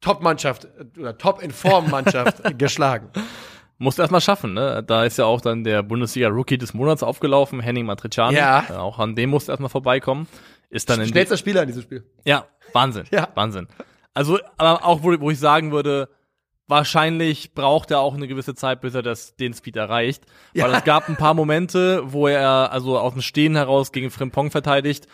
Top-Mannschaft 0.00 0.66
äh, 0.66 1.00
oder 1.00 1.18
Top-in-Form-Mannschaft 1.18 2.42
geschlagen. 2.58 3.08
Musst 3.78 3.98
erstmal 3.98 4.20
schaffen, 4.20 4.54
ne? 4.54 4.82
Da 4.86 5.04
ist 5.04 5.18
ja 5.18 5.24
auch 5.24 5.40
dann 5.40 5.64
der 5.64 5.82
Bundesliga-Rookie 5.82 6.56
des 6.58 6.72
Monats 6.72 7.02
aufgelaufen, 7.02 7.60
Henning 7.60 7.86
Matriciani. 7.86 8.36
Ja. 8.36 8.64
Äh, 8.70 8.72
Auch 8.74 8.98
an 8.98 9.14
dem 9.16 9.30
musst 9.30 9.48
du 9.48 9.52
erstmal 9.52 9.70
vorbeikommen. 9.70 10.28
Ist 10.70 10.88
dann 10.88 11.04
Schnellster 11.06 11.36
Spieler 11.36 11.62
in 11.62 11.68
diesem 11.68 11.82
Spiel. 11.82 12.04
Ja, 12.24 12.46
Wahnsinn. 12.72 13.04
Ja. 13.10 13.28
Wahnsinn. 13.34 13.66
Also, 14.16 14.38
aber 14.56 14.84
auch, 14.84 15.02
wo, 15.02 15.14
wo 15.20 15.30
ich 15.30 15.38
sagen 15.38 15.72
würde, 15.72 16.08
wahrscheinlich 16.68 17.54
braucht 17.54 17.90
er 17.90 18.00
auch 18.00 18.14
eine 18.14 18.26
gewisse 18.26 18.54
Zeit, 18.54 18.80
bis 18.80 18.94
er 18.94 19.02
das, 19.02 19.36
den 19.36 19.54
Speed 19.54 19.76
erreicht. 19.76 20.24
Weil 20.54 20.70
Ja. 20.72 20.78
es 20.78 20.84
gab 20.84 21.08
ein 21.08 21.16
paar 21.16 21.34
Momente, 21.34 22.02
wo 22.06 22.26
er 22.26 22.72
also 22.72 22.98
aus 22.98 23.12
dem 23.12 23.22
Stehen 23.22 23.54
heraus 23.56 23.92
gegen 23.92 24.10
Frimpong 24.10 24.50
verteidigt 24.50 25.06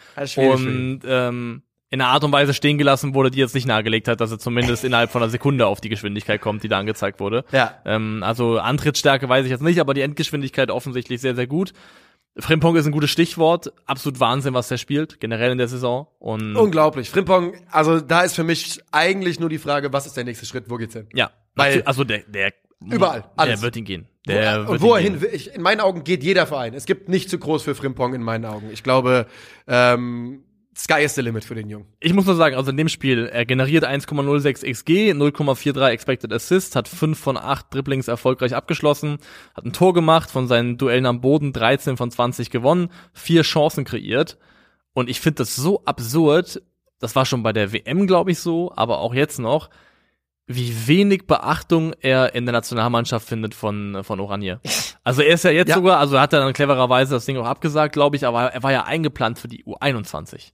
und 0.49 1.01
ähm, 1.05 1.63
in 1.91 2.01
einer 2.01 2.11
Art 2.11 2.25
und 2.25 2.33
Weise 2.33 2.55
stehen 2.55 2.79
gelassen 2.79 3.15
wurde, 3.15 3.31
die 3.31 3.39
jetzt 3.39 3.55
nicht 3.55 3.67
nahegelegt 3.67 4.09
hat, 4.09 4.21
dass 4.23 4.31
er 4.31 4.39
zumindest 4.39 4.83
innerhalb 4.83 5.11
von 5.11 5.23
einer 5.23 5.31
Sekunde 5.31 5.67
auf 5.67 5.83
die 5.83 5.91
Geschwindigkeit 5.91 6.41
kommt, 6.41 6.63
die 6.63 6.69
da 6.69 6.79
angezeigt 6.79 7.21
wurde. 7.21 7.45
Ja. 7.53 7.75
Ähm, 7.85 8.23
also 8.23 8.59
Antrittsstärke 8.59 9.29
weiß 9.29 9.45
ich 9.45 9.51
jetzt 9.51 9.63
nicht, 9.63 9.79
aber 9.79 9.93
die 9.93 10.01
Endgeschwindigkeit 10.01 10.71
offensichtlich 10.71 11.21
sehr, 11.21 11.35
sehr 11.35 11.47
gut. 11.47 11.75
Frimpong 12.39 12.76
ist 12.76 12.87
ein 12.87 12.93
gutes 12.93 13.11
Stichwort. 13.11 13.72
Absolut 13.85 14.18
Wahnsinn, 14.20 14.55
was 14.55 14.68
der 14.68 14.78
spielt, 14.78 15.20
generell 15.20 15.53
in 15.53 15.59
der 15.59 15.68
Saison. 15.68 16.07
Und 16.18 16.57
Unglaublich. 16.57 17.11
Frimpong, 17.11 17.55
also 17.70 18.01
da 18.01 18.22
ist 18.22 18.35
für 18.35 18.45
mich 18.45 18.80
eigentlich 18.91 19.39
nur 19.39 19.49
die 19.51 19.59
Frage, 19.59 19.93
was 19.93 20.07
ist 20.07 20.16
der 20.16 20.24
nächste 20.24 20.47
Schritt, 20.47 20.64
wo 20.68 20.76
geht's 20.76 20.95
hin? 20.95 21.07
Ja, 21.12 21.30
Weil- 21.55 21.83
also 21.83 22.05
der, 22.05 22.20
der 22.26 22.53
Überall, 22.91 23.24
alles. 23.37 23.61
Der 23.61 23.62
wird 23.62 23.76
ihn 23.76 23.85
gehen. 23.85 24.09
Der 24.26 24.66
wo, 24.66 24.72
wird 24.72 24.80
wo 24.83 24.95
er 24.95 25.01
hin 25.01 25.20
will, 25.20 25.30
ich, 25.33 25.55
in 25.55 25.62
meinen 25.62 25.80
Augen 25.80 26.05
geht 26.05 26.22
jeder 26.24 26.47
Verein. 26.47 26.74
Es 26.74 26.87
gibt 26.87 27.09
nicht 27.09 27.30
zu 27.30 27.39
groß 27.39 27.62
für 27.62 27.74
Frimpong 27.74 28.14
in 28.14 28.22
meinen 28.22 28.45
Augen. 28.45 28.70
Ich 28.72 28.83
glaube, 28.83 29.26
ähm, 29.68 30.43
Sky 30.75 31.03
is 31.05 31.14
the 31.14 31.20
limit 31.20 31.45
für 31.45 31.55
den 31.55 31.68
Jungen. 31.68 31.87
Ich 32.01 32.14
muss 32.14 32.25
nur 32.25 32.35
sagen, 32.35 32.57
also 32.57 32.70
in 32.70 32.77
dem 32.79 32.89
Spiel, 32.89 33.27
er 33.27 33.45
generiert 33.45 33.85
1,06 33.85 34.64
XG, 34.70 35.12
0,43 35.12 35.89
Expected 35.91 36.33
Assist, 36.33 36.77
hat 36.77 36.89
5 36.89 37.18
von 37.18 37.37
8 37.37 37.66
Dribblings 37.75 38.09
erfolgreich 38.09 38.55
abgeschlossen, 38.55 39.18
hat 39.55 39.66
ein 39.66 39.75
Tor 39.75 39.93
gemacht, 39.93 40.31
von 40.31 40.49
seinen 40.49 40.79
Duellen 40.79 41.05
am 41.05 41.20
Boden 41.20 41.53
13 41.53 41.97
von 41.99 42.11
20 42.11 42.51
gewonnen, 42.51 42.89
vier 43.12 43.43
Chancen 43.43 43.85
kreiert. 43.85 44.39
Und 44.95 45.11
ich 45.11 45.20
finde 45.20 45.37
das 45.39 45.55
so 45.57 45.85
absurd, 45.85 46.62
das 47.01 47.14
war 47.16 47.27
schon 47.27 47.43
bei 47.43 47.53
der 47.53 47.73
WM, 47.73 48.07
glaube 48.07 48.31
ich, 48.31 48.39
so, 48.39 48.73
aber 48.75 49.01
auch 49.01 49.12
jetzt 49.12 49.39
noch, 49.39 49.68
wie 50.47 50.87
wenig 50.87 51.27
Beachtung 51.27 51.93
er 52.01 52.35
in 52.35 52.47
der 52.47 52.53
Nationalmannschaft 52.53 53.29
findet 53.29 53.55
von, 53.55 54.03
von 54.05 54.20
Oranje. 54.20 54.61
Also 55.05 55.20
er 55.23 55.35
ist 55.35 55.43
ja 55.43 55.51
jetzt 55.51 55.68
Ja. 55.70 55.75
sogar, 55.75 55.99
also 55.99 56.20
hat 56.20 56.33
er 56.33 56.39
dann 56.39 56.53
clevererweise 56.53 57.14
das 57.14 57.25
Ding 57.27 57.37
auch 57.37 57.45
abgesagt, 57.45 57.93
glaube 57.93 58.14
ich, 58.14 58.25
aber 58.25 58.53
er 58.53 58.62
war 58.62 58.70
ja 58.70 58.85
eingeplant 58.85 59.37
für 59.37 59.49
die 59.49 59.64
U21. 59.64 60.53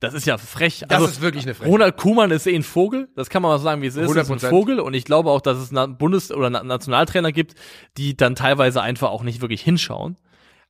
Das 0.00 0.12
ist 0.12 0.26
ja 0.26 0.36
frech. 0.36 0.84
Das 0.88 0.98
also, 0.98 1.06
ist 1.06 1.20
wirklich 1.22 1.44
eine 1.44 1.54
Frechheit. 1.54 1.72
Ronald 1.72 1.96
Koeman 1.96 2.30
ist 2.30 2.46
eh 2.46 2.54
ein 2.54 2.62
Vogel, 2.62 3.08
das 3.16 3.30
kann 3.30 3.40
man 3.40 3.52
mal 3.52 3.58
sagen, 3.58 3.80
wie 3.80 3.86
es 3.86 3.96
ist. 3.96 4.14
Das 4.14 4.28
ist 4.28 4.30
ein 4.30 4.38
100%. 4.38 4.50
Vogel 4.50 4.80
und 4.80 4.92
ich 4.92 5.04
glaube 5.04 5.30
auch, 5.30 5.40
dass 5.40 5.56
es 5.58 5.70
Bundes- 5.70 6.30
oder 6.30 6.50
Na- 6.50 6.62
Nationaltrainer 6.62 7.32
gibt, 7.32 7.54
die 7.96 8.14
dann 8.16 8.34
teilweise 8.34 8.82
einfach 8.82 9.08
auch 9.08 9.22
nicht 9.22 9.40
wirklich 9.40 9.62
hinschauen, 9.62 10.18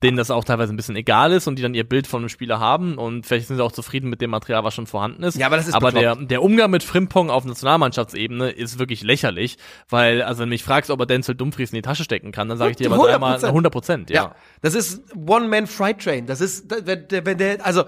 denen 0.00 0.16
das 0.16 0.30
auch 0.30 0.44
teilweise 0.44 0.72
ein 0.72 0.76
bisschen 0.76 0.94
egal 0.94 1.32
ist 1.32 1.48
und 1.48 1.56
die 1.56 1.62
dann 1.62 1.74
ihr 1.74 1.82
Bild 1.82 2.06
von 2.06 2.20
einem 2.20 2.28
Spieler 2.28 2.60
haben 2.60 2.98
und 2.98 3.26
vielleicht 3.26 3.48
sind 3.48 3.56
sie 3.56 3.64
auch 3.64 3.72
zufrieden 3.72 4.10
mit 4.10 4.20
dem 4.20 4.30
Material, 4.30 4.62
was 4.62 4.74
schon 4.74 4.86
vorhanden 4.86 5.24
ist. 5.24 5.36
Ja, 5.36 5.46
aber 5.46 5.56
das 5.56 5.66
ist 5.66 5.74
aber 5.74 5.90
der, 5.90 6.10
bekloppt. 6.10 6.30
der 6.30 6.42
Umgang 6.44 6.70
mit 6.70 6.84
Frimpong 6.84 7.28
auf 7.28 7.44
Nationalmannschaftsebene 7.44 8.50
ist 8.50 8.78
wirklich 8.78 9.02
lächerlich, 9.02 9.56
weil, 9.88 10.22
also 10.22 10.42
wenn 10.42 10.50
du 10.50 10.54
mich 10.54 10.62
fragst, 10.62 10.88
ob 10.88 11.00
er 11.00 11.06
Denzel 11.06 11.34
Dumfries 11.34 11.72
in 11.72 11.76
die 11.76 11.82
Tasche 11.82 12.04
stecken 12.04 12.30
kann, 12.30 12.48
dann 12.48 12.58
sage 12.58 12.70
ich 12.70 12.76
dir 12.76 12.92
aber 12.92 13.02
100%. 13.02 13.08
dreimal 13.08 13.44
100 13.44 13.72
Prozent, 13.72 14.10
ja. 14.10 14.22
Ja, 14.22 14.34
das 14.60 14.76
ist 14.76 15.02
One-Man-Freight-Train. 15.16 16.26
Das 16.26 16.40
ist, 16.40 16.70
wenn 16.86 17.38
der, 17.38 17.66
also, 17.66 17.84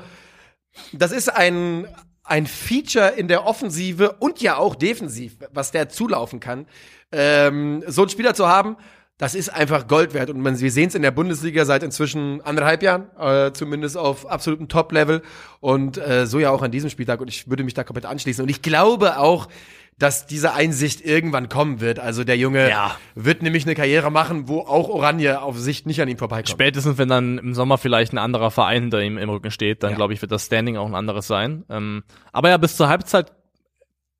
das 0.92 1.12
ist 1.12 1.28
ein, 1.28 1.86
ein 2.24 2.46
Feature 2.46 3.10
in 3.10 3.28
der 3.28 3.46
Offensive 3.46 4.16
und 4.20 4.40
ja 4.40 4.56
auch 4.56 4.74
defensiv, 4.74 5.36
was 5.52 5.70
der 5.70 5.88
zulaufen 5.88 6.40
kann. 6.40 6.66
Ähm, 7.10 7.82
so 7.86 8.02
einen 8.02 8.10
Spieler 8.10 8.34
zu 8.34 8.46
haben, 8.46 8.76
das 9.18 9.34
ist 9.34 9.48
einfach 9.48 9.88
Gold 9.88 10.14
wert. 10.14 10.30
Und 10.30 10.40
man, 10.40 10.58
wir 10.58 10.70
sehen 10.70 10.88
es 10.88 10.94
in 10.94 11.02
der 11.02 11.10
Bundesliga 11.10 11.64
seit 11.64 11.82
inzwischen 11.82 12.40
anderthalb 12.42 12.82
Jahren, 12.84 13.08
äh, 13.18 13.52
zumindest 13.52 13.96
auf 13.96 14.30
absolutem 14.30 14.68
Top-Level. 14.68 15.22
Und 15.60 15.98
äh, 15.98 16.24
so 16.26 16.38
ja 16.38 16.50
auch 16.50 16.62
an 16.62 16.70
diesem 16.70 16.88
Spieltag. 16.88 17.20
Und 17.20 17.28
ich 17.28 17.50
würde 17.50 17.64
mich 17.64 17.74
da 17.74 17.82
komplett 17.82 18.06
anschließen. 18.06 18.42
Und 18.42 18.48
ich 18.48 18.62
glaube 18.62 19.18
auch, 19.18 19.48
dass 19.98 20.26
diese 20.26 20.52
Einsicht 20.54 21.00
irgendwann 21.00 21.48
kommen 21.48 21.80
wird. 21.80 21.98
Also 21.98 22.22
der 22.22 22.36
Junge 22.36 22.68
Ja. 22.70 22.96
wird 23.16 23.42
nämlich 23.42 23.64
eine 23.66 23.74
Karriere 23.74 24.10
machen, 24.12 24.46
wo 24.48 24.60
auch 24.60 24.88
Oranje 24.88 25.42
auf 25.42 25.58
Sicht 25.58 25.86
nicht 25.86 26.00
an 26.00 26.08
ihm 26.08 26.18
vorbeikommt. 26.18 26.50
Spätestens, 26.50 26.98
wenn 26.98 27.08
dann 27.08 27.38
im 27.38 27.52
Sommer 27.54 27.78
vielleicht 27.78 28.12
ein 28.12 28.18
anderer 28.18 28.50
Verein 28.52 28.82
hinter 28.82 29.02
ihm 29.02 29.18
im 29.18 29.28
Rücken 29.28 29.50
steht, 29.50 29.82
dann 29.82 29.90
Ja. 29.90 29.96
glaube 29.96 30.12
ich, 30.12 30.22
wird 30.22 30.30
das 30.30 30.46
Standing 30.46 30.76
auch 30.76 30.86
ein 30.86 30.94
anderes 30.94 31.26
sein. 31.26 31.64
Ähm, 31.68 32.04
aber 32.32 32.48
ja, 32.50 32.56
bis 32.58 32.76
zur 32.76 32.88
Halbzeit 32.88 33.32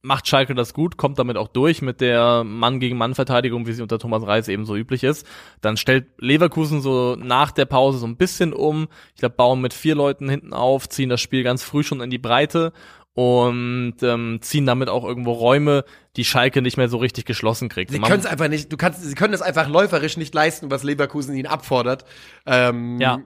macht 0.00 0.28
Schalke 0.28 0.54
das 0.54 0.74
gut, 0.74 0.96
kommt 0.96 1.18
damit 1.18 1.36
auch 1.36 1.48
durch 1.48 1.82
mit 1.82 2.00
der 2.00 2.44
Mann 2.44 2.78
gegen 2.78 2.96
Mann 2.96 3.16
Verteidigung, 3.16 3.66
wie 3.66 3.72
sie 3.72 3.82
unter 3.82 3.98
Thomas 3.98 4.24
Reis 4.24 4.46
eben 4.46 4.64
so 4.64 4.76
üblich 4.76 5.02
ist. 5.02 5.26
Dann 5.60 5.76
stellt 5.76 6.06
Leverkusen 6.18 6.80
so 6.80 7.16
nach 7.16 7.50
der 7.50 7.64
Pause 7.64 7.98
so 7.98 8.06
ein 8.06 8.16
bisschen 8.16 8.52
um. 8.52 8.86
Ich 9.14 9.20
glaube, 9.20 9.34
bauen 9.34 9.60
mit 9.60 9.74
vier 9.74 9.96
Leuten 9.96 10.28
hinten 10.28 10.52
auf, 10.52 10.88
ziehen 10.88 11.08
das 11.08 11.20
Spiel 11.20 11.42
ganz 11.42 11.64
früh 11.64 11.82
schon 11.82 12.00
in 12.00 12.10
die 12.10 12.18
Breite 12.18 12.72
und 13.18 13.96
ähm, 14.02 14.38
ziehen 14.42 14.64
damit 14.64 14.88
auch 14.88 15.02
irgendwo 15.02 15.32
Räume, 15.32 15.84
die 16.14 16.24
Schalke 16.24 16.62
nicht 16.62 16.76
mehr 16.76 16.88
so 16.88 16.98
richtig 16.98 17.24
geschlossen 17.24 17.68
kriegt. 17.68 17.90
Sie 17.90 17.98
können 17.98 18.20
es 18.20 18.26
einfach 18.26 18.46
nicht, 18.46 18.70
du 18.70 18.76
kannst, 18.76 19.02
sie 19.02 19.14
können 19.16 19.34
es 19.34 19.42
einfach 19.42 19.68
läuferisch 19.68 20.16
nicht 20.16 20.32
leisten, 20.36 20.70
was 20.70 20.84
Leverkusen 20.84 21.34
ihnen 21.34 21.48
abfordert. 21.48 22.04
Ähm, 22.46 23.00
Ja. 23.00 23.18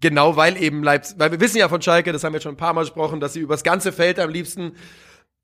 Genau, 0.00 0.36
weil 0.36 0.60
eben 0.60 0.82
Leipzig, 0.82 1.16
weil 1.20 1.30
wir 1.30 1.38
wissen 1.38 1.58
ja 1.58 1.68
von 1.68 1.80
Schalke, 1.80 2.12
das 2.12 2.24
haben 2.24 2.32
wir 2.32 2.40
schon 2.40 2.54
ein 2.54 2.58
paar 2.58 2.72
Mal 2.72 2.80
gesprochen, 2.80 3.20
dass 3.20 3.34
sie 3.34 3.40
übers 3.40 3.62
ganze 3.62 3.92
Feld 3.92 4.18
am 4.18 4.30
liebsten 4.30 4.72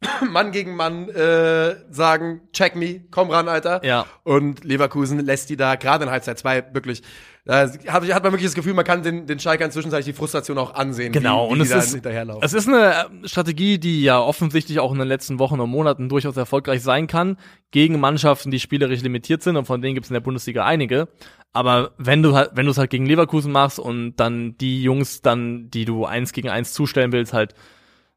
Mann 0.30 0.52
gegen 0.52 0.76
Mann 0.76 1.08
äh, 1.08 1.76
sagen, 1.90 2.42
check 2.52 2.76
me, 2.76 3.02
komm 3.10 3.30
ran, 3.30 3.48
Alter. 3.48 3.84
Ja. 3.84 4.06
Und 4.24 4.64
Leverkusen 4.64 5.18
lässt 5.20 5.50
die 5.50 5.56
da 5.56 5.76
gerade 5.76 6.04
in 6.04 6.10
Halbzeit 6.10 6.38
zwei 6.38 6.64
wirklich, 6.72 7.02
da 7.44 7.68
hat, 7.68 7.88
hat 7.88 8.22
man 8.22 8.32
wirklich 8.32 8.44
das 8.44 8.54
Gefühl, 8.54 8.74
man 8.74 8.84
kann 8.84 9.02
den, 9.02 9.26
den 9.26 9.38
Schalkern 9.40 9.70
zwischenzeitlich 9.70 10.14
die 10.14 10.18
Frustration 10.18 10.58
auch 10.58 10.74
ansehen, 10.74 11.12
Genau, 11.12 11.46
wie, 11.46 11.48
wie 11.48 11.52
und 11.52 11.58
die 11.58 11.64
es 11.64 11.70
da 11.70 11.78
ist, 11.78 11.92
hinterherlaufen. 11.92 12.42
es 12.44 12.52
ist 12.52 12.68
eine 12.68 12.92
äh, 13.24 13.28
Strategie, 13.28 13.78
die 13.78 14.02
ja 14.02 14.20
offensichtlich 14.20 14.78
auch 14.78 14.92
in 14.92 14.98
den 14.98 15.08
letzten 15.08 15.38
Wochen 15.38 15.58
und 15.60 15.70
Monaten 15.70 16.08
durchaus 16.08 16.36
erfolgreich 16.36 16.82
sein 16.82 17.06
kann, 17.06 17.36
gegen 17.70 17.98
Mannschaften, 17.98 18.50
die 18.50 18.60
spielerisch 18.60 19.02
limitiert 19.02 19.42
sind 19.42 19.56
und 19.56 19.64
von 19.66 19.82
denen 19.82 19.94
gibt 19.94 20.04
es 20.04 20.10
in 20.10 20.14
der 20.14 20.20
Bundesliga 20.20 20.64
einige. 20.64 21.08
Aber 21.52 21.92
wenn 21.98 22.22
du 22.22 22.34
halt, 22.34 22.50
wenn 22.54 22.64
du 22.66 22.70
es 22.72 22.78
halt 22.78 22.90
gegen 22.90 23.06
Leverkusen 23.06 23.52
machst 23.52 23.78
und 23.78 24.16
dann 24.16 24.56
die 24.58 24.82
Jungs 24.82 25.20
dann, 25.20 25.68
die 25.70 25.84
du 25.84 26.06
eins 26.06 26.32
gegen 26.32 26.48
eins 26.48 26.72
zustellen 26.72 27.12
willst, 27.12 27.32
halt 27.32 27.54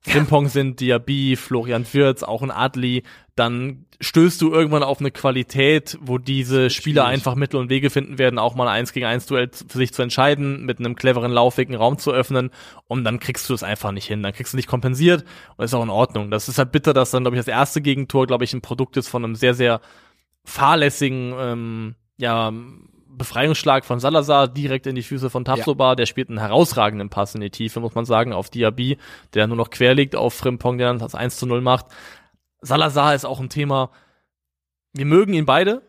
Frimpong 0.08 0.48
sind, 0.50 0.80
Diaby, 0.80 1.36
Florian 1.36 1.86
Wirtz, 1.92 2.24
auch 2.24 2.44
ein 2.44 2.52
Adli, 2.52 3.04
dann 3.36 3.86
stößt 4.00 4.42
du 4.42 4.52
irgendwann 4.52 4.84
auf 4.84 5.00
eine 5.00 5.12
Qualität, 5.12 5.98
wo 6.02 6.18
diese 6.18 6.70
Spieler 6.70 7.04
schwierig. 7.04 7.14
einfach 7.14 7.36
Mittel 7.36 7.60
und 7.60 7.70
Wege 7.70 7.90
finden 7.90 8.18
werden, 8.18 8.38
auch 8.38 8.56
mal 8.56 8.68
ein 8.68 8.80
eins 8.80 8.94
gegen 8.94 9.06
eins 9.06 9.26
Duell 9.26 9.50
für 9.52 9.78
sich 9.78 9.94
zu 9.94 10.02
entscheiden, 10.02 10.66
mit 10.66 10.80
einem 10.80 10.96
cleveren 10.96 11.32
Laufweg 11.32 11.70
einen 11.70 11.78
Raum 11.78 11.98
zu 11.98 12.12
öffnen 12.12 12.52
und 12.88 13.04
dann 13.04 13.20
kriegst 13.20 13.50
du 13.50 13.54
es 13.54 13.64
einfach 13.64 13.92
nicht 13.92 14.08
hin, 14.08 14.22
dann 14.22 14.34
kriegst 14.34 14.54
du 14.54 14.58
nicht 14.58 14.68
kompensiert 14.68 15.26
und 15.58 15.66
ist 15.66 15.74
auch 15.74 15.84
in 15.84 15.90
Ordnung. 15.90 16.30
Das 16.30 16.50
ist 16.50 16.58
halt 16.58 16.72
bitter, 16.72 16.94
dass 16.94 17.12
dann, 17.12 17.24
glaube 17.24 17.36
ich, 17.36 17.40
das 17.40 17.48
erste 17.48 17.82
Gegentor, 17.82 18.28
glaube 18.28 18.44
ich, 18.44 18.54
ein 18.54 18.62
Produkt 18.62 18.98
ist 18.98 19.08
von 19.08 19.24
einem 19.24 19.36
sehr, 19.36 19.54
sehr 19.54 19.82
fahrlässigen, 20.44 21.34
ähm, 21.40 21.96
ja, 22.18 22.54
Befreiungsschlag 23.18 23.86
von 23.86 24.00
Salazar 24.00 24.48
direkt 24.48 24.88
in 24.88 24.96
die 24.96 25.04
Füße 25.04 25.30
von 25.30 25.46
Tabsoba. 25.46 25.96
Der 25.96 26.06
spielt 26.06 26.30
einen 26.30 26.40
herausragenden 26.40 27.10
Pass 27.10 27.36
in 27.36 27.42
die 27.42 27.50
Tiefe, 27.50 27.80
muss 27.80 27.96
man 27.96 28.06
sagen, 28.06 28.34
auf 28.34 28.50
Diaby, 28.50 28.98
der 29.34 29.48
nur 29.48 29.58
noch 29.58 29.70
quer 29.70 29.94
liegt 29.94 30.16
auf 30.16 30.34
Frimpong, 30.34 30.78
der 30.78 30.88
dann 30.88 31.00
das 31.00 31.16
1 31.16 31.38
zu 31.38 31.46
0 31.46 31.62
macht. 31.62 31.86
Salazar 32.62 33.16
ist 33.16 33.26
auch 33.26 33.40
ein 33.40 33.50
Thema. 33.50 33.92
Wir 34.94 35.06
mögen 35.06 35.34
ihn 35.34 35.46
beide. 35.46 35.82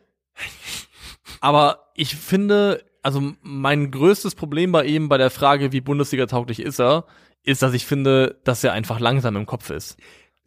Aber 1.41 1.91
ich 1.95 2.17
finde, 2.17 2.85
also 3.03 3.33
mein 3.43 3.91
größtes 3.91 4.35
Problem 4.35 4.73
bei 4.73 4.85
ihm, 4.85 5.09
bei 5.09 5.19
der 5.19 5.31
Frage, 5.31 5.73
wie 5.73 5.81
Bundesliga 5.81 6.27
tauglich 6.27 6.61
ist 6.61 6.81
er, 6.81 7.05
ist, 7.43 7.63
dass 7.63 7.75
ich 7.75 7.87
finde, 7.87 8.41
dass 8.45 8.65
er 8.65 8.73
einfach 8.73 9.01
langsam 9.01 9.37
im 9.37 9.47
Kopf 9.47 9.71
ist. 9.71 9.97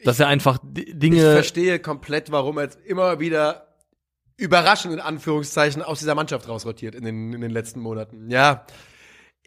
Dass 0.04 0.20
er 0.20 0.28
einfach 0.28 0.58
D- 0.62 0.82
Ich 0.82 0.98
Dinge, 0.98 1.32
verstehe 1.32 1.78
komplett, 1.78 2.30
warum 2.32 2.58
er 2.58 2.64
jetzt 2.64 2.78
immer 2.86 3.20
wieder 3.20 3.66
überraschend 4.40 4.94
in 4.94 5.00
Anführungszeichen 5.00 5.82
aus 5.82 5.98
dieser 5.98 6.14
Mannschaft 6.14 6.48
rausrotiert 6.48 6.94
in 6.94 7.04
den, 7.04 7.32
in 7.32 7.40
den 7.40 7.50
letzten 7.50 7.80
Monaten. 7.80 8.30
Ja. 8.30 8.64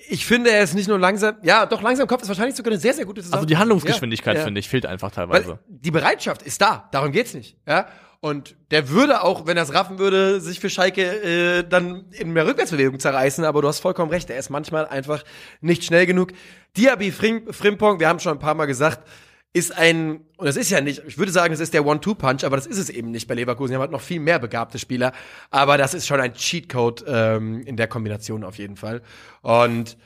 Ich 0.10 0.26
finde, 0.26 0.52
er 0.52 0.64
ist 0.64 0.74
nicht 0.74 0.88
nur 0.88 1.00
langsam, 1.00 1.38
ja, 1.44 1.66
doch 1.66 1.82
langsam 1.82 2.04
im 2.04 2.08
Kopf 2.08 2.22
ist 2.24 2.28
wahrscheinlich 2.28 2.56
sogar 2.56 2.72
eine 2.72 2.80
sehr, 2.80 2.94
sehr 2.94 3.06
gute 3.06 3.22
Zusammenfassung. 3.22 3.39
also 3.39 3.48
die 3.48 3.58
Handlungsgeschwindigkeit, 3.58 4.36
ja, 4.36 4.39
ja. 4.41 4.46
finde 4.46 4.60
ich, 4.60 4.70
fehlt 4.70 4.86
einfach 4.86 5.12
teilweise. 5.12 5.48
Weil 5.48 5.60
die 5.68 5.91
Bereitschaft 5.91 6.41
ist 6.41 6.62
da, 6.62 6.89
darum 6.91 7.12
geht's 7.12 7.34
nicht. 7.34 7.58
Ja? 7.68 7.88
Und 8.20 8.56
der 8.72 8.89
würde 8.89 9.24
auch, 9.24 9.48
wenn 9.48 9.58
er 9.58 9.64
es 9.64 9.74
raffen 9.74 10.00
würde, 10.00 10.39
sich 10.39 10.60
für 10.60 10.70
Schalke 10.70 11.02
äh, 11.02 11.64
dann 11.68 12.06
in 12.12 12.32
mehr 12.32 12.46
Rückwärtsbewegung 12.46 13.00
zerreißen, 13.00 13.44
aber 13.44 13.62
du 13.62 13.68
hast 13.68 13.80
vollkommen 13.80 14.12
recht, 14.12 14.30
er 14.30 14.38
ist 14.38 14.50
manchmal 14.50 14.88
einfach 14.88 15.24
nicht 15.62 15.84
schnell 15.84 16.06
genug. 16.06 16.32
Diaby 16.78 17.12
Frim, 17.12 17.52
Frimpong, 17.52 18.00
wir 18.00 18.08
haben 18.08 18.20
schon 18.20 18.34
ein 18.34 18.39
paar 18.39 18.56
Mal 18.56 18.66
gesagt, 18.66 19.08
ist 19.54 19.78
ein, 19.78 20.22
und 20.38 20.45
das 20.47 20.56
ist 20.56 20.72
ja 20.72 20.82
nicht, 20.82 21.04
ich 21.08 21.18
würde 21.18 21.32
sagen, 21.32 21.54
es 21.54 21.60
ist 21.60 21.74
der 21.74 21.86
One-Two-Punch, 21.86 22.43
aber 22.43 22.56
das 22.56 22.66
ist 22.66 22.80
es 22.80 22.89
eben 22.89 23.12
nicht 23.12 23.28
bei 23.28 23.36
Leverkusen. 23.36 23.72
Die 23.72 23.76
haben 23.76 23.82
halt 23.82 23.91
noch 23.91 24.01
viel 24.01 24.20
mehr 24.20 24.39
begabte 24.39 24.80
Spieler, 24.80 25.14
aber 25.51 25.78
das 25.78 25.93
ist 25.93 26.08
schon 26.08 26.20
ein 26.20 26.34
Cheatcode 26.34 27.06
ähm, 27.08 27.62
in 27.62 27.78
der 27.78 27.88
Kombination 27.88 28.43
auf 28.43 28.58
jeden 28.58 28.76
Fall. 28.76 29.01
Und 29.41 29.97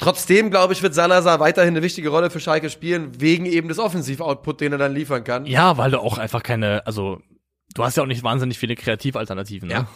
Trotzdem, 0.00 0.50
glaube 0.50 0.72
ich, 0.72 0.82
wird 0.84 0.94
Salazar 0.94 1.40
weiterhin 1.40 1.74
eine 1.74 1.82
wichtige 1.82 2.10
Rolle 2.10 2.30
für 2.30 2.38
Schalke 2.38 2.70
spielen, 2.70 3.20
wegen 3.20 3.46
eben 3.46 3.66
des 3.66 3.80
Offensiv-Output, 3.80 4.60
den 4.60 4.70
er 4.70 4.78
dann 4.78 4.94
liefern 4.94 5.24
kann. 5.24 5.44
Ja, 5.44 5.76
weil 5.76 5.90
du 5.90 5.98
auch 5.98 6.18
einfach 6.18 6.44
keine, 6.44 6.86
also 6.86 7.20
du 7.74 7.82
hast 7.82 7.96
ja 7.96 8.04
auch 8.04 8.06
nicht 8.06 8.22
wahnsinnig 8.22 8.60
viele 8.60 8.76
Kreativalternativen. 8.76 9.68
Ne? 9.68 9.88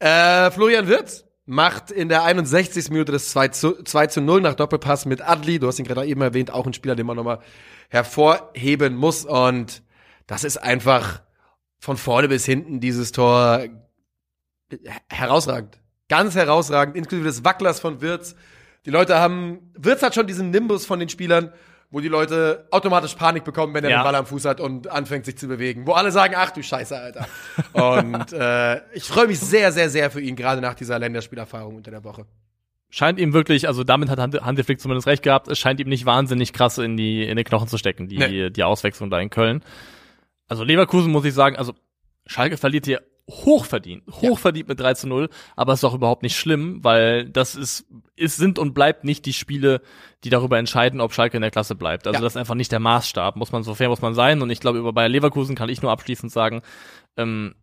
Ja. 0.00 0.46
Äh, 0.46 0.50
Florian 0.50 0.88
Wirtz 0.88 1.27
macht 1.48 1.90
in 1.90 2.10
der 2.10 2.24
61. 2.24 2.90
Minute 2.90 3.10
das 3.10 3.30
2 3.30 3.48
zu, 3.48 3.82
2 3.82 4.08
zu 4.08 4.20
0 4.20 4.42
nach 4.42 4.54
Doppelpass 4.54 5.06
mit 5.06 5.26
Adli. 5.26 5.58
Du 5.58 5.66
hast 5.66 5.78
ihn 5.78 5.86
gerade 5.86 6.06
eben 6.06 6.20
erwähnt, 6.20 6.50
auch 6.50 6.66
ein 6.66 6.74
Spieler, 6.74 6.94
den 6.94 7.06
man 7.06 7.16
nochmal 7.16 7.40
hervorheben 7.88 8.94
muss. 8.94 9.24
Und 9.24 9.82
das 10.26 10.44
ist 10.44 10.58
einfach 10.58 11.22
von 11.78 11.96
vorne 11.96 12.28
bis 12.28 12.44
hinten 12.44 12.80
dieses 12.80 13.12
Tor 13.12 13.64
herausragend. 15.08 15.80
Ganz 16.10 16.34
herausragend, 16.34 16.96
inklusive 16.96 17.26
des 17.26 17.44
Wacklers 17.44 17.80
von 17.80 18.02
Wirtz. 18.02 18.34
Die 18.84 18.90
Leute 18.90 19.18
haben, 19.18 19.72
Wirtz 19.74 20.02
hat 20.02 20.14
schon 20.14 20.26
diesen 20.26 20.50
Nimbus 20.50 20.84
von 20.84 21.00
den 21.00 21.08
Spielern, 21.08 21.54
wo 21.90 22.00
die 22.00 22.08
Leute 22.08 22.66
automatisch 22.70 23.14
Panik 23.14 23.44
bekommen, 23.44 23.72
wenn 23.74 23.82
er 23.84 23.90
Ja. 23.90 23.98
den 24.00 24.04
Ball 24.04 24.14
am 24.14 24.26
Fuß 24.26 24.44
hat 24.44 24.60
und 24.60 24.88
anfängt 24.90 25.24
sich 25.24 25.38
zu 25.38 25.48
bewegen. 25.48 25.86
Wo 25.86 25.92
alle 25.92 26.10
sagen, 26.12 26.34
ach 26.36 26.50
du 26.50 26.62
Scheiße, 26.62 26.96
Alter. 26.98 27.26
und 27.72 28.32
äh, 28.32 28.80
ich 28.94 29.04
freue 29.04 29.26
mich 29.26 29.40
sehr, 29.40 29.72
sehr, 29.72 29.88
sehr 29.88 30.10
für 30.10 30.20
ihn, 30.20 30.36
gerade 30.36 30.60
nach 30.60 30.74
dieser 30.74 30.98
Länderspielerfahrung 30.98 31.76
unter 31.76 31.90
der 31.90 32.04
Woche. 32.04 32.26
Scheint 32.90 33.18
ihm 33.18 33.32
wirklich, 33.34 33.68
also 33.68 33.84
damit 33.84 34.08
hat 34.08 34.18
Hansi 34.18 34.64
Flick 34.64 34.80
zumindest 34.80 35.06
recht 35.06 35.22
gehabt, 35.22 35.48
es 35.48 35.58
scheint 35.58 35.78
ihm 35.80 35.88
nicht 35.88 36.06
wahnsinnig 36.06 36.52
krass 36.54 36.78
in 36.78 36.96
die, 36.96 37.22
in 37.26 37.36
die 37.36 37.44
Knochen 37.44 37.68
zu 37.68 37.76
stecken, 37.78 38.08
die, 38.08 38.18
Nee. 38.18 38.50
die 38.50 38.62
Auswechslung 38.64 39.10
da 39.10 39.18
in 39.20 39.28
Köln. 39.30 39.62
Also 40.48 40.64
Leverkusen 40.64 41.12
muss 41.12 41.24
ich 41.26 41.34
sagen, 41.34 41.56
also 41.56 41.74
Schalke 42.26 42.56
verliert 42.56 42.86
hier 42.86 43.02
hochverdient, 43.28 44.04
hochverdient 44.10 44.68
mit 44.68 44.80
3 44.80 44.94
zu 44.94 45.06
0, 45.06 45.28
aber 45.54 45.74
ist 45.74 45.84
auch 45.84 45.94
überhaupt 45.94 46.22
nicht 46.22 46.36
schlimm, 46.36 46.82
weil 46.82 47.28
das 47.28 47.54
ist, 47.54 47.86
ist, 48.16 48.36
sind 48.36 48.58
und 48.58 48.72
bleibt 48.72 49.04
nicht 49.04 49.26
die 49.26 49.32
Spiele, 49.32 49.82
die 50.24 50.30
darüber 50.30 50.58
entscheiden, 50.58 51.00
ob 51.00 51.12
Schalke 51.12 51.36
in 51.36 51.42
der 51.42 51.50
Klasse 51.50 51.74
bleibt. 51.74 52.06
Also 52.06 52.18
Ja. 52.18 52.22
das 52.22 52.32
ist 52.32 52.36
einfach 52.38 52.54
nicht 52.54 52.72
der 52.72 52.80
Maßstab, 52.80 53.36
muss 53.36 53.52
man, 53.52 53.62
so 53.62 53.74
fair 53.74 53.88
muss 53.90 54.00
man 54.02 54.14
sein 54.14 54.40
und 54.40 54.50
ich 54.50 54.60
glaube, 54.60 54.78
über 54.78 54.92
Bayer 54.92 55.08
Leverkusen 55.10 55.54
kann 55.56 55.68
ich 55.68 55.82
nur 55.82 55.90
abschließend 55.92 56.32
sagen, 56.32 56.62
ähm, 57.16 57.54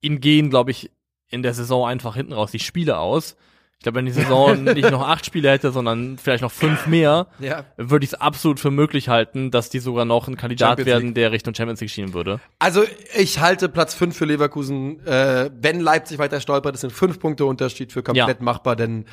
ihnen 0.00 0.20
gehen, 0.20 0.48
glaube 0.50 0.70
ich, 0.70 0.90
in 1.28 1.42
der 1.42 1.54
Saison 1.54 1.86
einfach 1.86 2.16
hinten 2.16 2.32
raus 2.32 2.50
die 2.50 2.58
Spiele 2.58 2.98
aus. 2.98 3.36
Ich 3.80 3.84
glaube, 3.84 3.96
wenn 3.96 4.04
die 4.04 4.12
Saison 4.12 4.62
nicht 4.74 4.90
noch 4.90 5.08
acht 5.08 5.24
Spiele 5.24 5.50
hätte, 5.50 5.72
sondern 5.72 6.18
vielleicht 6.18 6.42
noch 6.42 6.52
fünf 6.52 6.86
mehr, 6.86 7.28
Ja. 7.38 7.64
würde 7.78 8.04
ich 8.04 8.12
es 8.12 8.14
absolut 8.20 8.60
für 8.60 8.70
möglich 8.70 9.08
halten, 9.08 9.50
dass 9.50 9.70
die 9.70 9.78
sogar 9.78 10.04
noch 10.04 10.28
ein 10.28 10.36
Kandidat 10.36 10.84
werden, 10.84 11.14
der 11.14 11.32
Richtung 11.32 11.54
Champions 11.54 11.80
League 11.80 11.88
schienen 11.88 12.12
würde. 12.12 12.40
Also 12.58 12.84
ich 13.16 13.40
halte 13.40 13.70
Platz 13.70 13.94
5 13.94 14.14
für 14.14 14.26
Leverkusen. 14.26 15.04
Äh, 15.06 15.48
wenn 15.58 15.80
Leipzig 15.80 16.18
weiter 16.18 16.40
stolpert, 16.42 16.74
das 16.74 16.82
sind 16.82 16.92
fünf 16.92 17.18
Punkte 17.18 17.46
Unterschied 17.46 17.90
für 17.90 18.02
komplett 18.02 18.38
Ja. 18.38 18.44
machbar, 18.44 18.76
denn 18.76 19.06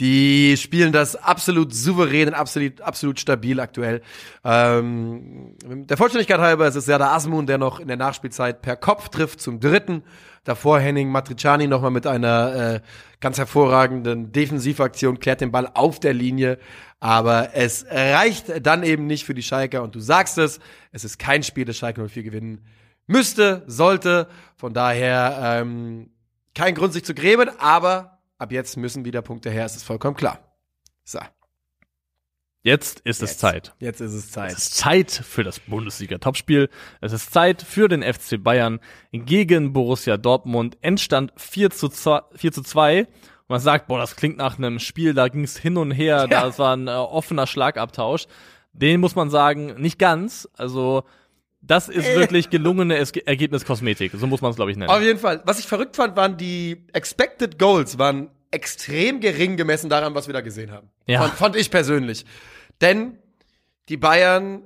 die 0.00 0.56
spielen 0.56 0.90
das 0.92 1.14
absolut 1.14 1.72
souverän 1.72 2.26
und 2.28 2.34
absolut, 2.34 2.80
absolut 2.80 3.20
stabil 3.20 3.60
aktuell. 3.60 4.00
Ähm, 4.44 5.54
der 5.64 5.96
Vollständigkeit 5.96 6.40
halber 6.40 6.66
ist 6.66 6.74
es 6.74 6.86
Serdar 6.86 7.12
Asmun, 7.14 7.46
der 7.46 7.58
noch 7.58 7.78
in 7.78 7.86
der 7.88 7.96
Nachspielzeit 7.96 8.62
per 8.62 8.74
Kopf 8.76 9.08
trifft 9.10 9.40
zum 9.40 9.60
dritten. 9.60 10.02
Davor 10.48 10.80
Henning 10.80 11.10
Matriciani 11.10 11.66
nochmal 11.66 11.90
mit 11.90 12.06
einer 12.06 12.76
äh, 12.76 12.80
ganz 13.20 13.36
hervorragenden 13.36 14.32
Defensivaktion, 14.32 15.20
klärt 15.20 15.42
den 15.42 15.52
Ball 15.52 15.70
auf 15.74 16.00
der 16.00 16.14
Linie. 16.14 16.58
Aber 17.00 17.54
es 17.54 17.84
reicht 17.90 18.66
dann 18.66 18.82
eben 18.82 19.06
nicht 19.06 19.26
für 19.26 19.34
die 19.34 19.42
Schalker. 19.42 19.82
Und 19.82 19.94
du 19.94 20.00
sagst 20.00 20.38
es, 20.38 20.58
es 20.90 21.04
ist 21.04 21.18
kein 21.18 21.42
Spiel, 21.42 21.66
das 21.66 21.76
Schalke 21.76 22.08
04 22.08 22.22
gewinnen 22.22 22.64
müsste, 23.06 23.62
sollte. 23.66 24.26
Von 24.56 24.72
daher 24.72 25.60
ähm, 25.60 26.12
kein 26.54 26.74
Grund, 26.74 26.94
sich 26.94 27.04
zu 27.04 27.12
grämen. 27.12 27.50
Aber 27.58 28.22
ab 28.38 28.50
jetzt 28.50 28.78
müssen 28.78 29.04
wieder 29.04 29.20
Punkte 29.20 29.50
her. 29.50 29.66
Es 29.66 29.76
ist 29.76 29.84
vollkommen 29.84 30.16
klar. 30.16 30.38
So, 31.04 31.18
Jetzt 32.62 33.00
ist 33.00 33.22
es 33.22 33.30
Jetzt. 33.30 33.40
Zeit. 33.40 33.74
jetzt 33.78 34.00
ist 34.00 34.12
es 34.12 34.30
Zeit. 34.32 34.52
Es 34.52 34.58
ist 34.58 34.74
Zeit 34.76 35.10
für 35.10 35.44
das 35.44 35.60
Bundesliga-Topspiel. 35.60 36.68
Es 37.00 37.12
ist 37.12 37.32
Zeit 37.32 37.62
für 37.62 37.88
den 37.88 38.02
FC 38.02 38.42
Bayern 38.42 38.80
gegen 39.12 39.72
Borussia 39.72 40.16
Dortmund. 40.16 40.76
Endstand 40.80 41.32
4 41.36 41.70
zu 41.70 41.88
2. 41.88 42.20
4 42.34 42.52
zu 42.52 42.62
2. 42.62 43.00
Und 43.02 43.08
man 43.48 43.60
sagt, 43.60 43.86
boah, 43.86 43.98
das 43.98 44.16
klingt 44.16 44.36
nach 44.38 44.58
einem 44.58 44.80
Spiel, 44.80 45.14
da 45.14 45.28
ging 45.28 45.44
es 45.44 45.56
hin 45.56 45.76
und 45.76 45.92
her, 45.92 46.26
Ja. 46.30 46.42
das 46.42 46.58
war 46.58 46.76
ein 46.76 46.88
äh, 46.88 46.90
offener 46.90 47.46
Schlagabtausch. 47.46 48.26
Den 48.72 49.00
muss 49.00 49.14
man 49.14 49.30
sagen, 49.30 49.80
nicht 49.80 49.98
ganz. 49.98 50.48
Also, 50.56 51.04
das 51.60 51.88
ist 51.88 52.06
wirklich 52.14 52.50
gelungene 52.50 52.96
es 52.98 53.10
Ergebniskosmetik. 53.12 54.12
So 54.14 54.26
muss 54.26 54.40
man 54.42 54.50
es, 54.50 54.56
glaube 54.56 54.70
ich, 54.72 54.76
nennen. 54.76 54.90
Auf 54.90 55.00
jeden 55.00 55.18
Fall. 55.18 55.42
Was 55.44 55.58
ich 55.58 55.66
verrückt 55.66 55.96
fand, 55.96 56.16
waren 56.16 56.36
die 56.36 56.84
Expected 56.92 57.58
Goals, 57.58 57.98
waren 57.98 58.30
extrem 58.50 59.20
gering 59.20 59.56
gemessen 59.56 59.90
daran, 59.90 60.14
was 60.14 60.26
wir 60.26 60.34
da 60.34 60.40
gesehen 60.40 60.70
haben. 60.70 60.90
Ja. 61.06 61.22
Fand, 61.22 61.34
fand 61.34 61.56
ich 61.56 61.70
persönlich. 61.70 62.24
Denn 62.80 63.18
die 63.88 63.96
Bayern 63.96 64.62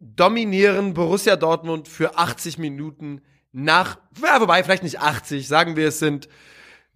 dominieren 0.00 0.94
Borussia 0.94 1.36
Dortmund 1.36 1.88
für 1.88 2.16
80 2.16 2.58
Minuten 2.58 3.22
nach, 3.52 3.98
ja, 4.22 4.40
wobei 4.40 4.62
vielleicht 4.62 4.82
nicht 4.82 5.00
80, 5.00 5.48
sagen 5.48 5.76
wir 5.76 5.88
es 5.88 5.98
sind 5.98 6.28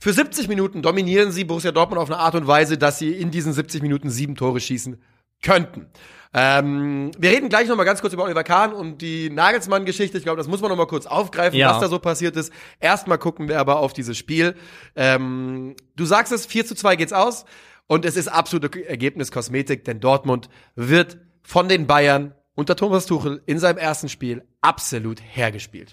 für 0.02 0.12
70 0.12 0.48
Minuten 0.48 0.82
dominieren 0.82 1.30
sie 1.30 1.44
Borussia 1.44 1.70
Dortmund 1.70 2.02
auf 2.02 2.10
eine 2.10 2.18
Art 2.18 2.34
und 2.34 2.48
Weise, 2.48 2.76
dass 2.76 2.98
sie 2.98 3.12
in 3.12 3.30
diesen 3.30 3.52
70 3.52 3.82
Minuten 3.82 4.10
sieben 4.10 4.34
Tore 4.34 4.58
schießen 4.58 5.00
könnten. 5.44 5.86
Ähm, 6.34 7.10
wir 7.18 7.30
reden 7.30 7.48
gleich 7.50 7.68
noch 7.68 7.76
mal 7.76 7.84
ganz 7.84 8.00
kurz 8.00 8.14
über 8.14 8.24
Oliver 8.24 8.44
Kahn 8.44 8.72
und 8.72 9.02
die 9.02 9.28
Nagelsmann-Geschichte. 9.28 10.16
Ich 10.16 10.24
glaube, 10.24 10.38
das 10.38 10.48
muss 10.48 10.62
man 10.62 10.70
noch 10.70 10.76
mal 10.78 10.86
kurz 10.86 11.04
aufgreifen, 11.06 11.58
Ja. 11.58 11.72
was 11.72 11.80
da 11.80 11.88
so 11.88 11.98
passiert 11.98 12.36
ist. 12.36 12.52
Erstmal 12.80 13.18
gucken 13.18 13.48
wir 13.48 13.60
aber 13.60 13.78
auf 13.80 13.92
dieses 13.92 14.16
Spiel. 14.16 14.54
Ähm, 14.96 15.76
du 15.94 16.04
sagst 16.06 16.32
es, 16.32 16.46
4 16.46 16.64
zu 16.64 16.74
2 16.74 16.96
geht's 16.96 17.12
aus 17.12 17.44
und 17.86 18.06
es 18.06 18.16
ist 18.16 18.28
absolute 18.28 18.86
Ergebniskosmetik, 18.88 19.84
denn 19.84 20.00
Dortmund 20.00 20.48
wird 20.74 21.18
von 21.42 21.68
den 21.68 21.86
Bayern 21.86 22.34
unter 22.54 22.76
Thomas 22.76 23.04
Tuchel 23.06 23.42
in 23.46 23.58
seinem 23.58 23.78
ersten 23.78 24.08
Spiel 24.08 24.42
absolut 24.62 25.20
hergespielt. 25.22 25.92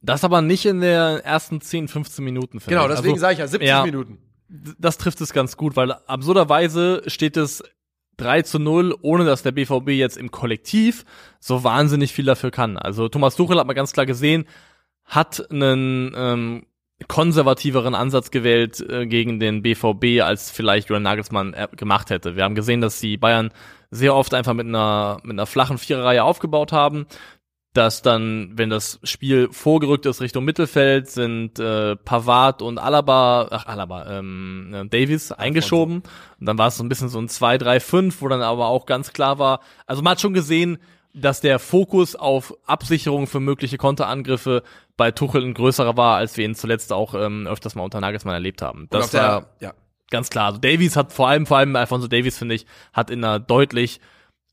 Das 0.00 0.24
aber 0.24 0.42
nicht 0.42 0.66
in 0.66 0.80
den 0.80 1.20
ersten 1.20 1.60
10, 1.60 1.88
15 1.88 2.24
Minuten. 2.24 2.58
Genau, 2.66 2.88
deswegen 2.88 3.14
also, 3.14 3.20
sage 3.20 3.32
ich 3.34 3.38
ja 3.38 3.46
70 3.46 3.68
ja. 3.68 3.84
Minuten. 3.84 4.18
das 4.78 4.98
trifft 4.98 5.20
es 5.20 5.32
ganz 5.32 5.56
gut, 5.56 5.76
weil 5.76 5.92
absurderweise 5.92 7.02
steht 7.06 7.36
es 7.36 7.62
3 8.16 8.42
zu 8.42 8.58
0, 8.58 8.96
ohne 9.02 9.24
dass 9.24 9.42
der 9.42 9.52
BVB 9.52 9.90
jetzt 9.90 10.16
im 10.16 10.30
Kollektiv 10.30 11.04
so 11.40 11.64
wahnsinnig 11.64 12.12
viel 12.12 12.24
dafür 12.24 12.50
kann. 12.50 12.76
Also 12.76 13.08
Thomas 13.08 13.36
Tuchel 13.36 13.58
hat 13.58 13.66
man 13.66 13.76
ganz 13.76 13.92
klar 13.92 14.06
gesehen, 14.06 14.46
hat 15.04 15.50
einen 15.50 16.12
ähm, 16.16 16.66
konservativeren 17.08 17.94
Ansatz 17.94 18.30
gewählt 18.30 18.80
äh, 18.80 19.06
gegen 19.06 19.40
den 19.40 19.62
BVB, 19.62 20.22
als 20.22 20.50
vielleicht 20.50 20.88
Julian 20.88 21.02
Nagelsmann 21.02 21.54
äh, 21.54 21.68
gemacht 21.76 22.10
hätte. 22.10 22.36
Wir 22.36 22.44
haben 22.44 22.54
gesehen, 22.54 22.80
dass 22.80 23.00
die 23.00 23.16
Bayern 23.16 23.50
sehr 23.90 24.14
oft 24.14 24.34
einfach 24.34 24.54
mit 24.54 24.66
einer, 24.66 25.18
mit 25.22 25.32
einer 25.32 25.46
flachen 25.46 25.78
Viererreihe 25.78 26.24
aufgebaut 26.24 26.72
haben, 26.72 27.06
dass 27.74 28.02
dann, 28.02 28.52
wenn 28.54 28.70
das 28.70 29.00
Spiel 29.02 29.48
vorgerückt 29.50 30.06
ist 30.06 30.20
Richtung 30.20 30.44
Mittelfeld, 30.44 31.10
sind 31.10 31.58
äh, 31.58 31.96
Pavard 31.96 32.62
und 32.62 32.78
Alaba, 32.78 33.48
ach 33.50 33.66
Alaba, 33.66 34.18
ähm, 34.18 34.72
äh, 34.72 34.86
Davies 34.86 35.32
eingeschoben. 35.32 36.04
Und 36.38 36.46
dann 36.46 36.56
war 36.56 36.68
es 36.68 36.76
so 36.76 36.84
ein 36.84 36.88
bisschen 36.88 37.08
so 37.08 37.18
ein 37.18 37.28
2-3-5, 37.28 38.14
wo 38.20 38.28
dann 38.28 38.42
aber 38.42 38.68
auch 38.68 38.86
ganz 38.86 39.12
klar 39.12 39.40
war, 39.40 39.60
also 39.86 40.02
man 40.02 40.12
hat 40.12 40.20
schon 40.20 40.34
gesehen, 40.34 40.78
dass 41.14 41.40
der 41.40 41.58
Fokus 41.58 42.14
auf 42.14 42.54
Absicherung 42.64 43.26
für 43.26 43.40
mögliche 43.40 43.76
Konterangriffe 43.76 44.62
bei 44.96 45.10
Tuchel 45.10 45.42
ein 45.42 45.54
größerer 45.54 45.96
war, 45.96 46.16
als 46.16 46.36
wir 46.36 46.44
ihn 46.44 46.54
zuletzt 46.54 46.92
auch 46.92 47.14
ähm, 47.14 47.48
öfters 47.48 47.74
mal 47.74 47.82
unter 47.82 48.00
Nagelsmann 48.00 48.34
erlebt 48.34 48.62
haben. 48.62 48.86
Das 48.90 49.10
der- 49.10 49.22
war 49.22 49.46
ja. 49.60 49.74
ganz 50.10 50.30
klar. 50.30 50.46
Also 50.46 50.58
Davies 50.58 50.94
hat 50.96 51.12
vor 51.12 51.26
allem, 51.28 51.46
vor 51.46 51.58
allem 51.58 51.74
Alfonso 51.74 52.06
Davies, 52.06 52.38
finde 52.38 52.54
ich, 52.54 52.66
hat 52.92 53.10
in 53.10 53.24
einer 53.24 53.40
deutlich 53.40 54.00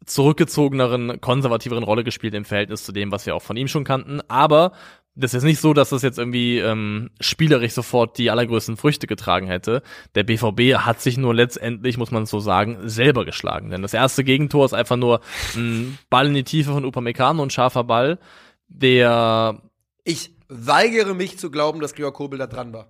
zurückgezogeneren, 0.05 1.21
konservativeren 1.21 1.83
Rolle 1.83 2.03
gespielt 2.03 2.33
im 2.33 2.45
Verhältnis 2.45 2.83
zu 2.83 2.91
dem, 2.91 3.11
was 3.11 3.25
wir 3.25 3.35
auch 3.35 3.41
von 3.41 3.57
ihm 3.57 3.67
schon 3.67 3.83
kannten. 3.83 4.21
Aber 4.27 4.73
das 5.15 5.33
ist 5.33 5.43
nicht 5.43 5.59
so, 5.59 5.73
dass 5.73 5.89
das 5.89 6.03
jetzt 6.03 6.17
irgendwie 6.17 6.59
ähm, 6.59 7.11
spielerisch 7.19 7.73
sofort 7.73 8.17
die 8.17 8.31
allergrößten 8.31 8.77
Früchte 8.77 9.07
getragen 9.07 9.47
hätte. 9.47 9.83
Der 10.15 10.23
BVB 10.23 10.77
hat 10.85 11.01
sich 11.01 11.17
nur 11.17 11.35
letztendlich, 11.35 11.97
muss 11.97 12.11
man 12.11 12.25
so 12.25 12.39
sagen, 12.39 12.77
selber 12.87 13.25
geschlagen. 13.25 13.71
Denn 13.71 13.81
das 13.81 13.93
erste 13.93 14.23
Gegentor 14.23 14.65
ist 14.65 14.73
einfach 14.73 14.95
nur 14.95 15.19
ein 15.55 15.97
Ball 16.09 16.27
in 16.27 16.33
die 16.33 16.43
Tiefe 16.43 16.71
von 16.71 16.85
Upamecano, 16.85 17.43
ein 17.43 17.49
scharfer 17.49 17.83
Ball, 17.83 18.19
der 18.67 19.61
Ich 20.05 20.31
weigere 20.47 21.13
mich 21.13 21.37
zu 21.37 21.51
glauben, 21.51 21.81
dass 21.81 21.93
Gregor 21.93 22.13
Kobel 22.13 22.39
da 22.39 22.47
dran 22.47 22.71
war. 22.71 22.87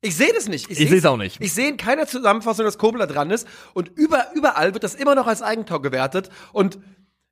Ich 0.00 0.16
sehe 0.16 0.32
das 0.34 0.48
nicht. 0.48 0.70
Ich 0.70 0.78
seh's 0.88 1.04
auch 1.06 1.16
nicht. 1.16 1.40
Ich 1.40 1.52
sehe 1.52 1.68
in 1.68 1.76
keiner 1.76 2.06
Zusammenfassung, 2.06 2.64
dass 2.64 2.78
Kobel 2.78 2.98
da 2.98 3.06
dran 3.06 3.30
ist. 3.30 3.46
Und 3.74 3.90
über, 3.96 4.26
überall 4.34 4.74
wird 4.74 4.84
das 4.84 4.94
immer 4.94 5.14
noch 5.14 5.26
als 5.26 5.42
Eigentor 5.42 5.82
gewertet. 5.82 6.30
Und 6.52 6.78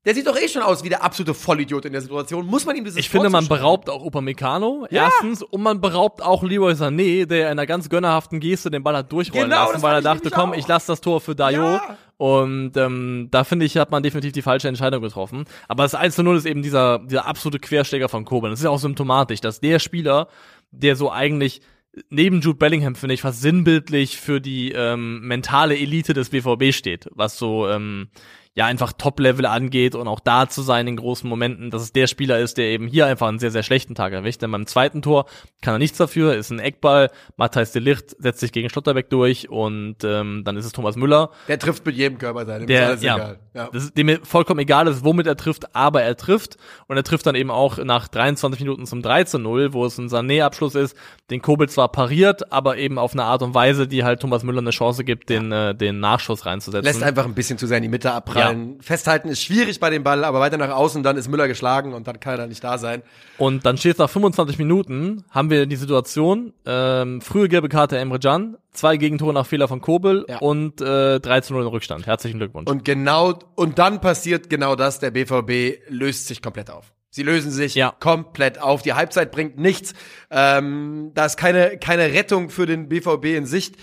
der 0.04 0.14
sieht 0.14 0.26
doch 0.26 0.36
eh 0.38 0.48
schon 0.48 0.60
aus 0.60 0.84
wie 0.84 0.90
der 0.90 1.02
absolute 1.02 1.32
Vollidiot 1.32 1.86
in 1.86 1.92
der 1.92 2.02
Situation. 2.02 2.46
Muss 2.46 2.66
man 2.66 2.76
ihm 2.76 2.84
dieses 2.84 2.98
Ich 2.98 3.08
finde, 3.08 3.30
man 3.30 3.48
beraubt 3.48 3.88
auch 3.88 4.04
Upamecano, 4.04 4.86
erstens, 4.90 5.42
und 5.42 5.62
man 5.62 5.80
beraubt 5.80 6.22
auch 6.22 6.42
Leroy 6.42 6.72
Sané, 6.74 7.24
der 7.24 7.46
in 7.46 7.52
einer 7.52 7.66
ganz 7.66 7.88
gönnerhaften 7.88 8.38
Geste 8.38 8.70
den 8.70 8.82
Ball 8.82 8.96
hat 8.98 9.10
durchrollen 9.10 9.48
Genau, 9.48 9.70
lassen, 9.70 9.82
weil 9.82 9.94
er 9.94 10.02
dachte, 10.02 10.30
komm, 10.30 10.52
auch. 10.52 10.56
ich 10.56 10.68
lasse 10.68 10.88
das 10.88 11.00
Tor 11.00 11.22
für 11.22 11.34
Dayo. 11.34 11.62
Ja. 11.62 11.96
Und 12.18 12.76
ähm, 12.76 13.28
da 13.30 13.44
finde 13.44 13.64
ich, 13.64 13.78
hat 13.78 13.90
man 13.90 14.02
definitiv 14.02 14.32
die 14.32 14.42
falsche 14.42 14.68
Entscheidung 14.68 15.00
getroffen. 15.00 15.46
Aber 15.68 15.84
das 15.84 15.94
1 15.94 16.14
zu 16.16 16.22
0 16.22 16.36
ist 16.36 16.46
eben 16.46 16.62
dieser, 16.62 16.98
dieser 16.98 17.26
absolute 17.26 17.58
Querschläger 17.58 18.10
von 18.10 18.26
Coburn. 18.26 18.50
Das 18.50 18.60
ist 18.60 18.64
ja 18.64 18.70
auch 18.70 18.78
symptomatisch, 18.78 19.40
dass 19.40 19.60
der 19.60 19.78
Spieler, 19.78 20.28
der 20.70 20.96
so 20.96 21.10
eigentlich 21.10 21.62
neben 22.10 22.40
Jude 22.40 22.58
Bellingham, 22.58 22.94
finde 22.94 23.14
ich, 23.14 23.22
fast 23.22 23.40
sinnbildlich 23.42 24.18
für 24.18 24.40
die 24.40 24.72
ähm, 24.72 25.20
mentale 25.26 25.76
Elite 25.76 26.14
des 26.14 26.30
BVB 26.30 26.72
steht, 26.74 27.08
was 27.12 27.38
so 27.38 27.68
ähm, 27.68 28.08
ja 28.56 28.66
einfach 28.66 28.92
Top-Level 28.92 29.46
angeht 29.46 29.94
und 29.94 30.06
auch 30.06 30.20
da 30.20 30.48
zu 30.48 30.62
sein 30.62 30.86
in 30.86 30.96
großen 30.96 31.28
Momenten, 31.28 31.70
dass 31.70 31.82
es 31.82 31.92
der 31.92 32.06
Spieler 32.06 32.38
ist, 32.38 32.56
der 32.56 32.66
eben 32.66 32.86
hier 32.86 33.06
einfach 33.06 33.26
einen 33.26 33.40
sehr, 33.40 33.50
sehr 33.50 33.64
schlechten 33.64 33.94
Tag 33.94 34.12
erwischt. 34.12 34.42
Denn 34.42 34.52
beim 34.52 34.66
zweiten 34.66 35.02
Tor 35.02 35.26
kann 35.60 35.74
er 35.74 35.78
nichts 35.78 35.98
dafür, 35.98 36.34
ist 36.36 36.50
ein 36.50 36.60
Eckball, 36.60 37.10
Matthijs 37.36 37.72
de 37.72 37.82
Licht 37.82 38.14
setzt 38.18 38.40
sich 38.40 38.52
gegen 38.52 38.70
Schlotterbeck 38.70 39.10
durch 39.10 39.48
und 39.50 39.96
ähm, 40.04 40.42
dann 40.44 40.56
ist 40.56 40.66
es 40.66 40.72
Thomas 40.72 40.96
Müller, 40.96 41.30
Der 41.48 41.58
trifft 41.58 41.84
mit 41.84 41.96
jedem 41.96 42.18
Körper 42.18 42.46
sein. 42.46 42.66
der, 42.66 42.82
ist 42.82 42.88
alles 42.88 43.02
ja, 43.02 43.16
egal. 43.16 43.38
Ja. 43.54 43.68
Das 43.72 43.84
ist 43.84 43.96
dem 43.96 44.18
vollkommen 44.24 44.60
egal 44.60 44.88
ist, 44.88 45.04
womit 45.04 45.26
er 45.28 45.36
trifft, 45.36 45.74
aber 45.76 46.02
er 46.02 46.16
trifft. 46.16 46.56
Und 46.88 46.96
er 46.96 47.04
trifft 47.04 47.24
dann 47.26 47.36
eben 47.36 47.50
auch 47.50 47.78
nach 47.78 48.08
23 48.08 48.60
Minuten 48.60 48.84
zum 48.84 49.00
3 49.00 49.24
zu 49.24 49.38
0, 49.38 49.72
wo 49.72 49.86
es 49.86 49.96
ein 49.96 50.08
Sané-Abschluss 50.08 50.74
ist, 50.74 50.96
den 51.30 51.40
Kobel 51.40 51.68
zwar 51.68 51.88
pariert, 51.90 52.52
aber 52.52 52.76
eben 52.78 52.98
auf 52.98 53.12
eine 53.12 53.22
Art 53.24 53.42
und 53.42 53.54
Weise, 53.54 53.86
die 53.86 54.02
halt 54.04 54.20
Thomas 54.20 54.42
Müller 54.42 54.58
eine 54.60 54.70
Chance 54.70 55.04
gibt, 55.04 55.28
den, 55.30 55.52
äh, 55.52 55.74
den 55.74 56.00
Nachschuss 56.00 56.46
reinzusetzen. 56.46 56.84
Lässt 56.84 57.02
einfach 57.02 57.24
ein 57.24 57.34
bisschen 57.34 57.56
zu 57.56 57.66
sehr 57.66 57.76
in 57.78 57.84
die 57.84 57.88
Mitte 57.88 58.12
abprallen. 58.12 58.80
Festhalten 58.80 59.28
ist 59.28 59.42
schwierig 59.42 59.78
bei 59.80 59.88
dem 59.90 60.02
Ball, 60.02 60.24
aber 60.24 60.40
weiter 60.40 60.56
nach 60.56 60.70
außen, 60.70 61.02
dann 61.04 61.16
ist 61.16 61.28
Müller 61.28 61.46
geschlagen 61.48 61.94
und 61.94 62.06
dann 62.08 62.18
kann 62.20 62.34
er 62.34 62.38
da 62.38 62.46
nicht 62.46 62.62
da 62.64 62.76
sein. 62.76 63.02
Und 63.38 63.64
dann 63.64 63.76
steht 63.76 63.92
es 63.92 63.98
nach 63.98 64.10
25 64.10 64.58
Minuten, 64.58 65.24
haben 65.30 65.50
wir 65.50 65.66
die 65.66 65.76
Situation, 65.76 66.52
ähm, 66.66 67.20
frühe 67.20 67.48
gelbe 67.48 67.68
Karte 67.68 67.98
Emre 67.98 68.18
Can, 68.18 68.56
zwei 68.72 68.96
Gegentore 68.96 69.32
nach 69.32 69.46
Fehler 69.46 69.68
von 69.68 69.80
Kobel 69.80 70.26
Ja. 70.28 70.38
und 70.38 70.80
äh, 70.80 71.20
3 71.20 71.40
zu 71.42 71.52
0 71.54 71.62
in 71.62 71.68
Rückstand. 71.68 72.06
Herzlichen 72.06 72.38
Glückwunsch. 72.38 72.68
Und 72.68 72.84
genau, 72.84 73.34
und 73.54 73.78
dann 73.78 74.00
passiert 74.00 74.50
genau 74.50 74.76
das, 74.76 74.98
der 74.98 75.10
BVB 75.10 75.80
löst 75.88 76.26
sich 76.26 76.42
komplett 76.42 76.70
auf. 76.70 76.92
Sie 77.10 77.22
lösen 77.22 77.50
sich 77.52 77.74
Ja. 77.76 77.94
komplett 78.00 78.60
auf. 78.60 78.82
Die 78.82 78.94
Halbzeit 78.94 79.30
bringt 79.30 79.56
nichts. 79.58 79.94
Ähm, 80.30 81.12
da 81.14 81.26
ist 81.26 81.36
keine, 81.36 81.78
keine 81.78 82.12
Rettung 82.12 82.50
für 82.50 82.66
den 82.66 82.88
BVB 82.88 83.36
in 83.36 83.46
Sicht. 83.46 83.76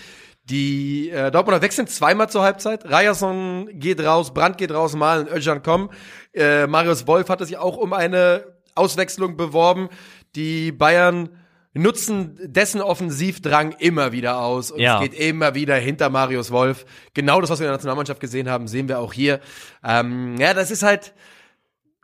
Die 0.44 1.10
äh, 1.12 1.32
Dortmunder 1.32 1.62
wechseln 1.62 1.88
zweimal 1.88 2.30
zur 2.30 2.42
Halbzeit. 2.44 2.84
Ryerson 2.86 3.70
geht 3.74 4.02
raus, 4.02 4.34
Brandt 4.34 4.58
geht 4.58 4.72
raus, 4.72 4.96
Malen, 4.96 5.28
Özcan 5.28 5.64
kommen. 5.64 5.90
Äh, 6.34 6.68
Marius 6.68 7.08
Wolf 7.08 7.30
hatte 7.30 7.46
sich 7.46 7.58
auch 7.58 7.78
um 7.78 7.94
eine 7.94 8.44
Auswechslung 8.76 9.38
beworben. 9.38 9.88
Die 10.36 10.72
Bayern 10.72 11.30
nutzen 11.74 12.38
dessen 12.44 12.82
Offensivdrang 12.82 13.76
immer 13.80 14.12
wieder 14.12 14.42
aus 14.42 14.72
und 14.72 14.80
Ja. 14.80 14.96
es 14.96 15.10
geht 15.10 15.20
immer 15.20 15.56
wieder 15.56 15.76
hinter 15.76 16.10
Marius 16.10 16.52
Wolf. 16.52 16.86
Genau 17.14 17.40
das, 17.42 17.50
was 17.50 17.60
wir 17.60 17.66
in 17.66 17.70
der 17.70 17.78
Nationalmannschaft 17.78 18.20
gesehen 18.20 18.50
haben, 18.50 18.68
sehen 18.68 18.90
wir 18.90 19.00
auch 19.00 19.14
hier. 19.14 19.40
Ähm, 19.84 20.36
ja, 20.38 20.54
das 20.54 20.72
ist 20.72 20.84
halt 20.84 21.14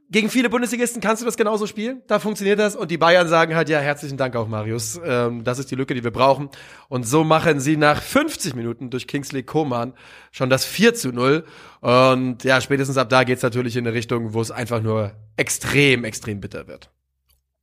gegen 0.09 0.30
viele 0.30 0.49
Bundesligisten 0.49 1.01
kannst 1.01 1.22
du 1.22 1.26
das 1.26 1.36
genauso 1.36 1.68
spielen. 1.68 2.01
Da 2.07 2.20
funktioniert 2.20 2.59
das. 2.59 2.78
Und 2.78 2.91
die 2.91 2.97
Bayern 2.97 3.28
sagen 3.28 3.55
halt, 3.55 3.68
ja, 3.68 3.80
herzlichen 3.80 4.15
Dank 4.15 4.38
auch, 4.38 4.47
Marius. 4.47 4.97
Ähm, 5.03 5.43
das 5.43 5.59
ist 5.59 5.70
die 5.70 5.76
Lücke, 5.76 5.93
die 5.95 6.03
wir 6.05 6.11
brauchen. 6.11 6.49
Und 6.88 7.05
so 7.05 7.26
machen 7.26 7.59
sie 7.59 7.76
nach 7.76 8.01
50 8.01 8.55
Minuten 8.55 8.89
durch 8.89 9.05
Kingsley 9.05 9.43
Coman 9.43 9.93
schon 10.32 10.49
das 10.49 10.63
4 10.63 10.93
zu 10.93 11.11
0. 11.11 11.43
Und 11.82 12.45
ja, 12.45 12.61
spätestens 12.61 12.95
ab 12.95 13.09
da 13.09 13.26
geht's 13.26 13.43
natürlich 13.43 13.76
in 13.76 13.86
eine 13.86 13.93
Richtung, 13.93 14.34
wo 14.34 14.39
es 14.39 14.49
einfach 14.49 14.82
nur 14.82 15.11
extrem, 15.36 16.05
extrem 16.05 16.39
bitter 16.39 16.70
wird. 16.70 16.89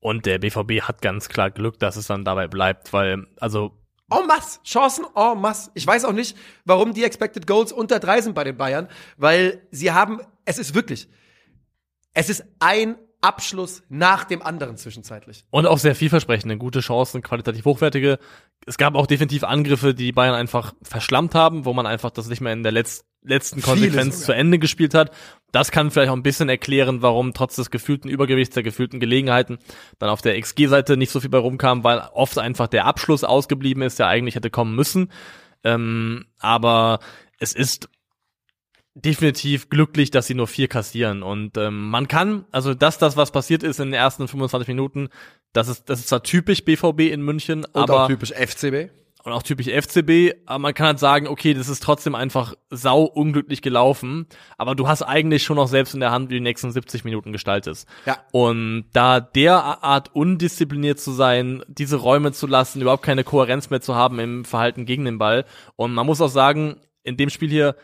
Und 0.05 0.27
der 0.27 0.39
BVB 0.39 0.83
hat 0.83 1.01
ganz 1.01 1.31
klar 1.31 1.51
Glück, 1.51 1.79
dass 1.79 1.97
es 1.97 2.09
dann 2.09 2.27
dabei 2.27 2.47
bleibt, 2.47 2.93
weil, 2.93 3.27
also, 3.41 3.73
En 4.13 4.27
masse. 4.27 4.61
Chancen 4.63 5.07
en 5.17 5.41
masse. 5.41 5.71
Ich 5.73 5.87
weiß 5.87 6.05
auch 6.05 6.13
nicht, 6.13 6.37
warum 6.67 6.93
die 6.93 7.05
Expected 7.05 7.47
Goals 7.47 7.73
unter 7.73 8.01
drei 8.01 8.21
sind 8.21 8.35
bei 8.35 8.45
den 8.45 8.59
Bayern, 8.59 8.89
weil 9.17 9.67
sie 9.71 9.93
haben, 9.93 10.21
es 10.45 10.59
ist 10.59 10.75
wirklich, 10.75 11.09
es 12.13 12.29
ist 12.29 12.45
ein 12.59 12.97
Abschluss 13.23 13.83
nach 13.89 14.25
dem 14.25 14.43
anderen 14.43 14.77
zwischenzeitlich. 14.77 15.47
und 15.49 15.65
auch 15.67 15.79
sehr 15.79 15.95
vielversprechende, 15.95 16.59
gute 16.59 16.81
Chancen, 16.81 17.23
qualitativ 17.23 17.65
hochwertige. 17.65 18.19
Es 18.67 18.77
gab 18.77 18.97
auch 18.97 19.07
definitiv 19.07 19.43
Angriffe, 19.43 19.95
die 19.95 20.05
die 20.05 20.13
Bayern 20.13 20.35
einfach 20.35 20.75
verschlammt 20.83 21.35
haben, 21.35 21.65
wo 21.65 21.73
man 21.73 21.87
einfach 21.87 22.11
das 22.11 22.29
nicht 22.29 22.43
mehr 22.43 22.53
in 22.53 22.63
der 22.63 22.73
letz 22.73 23.07
letzten 23.25 23.63
Konsequenz 23.63 24.25
zu 24.25 24.33
Ende 24.33 24.59
gespielt 24.59 24.95
hat. 24.95 25.11
Das 25.51 25.71
kann 25.71 25.91
vielleicht 25.91 26.11
auch 26.11 26.17
ein 26.17 26.23
bisschen 26.23 26.49
erklären, 26.49 27.03
warum 27.03 27.33
trotz 27.33 27.57
des 27.57 27.71
gefühlten 27.71 28.11
Übergewichts, 28.11 28.55
der 28.55 28.63
gefühlten 28.63 29.01
Gelegenheiten, 29.01 29.59
dann 29.99 30.11
auf 30.11 30.23
der 30.23 30.41
XG-Seite 30.41 30.97
nicht 30.97 31.11
so 31.11 31.21
viel 31.21 31.31
bei 31.31 31.39
rumkam, 31.39 31.85
weil 31.85 32.01
oft 32.13 32.39
einfach 32.39 32.69
der 32.69 32.85
Abschluss 32.87 33.25
ausgeblieben 33.25 33.83
ist, 33.83 33.99
der 33.99 34.09
eigentlich 34.09 34.35
hätte 34.35 34.51
kommen 34.51 34.75
müssen. 34.75 35.11
Ähm, 35.65 36.27
aber 36.39 37.01
es 37.39 37.53
ist 37.55 37.89
definitiv 38.95 39.71
glücklich, 39.71 40.11
dass 40.11 40.27
sie 40.27 40.35
nur 40.35 40.47
vier 40.47 40.69
kassieren. 40.69 41.23
Und 41.23 41.57
ähm, 41.57 41.91
man 41.91 42.09
kann, 42.09 42.45
also 42.53 42.75
das, 42.75 42.99
das, 42.99 43.17
was 43.17 43.33
passiert 43.33 43.63
ist 43.63 43.81
in 43.81 43.87
den 43.87 43.95
ersten 43.95 44.29
25 44.29 44.69
Minuten, 44.69 45.09
das 45.53 45.69
ist, 45.69 45.89
das 45.89 46.01
ist 46.01 46.09
zwar 46.09 46.23
typisch 46.23 46.65
BVB 46.65 47.01
in 47.13 47.23
München, 47.23 47.65
Und 47.65 47.77
aber 47.77 48.07
typisch 48.07 48.33
FCB. 48.33 48.91
Und 49.25 49.33
auch 49.33 49.43
typisch 49.43 49.69
FCB, 49.69 50.37
aber 50.45 50.59
man 50.59 50.75
kann 50.75 50.87
halt 50.87 50.99
sagen, 50.99 51.29
okay, 51.29 51.55
das 51.55 51.71
ist 51.71 51.83
trotzdem 51.83 52.15
einfach 52.15 52.55
sau 52.69 53.05
unglücklich 53.05 53.63
gelaufen, 53.63 54.27
aber 54.59 54.75
du 54.75 54.87
hast 54.87 55.03
eigentlich 55.03 55.43
schon 55.43 55.57
noch 55.57 55.67
selbst 55.67 55.95
in 55.95 56.01
der 56.01 56.11
Hand, 56.11 56.29
wie 56.29 56.35
die 56.35 56.41
nächsten 56.41 56.71
70 56.71 57.05
Minuten 57.05 57.33
gestaltest. 57.33 57.89
Ja. 58.05 58.19
Und 58.33 58.85
da 58.93 59.21
derart 59.21 60.15
undiszipliniert 60.15 61.01
zu 61.01 61.11
sein, 61.11 61.63
diese 61.69 61.97
Räume 61.97 62.33
zu 62.33 62.47
lassen, 62.47 62.83
überhaupt 62.83 63.03
keine 63.03 63.25
Kohärenz 63.25 63.71
mehr 63.71 63.81
zu 63.81 63.95
haben 63.95 64.19
im 64.19 64.45
Verhalten 64.45 64.85
gegen 64.85 65.07
den 65.07 65.17
Ball. 65.17 65.47
Und 65.77 65.95
man 65.95 66.05
muss 66.05 66.21
auch 66.21 66.29
sagen, 66.29 66.77
in 67.03 67.17
dem 67.17 67.31
Spiel 67.31 67.49
hier, 67.49 67.77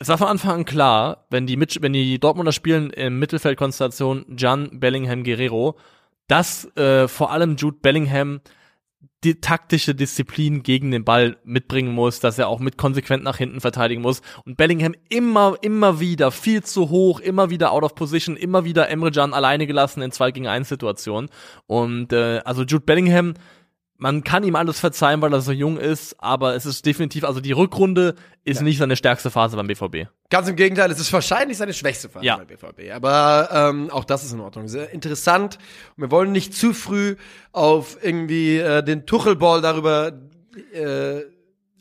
es 0.00 0.08
war 0.08 0.18
von 0.18 0.26
Anfang 0.26 0.50
an 0.50 0.64
klar, 0.64 1.26
wenn 1.30 1.46
die, 1.46 1.56
Mitch 1.56 1.80
wenn 1.80 1.92
die 1.92 2.18
Dortmunder 2.18 2.50
spielen 2.50 2.90
im 2.90 3.20
Mittelfeldkonstellation 3.20 4.26
Jan 4.36 4.80
Bellingham 4.80 5.22
Guerrero, 5.22 5.78
dass 6.26 6.64
äh, 6.76 7.06
vor 7.06 7.30
allem 7.30 7.54
Jude 7.54 7.78
Bellingham 7.80 8.40
die 9.24 9.40
taktische 9.40 9.94
Disziplin 9.94 10.62
gegen 10.62 10.90
den 10.90 11.04
Ball 11.04 11.36
mitbringen 11.44 11.94
muss, 11.94 12.20
dass 12.20 12.38
er 12.38 12.48
auch 12.48 12.58
mit 12.58 12.76
konsequent 12.76 13.22
nach 13.22 13.36
hinten 13.36 13.60
verteidigen 13.60 14.02
muss. 14.02 14.20
Und 14.44 14.56
Bellingham 14.56 14.94
immer, 15.08 15.56
immer 15.62 16.00
wieder 16.00 16.32
viel 16.32 16.62
zu 16.62 16.90
hoch, 16.90 17.20
immer 17.20 17.50
wieder 17.50 17.72
out 17.72 17.84
of 17.84 17.94
position, 17.94 18.36
immer 18.36 18.64
wieder 18.64 18.88
Emre 18.88 19.12
Can 19.12 19.32
alleine 19.34 19.66
gelassen 19.66 20.02
in 20.02 20.10
2 20.10 20.32
gegen 20.32 20.48
1 20.48 20.68
Situationen. 20.68 21.30
Und 21.66 22.12
äh, 22.12 22.40
also 22.44 22.62
Jude 22.62 22.84
Bellingham 22.84 23.34
man 24.02 24.24
kann 24.24 24.42
ihm 24.42 24.56
alles 24.56 24.80
verzeihen, 24.80 25.22
weil 25.22 25.32
er 25.32 25.40
so 25.42 25.52
jung 25.52 25.78
ist, 25.78 26.16
aber 26.18 26.56
es 26.56 26.66
ist 26.66 26.84
definitiv, 26.84 27.22
also 27.22 27.40
die 27.40 27.52
Rückrunde 27.52 28.16
ist 28.42 28.60
nicht 28.60 28.78
seine 28.78 28.96
stärkste 28.96 29.30
Phase 29.30 29.56
beim 29.56 29.68
BVB. 29.68 30.08
Ganz 30.28 30.48
im 30.48 30.56
Gegenteil, 30.56 30.90
es 30.90 30.98
ist 30.98 31.12
wahrscheinlich 31.12 31.56
seine 31.56 31.72
schwächste 31.72 32.08
Phase 32.08 32.26
Ja. 32.26 32.36
bei 32.38 32.44
BVB. 32.44 32.90
Aber 32.92 33.48
ähm, 33.52 33.90
auch 33.90 34.04
das 34.04 34.24
ist 34.24 34.32
in 34.32 34.40
Ordnung. 34.40 34.66
Sehr 34.66 34.90
interessant. 34.90 35.58
Wir 35.96 36.10
wollen 36.10 36.32
nicht 36.32 36.52
zu 36.52 36.74
früh 36.74 37.14
auf 37.52 37.96
irgendwie 38.02 38.58
äh, 38.58 38.82
den 38.82 39.06
Tuchelball 39.06 39.60
darüber 39.62 40.10
äh, 40.72 41.20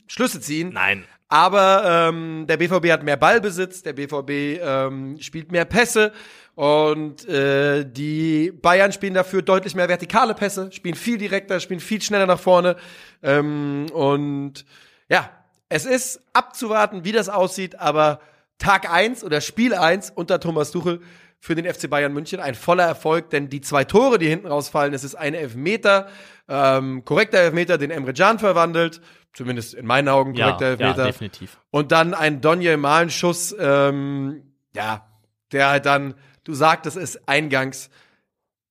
Schlüsse 0.05 0.39
ziehen. 0.41 0.69
Nein. 0.73 1.05
Aber 1.31 2.09
ähm, 2.09 2.45
der 2.45 2.57
BVB 2.57 2.91
hat 2.91 3.03
mehr 3.03 3.15
Ballbesitz, 3.15 3.83
der 3.83 3.93
BVB 3.93 4.59
ähm, 4.61 5.17
spielt 5.21 5.49
mehr 5.49 5.63
Pässe 5.63 6.11
und 6.55 7.25
äh, 7.25 7.89
die 7.89 8.51
Bayern 8.51 8.91
spielen 8.91 9.13
dafür 9.13 9.41
deutlich 9.41 9.73
mehr 9.73 9.87
vertikale 9.87 10.33
Pässe, 10.33 10.73
spielen 10.73 10.95
viel 10.95 11.17
direkter, 11.17 11.61
spielen 11.61 11.79
viel 11.79 12.01
schneller 12.01 12.25
nach 12.25 12.39
vorne. 12.39 12.75
Ähm, 13.23 13.85
und 13.93 14.65
ja, 15.07 15.29
es 15.69 15.85
ist 15.85 16.19
abzuwarten, 16.33 17.05
wie 17.05 17.13
das 17.13 17.29
aussieht, 17.29 17.79
aber 17.79 18.19
Tag 18.57 18.91
eins 18.91 19.23
oder 19.23 19.39
Spiel 19.39 19.73
eins 19.73 20.11
unter 20.13 20.41
Thomas 20.41 20.71
Tuchel 20.71 20.99
für 21.39 21.55
den 21.55 21.65
FC 21.65 21.89
Bayern 21.89 22.11
München 22.11 22.41
ein 22.41 22.55
voller 22.55 22.83
Erfolg, 22.83 23.29
denn 23.29 23.47
die 23.47 23.61
zwei 23.61 23.85
Tore, 23.85 24.19
die 24.19 24.27
hinten 24.27 24.47
rausfallen, 24.47 24.93
es 24.93 25.05
ist 25.05 25.15
ein 25.15 25.33
Elfmeter, 25.33 26.09
ähm, 26.49 27.05
korrekter 27.05 27.39
Elfmeter, 27.39 27.77
den 27.77 27.89
Emre 27.89 28.11
Can 28.13 28.37
verwandelt, 28.37 28.99
zumindest 29.33 29.73
in 29.73 29.85
meinen 29.85 30.07
Augen 30.09 30.33
Ja, 30.35 30.45
korrekter 30.51 30.65
ja, 30.65 30.71
Elfmeter. 30.89 31.05
definitiv. 31.05 31.59
Und 31.69 31.91
dann 31.91 32.13
ein 32.13 32.41
Donje 32.41 32.77
Malen-Schuss, 32.77 33.55
ähm, 33.59 34.43
ja, 34.75 35.07
der 35.51 35.69
halt 35.69 35.85
dann, 35.85 36.15
du 36.43 36.53
sagtest 36.53 36.97
es 36.97 37.27
eingangs, 37.27 37.89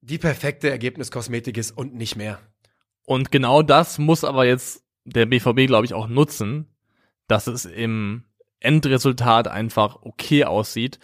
die 0.00 0.18
perfekte 0.18 0.70
Ergebniskosmetik 0.70 1.56
ist 1.58 1.72
und 1.76 1.94
nicht 1.94 2.16
mehr. 2.16 2.38
Und 3.04 3.30
genau 3.30 3.62
das 3.62 3.98
muss 3.98 4.24
aber 4.24 4.46
jetzt 4.46 4.82
der 5.04 5.26
BVB, 5.26 5.66
glaube 5.66 5.84
ich, 5.84 5.94
auch 5.94 6.08
nutzen, 6.08 6.66
dass 7.26 7.46
es 7.46 7.64
im 7.64 8.24
Endresultat 8.60 9.48
einfach 9.48 9.98
okay 10.02 10.44
aussieht 10.44 10.98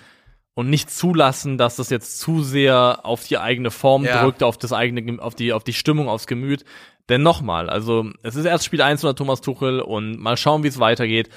und 0.54 0.70
nicht 0.70 0.90
zulassen, 0.90 1.58
dass 1.58 1.76
das 1.76 1.90
jetzt 1.90 2.18
zu 2.20 2.42
sehr 2.42 3.00
auf 3.04 3.24
die 3.26 3.38
eigene 3.38 3.70
Form 3.70 4.04
Ja. 4.04 4.22
drückt, 4.22 4.42
auf 4.42 4.56
das 4.58 4.72
eigene, 4.72 5.20
auf 5.22 5.34
die, 5.34 5.52
auf 5.52 5.64
die 5.64 5.72
Stimmung, 5.72 6.08
aufs 6.08 6.26
Gemüt. 6.26 6.64
Denn 7.08 7.22
nochmal, 7.22 7.70
also 7.70 8.10
es 8.22 8.34
ist 8.34 8.44
erst 8.46 8.64
Spiel 8.64 8.82
1 8.82 9.04
unter 9.04 9.14
Thomas 9.14 9.40
Tuchel 9.40 9.80
und 9.80 10.18
mal 10.18 10.36
schauen, 10.36 10.62
wie 10.64 10.68
es 10.68 10.80
weitergeht. 10.80 11.28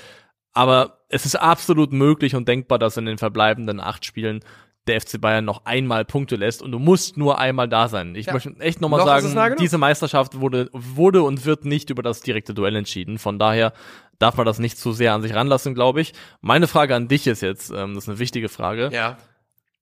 Aber 0.51 0.99
es 1.09 1.26
ist 1.26 1.36
absolut 1.36 1.93
möglich 1.93 2.36
und 2.36 2.47
denkbar, 2.47 2.80
dass 2.80 2.97
in 2.97 3.05
den 3.05 3.17
verbleibenden 3.20 3.80
acht 3.80 4.03
Spielen 4.05 4.39
der 4.88 4.99
FC 4.99 5.22
Bayern 5.22 5.45
noch 5.45 5.65
einmal 5.65 6.05
Punkte 6.05 6.36
lässt 6.36 6.63
und 6.63 6.72
du 6.72 6.80
musst 6.80 7.17
nur 7.17 7.38
einmal 7.38 7.67
da 7.70 7.88
sein. 7.88 8.15
Ich 8.15 8.26
Ja. 8.26 8.34
möchte 8.34 8.55
echt 8.59 8.82
nochmal 8.82 9.01
Noch 9.01 9.05
sagen, 9.22 9.57
diese 9.59 9.78
Meisterschaft 9.78 10.39
wurde, 10.39 10.70
wurde 10.74 11.22
und 11.22 11.45
wird 11.45 11.65
nicht 11.65 11.91
über 11.91 12.01
das 12.01 12.22
direkte 12.22 12.55
Duell 12.55 12.76
entschieden. 12.76 13.20
Von 13.20 13.38
daher 13.38 13.74
darf 14.17 14.38
man 14.38 14.47
das 14.47 14.57
nicht 14.57 14.80
zu 14.80 14.91
sehr 14.91 15.13
an 15.13 15.22
sich 15.22 15.36
ranlassen, 15.36 15.76
glaube 15.76 16.01
ich. 16.01 16.13
Meine 16.41 16.67
Frage 16.67 16.95
an 16.95 17.07
dich 17.07 17.28
ist 17.28 17.41
jetzt, 17.41 17.70
ähm, 17.70 17.93
das 17.93 18.05
ist 18.05 18.09
eine 18.09 18.17
wichtige 18.20 18.49
Frage. 18.49 18.89
Ja. 18.91 19.17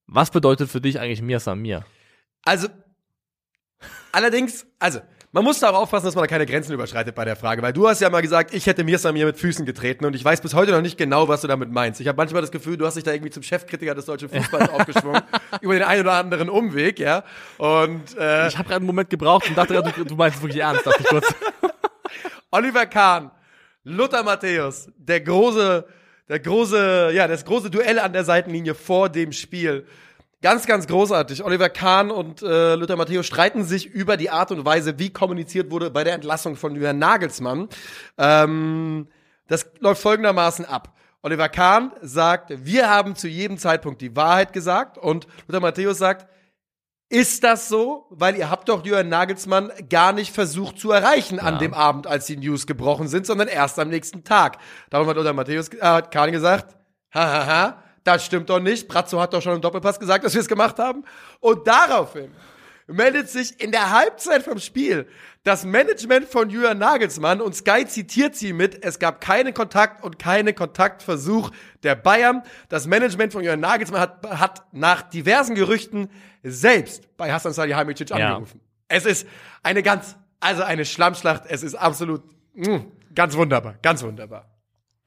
Was 0.08 0.32
bedeutet 0.32 0.70
für 0.70 0.82
dich 0.82 1.00
eigentlich 1.00 1.22
Mir 1.22 1.40
Samir? 1.40 1.86
Also, 2.44 2.68
allerdings, 4.12 4.66
also, 4.80 5.00
man 5.32 5.44
muss 5.44 5.60
da 5.60 5.70
auch 5.70 5.82
aufpassen, 5.82 6.06
dass 6.06 6.16
man 6.16 6.24
da 6.24 6.28
keine 6.28 6.46
Grenzen 6.46 6.74
überschreitet 6.74 7.14
bei 7.14 7.26
der 7.26 7.36
Frage, 7.36 7.62
weil 7.62 7.74
du 7.74 7.88
hast 7.88 8.00
ja 8.00 8.10
mal 8.10 8.22
gesagt, 8.22 8.54
ich 8.54 8.66
hätte 8.66 8.84
mir 8.84 8.98
Samir 8.98 9.26
mit 9.26 9.38
Füßen 9.38 9.66
getreten 9.66 10.06
und 10.06 10.16
ich 10.16 10.24
weiß 10.24 10.42
bis 10.42 10.54
heute 10.54 10.72
noch 10.72 10.82
nicht 10.82 10.98
genau, 10.98 11.28
was 11.28 11.42
du 11.42 11.48
damit 11.48 11.70
meinst. 11.72 12.00
Ich 12.00 12.08
habe 12.08 12.18
manchmal 12.18 12.42
das 12.42 12.52
Gefühl, 12.52 12.78
du 12.78 12.86
hast 12.86 12.96
dich 12.96 13.04
da 13.04 13.12
irgendwie 13.12 13.32
zum 13.32 13.44
Chefkritiker 13.44 13.94
des 13.94 14.06
deutschen 14.06 14.30
Fußballs 14.30 14.70
aufgeschwungen, 14.74 15.22
über 15.62 15.74
den 15.74 15.84
einen 15.84 16.02
oder 16.02 16.14
anderen 16.14 16.50
Umweg, 16.50 17.00
ja. 17.00 17.24
Und 17.58 18.18
äh, 18.18 18.48
Ich 18.48 18.58
habe 18.58 18.68
gerade 18.70 18.78
einen 18.78 18.86
Moment 18.86 19.10
gebraucht 19.10 19.48
und 19.50 19.58
dachte, 19.58 19.74
gerade, 19.74 19.92
du, 19.92 20.06
du 20.06 20.16
meinst 20.16 20.38
es 20.38 20.44
wirklich 20.44 20.62
ernst, 20.62 20.86
dachte 20.86 21.02
ich 21.02 21.08
kurz. 21.08 21.34
Oliver 22.52 22.86
Kahn, 22.86 23.32
Lothar 23.84 24.24
Matthäus, 24.24 24.90
der 24.98 25.20
große, 25.22 25.86
der 26.30 26.40
große, 26.40 27.12
ja, 27.14 27.28
das 27.28 27.44
große 27.44 27.70
Duell 27.70 28.00
an 28.00 28.14
der 28.14 28.24
Seitenlinie 28.24 28.74
vor 28.76 29.10
dem 29.10 29.34
Spiel. 29.34 29.86
Ganz, 30.44 30.68
ganz 30.68 30.86
großartig. 30.86 31.44
Oliver 31.44 31.70
Kahn 31.70 32.12
und 32.12 32.44
äh, 32.44 32.76
Lothar 32.76 32.96
Matthäus 32.96 33.26
streiten 33.26 33.64
sich 33.64 33.88
über 33.88 34.18
die 34.18 34.30
Art 34.30 34.52
und 34.52 34.64
Weise, 34.66 35.00
wie 35.00 35.10
kommuniziert 35.12 35.72
wurde 35.72 35.90
bei 35.90 36.04
der 36.04 36.14
Entlassung 36.14 36.56
von 36.56 36.76
Julian 36.76 37.00
Nagelsmann. 37.00 37.70
Ähm, 38.20 39.08
das 39.48 39.66
läuft 39.80 40.02
folgendermaßen 40.02 40.66
ab. 40.66 40.94
Oliver 41.24 41.50
Kahn 41.50 41.92
sagt, 42.02 42.52
wir 42.66 42.88
haben 42.90 43.16
zu 43.16 43.28
jedem 43.28 43.58
Zeitpunkt 43.58 44.00
die 44.02 44.16
Wahrheit 44.16 44.54
gesagt 44.54 45.00
und 45.00 45.26
Lothar 45.48 45.62
Matthäus 45.62 45.98
sagt, 45.98 46.28
ist 47.10 47.44
das 47.44 47.68
so? 47.70 48.06
Weil 48.12 48.36
ihr 48.36 48.50
habt 48.52 48.70
doch 48.70 48.86
Jürgen 48.86 49.10
Nagelsmann 49.10 49.72
gar 49.90 50.12
nicht 50.12 50.34
versucht 50.36 50.78
zu 50.78 50.92
erreichen 50.92 51.40
an 51.40 51.56
Ja. 51.56 51.60
dem 51.60 51.74
Abend, 51.74 52.06
als 52.06 52.26
die 52.28 52.38
News 52.38 52.68
gebrochen 52.68 53.08
sind, 53.08 53.26
sondern 53.26 53.48
erst 53.48 53.80
am 53.80 53.88
nächsten 53.90 54.24
Tag. 54.24 54.58
Darum 54.92 55.08
hat 55.08 55.16
Lothar 55.16 55.34
Matthäus, 55.34 55.70
äh, 55.70 55.82
hat 55.82 56.12
Kahn 56.12 56.32
gesagt, 56.32 56.76
hahaha, 57.14 57.82
das 58.08 58.26
stimmt 58.26 58.50
doch 58.50 58.60
nicht. 58.60 58.88
Brazzo 58.88 59.20
hat 59.22 59.34
doch 59.34 59.42
schon 59.42 59.56
im 59.56 59.62
Doppelpass 59.62 60.00
gesagt, 60.00 60.24
dass 60.24 60.34
wir 60.34 60.42
es 60.42 60.48
gemacht 60.48 60.80
haben. 60.80 61.04
Und 61.40 61.68
daraufhin 61.68 62.32
meldet 62.88 63.30
sich 63.30 63.60
in 63.62 63.72
der 63.72 63.92
Halbzeit 63.92 64.44
vom 64.44 64.60
Spiel 64.60 65.08
das 65.44 65.64
Management 65.64 66.28
von 66.28 66.50
Jürgen 66.50 66.78
Nagelsmann 66.78 67.40
und 67.40 67.56
Sky 67.56 67.86
zitiert 67.86 68.36
sie 68.36 68.52
mit, 68.52 68.84
es 68.84 69.00
gab 69.00 69.22
keinen 69.22 69.54
Kontakt 69.54 70.04
und 70.04 70.20
keinen 70.20 70.54
Kontaktversuch 70.54 71.52
der 71.84 71.96
Bayern. 71.96 72.44
Das 72.68 72.86
Management 72.86 73.32
von 73.32 73.44
Jürgen 73.44 73.62
Nagelsmann 73.62 74.02
hat, 74.02 74.26
hat 74.26 74.64
nach 74.74 75.04
diversen 75.04 75.56
Gerüchten 75.56 76.10
selbst 76.44 77.16
bei 77.16 77.32
Hassan 77.32 77.54
Salihamidzic 77.54 78.10
Ja. 78.10 78.16
angerufen. 78.16 78.60
Es 78.90 79.06
ist 79.06 79.26
eine 79.64 79.84
ganz 79.84 80.18
also 80.40 80.64
eine 80.64 80.86
Schlammschlacht. 80.86 81.44
Es 81.48 81.64
ist 81.64 81.76
absolut 81.76 82.24
mh, 82.54 82.86
ganz 83.16 83.36
wunderbar, 83.36 83.76
ganz 83.82 84.04
wunderbar. 84.04 84.46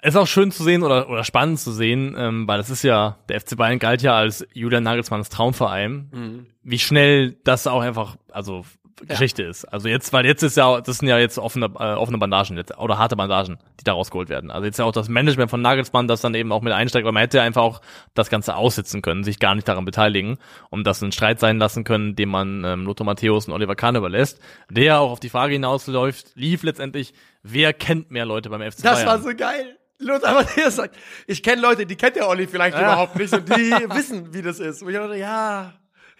Es 0.02 0.14
ist 0.14 0.20
auch 0.20 0.26
schön 0.26 0.50
zu 0.50 0.62
sehen 0.64 0.82
oder, 0.82 1.08
oder 1.10 1.24
spannend 1.24 1.58
zu 1.60 1.72
sehen, 1.72 2.14
ähm, 2.18 2.48
weil 2.48 2.58
das 2.58 2.70
ist 2.70 2.82
ja, 2.82 3.18
der 3.28 3.40
FC 3.40 3.56
Bayern 3.56 3.78
galt 3.78 4.02
ja 4.02 4.14
als 4.14 4.46
Julian 4.54 4.82
Nagelsmanns 4.82 5.28
Traumverein, 5.28 6.46
wie 6.62 6.78
schnell 6.78 7.36
das 7.44 7.66
auch 7.66 7.80
einfach, 7.82 8.16
also 8.30 8.64
Geschichte 9.06 9.42
ist. 9.42 9.64
Also 9.64 9.88
jetzt, 9.88 10.12
weil 10.12 10.26
jetzt 10.26 10.42
ist 10.42 10.56
ja, 10.58 10.80
das 10.80 10.98
sind 10.98 11.08
ja 11.08 11.18
jetzt 11.18 11.38
offene, 11.38 11.66
äh, 11.78 11.94
offene 11.94 12.18
Bandagen 12.18 12.56
jetzt, 12.56 12.76
oder 12.76 12.98
harte 12.98 13.16
Bandagen, 13.16 13.58
die 13.80 13.84
da 13.84 13.92
rausgeholt 13.94 14.28
werden. 14.28 14.50
Also 14.50 14.66
jetzt 14.66 14.78
ja 14.78 14.84
auch 14.84 14.92
das 14.92 15.08
Management 15.08 15.50
von 15.50 15.62
Nagelsmann, 15.62 16.06
das 16.06 16.20
dann 16.20 16.34
eben 16.34 16.52
auch 16.52 16.60
mit 16.60 16.72
einsteigt, 16.72 17.06
weil 17.06 17.12
man 17.12 17.22
hätte 17.22 17.38
ja 17.38 17.42
einfach 17.42 17.62
auch 17.62 17.80
das 18.14 18.28
Ganze 18.28 18.56
aussitzen 18.56 19.00
können, 19.00 19.24
sich 19.24 19.38
gar 19.38 19.54
nicht 19.54 19.66
daran 19.68 19.86
beteiligen, 19.86 20.36
um 20.68 20.84
das 20.84 21.02
einen 21.02 21.12
Streit 21.12 21.40
sein 21.40 21.58
lassen 21.58 21.84
können, 21.84 22.14
den 22.14 22.28
man 22.28 22.62
ähm, 22.64 22.84
Lothar 22.84 23.06
Matthäus 23.06 23.48
und 23.48 23.54
Oliver 23.54 23.74
Kahn 23.74 23.96
überlässt, 23.96 24.38
der 24.70 25.00
auch 25.00 25.12
auf 25.12 25.20
die 25.20 25.30
Frage 25.30 25.54
hinausläuft, 25.54 26.32
lief 26.34 26.62
letztendlich, 26.62 27.14
wer 27.42 27.72
kennt 27.72 28.10
mehr 28.10 28.26
Leute 28.26 28.50
beim 28.50 28.60
FC 28.60 28.82
Das 28.82 29.04
Bayern? 29.04 29.06
war 29.06 29.18
so 29.20 29.30
geil. 29.34 29.78
Lothar 30.00 30.34
Matthäus 30.34 30.76
sagt, 30.76 30.96
ich 31.26 31.42
kenne 31.42 31.60
Leute, 31.62 31.86
die 31.86 31.96
kennt 31.96 32.16
der 32.16 32.28
Olli 32.28 32.46
vielleicht 32.46 32.76
Ja. 32.76 32.82
überhaupt 32.82 33.16
nicht 33.16 33.32
und 33.32 33.48
die 33.48 33.70
wissen, 33.94 34.32
wie 34.34 34.42
das 34.42 34.58
ist. 34.58 34.82
Und 34.82 34.88
ich 34.90 34.96
dachte, 34.96 35.16
ja, 35.16 35.72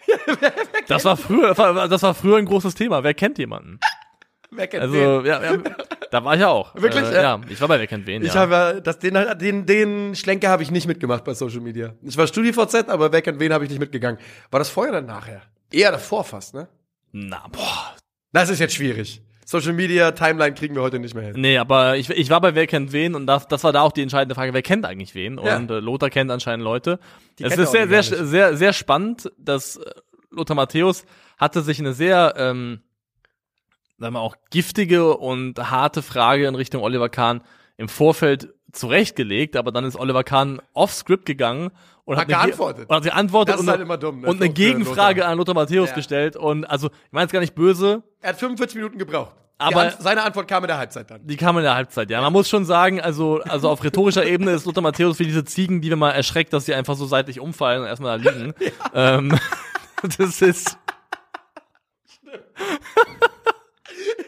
Das 0.87 1.05
war 1.05 1.15
früher, 1.17 1.53
das 1.87 2.01
war, 2.03 2.13
früher 2.13 2.37
ein 2.37 2.45
großes 2.45 2.73
Thema. 2.75 3.03
Wer 3.03 3.13
kennt 3.13 3.37
jemanden? 3.37 3.79
wer 4.49 4.67
kennt 4.67 4.91
wen? 4.91 5.01
Also, 5.07 5.21
ja, 5.27 5.43
ja, 5.53 5.57
da 6.11 6.23
war 6.25 6.33
ich 6.35 6.41
ja 6.41 6.49
auch. 6.49 6.73
Wirklich, 6.75 7.03
Äh, 7.05 7.21
ja? 7.21 7.39
ich 7.47 7.59
war 7.61 7.67
bei 7.67 7.79
Wer 7.79 7.87
kennt 7.87 8.05
wen, 8.07 8.21
Ich 8.23 8.33
ja. 8.33 8.41
habe 8.41 8.81
das, 8.83 8.99
den, 8.99 9.13
den, 9.37 9.65
den 9.65 10.15
Schlenker 10.15 10.49
habe 10.49 10.63
ich 10.63 10.71
nicht 10.71 10.87
mitgemacht 10.87 11.23
bei 11.23 11.33
Social 11.33 11.61
Media. 11.61 11.93
Ich 12.01 12.17
war 12.17 12.27
StudiVZ, 12.27 12.89
aber 12.89 13.11
wer 13.11 13.21
kennt 13.21 13.39
wen 13.39 13.53
habe 13.53 13.63
ich 13.63 13.69
nicht 13.69 13.79
mitgegangen. 13.79 14.19
War 14.49 14.59
das 14.59 14.69
vorher 14.69 14.91
oder 14.93 15.01
nachher? 15.01 15.41
Eher 15.71 15.91
davor 15.91 16.23
fast, 16.23 16.53
ne? 16.53 16.67
Na, 17.13 17.47
boah. 17.51 17.95
Das 18.33 18.49
ist 18.49 18.59
jetzt 18.59 18.73
schwierig. 18.75 19.21
Social 19.51 19.73
Media, 19.73 20.11
Timeline 20.11 20.53
kriegen 20.53 20.75
wir 20.75 20.81
heute 20.81 20.97
nicht 20.97 21.13
mehr 21.13 21.25
hin. 21.25 21.33
Nee, 21.35 21.57
aber 21.57 21.97
ich, 21.97 22.09
ich 22.09 22.29
war 22.29 22.39
bei 22.39 22.55
Wer 22.55 22.67
kennt 22.67 22.93
wen 22.93 23.15
und 23.15 23.27
das, 23.27 23.49
das 23.49 23.65
war 23.65 23.73
da 23.73 23.81
auch 23.81 23.91
die 23.91 24.01
entscheidende 24.01 24.33
Frage, 24.33 24.53
wer 24.53 24.61
kennt 24.61 24.85
eigentlich 24.85 25.13
wen? 25.13 25.37
Ja. 25.43 25.57
Und 25.57 25.69
äh, 25.69 25.79
Lothar 25.79 26.09
kennt 26.09 26.31
anscheinend 26.31 26.63
Leute. 26.63 26.99
Die 27.37 27.43
es 27.43 27.57
ist 27.57 27.71
sehr, 27.71 27.89
sehr, 27.89 28.01
sehr, 28.01 28.55
sehr 28.55 28.71
spannend, 28.71 29.29
dass 29.37 29.75
äh, 29.75 29.91
Lothar 30.29 30.55
Matthäus 30.55 31.03
hatte 31.37 31.63
sich 31.63 31.79
eine 31.79 31.91
sehr, 31.91 32.33
ähm, 32.37 32.79
sagen 33.97 34.13
wir 34.13 34.21
auch, 34.21 34.37
giftige 34.51 35.17
und 35.17 35.59
harte 35.59 36.01
Frage 36.01 36.47
in 36.47 36.55
Richtung 36.55 36.81
Oliver 36.81 37.09
Kahn 37.09 37.41
im 37.75 37.89
Vorfeld 37.89 38.53
zurechtgelegt, 38.71 39.55
aber 39.55 39.71
dann 39.71 39.85
ist 39.85 39.95
Oliver 39.97 40.23
Kahn 40.23 40.61
off-script 40.73 41.25
gegangen 41.25 41.71
und 42.05 42.15
Hat 42.17 42.23
hat, 42.23 42.27
geantwortet. 42.29 42.89
Und 42.89 42.95
hat 42.95 43.03
geantwortet 43.03 43.53
Das 43.53 43.61
ist 43.61 43.67
und, 43.67 43.71
halt 43.71 43.81
immer 43.81 43.97
dumm, 43.97 44.21
ne? 44.21 44.27
und 44.27 44.37
eine 44.37 44.45
Für 44.47 44.53
Gegenfrage 44.53 45.25
an 45.25 45.37
Lothar 45.37 45.55
Matthäus 45.55 45.89
Ja. 45.89 45.95
gestellt 45.95 46.35
und 46.35 46.65
also, 46.65 46.87
ich 46.87 47.11
meine 47.11 47.27
es 47.27 47.31
gar 47.31 47.39
nicht 47.39 47.55
böse, 47.55 48.03
Er 48.21 48.29
hat 48.29 48.39
45 48.39 48.75
Minuten 48.75 48.97
gebraucht. 48.97 49.33
Aber- 49.57 49.81
An 49.81 49.93
seine 49.99 50.23
Antwort 50.23 50.47
kam 50.47 50.63
in 50.63 50.69
der 50.69 50.79
Halbzeit 50.79 51.11
dann. 51.11 51.25
Die 51.27 51.37
kam 51.37 51.55
in 51.57 51.63
der 51.63 51.75
Halbzeit, 51.75 52.09
ja. 52.09 52.19
Man 52.19 52.33
muss 52.33 52.49
schon 52.49 52.65
sagen, 52.65 52.99
also, 52.99 53.41
also 53.43 53.69
auf 53.69 53.83
rhetorischer 53.83 54.25
Ebene 54.25 54.51
ist 54.53 54.65
Lothar 54.65 54.81
Matthäus 54.81 55.19
wie 55.19 55.25
diese 55.25 55.45
Ziegen, 55.45 55.81
die 55.81 55.89
wir 55.89 55.97
mal 55.97 56.09
erschreckt, 56.11 56.51
dass 56.51 56.65
sie 56.65 56.73
einfach 56.73 56.95
so 56.95 57.05
seitlich 57.05 57.39
umfallen 57.39 57.81
und 57.81 57.87
erstmal 57.87 58.19
da 58.19 58.31
liegen. 58.31 58.53
Ähm, 58.95 59.37
das 60.17 60.41
ist, 60.41 60.77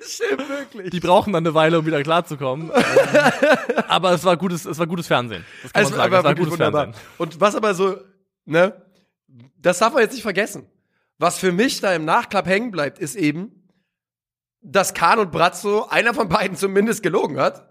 Stimmt 0.05 0.49
wirklich. 0.49 0.89
die 0.89 0.99
brauchen 0.99 1.33
dann 1.33 1.45
eine 1.45 1.53
Weile, 1.53 1.79
um 1.79 1.85
wieder 1.85 2.01
klarzukommen. 2.03 2.71
Ähm, 2.73 3.83
aber 3.87 4.11
es 4.11 4.23
war 4.23 4.37
gutes, 4.37 4.65
es 4.65 4.77
war 4.79 4.87
gutes 4.87 5.07
Fernsehen. 5.07 5.45
Das 5.61 5.73
kann 5.73 5.83
Es 5.83 5.89
man 5.91 5.99
war 5.99 6.03
sagen. 6.05 6.15
Es 6.15 6.23
war 6.23 6.35
gutes 6.35 6.53
wunderbar. 6.53 6.83
Fernsehen. 6.83 7.05
Und 7.17 7.41
was 7.41 7.55
aber 7.55 7.73
so, 7.73 7.97
ne, 8.45 8.73
das 9.57 9.79
darf 9.79 9.93
man 9.93 10.01
jetzt 10.03 10.13
nicht 10.13 10.23
vergessen. 10.23 10.67
Was 11.17 11.37
für 11.37 11.51
mich 11.51 11.79
da 11.79 11.93
im 11.93 12.05
Nachklapp 12.05 12.47
hängen 12.47 12.71
bleibt, 12.71 12.99
ist 12.99 13.15
eben, 13.15 13.69
dass 14.61 14.93
Kahn 14.93 15.19
und 15.19 15.31
Brazzo, 15.31 15.87
einer 15.89 16.13
von 16.13 16.27
beiden 16.29 16.57
zumindest 16.57 17.03
gelogen 17.03 17.39
hat. 17.39 17.69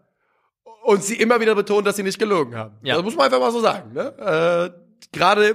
Und 0.84 1.04
sie 1.04 1.14
immer 1.14 1.40
wieder 1.40 1.54
betonen, 1.54 1.84
dass 1.84 1.96
sie 1.96 2.02
nicht 2.02 2.18
gelogen 2.18 2.56
haben. 2.56 2.76
Ja. 2.82 2.96
Das 2.96 3.04
muss 3.04 3.14
man 3.14 3.26
einfach 3.26 3.38
mal 3.38 3.52
so 3.52 3.60
sagen. 3.60 3.92
Ne? 3.92 4.72
Äh, 4.74 5.06
Gerade 5.12 5.54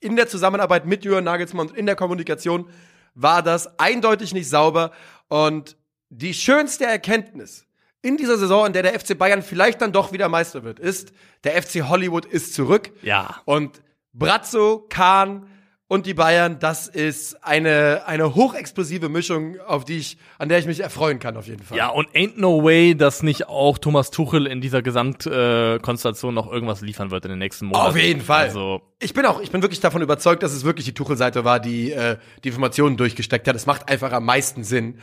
in 0.00 0.16
der 0.16 0.28
Zusammenarbeit 0.28 0.86
mit 0.86 1.04
Jürgen 1.04 1.24
Nagelsmann 1.24 1.68
und 1.68 1.76
in 1.76 1.86
der 1.86 1.96
Kommunikation 1.96 2.68
war 3.14 3.42
das 3.42 3.78
eindeutig 3.80 4.32
nicht 4.32 4.48
sauber. 4.48 4.92
Und 5.28 5.76
die 6.10 6.34
schönste 6.34 6.84
Erkenntnis 6.84 7.66
in 8.02 8.16
dieser 8.16 8.36
Saison, 8.36 8.66
in 8.66 8.72
der 8.72 8.82
der 8.82 8.98
FC 8.98 9.16
Bayern 9.16 9.42
vielleicht 9.42 9.80
dann 9.80 9.92
doch 9.92 10.12
wieder 10.12 10.28
Meister 10.28 10.64
wird, 10.64 10.78
ist, 10.78 11.12
der 11.44 11.60
FC 11.62 11.88
Hollywood 11.88 12.24
ist 12.24 12.54
zurück. 12.54 12.90
Ja. 13.02 13.40
Und 13.44 13.82
Brazzo, 14.12 14.86
Kahn 14.88 15.46
und 15.86 16.06
die 16.06 16.14
Bayern, 16.14 16.58
das 16.60 16.86
ist 16.86 17.44
eine, 17.44 18.02
eine 18.06 18.34
hochexplosive 18.34 19.08
Mischung, 19.08 19.58
auf 19.66 19.84
die 19.84 19.98
ich, 19.98 20.18
an 20.38 20.48
der 20.48 20.58
ich 20.60 20.66
mich 20.66 20.80
erfreuen 20.80 21.18
kann, 21.18 21.36
auf 21.36 21.48
jeden 21.48 21.62
Fall. 21.64 21.76
Ja, 21.76 21.88
und 21.88 22.08
ain't 22.10 22.34
no 22.36 22.62
way, 22.62 22.94
dass 22.94 23.22
nicht 23.22 23.48
auch 23.48 23.76
Thomas 23.76 24.10
Tuchel 24.10 24.46
in 24.46 24.60
dieser 24.60 24.82
Gesamtkonstellation 24.82 25.76
äh, 25.76 25.80
Konstellation 25.80 26.34
noch 26.34 26.50
irgendwas 26.50 26.80
liefern 26.80 27.10
wird 27.10 27.24
in 27.24 27.30
den 27.30 27.40
nächsten 27.40 27.66
Monaten. 27.66 27.88
Auf 27.88 27.96
jeden 27.96 28.20
Fall. 28.20 28.44
Also, 28.44 28.82
Ich 29.00 29.14
bin 29.14 29.26
auch, 29.26 29.40
ich 29.40 29.50
bin 29.50 29.62
wirklich 29.62 29.80
davon 29.80 30.00
überzeugt, 30.00 30.42
dass 30.42 30.52
es 30.52 30.64
wirklich 30.64 30.86
die 30.86 30.94
Tuchel-Seite 30.94 31.44
war, 31.44 31.58
die 31.60 31.90
äh, 31.90 32.18
die 32.44 32.48
Informationen 32.48 32.96
durchgesteckt 32.96 33.48
hat. 33.48 33.56
Es 33.56 33.66
macht 33.66 33.88
einfach 33.88 34.12
am 34.12 34.24
meisten 34.24 34.62
Sinn. 34.62 34.98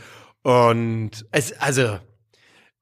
Und 0.51 1.25
es, 1.31 1.51
also 1.59 1.99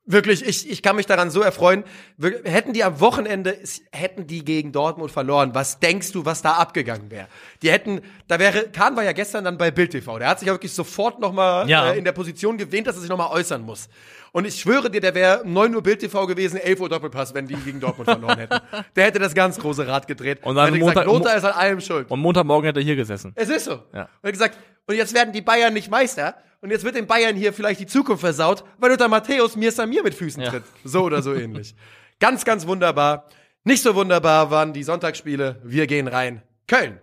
wirklich, 0.05 0.45
ich, 0.45 0.69
ich 0.69 0.83
kann 0.83 0.95
mich 0.97 1.07
daran 1.07 1.31
so 1.31 1.41
erfreuen. 1.41 1.83
Wir, 2.15 2.41
hätten 2.43 2.73
die 2.73 2.83
am 2.83 2.99
Wochenende, 2.99 3.57
hätten 3.91 4.27
die 4.27 4.45
gegen 4.45 4.71
Dortmund 4.71 5.09
verloren, 5.11 5.55
was 5.55 5.79
denkst 5.79 6.11
du, 6.11 6.25
was 6.25 6.43
da 6.43 6.51
abgegangen 6.51 7.09
wäre? 7.09 7.27
Die 7.63 7.71
hätten, 7.71 8.01
da 8.27 8.37
wäre, 8.37 8.65
Kahn 8.69 8.95
war 8.95 9.03
ja 9.03 9.13
gestern 9.13 9.43
dann 9.45 9.57
bei 9.57 9.71
Bild 9.71 9.89
TV. 9.93 10.19
Der 10.19 10.27
hat 10.27 10.37
sich 10.41 10.47
ja 10.47 10.53
wirklich 10.53 10.73
sofort 10.73 11.19
nochmal 11.19 11.67
Ja. 11.67 11.93
äh, 11.93 11.97
in 11.97 12.03
der 12.05 12.11
Position 12.11 12.55
gewähnt, 12.59 12.85
dass 12.85 12.97
er 12.97 13.01
sich 13.01 13.09
nochmal 13.09 13.31
äußern 13.31 13.63
muss. 13.63 13.89
Und 14.31 14.45
ich 14.45 14.59
schwöre 14.61 14.91
dir, 14.91 15.01
der 15.01 15.15
wäre 15.15 15.41
9 15.43 15.73
Uhr 15.73 15.81
Bild 15.81 16.01
TV 16.01 16.27
gewesen, 16.27 16.57
11 16.57 16.79
Uhr 16.81 16.89
Doppelpass, 16.89 17.33
wenn 17.33 17.47
die 17.47 17.55
gegen 17.55 17.79
Dortmund 17.79 18.07
verloren 18.07 18.37
hätten. 18.37 18.59
Der 18.95 19.05
hätte 19.05 19.17
das 19.17 19.33
ganz 19.33 19.57
große 19.57 19.87
Rad 19.87 20.05
gedreht. 20.05 20.43
Und 20.43 20.53
dann 20.53 20.65
hätte 20.67 20.77
gesagt, 20.77 20.97
Montag- 20.97 21.11
Lothar 21.11 21.35
ist 21.37 21.45
an 21.45 21.53
allem 21.53 21.81
schuld. 21.81 22.11
und 22.11 22.19
Montagmorgen 22.19 22.67
hat 22.69 22.77
er 22.77 22.83
hier 22.83 22.95
gesessen. 22.95 23.31
Es 23.33 23.49
ist 23.49 23.65
so. 23.65 23.71
Ja. 23.91 24.01
Und 24.03 24.07
er 24.21 24.27
hat 24.27 24.31
gesagt, 24.33 24.57
und 24.85 24.93
jetzt 24.95 25.15
werden 25.15 25.33
die 25.33 25.41
Bayern 25.41 25.73
nicht 25.73 25.89
Meister. 25.89 26.35
Und 26.65 26.71
jetzt 26.71 26.83
wird 26.83 26.95
den 26.95 27.05
Bayern 27.05 27.35
hier 27.35 27.53
vielleicht 27.53 27.79
die 27.79 27.85
Zukunft 27.85 28.21
versaut, 28.21 28.63
weil 28.79 28.89
Lothar 28.89 29.07
Matthäus 29.07 29.55
mir 29.55 29.71
Samir 29.71 30.01
mit 30.01 30.15
Füßen 30.15 30.41
Ja. 30.41 30.49
tritt. 30.49 30.63
So 30.83 31.03
oder 31.03 31.21
so 31.21 31.31
ähnlich. 31.35 31.75
Ganz, 32.19 32.43
ganz 32.43 32.65
wunderbar. 32.65 33.27
Nicht 33.65 33.83
so 33.83 33.93
wunderbar 33.93 34.49
waren 34.49 34.73
die 34.73 34.81
Sonntagsspiele. 34.81 35.61
Wir 35.63 35.85
gehen 35.85 36.07
rein. 36.07 36.41
Köln 36.67 36.99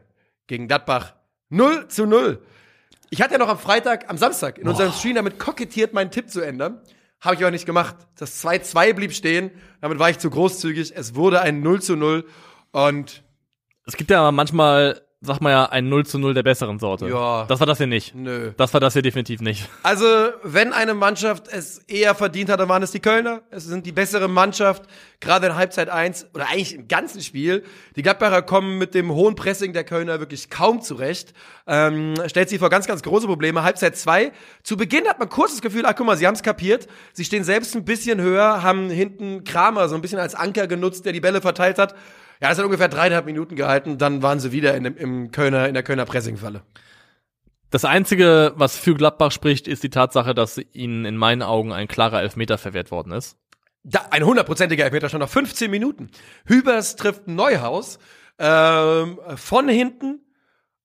gegen 0.49 0.67
Gladbach. 0.67 1.15
0 1.51 1.87
zu 1.87 2.07
0. 2.07 2.43
Ich 3.11 3.23
hatte 3.23 3.35
ja 3.35 3.39
noch 3.39 3.49
am 3.51 3.59
Freitag, 3.59 4.11
am 4.11 4.17
Samstag 4.19 4.59
in 4.59 4.67
unserem 4.67 4.91
Stream 4.91 5.15
damit 5.15 5.39
kokettiert, 5.39 5.93
meinen 5.93 6.11
Tipp 6.11 6.29
zu 6.29 6.41
ändern. 6.41 6.81
Habe 7.21 7.37
ich 7.37 7.43
aber 7.43 7.53
nicht 7.53 7.67
gemacht. 7.67 7.95
Das 8.17 8.43
2-2 8.45 8.95
blieb 8.95 9.13
stehen. 9.13 9.53
Damit 9.81 10.01
war 10.01 10.11
ich 10.11 10.19
zu 10.19 10.29
großzügig. 10.29 10.93
Es 10.97 11.15
wurde 11.15 11.41
ein 11.41 11.61
0 11.61 11.81
zu 11.83 11.95
0. 11.95 12.25
Und 12.73 13.23
Es 13.87 13.97
gibt 13.97 14.11
ja 14.11 14.33
manchmal, 14.33 15.03
sag 15.25 15.41
mal 15.41 15.51
ja, 15.51 15.67
ein 15.67 15.89
0 15.89 16.05
zu 16.05 16.19
0 16.19 16.35
der 16.35 16.43
besseren 16.43 16.81
Sorte. 16.81 17.09
Ja. 17.09 17.45
Das 17.47 17.61
war 17.61 17.67
das 17.67 17.79
hier 17.79 17.87
nicht. 17.87 18.15
nö. 18.15 18.53
Das 18.57 18.75
war 18.75 18.81
das 18.81 18.93
hier 18.93 19.03
definitiv 19.03 19.41
nicht. 19.41 19.69
Also, 19.85 20.05
wenn 20.43 20.73
eine 20.73 20.95
Mannschaft 20.95 21.47
es 21.49 21.79
eher 21.87 22.15
verdient 22.17 22.51
hat, 22.51 22.59
dann 22.59 22.69
waren 22.69 22.83
es 22.83 22.91
die 22.91 23.01
Kölner. 23.01 23.43
Es 23.51 23.65
sind 23.65 23.87
die 23.87 23.93
bessere 23.93 24.29
Mannschaft, 24.29 24.83
gerade 25.21 25.47
in 25.47 25.55
Halbzeit 25.55 25.89
1 25.89 26.27
oder 26.35 26.49
eigentlich 26.49 26.75
im 26.75 26.89
ganzen 26.89 27.21
Spiel. 27.21 27.63
Die 27.95 28.03
Gladbacher 28.03 28.43
kommen 28.43 28.79
mit 28.79 28.95
dem 28.95 29.13
hohen 29.13 29.37
Pressing 29.37 29.73
der 29.73 29.85
Kölner 29.85 30.19
wirklich 30.19 30.51
kaum 30.51 30.83
zurecht. 30.83 31.33
Ähm, 31.69 32.15
stellt 32.27 32.49
sie 32.49 32.59
vor 32.59 32.69
ganz, 32.71 32.89
ganz 32.89 33.03
große 33.03 33.27
Probleme. 33.29 33.63
Halbzeit 33.63 33.97
2. 33.97 34.33
Zu 34.65 34.77
Beginn 34.77 35.07
hat 35.07 35.21
man 35.21 35.29
kurz 35.29 35.53
das 35.53 35.63
Gefühl, 35.63 35.85
ach 35.87 35.95
guck 35.97 36.07
mal, 36.07 36.17
sie 36.17 36.27
haben 36.27 36.35
es 36.35 36.43
kapiert. 36.43 36.89
Sie 37.13 37.25
stehen 37.25 37.45
selbst 37.45 37.77
ein 37.77 37.85
bisschen 37.85 38.21
höher, 38.21 38.65
haben 38.65 38.91
hinten 38.91 39.45
Kramer 39.45 39.89
so 39.89 39.95
ein 39.95 40.03
bisschen 40.03 40.19
als 40.19 40.35
Anker 40.35 40.67
genutzt, 40.67 41.05
der 41.05 41.13
die 41.13 41.21
Bälle 41.21 41.41
verteilt 41.41 41.79
hat. 41.79 41.95
Ja, 42.43 42.51
es 42.51 42.59
hat 42.59 42.65
ungefähr 42.65 42.89
dreieinhalb 42.89 43.25
Minuten 43.25 43.55
gehalten, 43.55 43.99
dann 43.99 44.21
waren 44.21 44.41
sie 44.41 44.51
wieder 44.51 44.75
in, 44.75 44.83
dem, 44.83 44.97
im 44.97 45.31
Kölner, 45.31 45.69
in 45.69 45.75
der 45.75 45.85
Kölner 45.85 46.05
Pressingfalle. 46.05 46.63
Das 47.71 47.85
Einzige, 47.85 48.53
was 48.57 48.77
für 48.77 48.95
Gladbach 48.95 49.31
spricht, 49.31 49.69
ist 49.69 49.85
die 49.85 49.91
Tatsache, 49.91 50.35
dass 50.35 50.61
ihnen 50.73 51.05
in 51.05 51.17
meinen 51.17 51.43
Augen 51.43 51.73
ein 51.73 51.87
klarer 51.87 52.21
Elfmeter 52.21 52.59
verwehrt 52.59 52.91
worden 52.91 53.13
ist. 53.13 53.37
Da, 53.85 54.07
ein 54.11 54.25
hundertprozentiger 54.27 54.85
Elfmeter 54.85 55.09
schon 55.09 55.21
nach 55.21 55.29
15 55.29 55.71
Minuten. 55.71 56.11
Hübers 56.45 56.97
trifft 56.97 57.29
Neuhaus 57.29 58.01
ähm, 58.41 59.21
von 59.37 59.69
hinten. 59.69 60.21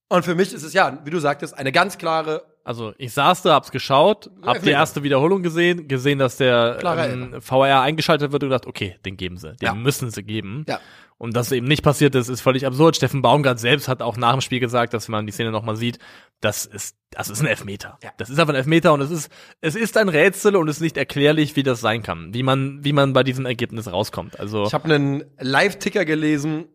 Und 0.09 0.25
für 0.25 0.35
mich 0.35 0.53
ist 0.53 0.63
es 0.63 0.73
ja, 0.73 1.01
wie 1.05 1.09
du 1.09 1.19
sagtest, 1.19 1.57
eine 1.57 1.71
ganz 1.71 1.97
klare. 1.97 2.45
Also 2.67 2.93
ich 2.97 3.13
saß 3.13 3.43
da, 3.43 3.53
hab's 3.53 3.71
geschaut, 3.71 4.29
hab 4.41 4.61
die 4.61 4.71
erste 4.71 5.01
Wiederholung 5.01 5.41
gesehen, 5.41 5.87
gesehen, 5.87 6.19
dass 6.19 6.35
der 6.35 6.79
ähm, 6.83 7.41
VR 7.41 7.81
eingeschaltet 7.81 8.33
wird 8.33 8.43
und 8.43 8.49
gedacht, 8.49 8.67
okay, 8.67 8.97
den 9.05 9.15
geben 9.15 9.37
sie, 9.37 9.53
den 9.55 9.65
Ja. 9.65 9.73
müssen 9.73 10.11
sie 10.11 10.21
geben. 10.23 10.65
Ja. 10.67 10.79
Und 11.17 11.35
dass 11.35 11.51
eben 11.51 11.65
nicht 11.65 11.81
passiert 11.81 12.13
ist, 12.13 12.27
ist 12.27 12.41
völlig 12.41 12.65
absurd. 12.67 12.95
Steffen 12.95 13.21
Baumgart 13.23 13.57
selbst 13.59 13.87
hat 13.87 14.01
auch 14.01 14.17
nach 14.17 14.33
dem 14.33 14.41
Spiel 14.41 14.59
gesagt, 14.59 14.93
dass 14.93 15.07
man 15.07 15.25
die 15.25 15.31
Szene 15.31 15.51
nochmal 15.51 15.75
sieht, 15.77 15.97
das 16.41 16.65
ist, 16.65 16.95
das 17.09 17.29
ist 17.29 17.39
ein 17.41 17.47
Elfmeter. 17.47 17.97
Ja. 18.03 18.11
Das 18.17 18.29
ist 18.29 18.37
einfach 18.37 18.53
ein 18.53 18.57
Elfmeter 18.57 18.93
und 18.93 18.99
es 19.01 19.09
ist, 19.11 19.31
es 19.61 19.75
ist 19.75 19.95
ein 19.97 20.09
Rätsel 20.09 20.55
und 20.57 20.67
es 20.67 20.75
ist 20.75 20.81
nicht 20.81 20.97
erklärlich, 20.97 21.55
wie 21.55 21.63
das 21.63 21.79
sein 21.79 22.03
kann, 22.03 22.33
wie 22.33 22.43
man, 22.43 22.83
wie 22.83 22.93
man 22.93 23.13
bei 23.13 23.23
diesem 23.23 23.45
Ergebnis 23.45 23.91
rauskommt. 23.91 24.39
Also 24.39 24.65
Ich 24.65 24.73
habe 24.73 24.93
einen 24.93 25.23
Live-Ticker 25.39 26.05
gelesen. 26.05 26.65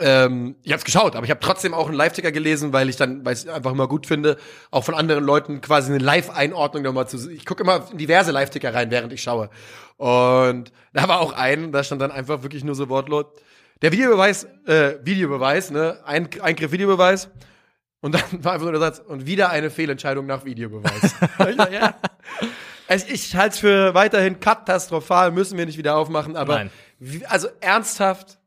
Ähm, 0.00 0.56
ich 0.62 0.72
habe 0.72 0.78
es 0.78 0.84
geschaut, 0.84 1.14
aber 1.14 1.24
ich 1.24 1.30
habe 1.30 1.40
trotzdem 1.40 1.74
auch 1.74 1.86
einen 1.86 1.96
Live-Ticker 1.96 2.32
gelesen, 2.32 2.72
weil 2.72 2.88
ich 2.88 2.96
dann, 2.96 3.24
weil 3.24 3.34
ich 3.34 3.50
einfach 3.50 3.72
immer 3.72 3.86
gut 3.86 4.06
finde, 4.06 4.38
auch 4.70 4.82
von 4.82 4.94
anderen 4.94 5.24
Leuten 5.24 5.60
quasi 5.60 5.92
eine 5.92 6.02
Live-Einordnung 6.02 6.82
nochmal 6.82 7.06
zu. 7.06 7.30
Ich 7.30 7.44
gucke 7.44 7.62
immer 7.62 7.86
in 7.92 7.98
diverse 7.98 8.32
Live-Ticker 8.32 8.74
rein, 8.74 8.90
während 8.90 9.12
ich 9.12 9.22
schaue. 9.22 9.50
Und 9.98 10.72
da 10.94 11.06
war 11.06 11.20
auch 11.20 11.34
ein, 11.34 11.72
da 11.72 11.84
stand 11.84 12.00
dann 12.00 12.10
einfach 12.10 12.42
wirklich 12.42 12.64
nur 12.64 12.74
so 12.74 12.88
wortlos. 12.88 13.26
Der 13.82 13.92
Videobeweis, 13.92 14.44
äh, 14.66 14.94
Videobeweis, 15.02 15.70
ne, 15.70 15.98
ein, 16.04 16.28
Eingriff 16.40 16.72
Videobeweis. 16.72 17.28
Und 18.00 18.14
dann 18.14 18.22
war 18.44 18.52
einfach 18.52 18.64
nur 18.64 18.72
der 18.72 18.80
Satz, 18.80 18.98
und 18.98 19.26
wieder 19.26 19.50
eine 19.50 19.70
Fehlentscheidung 19.70 20.26
nach 20.26 20.44
Videobeweis. 20.44 21.14
ja. 21.70 21.94
Also 22.88 23.06
ich 23.08 23.36
halte 23.36 23.54
es 23.54 23.60
für 23.60 23.94
weiterhin 23.94 24.40
katastrophal, 24.40 25.30
müssen 25.30 25.56
wir 25.56 25.66
nicht 25.66 25.78
wieder 25.78 25.96
aufmachen, 25.96 26.36
aber 26.36 26.66
wie, 26.98 27.24
also 27.26 27.48
ernsthaft, 27.60 28.39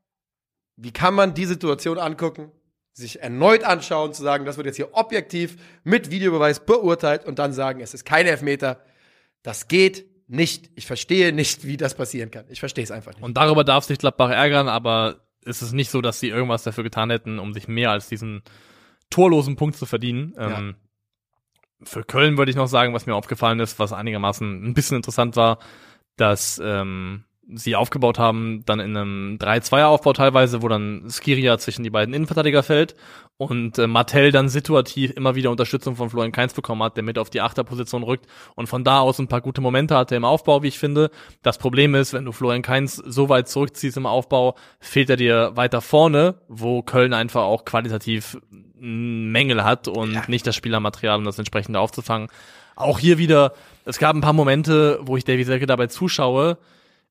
wie 0.76 0.92
kann 0.92 1.14
man 1.14 1.34
die 1.34 1.46
Situation 1.46 1.98
angucken, 1.98 2.52
sich 2.92 3.20
erneut 3.20 3.64
anschauen, 3.64 4.12
zu 4.12 4.22
sagen, 4.22 4.44
das 4.44 4.56
wird 4.56 4.66
jetzt 4.66 4.76
hier 4.76 4.94
objektiv 4.94 5.56
mit 5.82 6.10
Videobeweis 6.10 6.64
beurteilt 6.64 7.24
und 7.24 7.38
dann 7.38 7.52
sagen, 7.52 7.80
es 7.80 7.92
ist 7.92 8.04
kein 8.04 8.26
Elfmeter. 8.26 8.84
Das 9.42 9.68
geht 9.68 10.06
nicht. 10.28 10.70
Ich 10.76 10.86
verstehe 10.86 11.32
nicht, 11.32 11.66
wie 11.66 11.76
das 11.76 11.94
passieren 11.94 12.30
kann. 12.30 12.46
Ich 12.48 12.60
verstehe 12.60 12.84
es 12.84 12.90
einfach 12.90 13.12
nicht. 13.12 13.22
Und 13.22 13.36
darüber 13.36 13.64
darf 13.64 13.84
sich 13.84 13.98
Gladbach 13.98 14.30
ärgern, 14.30 14.68
aber 14.68 15.26
es 15.44 15.60
ist 15.60 15.72
nicht 15.72 15.90
so, 15.90 16.00
dass 16.00 16.20
sie 16.20 16.28
irgendwas 16.28 16.62
dafür 16.62 16.84
getan 16.84 17.10
hätten, 17.10 17.38
um 17.38 17.52
sich 17.52 17.68
mehr 17.68 17.90
als 17.90 18.08
diesen 18.08 18.42
torlosen 19.10 19.56
Punkt 19.56 19.76
zu 19.76 19.86
verdienen. 19.86 20.32
Ja. 20.36 20.58
Ähm, 20.58 20.76
für 21.82 22.04
Köln 22.04 22.38
würde 22.38 22.50
ich 22.50 22.56
noch 22.56 22.68
sagen, 22.68 22.94
was 22.94 23.06
mir 23.06 23.14
aufgefallen 23.14 23.60
ist, 23.60 23.78
was 23.78 23.92
einigermaßen 23.92 24.64
ein 24.64 24.72
bisschen 24.72 24.96
interessant 24.96 25.36
war, 25.36 25.58
dass 26.16 26.60
ähm, 26.62 27.24
sie 27.52 27.76
aufgebaut 27.76 28.18
haben, 28.18 28.62
dann 28.66 28.80
in 28.80 28.96
einem 28.96 29.36
3-2er-Aufbau 29.38 30.12
teilweise, 30.14 30.62
wo 30.62 30.68
dann 30.68 31.08
Skiria 31.10 31.58
zwischen 31.58 31.82
die 31.82 31.90
beiden 31.90 32.14
Innenverteidiger 32.14 32.62
fällt 32.62 32.94
und 33.36 33.78
äh, 33.78 33.86
Martell 33.86 34.30
dann 34.32 34.48
situativ 34.48 35.10
immer 35.10 35.34
wieder 35.34 35.50
Unterstützung 35.50 35.96
von 35.96 36.08
Florian 36.08 36.32
Kainz 36.32 36.54
bekommen 36.54 36.82
hat, 36.82 36.96
der 36.96 37.04
mit 37.04 37.18
auf 37.18 37.30
die 37.30 37.40
Achterposition 37.40 38.02
rückt 38.02 38.26
und 38.54 38.66
von 38.68 38.84
da 38.84 39.00
aus 39.00 39.18
ein 39.18 39.28
paar 39.28 39.40
gute 39.40 39.60
Momente 39.60 39.96
hatte 39.96 40.16
im 40.16 40.24
Aufbau, 40.24 40.62
wie 40.62 40.68
ich 40.68 40.78
finde. 40.78 41.10
Das 41.42 41.58
Problem 41.58 41.94
ist, 41.94 42.12
wenn 42.12 42.24
du 42.24 42.32
Florian 42.32 42.62
Kainz 42.62 42.96
so 42.96 43.28
weit 43.28 43.48
zurückziehst 43.48 43.96
im 43.96 44.06
Aufbau, 44.06 44.54
fehlt 44.80 45.10
er 45.10 45.16
dir 45.16 45.52
weiter 45.54 45.80
vorne, 45.80 46.36
wo 46.48 46.82
Köln 46.82 47.12
einfach 47.12 47.42
auch 47.42 47.64
qualitativ 47.64 48.38
Mängel 48.78 49.64
hat 49.64 49.88
und 49.88 50.12
Ja. 50.12 50.22
nicht 50.28 50.46
das 50.46 50.56
Spielermaterial, 50.56 51.18
um 51.18 51.24
das 51.24 51.38
entsprechend 51.38 51.76
aufzufangen. 51.76 52.28
Auch 52.76 52.98
hier 52.98 53.18
wieder, 53.18 53.52
es 53.84 53.98
gab 53.98 54.14
ein 54.16 54.20
paar 54.20 54.32
Momente, 54.32 54.98
wo 55.02 55.16
ich 55.16 55.24
Davy 55.24 55.44
Selke 55.44 55.66
dabei 55.66 55.86
zuschaue, 55.86 56.58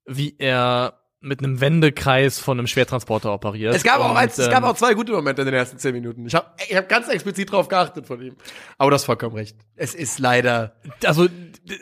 wie 0.05 0.35
er 0.37 1.02
mit 1.23 1.39
einem 1.39 1.61
Wendekreis 1.61 2.37
von 2.39 2.59
einem 2.59 2.67
Schwertransporter 2.67 3.33
operiert. 3.33 3.73
Es 3.73 3.83
gab, 3.83 3.99
auch 3.99 4.13
eins, 4.15 4.37
es 4.37 4.49
gab 4.49 4.63
ähm, 4.63 4.69
auch 4.69 4.75
zwei 4.75 4.93
gute 4.93 5.13
Momente 5.13 5.41
in 5.41 5.45
den 5.45 5.55
ersten 5.55 5.77
zehn 5.77 5.93
Minuten. 5.93 6.25
Ich 6.27 6.35
habe 6.35 6.47
ich 6.69 6.75
hab 6.75 6.89
ganz 6.89 7.07
explizit 7.07 7.51
drauf 7.51 7.69
geachtet 7.69 8.05
von 8.05 8.21
ihm. 8.21 8.35
Aber 8.77 8.89
du 8.91 8.95
hast 8.95 9.05
vollkommen 9.05 9.35
recht. 9.35 9.55
Es 9.75 9.95
ist 9.95 10.19
leider. 10.19 10.75
also, 11.05 11.27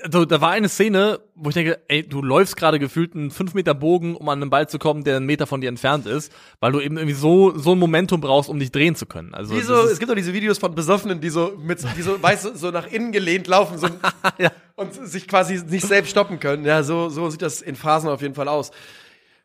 also 0.03 0.25
da 0.25 0.41
war 0.41 0.51
eine 0.51 0.69
Szene, 0.69 1.19
wo 1.35 1.49
ich 1.49 1.55
denke, 1.55 1.79
ey, 1.87 2.07
du 2.07 2.21
läufst 2.21 2.55
gerade 2.55 2.77
gefühlt 2.77 3.15
einen 3.15 3.31
5 3.31 3.55
Meter 3.55 3.73
Bogen, 3.73 4.15
um 4.15 4.29
an 4.29 4.41
einen 4.41 4.51
Ball 4.51 4.69
zu 4.69 4.77
kommen, 4.77 5.03
der 5.03 5.17
einen 5.17 5.25
Meter 5.25 5.47
von 5.47 5.59
dir 5.59 5.69
entfernt 5.69 6.05
ist, 6.05 6.31
weil 6.59 6.71
du 6.71 6.79
eben 6.79 6.97
irgendwie 6.97 7.15
so 7.15 7.57
so 7.57 7.71
ein 7.71 7.79
Momentum 7.79 8.21
brauchst, 8.21 8.49
um 8.49 8.59
dich 8.59 8.71
drehen 8.71 8.95
zu 8.95 9.07
können. 9.07 9.33
Also 9.33 9.55
das 9.55 9.65
so, 9.65 9.73
es 9.85 9.97
gibt 9.97 10.11
doch 10.11 10.15
diese 10.15 10.33
Videos 10.33 10.59
von 10.59 10.75
Besoffenen, 10.75 11.19
die 11.19 11.29
so 11.29 11.53
mit, 11.59 11.79
die 11.97 12.01
so, 12.03 12.21
weißt 12.21 12.45
du, 12.45 12.55
so 12.55 12.69
nach 12.69 12.85
innen 12.87 13.11
gelehnt 13.11 13.47
laufen 13.47 13.79
so, 13.79 13.87
Ja. 14.37 14.51
und 14.75 14.93
sich 14.93 15.27
quasi 15.27 15.59
nicht 15.67 15.87
selbst 15.87 16.11
stoppen 16.11 16.39
können. 16.39 16.63
Ja, 16.63 16.83
so, 16.83 17.09
so 17.09 17.29
sieht 17.31 17.41
das 17.41 17.61
in 17.61 17.75
Phasen 17.75 18.09
auf 18.09 18.21
jeden 18.21 18.35
Fall 18.35 18.47
aus. 18.47 18.71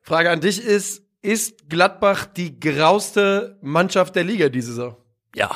Frage 0.06 0.30
an 0.30 0.40
dich 0.40 0.62
ist, 0.64 1.02
ist 1.20 1.68
Gladbach 1.68 2.26
die 2.26 2.58
grauste 2.60 3.58
Mannschaft 3.60 4.14
der 4.16 4.24
Liga 4.24 4.48
diese 4.48 4.68
Saison? 4.72 4.96
ja. 5.34 5.50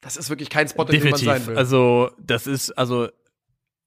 Das 0.00 0.16
ist 0.16 0.30
wirklich 0.30 0.48
kein 0.48 0.68
Spot, 0.68 0.84
in 0.84 0.92
dem 1.00 1.10
man 1.10 1.18
sein 1.18 1.26
Definitiv. 1.26 1.46
will. 1.48 1.58
Also, 1.58 2.10
das 2.20 2.46
ist, 2.46 2.70
also, 2.78 3.08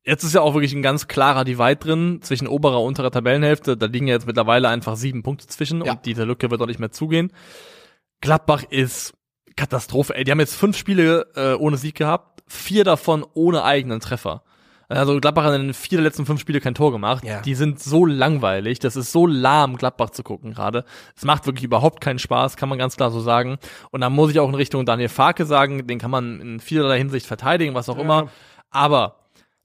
jetzt 0.04 0.26
ist 0.26 0.36
ja 0.36 0.42
auch 0.42 0.54
wirklich 0.54 0.74
ein 0.74 0.82
ganz 0.82 1.08
klarer 1.08 1.46
Divide 1.46 1.78
drin 1.78 2.20
zwischen 2.22 2.48
oberer 2.50 2.82
und 2.82 2.90
unterer 2.90 3.12
Tabellenhälfte. 3.12 3.78
Da 3.78 3.86
liegen 3.86 4.08
ja 4.08 4.16
jetzt 4.16 4.28
mittlerweile 4.28 4.68
einfach 4.68 4.98
sieben 4.98 5.24
Punkte 5.24 5.48
zwischen 5.48 5.84
Ja. 5.86 5.94
und 5.94 6.06
diese 6.06 6.26
Lücke 6.26 6.52
wird 6.52 6.62
auch 6.62 6.68
nicht 6.68 6.82
mehr 6.82 6.92
zugehen. 6.92 7.32
Gladbach 8.20 8.64
ist 8.70 9.14
Katastrophe. 9.56 10.14
Ey, 10.14 10.26
die 10.26 10.32
haben 10.32 10.42
jetzt 10.42 10.56
fünf 10.56 10.76
Spiele 10.78 11.28
äh, 11.36 11.54
ohne 11.54 11.78
Sieg 11.78 11.96
gehabt, 11.96 12.44
vier 12.46 12.84
davon 12.84 13.26
ohne 13.34 13.64
eigenen 13.64 14.02
Treffer. 14.02 14.44
Also 14.92 15.20
Gladbach 15.20 15.44
hat 15.44 15.56
in 15.56 15.62
den 15.62 15.74
vier 15.74 15.98
der 15.98 16.04
letzten 16.04 16.26
fünf 16.26 16.40
Spiele 16.40 16.60
kein 16.60 16.76
Tor 16.76 16.92
gemacht. 16.92 17.24
Ja. 17.24 17.42
Die 17.42 17.56
sind 17.56 17.80
so 17.80 18.06
langweilig. 18.06 18.80
Das 18.80 18.96
ist 18.96 19.12
so 19.12 19.26
lahm, 19.26 19.78
Gladbach 19.78 20.12
zu 20.12 20.24
gucken 20.24 20.54
gerade. 20.54 20.86
Es 21.16 21.24
macht 21.24 21.46
wirklich 21.46 21.64
überhaupt 21.64 22.02
keinen 22.02 22.20
Spaß, 22.20 22.58
kann 22.58 22.70
man 22.70 22.78
ganz 22.78 22.98
klar 22.98 23.12
so 23.12 23.20
sagen. 23.20 23.58
Und 23.92 24.02
da 24.02 24.10
muss 24.10 24.32
ich 24.32 24.40
auch 24.40 24.50
in 24.50 24.56
Richtung 24.56 24.86
Daniel 24.86 25.10
Farke 25.10 25.46
sagen, 25.46 25.88
den 25.88 26.00
kann 26.00 26.12
man 26.12 26.40
in 26.42 26.60
vielerlei 26.60 26.98
Hinsicht 26.98 27.26
verteidigen, 27.26 27.74
was 27.74 27.90
auch 27.90 27.98
immer. 27.98 28.30
Aber 28.70 29.18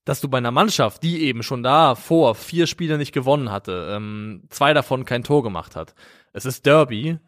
dass 0.05 0.21
du 0.21 0.29
bei 0.29 0.39
einer 0.39 0.53
Mannschaft, 0.53 1.03
die 1.03 1.25
eben 1.25 1.43
schon 1.43 1.63
da 1.63 1.97
vor 1.97 2.35
vier 2.35 2.67
Spiele 2.67 2.97
nicht 2.97 3.13
gewonnen 3.13 3.51
hatte, 3.51 3.89
ähm, 3.91 4.45
zwei 4.51 4.73
davon 4.73 5.05
kein 5.05 5.25
Tor 5.25 5.43
gemacht 5.43 5.75
hat. 5.77 5.95
Es 6.33 6.47
ist 6.47 6.65
Derby. 6.65 7.19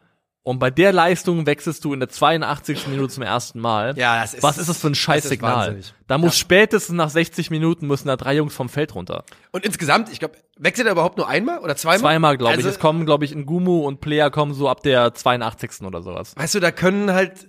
Und 0.49 0.59
bei 0.61 0.71
der 0.71 0.93
Leistung 0.95 1.45
wechselst 1.45 1.85
du 1.85 1.93
in 1.93 2.01
der 2.01 2.09
82. 2.09 2.87
Minute 2.89 3.13
zum 3.13 3.23
ersten 3.23 3.61
Mal. 3.61 3.97
Ja, 3.99 4.23
das 4.23 4.33
ist- 4.33 4.43
Was 4.43 4.57
ist 4.57 4.69
das 4.71 4.79
für 4.81 4.87
ein 4.89 4.95
Scheißsignal? 4.95 5.79
Da 6.07 6.17
muss 6.17 6.39
spätestens 6.39 6.97
nach 6.97 7.11
60 7.11 7.51
Minuten 7.51 7.87
müssen 7.87 8.09
da 8.09 8.17
drei 8.17 8.35
Jungs 8.35 8.55
vom 8.55 8.69
Feld 8.71 8.95
runter. 8.95 9.25
und 9.53 9.65
insgesamt, 9.67 10.11
ich 10.11 10.19
glaube, 10.21 10.37
wechselt 10.57 10.87
er 10.87 10.93
überhaupt 10.93 11.19
nur 11.19 11.29
einmal 11.29 11.59
oder 11.59 11.77
zweimal? 11.77 11.99
Zweimal, 12.01 12.37
glaube 12.39 12.53
ich. 12.55 12.57
Also- 12.59 12.71
Es 12.71 12.79
kommen, 12.79 13.05
glaube 13.05 13.27
ich, 13.27 13.35
Ngumu 13.35 13.81
und 13.87 14.01
Player 14.01 14.31
kommen 14.31 14.55
so 14.55 14.69
ab 14.71 14.83
der 14.83 15.13
82. 15.15 15.85
oder 15.87 16.01
sowas. 16.03 16.33
Weißt 16.37 16.55
du, 16.55 16.61
da 16.61 16.71
können 16.71 17.13
halt, 17.13 17.47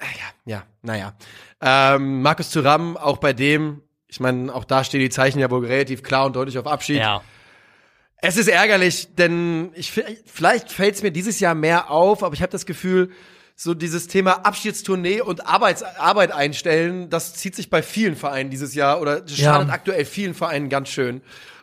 ja, 0.00 0.06
ja, 0.46 0.62
naja. 0.82 1.12
Ähm, 1.60 2.22
Markus 2.22 2.50
Thuram, 2.50 2.96
auch 2.96 3.18
bei 3.18 3.32
dem, 3.34 3.82
ich 4.08 4.20
meine, 4.20 4.54
auch 4.54 4.64
da 4.64 4.84
stehen 4.84 5.00
die 5.00 5.10
Zeichen 5.10 5.38
ja 5.38 5.50
wohl 5.50 5.66
relativ 5.66 6.02
klar 6.02 6.24
und 6.26 6.34
deutlich 6.36 6.58
auf 6.58 6.66
Abschied. 6.66 6.96
Ja. 6.98 7.20
Es 8.22 8.36
ist 8.36 8.48
ärgerlich, 8.48 9.14
denn 9.16 9.70
ich 9.74 9.92
vielleicht 9.92 10.70
fällt 10.70 10.94
es 10.96 11.02
mir 11.02 11.10
dieses 11.10 11.40
Jahr 11.40 11.54
mehr 11.54 11.90
auf, 11.90 12.22
aber 12.22 12.34
ich 12.34 12.42
habe 12.42 12.52
das 12.52 12.66
Gefühl, 12.66 13.10
so 13.56 13.74
dieses 13.74 14.08
Thema 14.08 14.44
Abschiedstournee 14.46 15.20
und 15.20 15.46
Arbeits 15.46 15.82
Arbeit 15.82 16.32
einstellen, 16.32 17.10
das 17.10 17.34
zieht 17.34 17.54
sich 17.54 17.68
bei 17.70 17.82
vielen 17.82 18.16
Vereinen 18.16 18.50
dieses 18.50 18.74
Jahr 18.74 19.00
oder 19.00 19.20
das 19.20 19.36
Ja. 19.38 19.54
schadet 19.54 19.70
aktuell 19.70 20.04
vielen 20.04 20.34
Vereinen 20.34 20.68
ganz 20.68 20.88
schön. 20.88 21.20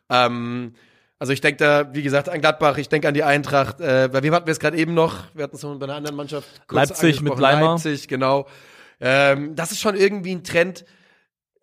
Ähm, 0.09 0.75
also 1.19 1.33
ich 1.33 1.41
denke 1.41 1.57
da, 1.57 1.93
wie 1.95 2.03
gesagt, 2.03 2.29
an 2.29 2.39
Gladbach, 2.41 2.77
ich 2.77 2.89
denke 2.89 3.07
an 3.07 3.15
die 3.15 3.23
Eintracht. 3.23 3.81
Äh, 3.81 4.09
bei 4.11 4.21
wem 4.21 4.33
hatten 4.35 4.45
wir 4.45 4.51
es 4.51 4.59
gerade 4.59 4.77
eben 4.77 4.93
noch? 4.93 5.23
Wir 5.33 5.45
hatten 5.45 5.55
es 5.55 5.63
noch 5.63 5.75
bei 5.79 5.85
einer 5.85 5.95
anderen 5.95 6.15
Mannschaft. 6.15 6.47
Leipzig 6.69 7.21
mit. 7.21 7.37
Leimer. 7.39 7.71
Leipzig, 7.71 8.07
genau. 8.07 8.45
Ähm, 8.99 9.55
das 9.55 9.71
ist 9.71 9.79
schon 9.79 9.95
irgendwie 9.95 10.33
ein 10.35 10.43
Trend, 10.43 10.85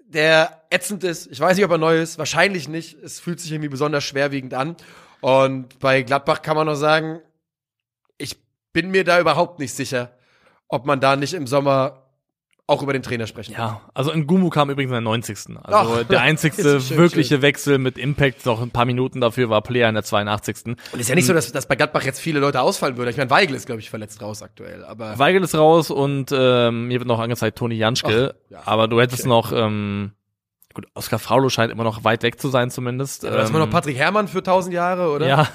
der 0.06 0.62
ätzend 0.70 1.04
ist. 1.04 1.26
Ich 1.30 1.40
weiß 1.40 1.56
nicht, 1.56 1.64
ob 1.64 1.70
er 1.70 1.78
neu 1.78 2.00
ist. 2.00 2.18
Wahrscheinlich 2.18 2.68
nicht. 2.68 2.94
Es 3.02 3.20
fühlt 3.20 3.40
sich 3.40 3.50
irgendwie 3.52 3.68
besonders 3.68 4.04
schwerwiegend 4.04 4.54
an. 4.54 4.76
Und 5.20 5.78
bei 5.78 6.02
Gladbach 6.02 6.42
kann 6.42 6.56
man 6.56 6.66
noch 6.66 6.74
sagen, 6.74 7.20
ich 8.18 8.36
bin 8.72 8.90
mir 8.90 9.04
da 9.04 9.20
überhaupt 9.20 9.58
nicht 9.58 9.72
sicher, 9.72 10.16
ob 10.68 10.86
man 10.86 11.00
da 11.00 11.16
nicht 11.16 11.34
im 11.34 11.46
Sommer 11.46 12.03
auch 12.66 12.82
über 12.82 12.92
den 12.94 13.02
Trainer 13.02 13.26
sprechen. 13.26 13.52
Ja, 13.52 13.82
also 13.92 14.10
Ngumu 14.14 14.48
kam 14.48 14.70
übrigens 14.70 14.88
in 14.88 14.94
der 14.94 15.00
90. 15.02 15.36
Also 15.62 15.96
Ach, 16.00 16.02
der 16.04 16.22
einzigste 16.22 16.80
schön, 16.80 16.96
wirkliche 16.96 17.42
Wechsel 17.42 17.76
mit 17.78 17.98
Impact, 17.98 18.46
noch 18.46 18.62
ein 18.62 18.70
paar 18.70 18.86
Minuten 18.86 19.20
dafür 19.20 19.50
war 19.50 19.60
Player 19.60 19.88
in 19.88 19.94
der 19.94 20.02
82. 20.04 20.64
Und 20.66 20.78
es 20.94 21.00
ist 21.00 21.08
ja 21.10 21.14
nicht 21.14 21.26
so, 21.26 21.34
dass, 21.34 21.52
dass 21.52 21.66
bei 21.68 21.76
Gladbach 21.76 22.04
jetzt 22.04 22.20
viele 22.20 22.40
Leute 22.40 22.62
ausfallen 22.62 22.96
würden. 22.96 23.10
Ich 23.10 23.18
meine, 23.18 23.28
Weigel 23.30 23.54
ist, 23.54 23.66
glaube 23.66 23.80
ich, 23.82 23.90
verletzt 23.90 24.22
raus 24.22 24.42
aktuell. 24.42 24.82
Aber 24.84 25.18
Weigel 25.18 25.42
ist 25.42 25.54
raus 25.54 25.90
und 25.90 26.30
ähm, 26.32 26.88
hier 26.88 27.00
wird 27.00 27.08
noch 27.08 27.20
angezeigt 27.20 27.58
Toni 27.58 27.74
Janschke. 27.74 28.34
Ach, 28.34 28.50
ja. 28.50 28.62
Aber 28.64 28.88
du 28.88 28.98
hättest 29.00 29.22
Okay. 29.24 29.28
noch, 29.28 29.52
ähm, 29.52 30.12
gut, 30.72 30.86
Oskar 30.94 31.18
Fraulo 31.18 31.50
scheint 31.50 31.70
immer 31.70 31.84
noch 31.84 32.02
weit 32.04 32.22
weg 32.22 32.40
zu 32.40 32.48
sein 32.48 32.70
zumindest. 32.70 33.24
da 33.24 33.28
ist 33.42 33.52
man 33.52 33.60
Ähm, 33.60 33.68
noch 33.68 33.70
Patrick 33.72 33.98
Herrmann 33.98 34.26
für 34.26 34.42
tausend 34.42 34.72
Jahre, 34.74 35.10
oder? 35.10 35.26
Ja. 35.28 35.48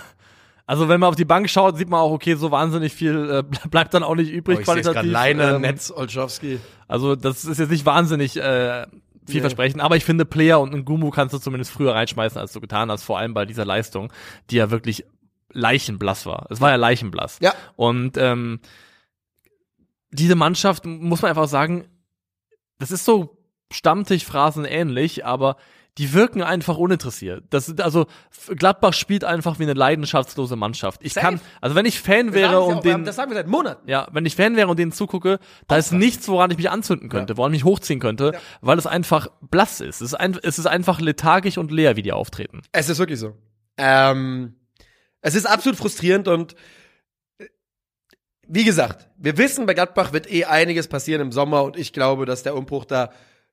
Also 0.70 0.88
wenn 0.88 1.00
man 1.00 1.10
auf 1.10 1.16
die 1.16 1.26
Bank 1.26 1.50
schaut, 1.50 1.78
sieht 1.78 1.90
man 1.90 2.00
auch, 2.00 2.12
okay, 2.12 2.36
so 2.36 2.52
wahnsinnig 2.52 2.94
viel 2.94 3.16
äh, 3.16 3.38
ble- 3.40 3.68
bleibt 3.72 3.92
dann 3.96 4.04
auch 4.04 4.14
nicht 4.14 4.32
Oh, 4.32 4.36
übrig 4.38 4.60
ich 4.60 4.66
sehe 4.68 4.76
gerade 4.76 4.84
qualitativ. 4.94 5.12
Leiner, 5.12 5.56
Ähm, 5.56 5.62
Netz, 5.62 5.90
Olschowski. 5.92 6.60
Also 6.88 7.16
das 7.16 7.44
ist 7.44 7.58
jetzt 7.58 7.72
nicht 7.72 7.86
wahnsinnig 7.88 8.38
äh, 8.38 8.86
Nee. 8.86 9.34
vielversprechend, 9.34 9.82
aber 9.82 9.96
ich 9.96 10.06
finde 10.06 10.26
Player 10.26 10.60
und 10.60 10.74
Ngumu 10.74 11.10
kannst 11.12 11.34
du 11.34 11.40
zumindest 11.40 11.72
früher 11.72 11.94
reinschmeißen, 11.96 12.40
als 12.40 12.52
du 12.54 12.62
getan 12.62 12.90
hast, 12.92 13.04
vor 13.04 13.18
allem 13.20 13.34
bei 13.34 13.46
dieser 13.46 13.66
Leistung, 13.66 14.12
die 14.52 14.56
ja 14.58 14.70
wirklich 14.72 15.06
leichenblass 15.52 16.26
war. 16.28 16.46
Es 16.52 16.62
war 16.62 16.70
ja 16.70 16.76
leichenblass. 16.78 17.38
Ja. 17.42 17.54
Und 17.76 18.18
ähm, 18.18 18.60
diese 20.12 20.36
Mannschaft, 20.36 20.86
muss 20.86 21.22
man 21.22 21.30
einfach 21.30 21.48
sagen, 21.48 21.88
das 22.80 22.92
ist 22.92 23.06
so 23.06 23.38
Stammtischphrasen 23.72 24.66
ähnlich, 24.66 25.26
aber 25.26 25.58
die 26.00 26.14
wirken 26.14 26.42
einfach 26.42 26.78
uninteressiert. 26.78 27.44
Das 27.52 27.68
sind 27.68 27.82
also 27.82 28.08
Gladbach 28.48 28.94
spielt 28.94 29.24
einfach 29.24 29.60
wie 29.60 29.64
eine 29.64 29.74
leidenschaftslose 29.74 30.56
Mannschaft. 30.56 31.02
Ich 31.04 31.14
Safe. 31.14 31.26
kann, 31.26 31.42
also 31.62 31.76
wenn 31.76 31.86
ich 31.86 32.00
Fan 32.00 32.34
wäre 32.34 32.54
ja 32.54 32.58
und 32.58 32.84
den 32.86 33.04
das 33.06 33.18
sagen 33.18 33.30
wir 33.30 33.36
seit 33.36 33.48
Monaten. 33.48 33.88
ja, 33.88 34.08
wenn 34.14 34.26
ich 34.26 34.36
Fan 34.36 34.56
wäre 34.56 34.70
und 34.70 34.80
denen 34.80 34.92
zugucke, 34.94 35.40
da 35.68 35.78
ist 35.78 35.92
nichts, 35.92 36.28
woran 36.28 36.50
ich 36.52 36.58
mich 36.58 36.70
anzünden 36.72 37.10
könnte, 37.10 37.38
woran 37.38 37.54
ich 37.54 37.64
mich 37.64 37.72
hochziehen 37.72 38.00
könnte, 38.00 38.32
Ja. 38.34 38.40
weil 38.62 38.78
es 38.80 38.88
einfach 38.88 39.28
blass 39.42 39.82
ist. 39.82 39.98
Es 40.02 40.02
ist, 40.02 40.14
ein, 40.16 40.40
es 40.42 40.58
ist 40.58 40.66
einfach 40.68 41.02
lethargisch 41.02 41.58
und 41.58 41.70
leer, 41.72 41.96
wie 41.98 42.02
die 42.02 42.14
auftreten. 42.14 42.62
Es 42.72 42.90
ist 42.90 42.98
wirklich 42.98 43.20
so. 43.20 43.36
Ähm, 43.78 44.56
es 45.22 45.36
ist 45.36 45.46
absolut 45.46 45.78
frustrierend 45.78 46.28
und 46.30 46.56
äh, 47.40 47.46
wie 48.48 48.64
gesagt, 48.64 49.10
wir 49.18 49.38
wissen, 49.38 49.66
bei 49.66 49.74
Gladbach 49.74 50.14
wird 50.14 50.32
eh 50.32 50.46
einiges 50.46 50.88
passieren 50.88 51.22
im 51.22 51.32
Sommer 51.34 51.64
und 51.64 51.78
ich 51.78 51.92
glaube, 51.94 52.26
dass 52.26 52.42
der 52.44 52.56
Umbruch 52.56 52.86
da 52.86 53.12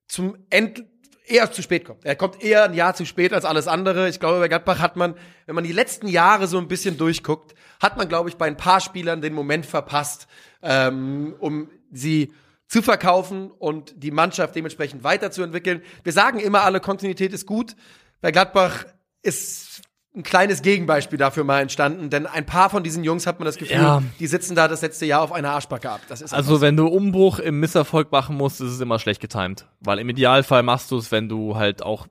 zum 0.09 0.37
End 0.51 0.85
eher 1.27 1.51
zu 1.51 1.63
spät 1.63 1.85
kommt. 1.85 2.05
Er 2.05 2.17
kommt 2.17 2.43
eher 2.43 2.65
ein 2.65 2.75
Jahr 2.75 2.95
zu 2.95 3.05
spät 3.05 3.33
als 3.33 3.45
alles 3.45 3.69
andere. 3.69 4.09
Ich 4.09 4.21
glaube, 4.21 4.39
bei 4.39 4.49
Gladbach 4.49 4.79
hat 4.79 4.97
man, 4.97 5.15
wenn 5.47 5.55
man 5.55 5.65
die 5.65 5.73
letzten 5.73 6.09
Jahre 6.09 6.47
so 6.47 6.59
ein 6.59 6.69
bisschen 6.69 6.97
durchguckt, 6.97 7.55
hat 7.81 7.97
man, 7.97 8.09
glaube 8.09 8.29
ich, 8.29 8.37
bei 8.37 8.47
ein 8.47 8.57
paar 8.57 8.81
Spielern 8.81 9.21
den 9.21 9.35
Moment 9.35 9.67
verpasst, 9.67 10.27
ähm, 10.63 11.35
um 11.39 11.71
sie 11.91 12.33
zu 12.69 12.83
verkaufen 12.83 13.51
und 13.51 13.95
die 14.03 14.11
Mannschaft 14.11 14.57
dementsprechend 14.57 15.05
weiterzuentwickeln. 15.05 15.83
Wir 16.03 16.13
sagen 16.13 16.41
immer, 16.41 16.63
alle 16.63 16.81
Kontinuität 16.81 17.33
ist 17.33 17.47
gut. 17.47 17.77
Bei 18.21 18.33
Gladbach 18.33 18.87
ist 19.23 19.83
ein 20.17 20.23
kleines 20.23 20.63
Gegenbeispiel 20.63 21.19
dafür 21.19 21.45
mal 21.45 21.61
entstanden, 21.61 22.09
denn 22.09 22.27
ein 22.27 22.47
paar 22.47 22.71
von 22.71 22.83
diesen 22.83 23.05
Jungs 23.05 23.27
hat 23.27 23.39
man 23.39 23.45
das 23.47 23.57
Gefühl, 23.59 23.77
Ja. 23.77 24.03
die 24.19 24.27
sitzen 24.27 24.55
da 24.57 24.67
das 24.67 24.81
letzte 24.81 25.05
Jahr 25.05 25.21
auf 25.21 25.31
einer 25.31 25.51
Arschbacke 25.51 25.91
ab. 25.91 26.01
Also 26.09 26.27
so. 26.57 26.61
wenn 26.63 26.77
du 26.77 26.87
Umbruch 26.87 27.39
im 27.39 27.61
Misserfolg 27.61 28.11
machen 28.11 28.37
musst, 28.37 28.61
ist 28.63 28.71
es 28.73 28.81
immer 28.81 28.99
schlecht 28.99 29.21
getimt. 29.21 29.67
Weil 29.81 29.99
im 29.99 30.09
Idealfall 30.09 30.63
machst 30.63 30.91
du 30.91 30.97
es, 30.97 31.13
wenn 31.13 31.29
du 31.29 31.57
halt 31.57 31.83
auch 31.83 32.07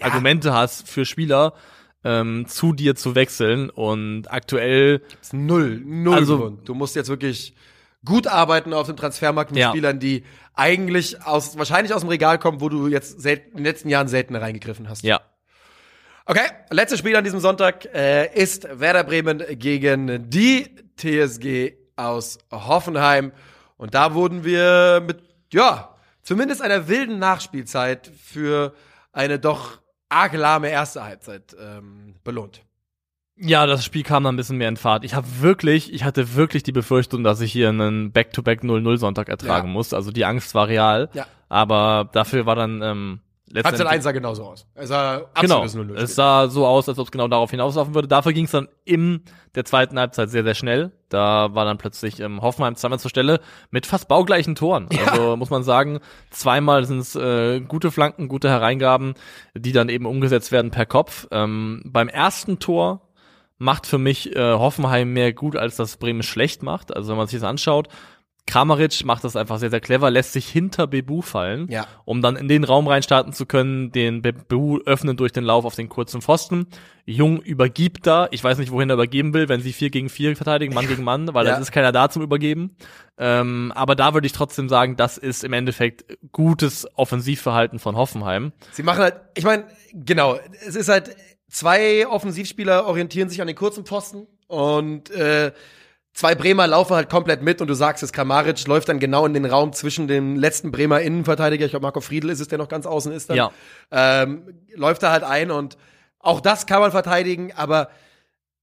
Argumente 0.00 0.52
hast 0.54 0.88
für 0.88 1.04
Spieler, 1.04 1.52
ähm, 2.04 2.46
zu 2.48 2.72
dir 2.72 2.94
zu 2.96 3.14
wechseln. 3.14 3.68
Und 3.70 4.30
aktuell, 4.32 5.02
ist 5.20 5.34
null, 5.34 5.82
null 5.84 6.14
Also- 6.14 6.38
Grund. 6.38 6.68
Du 6.68 6.74
musst 6.74 6.96
jetzt 6.96 7.08
wirklich 7.08 7.54
gut 8.04 8.26
arbeiten 8.28 8.72
auf 8.72 8.86
dem 8.86 8.96
Transfermarkt 8.96 9.50
mit 9.50 9.60
Ja. 9.60 9.70
Spielern, 9.70 9.98
die 9.98 10.22
eigentlich 10.54 11.22
aus, 11.24 11.58
wahrscheinlich 11.58 11.92
aus 11.92 12.02
dem 12.02 12.08
Regal 12.08 12.38
kommen, 12.38 12.60
wo 12.60 12.68
du 12.68 12.86
jetzt 12.88 13.20
selten, 13.20 13.50
in 13.50 13.56
den 13.58 13.64
letzten 13.64 13.88
Jahren 13.88 14.08
selten 14.08 14.36
reingegriffen 14.36 14.88
hast. 14.88 15.02
ja, 15.02 15.20
Okay, 16.28 16.46
letztes 16.70 16.98
Spiel 16.98 17.14
an 17.14 17.22
diesem 17.22 17.38
Sonntag 17.38 17.84
äh, 17.94 18.26
ist 18.34 18.66
Werder 18.80 19.04
Bremen 19.04 19.42
gegen 19.58 20.28
die 20.28 20.66
TSG 20.96 21.74
aus 21.94 22.38
Hoffenheim. 22.50 23.30
Und 23.76 23.94
da 23.94 24.12
wurden 24.14 24.42
wir 24.44 25.02
mit, 25.06 25.22
ja, 25.52 25.94
zumindest 26.22 26.62
einer 26.62 26.88
wilden 26.88 27.20
Nachspielzeit 27.20 28.10
für 28.20 28.74
eine 29.12 29.38
doch 29.38 29.78
arg 30.08 30.32
lahme 30.32 30.68
erste 30.68 31.04
Halbzeit 31.04 31.54
ähm, 31.60 32.16
belohnt. 32.24 32.62
Ja, 33.38 33.66
das 33.66 33.84
Spiel 33.84 34.02
kam 34.02 34.24
dann 34.24 34.34
ein 34.34 34.36
bisschen 34.38 34.56
mehr 34.56 34.68
in 34.68 34.76
Fahrt. 34.78 35.04
Ich 35.04 35.14
habe 35.14 35.26
wirklich, 35.40 35.92
ich 35.92 36.02
hatte 36.02 36.34
wirklich 36.34 36.64
die 36.64 36.72
Befürchtung, 36.72 37.22
dass 37.22 37.40
ich 37.40 37.52
hier 37.52 37.68
einen 37.68 38.10
Back-to-Back 38.10 38.62
0-0 38.62 38.96
Sonntag 38.96 39.28
ertragen 39.28 39.68
Ja. 39.68 39.72
muss. 39.72 39.92
Also 39.94 40.10
die 40.10 40.24
Angst 40.24 40.54
war 40.56 40.66
real. 40.66 41.08
Ja. 41.12 41.26
Aber 41.48 42.08
dafür 42.12 42.46
war 42.46 42.56
dann 42.56 42.82
ähm, 42.82 43.20
Halbzeit 43.54 43.64
letztendlich 43.64 43.88
1 43.94 44.04
sah 44.04 44.12
genauso 44.12 44.44
aus. 44.44 44.66
Es 44.74 44.88
sah 44.88 45.18
Genau. 45.40 45.62
absolutes 45.62 45.76
0-0. 45.76 45.94
Es 46.02 46.14
sah 46.16 46.48
so 46.48 46.66
aus, 46.66 46.88
als 46.88 46.98
ob 46.98 47.06
es 47.06 47.12
genau 47.12 47.28
darauf 47.28 47.50
hinauslaufen 47.50 47.94
würde. 47.94 48.08
Dafür 48.08 48.32
ging 48.32 48.46
es 48.46 48.50
dann 48.50 48.68
in 48.84 49.22
der 49.54 49.64
zweiten 49.64 49.98
Halbzeit 49.98 50.30
sehr, 50.30 50.42
sehr 50.42 50.54
schnell. 50.54 50.90
Da 51.08 51.54
war 51.54 51.64
dann 51.64 51.78
plötzlich 51.78 52.18
ähm, 52.20 52.42
Hoffenheim 52.42 52.74
zweimal 52.74 52.98
zur 52.98 53.08
Stelle 53.10 53.40
mit 53.70 53.86
fast 53.86 54.08
baugleichen 54.08 54.56
Toren. 54.56 54.88
Also 55.06 55.36
muss 55.36 55.50
man 55.50 55.62
sagen, 55.62 56.00
zweimal 56.30 56.84
sind 56.84 56.98
es 56.98 57.14
äh, 57.14 57.60
gute 57.60 57.90
Flanken, 57.92 58.28
gute 58.28 58.48
Hereingaben, 58.48 59.14
die 59.54 59.72
dann 59.72 59.88
eben 59.88 60.06
umgesetzt 60.06 60.50
werden 60.50 60.72
per 60.72 60.86
Kopf. 60.86 61.28
Ähm, 61.30 61.82
beim 61.84 62.08
ersten 62.08 62.58
Tor 62.58 63.02
macht 63.58 63.86
für 63.86 63.98
mich 63.98 64.34
äh, 64.36 64.52
Hoffenheim 64.54 65.12
mehr 65.12 65.32
gut, 65.32 65.56
als 65.56 65.76
das 65.76 65.96
Bremen 65.96 66.22
schlecht 66.22 66.62
macht. 66.62 66.94
Also 66.94 67.10
wenn 67.10 67.16
man 67.16 67.26
sich 67.28 67.40
das 67.40 67.48
anschaut, 67.48 67.88
Kramaric 68.46 69.04
macht 69.04 69.24
das 69.24 69.34
einfach 69.36 69.58
sehr, 69.58 69.70
sehr 69.70 69.80
clever, 69.80 70.10
lässt 70.10 70.32
sich 70.32 70.48
hinter 70.48 70.86
Bebu 70.86 71.20
fallen, 71.20 71.66
Ja. 71.68 71.86
um 72.04 72.22
dann 72.22 72.36
in 72.36 72.46
den 72.48 72.62
Raum 72.64 72.86
reinstarten 72.86 73.32
zu 73.32 73.44
können, 73.44 73.90
den 73.90 74.22
Bebu 74.22 74.78
öffnen 74.86 75.16
durch 75.16 75.32
den 75.32 75.42
Lauf 75.44 75.64
auf 75.64 75.74
den 75.74 75.88
kurzen 75.88 76.22
Pfosten. 76.22 76.66
Jung 77.04 77.40
übergibt 77.40 78.06
da, 78.06 78.28
ich 78.30 78.42
weiß 78.42 78.58
nicht, 78.58 78.70
wohin 78.70 78.88
er 78.90 78.94
übergeben 78.94 79.34
will, 79.34 79.48
wenn 79.48 79.60
sie 79.60 79.72
vier 79.72 79.90
gegen 79.90 80.08
vier 80.08 80.34
verteidigen, 80.36 80.74
Mann 80.74 80.86
gegen 80.88 81.02
Mann, 81.04 81.34
weil 81.34 81.46
Ja. 81.46 81.54
es 81.54 81.60
ist 81.60 81.72
keiner 81.72 81.92
da 81.92 82.08
zum 82.08 82.22
Übergeben. 82.22 82.76
Ähm, 83.18 83.72
aber 83.74 83.94
da 83.96 84.14
würde 84.14 84.26
ich 84.26 84.32
trotzdem 84.32 84.68
sagen, 84.68 84.96
das 84.96 85.18
ist 85.18 85.42
im 85.44 85.52
Endeffekt 85.52 86.04
gutes 86.32 86.86
Offensivverhalten 86.96 87.78
von 87.78 87.96
Hoffenheim. 87.96 88.52
Sie 88.72 88.82
machen 88.82 89.00
halt, 89.02 89.14
ich 89.36 89.44
meine, 89.44 89.64
genau, 89.92 90.38
es 90.66 90.76
ist 90.76 90.88
halt, 90.88 91.16
zwei 91.48 92.06
Offensivspieler 92.08 92.86
orientieren 92.86 93.28
sich 93.28 93.40
an 93.40 93.46
den 93.46 93.56
kurzen 93.56 93.84
Pfosten 93.86 94.26
und 94.48 95.10
äh, 95.10 95.52
zwei 96.16 96.34
Bremer 96.34 96.66
laufen 96.66 96.96
halt 96.96 97.10
komplett 97.10 97.42
mit 97.42 97.60
und 97.60 97.68
du 97.68 97.74
sagst 97.74 98.02
es, 98.02 98.10
Kramaric 98.12 98.66
läuft 98.66 98.88
dann 98.88 98.98
genau 98.98 99.26
in 99.26 99.34
den 99.34 99.44
Raum 99.44 99.72
zwischen 99.74 100.08
dem 100.08 100.34
letzten 100.36 100.72
Bremer 100.72 101.00
Innenverteidiger, 101.02 101.66
ich 101.66 101.70
glaube 101.72 101.84
Marco 101.84 102.00
Friedl 102.00 102.30
ist 102.30 102.40
es, 102.40 102.48
der 102.48 102.56
noch 102.58 102.68
ganz 102.68 102.86
außen 102.86 103.12
ist 103.12 103.28
dann, 103.30 103.36
Ja. 103.36 103.50
ähm, 103.92 104.42
läuft 104.74 105.02
da 105.02 105.12
halt 105.12 105.22
ein 105.22 105.50
und 105.50 105.76
auch 106.18 106.40
das 106.40 106.66
kann 106.66 106.80
man 106.80 106.90
verteidigen, 106.90 107.52
aber 107.54 107.90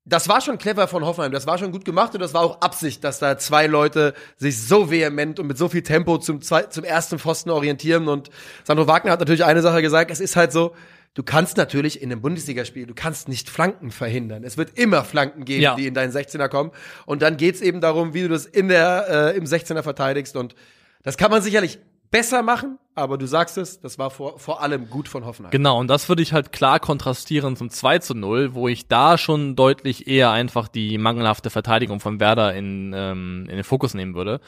das 0.03 0.27
war 0.27 0.41
schon 0.41 0.57
clever 0.57 0.88
von 0.88 1.05
Hoffenheim, 1.05 1.31
das 1.31 1.45
war 1.47 1.59
schon 1.59 1.71
gut 1.71 1.85
gemacht 1.85 2.13
und 2.15 2.21
das 2.21 2.34
war 2.34 2.41
auch 2.41 2.59
Absicht, 2.61 3.03
dass 3.03 3.19
da 3.19 3.38
zwei 3.38 3.67
Leute 3.67 4.15
sich 4.35 4.61
so 4.61 4.89
vehement 4.89 5.39
und 5.39 5.45
mit 5.47 5.57
so 5.57 5.69
viel 5.69 5.84
Tempo 5.84 6.17
zum, 6.17 6.41
zum 6.41 6.84
ersten 6.84 7.19
Pfosten 7.19 7.51
orientieren 7.51 8.07
und 8.07 8.30
Sandro 8.63 8.88
Wagner 8.88 9.11
hat 9.11 9.19
natürlich 9.19 9.45
eine 9.45 9.61
Sache 9.61 9.81
gesagt, 9.84 10.09
es 10.11 10.19
ist 10.19 10.35
halt 10.35 10.51
so, 10.51 10.73
du 11.14 11.23
kannst 11.23 11.57
natürlich 11.57 12.02
in 12.02 12.11
einem 12.11 12.22
Bundesligaspiel, 12.22 12.85
du 12.88 12.94
kannst 12.95 13.27
nicht 13.27 13.49
Flanken 13.49 13.91
verhindern. 13.91 14.44
Es 14.44 14.57
wird 14.57 14.77
immer 14.77 15.03
Flanken 15.03 15.45
geben, 15.45 15.61
Ja. 15.61 15.76
die 15.76 15.88
in 15.88 15.94
deinen 15.94 16.11
16er 16.11 16.48
kommen 16.49 16.72
und 17.06 17.22
dann 17.22 17.38
geht's 17.38 17.61
eben 17.61 17.81
darum, 17.81 18.14
wie 18.14 18.22
du 18.23 18.30
das 18.30 18.45
in 18.45 18.68
der, 18.68 19.34
äh, 19.34 19.38
im 19.38 19.45
16er 19.45 19.84
verteidigst 19.84 20.35
und 20.35 20.56
das 21.03 21.18
kann 21.18 21.30
man 21.31 21.41
sicherlich 21.41 21.80
besser 22.11 22.44
machen, 22.44 22.77
aber 22.94 23.18
du 23.18 23.26
sagst 23.26 23.57
es, 23.57 23.80
das 23.81 23.98
war 23.98 24.11
vor, 24.11 24.38
vor 24.40 24.61
allem 24.61 24.88
gut 24.90 25.07
von 25.07 25.26
Hoffenheim. 25.26 25.49
Genau, 25.52 25.80
und 25.80 25.88
das 25.88 26.07
würde 26.10 26.22
ich 26.22 26.31
halt 26.31 26.52
klar 26.52 26.80
kontrastieren 26.80 27.56
zum 27.56 27.72
2 27.72 27.99
zu 27.99 28.14
0, 28.14 28.53
wo 28.53 28.68
ich 28.68 28.88
da 28.88 29.18
schon 29.18 29.56
deutlich 29.56 30.07
eher 30.07 30.30
einfach 30.30 30.68
die 30.68 30.99
mangelhafte 30.99 31.49
Verteidigung 31.49 31.99
von 31.99 32.19
Werder 32.19 32.53
in, 32.53 32.94
ähm, 32.95 33.48
in 33.49 33.56
den 33.56 33.64
Fokus 33.64 33.95
nehmen 33.95 34.14
würde. 34.14 34.41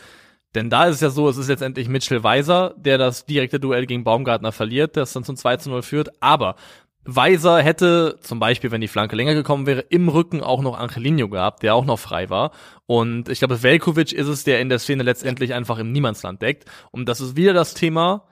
Denn 0.56 0.70
da 0.70 0.86
ist 0.86 0.96
es 0.96 1.02
ja 1.02 1.10
so, 1.10 1.28
es 1.28 1.38
ist 1.38 1.50
letztendlich 1.50 1.90
Mitchell 1.90 2.24
Weiser, 2.24 2.74
der 2.78 2.98
das 2.98 3.26
direkte 3.26 3.60
Duell 3.60 3.86
gegen 3.86 4.04
Baumgartner 4.04 4.52
verliert, 4.52 4.96
das 4.98 5.14
dann 5.14 5.24
zum 5.24 5.36
2 5.36 5.58
zu 5.58 5.70
0 5.70 5.82
führt. 5.84 6.10
Aber 6.22 6.56
Weiser 7.04 7.62
hätte 7.62 8.18
zum 8.22 8.40
Beispiel, 8.40 8.72
wenn 8.72 8.82
die 8.82 8.88
Flanke 8.88 9.16
länger 9.16 9.36
gekommen 9.36 9.68
wäre, 9.68 9.82
im 9.82 10.10
Rücken 10.10 10.42
auch 10.42 10.62
noch 10.62 10.80
Angelino 10.80 11.30
gehabt, 11.30 11.62
der 11.62 11.76
auch 11.76 11.86
noch 11.86 12.00
frei 12.00 12.30
war. 12.32 12.52
Und 12.88 13.30
ich 13.30 13.40
glaube, 13.40 13.62
Velkovic 13.62 14.12
ist 14.12 14.28
es, 14.28 14.44
der 14.44 14.60
in 14.60 14.70
der 14.70 14.80
Szene 14.80 15.04
letztendlich 15.04 15.54
einfach 15.54 15.78
im 15.78 15.92
Niemandsland 15.92 16.42
deckt. 16.42 16.66
Und 16.90 17.08
das 17.08 17.22
ist 17.22 17.36
wieder 17.36 17.54
das 17.54 17.76
Thema, 17.76 18.24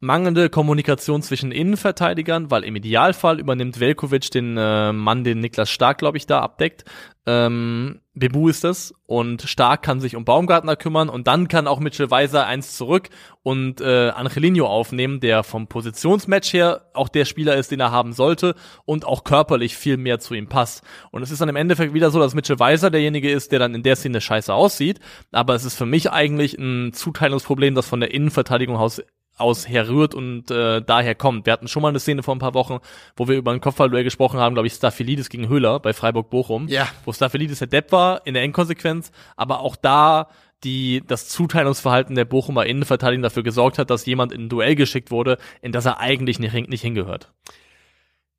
mangelnde 0.00 0.50
Kommunikation 0.50 1.22
zwischen 1.22 1.52
Innenverteidigern, 1.52 2.50
weil 2.50 2.64
im 2.64 2.76
Idealfall 2.76 3.40
übernimmt 3.40 3.80
Velkovic 3.80 4.30
den 4.30 4.56
äh, 4.56 4.92
Mann, 4.92 5.24
den 5.24 5.40
Niklas 5.40 5.70
Stark, 5.70 5.98
glaube 5.98 6.18
ich, 6.18 6.26
da 6.26 6.40
abdeckt. 6.40 6.84
Ähm, 7.28 8.00
Bebu 8.14 8.48
ist 8.48 8.64
es 8.64 8.94
und 9.06 9.42
Stark 9.42 9.82
kann 9.82 10.00
sich 10.00 10.14
um 10.14 10.24
Baumgartner 10.24 10.76
kümmern 10.76 11.08
und 11.08 11.26
dann 11.26 11.48
kann 11.48 11.66
auch 11.66 11.80
Mitchell 11.80 12.10
Weiser 12.10 12.46
eins 12.46 12.76
zurück 12.76 13.08
und 13.42 13.80
äh, 13.80 14.10
Angelino 14.10 14.66
aufnehmen, 14.66 15.18
der 15.18 15.42
vom 15.42 15.66
Positionsmatch 15.66 16.52
her 16.52 16.88
auch 16.94 17.08
der 17.08 17.24
Spieler 17.24 17.56
ist, 17.56 17.72
den 17.72 17.80
er 17.80 17.90
haben 17.90 18.12
sollte 18.12 18.54
und 18.84 19.04
auch 19.04 19.24
körperlich 19.24 19.76
viel 19.76 19.96
mehr 19.96 20.20
zu 20.20 20.34
ihm 20.34 20.48
passt. 20.48 20.84
Und 21.10 21.22
es 21.22 21.32
ist 21.32 21.40
dann 21.40 21.48
im 21.48 21.56
Endeffekt 21.56 21.94
wieder 21.94 22.10
so, 22.10 22.20
dass 22.20 22.34
Mitchell 22.34 22.60
Weiser 22.60 22.90
derjenige 22.90 23.30
ist, 23.30 23.50
der 23.50 23.58
dann 23.58 23.74
in 23.74 23.82
der 23.82 23.96
Szene 23.96 24.20
scheiße 24.20 24.54
aussieht, 24.54 25.00
aber 25.32 25.54
es 25.54 25.64
ist 25.64 25.76
für 25.76 25.86
mich 25.86 26.12
eigentlich 26.12 26.56
ein 26.58 26.92
Zuteilungsproblem, 26.92 27.74
das 27.74 27.88
von 27.88 28.00
der 28.00 28.14
Innenverteidigung 28.14 28.76
aus 28.76 29.02
aus 29.36 29.68
herrührt 29.68 30.14
und 30.14 30.50
äh, 30.50 30.82
daher 30.82 31.14
kommt. 31.14 31.46
Wir 31.46 31.52
hatten 31.52 31.68
schon 31.68 31.82
mal 31.82 31.88
eine 31.88 32.00
Szene 32.00 32.22
vor 32.22 32.34
ein 32.34 32.38
paar 32.38 32.54
Wochen, 32.54 32.78
wo 33.16 33.28
wir 33.28 33.36
über 33.36 33.52
ein 33.52 33.60
Kopfballduell 33.60 34.04
gesprochen 34.04 34.40
haben, 34.40 34.54
glaube 34.54 34.66
ich, 34.66 34.72
Staphylidis 34.74 35.28
gegen 35.28 35.48
Höhler 35.48 35.78
bei 35.80 35.92
Freiburg-Bochum, 35.92 36.68
Ja. 36.68 36.88
wo 37.04 37.12
Staphylidis 37.12 37.58
der 37.58 37.68
Depp 37.68 37.92
war 37.92 38.26
in 38.26 38.34
der 38.34 38.42
Endkonsequenz, 38.42 39.10
aber 39.36 39.60
auch 39.60 39.76
da 39.76 40.28
die 40.64 41.02
das 41.06 41.28
Zuteilungsverhalten 41.28 42.16
der 42.16 42.24
Bochumer 42.24 42.64
Innenverteidigung 42.64 43.22
dafür 43.22 43.42
gesorgt 43.42 43.78
hat, 43.78 43.90
dass 43.90 44.06
jemand 44.06 44.32
in 44.32 44.44
ein 44.44 44.48
Duell 44.48 44.74
geschickt 44.74 45.10
wurde, 45.10 45.36
in 45.60 45.70
das 45.70 45.84
er 45.84 46.00
eigentlich 46.00 46.38
nicht, 46.38 46.54
nicht 46.68 46.80
hingehört. 46.80 47.30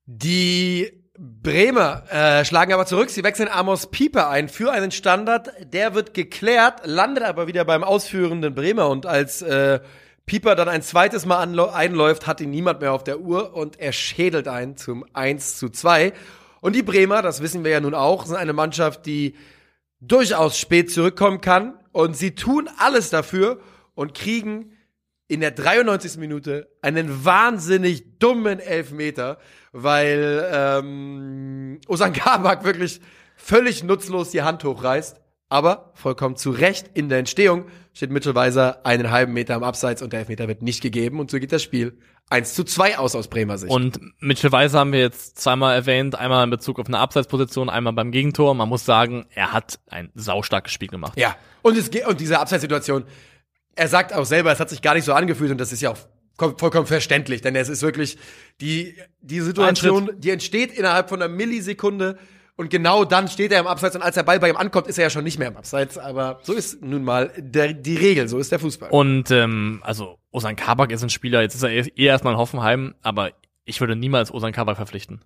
Die 0.06 0.91
Bremer 1.19 2.03
äh, 2.11 2.45
schlagen 2.45 2.74
aber 2.74 2.86
zurück. 2.86 3.10
Sie 3.10 3.24
wechseln 3.24 3.49
Amos 3.49 3.90
Pieper 3.91 4.30
ein 4.30 4.49
für 4.49 4.72
einen 4.72 4.91
Standard. 4.91 5.49
Der 5.74 5.94
wird 5.95 6.14
geklärt, 6.14 6.82
landet 6.86 7.24
aber 7.24 7.48
wieder 7.48 7.65
beim 7.65 7.84
ausführenden 7.84 8.53
Bremer. 8.53 8.90
Und 8.90 9.06
als 9.06 9.41
äh, 9.41 9.80
Pieper 10.28 10.56
dann 10.56 10.68
ein 10.68 10.82
zweites 10.82 11.26
Mal 11.26 11.40
einläuft, 11.40 12.28
hat 12.28 12.41
ihn 12.41 12.52
niemand 12.52 12.82
mehr 12.82 12.91
auf 12.91 13.06
der 13.06 13.22
Uhr 13.22 13.56
und 13.56 13.80
er 13.80 13.94
schädelt 13.94 14.49
ein 14.49 14.76
zum 14.76 15.06
1 15.14 15.58
zu 15.58 15.70
2. 15.70 16.12
Und 16.60 16.76
die 16.76 16.84
Bremer, 16.84 17.22
das 17.22 17.41
wissen 17.41 17.64
wir 17.64 17.72
ja 17.72 17.80
nun 17.80 17.94
auch, 17.94 18.26
sind 18.26 18.36
eine 18.36 18.52
Mannschaft, 18.52 19.06
die 19.06 19.36
durchaus 20.02 20.60
spät 20.60 20.91
zurückkommen 20.91 21.40
kann. 21.40 21.80
Und 21.94 22.18
sie 22.18 22.36
tun 22.36 22.70
alles 22.78 23.10
dafür 23.10 23.62
und 23.95 24.14
kriegen 24.14 24.74
in 25.30 25.40
der 25.40 25.52
93. 25.52 26.18
Minute 26.18 26.70
einen 26.82 27.24
wahnsinnig 27.24 28.20
dummen 28.20 28.60
Elfmeter, 28.60 29.38
weil 29.72 30.45
ähm, 30.52 31.80
Osan 31.88 32.12
Kabak 32.12 32.66
wirklich 32.66 32.99
völlig 33.38 33.82
nutzlos 33.82 34.32
die 34.32 34.41
Hand 34.41 34.66
hochreißt. 34.66 35.22
Aber 35.49 35.91
vollkommen 35.95 36.36
zu 36.36 36.52
Recht 36.52 36.90
in 36.94 37.10
der 37.10 37.19
Entstehung 37.19 37.65
steht 37.94 38.11
Mitchell 38.11 38.38
einen 38.84 39.11
halben 39.11 39.34
Meter 39.34 39.56
am 39.56 39.64
Abseits 39.64 40.02
und 40.02 40.14
der 40.14 40.19
Elfmeter 40.22 40.48
wird 40.48 40.61
nicht 40.61 40.82
gegeben 40.82 41.19
und 41.19 41.32
so 41.32 41.40
geht 41.40 41.52
das 41.52 41.64
Spiel 41.64 41.98
1 42.30 42.53
zu 42.53 42.65
2 42.65 42.98
aus 42.98 43.15
aus 43.15 43.30
Bremer 43.30 43.57
Sicht. 43.57 43.72
Und 43.72 43.99
Mitchell 44.19 44.52
Weiser 44.52 44.80
haben 44.80 44.91
wir 44.91 44.99
jetzt 44.99 45.40
zweimal 45.40 45.74
erwähnt, 45.76 46.15
einmal 46.15 46.44
in 46.44 46.49
Bezug 46.49 46.78
auf 46.80 46.88
eine 46.88 46.99
Abseitsposition, 46.99 47.69
einmal 47.69 47.94
beim 47.94 48.11
Gegentor. 48.11 48.53
Man 48.53 48.68
muss 48.68 48.84
sagen, 48.84 49.26
er 49.30 49.53
hat 49.53 49.80
ein 49.88 50.11
saustarkes 50.14 50.74
Spiel 50.74 50.90
gemacht. 50.90 51.18
ja, 51.18 51.36
und, 51.61 51.78
es, 51.78 51.90
ge- 51.90 52.06
und 52.06 52.19
diese 52.19 52.40
Abseitssituation, 52.40 53.06
er 53.76 53.88
sagt 53.88 54.14
auch 54.14 54.26
selber, 54.26 54.52
es 54.52 54.60
hat 54.60 54.69
sich 54.69 54.82
gar 54.82 54.94
nicht 54.95 55.06
so 55.06 55.14
angefühlt 55.14 55.52
und 55.52 55.57
das 55.57 55.72
ist 55.72 55.82
ja 55.82 55.91
auch 55.91 55.98
kom- 56.38 56.60
vollkommen 56.60 56.86
verständlich, 56.88 57.41
denn 57.41 57.56
es 57.56 57.69
ist 57.69 57.82
wirklich 57.82 58.18
die, 58.60 58.95
die 59.22 59.40
Situation, 59.40 60.11
die 60.18 60.32
entsteht 60.32 60.72
innerhalb 60.74 61.07
von 61.10 61.22
einer 61.22 61.34
Millisekunde 61.34 62.18
und 62.57 62.69
genau 62.69 63.05
dann 63.05 63.27
steht 63.29 63.51
er 63.53 63.59
im 63.61 63.67
Abseits 63.67 63.95
und 63.95 64.01
als 64.01 64.15
der 64.15 64.23
Ball 64.23 64.39
bei 64.39 64.49
ihm 64.49 64.57
ankommt, 64.57 64.88
ist 64.88 64.97
er 64.97 65.05
ja 65.05 65.09
schon 65.09 65.23
nicht 65.23 65.39
mehr 65.39 65.47
im 65.47 65.55
Abseits, 65.57 65.97
aber 65.97 66.39
so 66.43 66.51
ist 66.53 66.81
nun 66.84 67.03
mal 67.05 67.31
der, 67.38 67.71
die 67.73 67.95
Regel, 67.95 68.27
so 68.27 68.38
ist 68.39 68.51
der 68.51 68.59
Fußball. 68.59 68.89
Und 68.89 69.31
ähm, 69.31 69.79
also 69.84 70.17
Osan 70.31 70.55
Kabak 70.57 70.91
ist 70.91 71.03
ein 71.03 71.09
Spieler, 71.09 71.41
jetzt 71.41 71.55
ist 71.55 71.63
er 71.63 71.69
eh 71.71 71.91
erstmal 71.95 72.34
in 72.34 72.39
Hoffenheim, 72.39 72.95
aber 73.01 73.31
ich 73.63 73.79
würde 73.79 73.95
niemals 73.95 74.34
Osan 74.34 74.51
Kabak 74.51 74.75
verpflichten. 74.75 75.21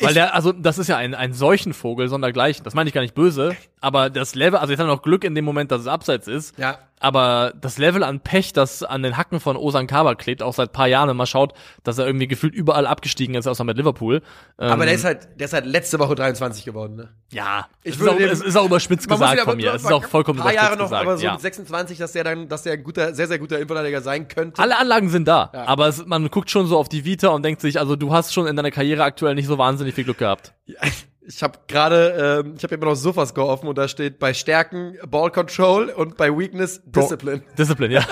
Weil 0.00 0.08
Ich- 0.10 0.14
der, 0.14 0.34
also 0.34 0.52
das 0.52 0.78
ist 0.78 0.88
ja 0.88 0.96
ein, 0.96 1.14
ein 1.14 1.32
Seuchenvogel 1.32 2.08
sondergleichen. 2.08 2.64
Das 2.64 2.74
meine 2.74 2.88
ich 2.88 2.94
gar 2.94 3.02
nicht 3.02 3.14
böse, 3.14 3.54
aber 3.80 4.10
das 4.10 4.34
Level, 4.34 4.58
also 4.58 4.72
jetzt 4.72 4.80
haben 4.80 4.88
wir 4.88 4.94
noch 4.96 5.02
Glück 5.02 5.22
in 5.22 5.34
dem 5.34 5.44
Moment, 5.44 5.70
dass 5.70 5.82
es 5.82 5.86
abseits 5.86 6.26
ist. 6.28 6.58
ja, 6.58 6.78
Aber 7.02 7.52
das 7.60 7.78
Level 7.78 8.02
an 8.04 8.20
Pech, 8.20 8.52
das 8.52 8.82
an 8.82 9.02
den 9.02 9.16
Hacken 9.16 9.40
von 9.40 9.56
Osan 9.56 9.86
Kabak 9.86 10.18
klebt, 10.18 10.42
auch 10.42 10.54
seit 10.54 10.72
paar 10.72 10.86
Jahren, 10.88 11.08
wenn 11.08 11.16
man 11.16 11.26
schaut, 11.26 11.52
dass 11.82 11.98
er 11.98 12.06
irgendwie 12.06 12.28
gefühlt 12.28 12.54
überall 12.54 12.86
abgestiegen 12.86 13.34
ist, 13.34 13.46
außer 13.46 13.64
mit 13.64 13.76
Liverpool. 13.76 14.22
Ähm, 14.58 14.70
aber 14.70 14.84
der 14.84 14.94
ist 14.94 15.04
halt, 15.04 15.28
der 15.38 15.46
ist 15.46 15.52
halt 15.52 15.66
letzte 15.66 15.98
Woche 15.98 16.14
23 16.14 16.64
geworden, 16.64 16.96
ne? 16.96 17.08
ja, 17.32 17.66
Ich 17.82 17.94
es, 17.94 17.98
würde 18.00 18.10
ist 18.10 18.14
auch, 18.14 18.18
dem- 18.18 18.30
es 18.32 18.40
ist 18.40 18.56
auch 18.56 18.66
überspitzt 18.66 19.08
gesagt 19.08 19.40
von 19.40 19.56
mir. 19.56 19.74
Es 19.74 19.82
ist 19.82 19.92
auch 19.92 20.04
vollkommen 20.04 20.38
paar 20.38 20.52
Jahre 20.54 20.76
noch, 20.76 20.84
gesagt. 20.84 21.02
aber 21.06 21.16
so 21.16 21.24
ja. 21.24 21.32
mit 21.32 21.40
26, 21.40 21.98
dass 21.98 22.12
der 22.12 22.24
dann, 22.24 22.48
dass 22.48 22.62
der 22.62 22.74
ein 22.74 22.84
guter, 22.84 23.14
sehr, 23.14 23.26
sehr 23.26 23.38
guter 23.38 23.56
Innenverteidiger 23.56 24.00
sein 24.00 24.28
könnte. 24.28 24.60
Alle 24.62 24.78
Anlagen 24.78 25.08
sind 25.08 25.26
da, 25.28 25.50
Ja. 25.52 25.64
aber 25.66 25.88
es, 25.88 26.04
man 26.06 26.28
guckt 26.30 26.50
schon 26.50 26.66
so 26.66 26.78
auf 26.78 26.88
die 26.88 27.04
Vita 27.04 27.28
und 27.28 27.42
denkt 27.44 27.60
sich, 27.60 27.78
also 27.80 27.96
du 27.96 28.12
hast 28.12 28.32
schon 28.32 28.46
in 28.46 28.54
deiner 28.56 28.70
Karriere 28.70 29.02
aktuell 29.02 29.34
nicht 29.34 29.46
so 29.46 29.58
wahnsinnig 29.58 29.94
viel 29.94 30.04
Glück 30.04 30.18
gehabt. 30.18 30.52
Ja, 30.66 30.78
Ich 31.26 31.42
habe 31.42 31.58
gerade, 31.68 32.42
ähm, 32.44 32.54
ich 32.56 32.64
habe 32.64 32.74
immer 32.74 32.86
noch 32.86 32.94
Sofascore 32.96 33.48
offen 33.48 33.68
und 33.68 33.78
da 33.78 33.86
steht 33.88 34.18
bei 34.18 34.34
Stärken 34.34 34.96
Ball 35.08 35.30
Control 35.30 35.88
und 35.90 36.16
bei 36.16 36.36
Weakness 36.36 36.82
Discipline. 36.84 37.42
Discipline, 37.58 37.94
ja. 37.94 38.02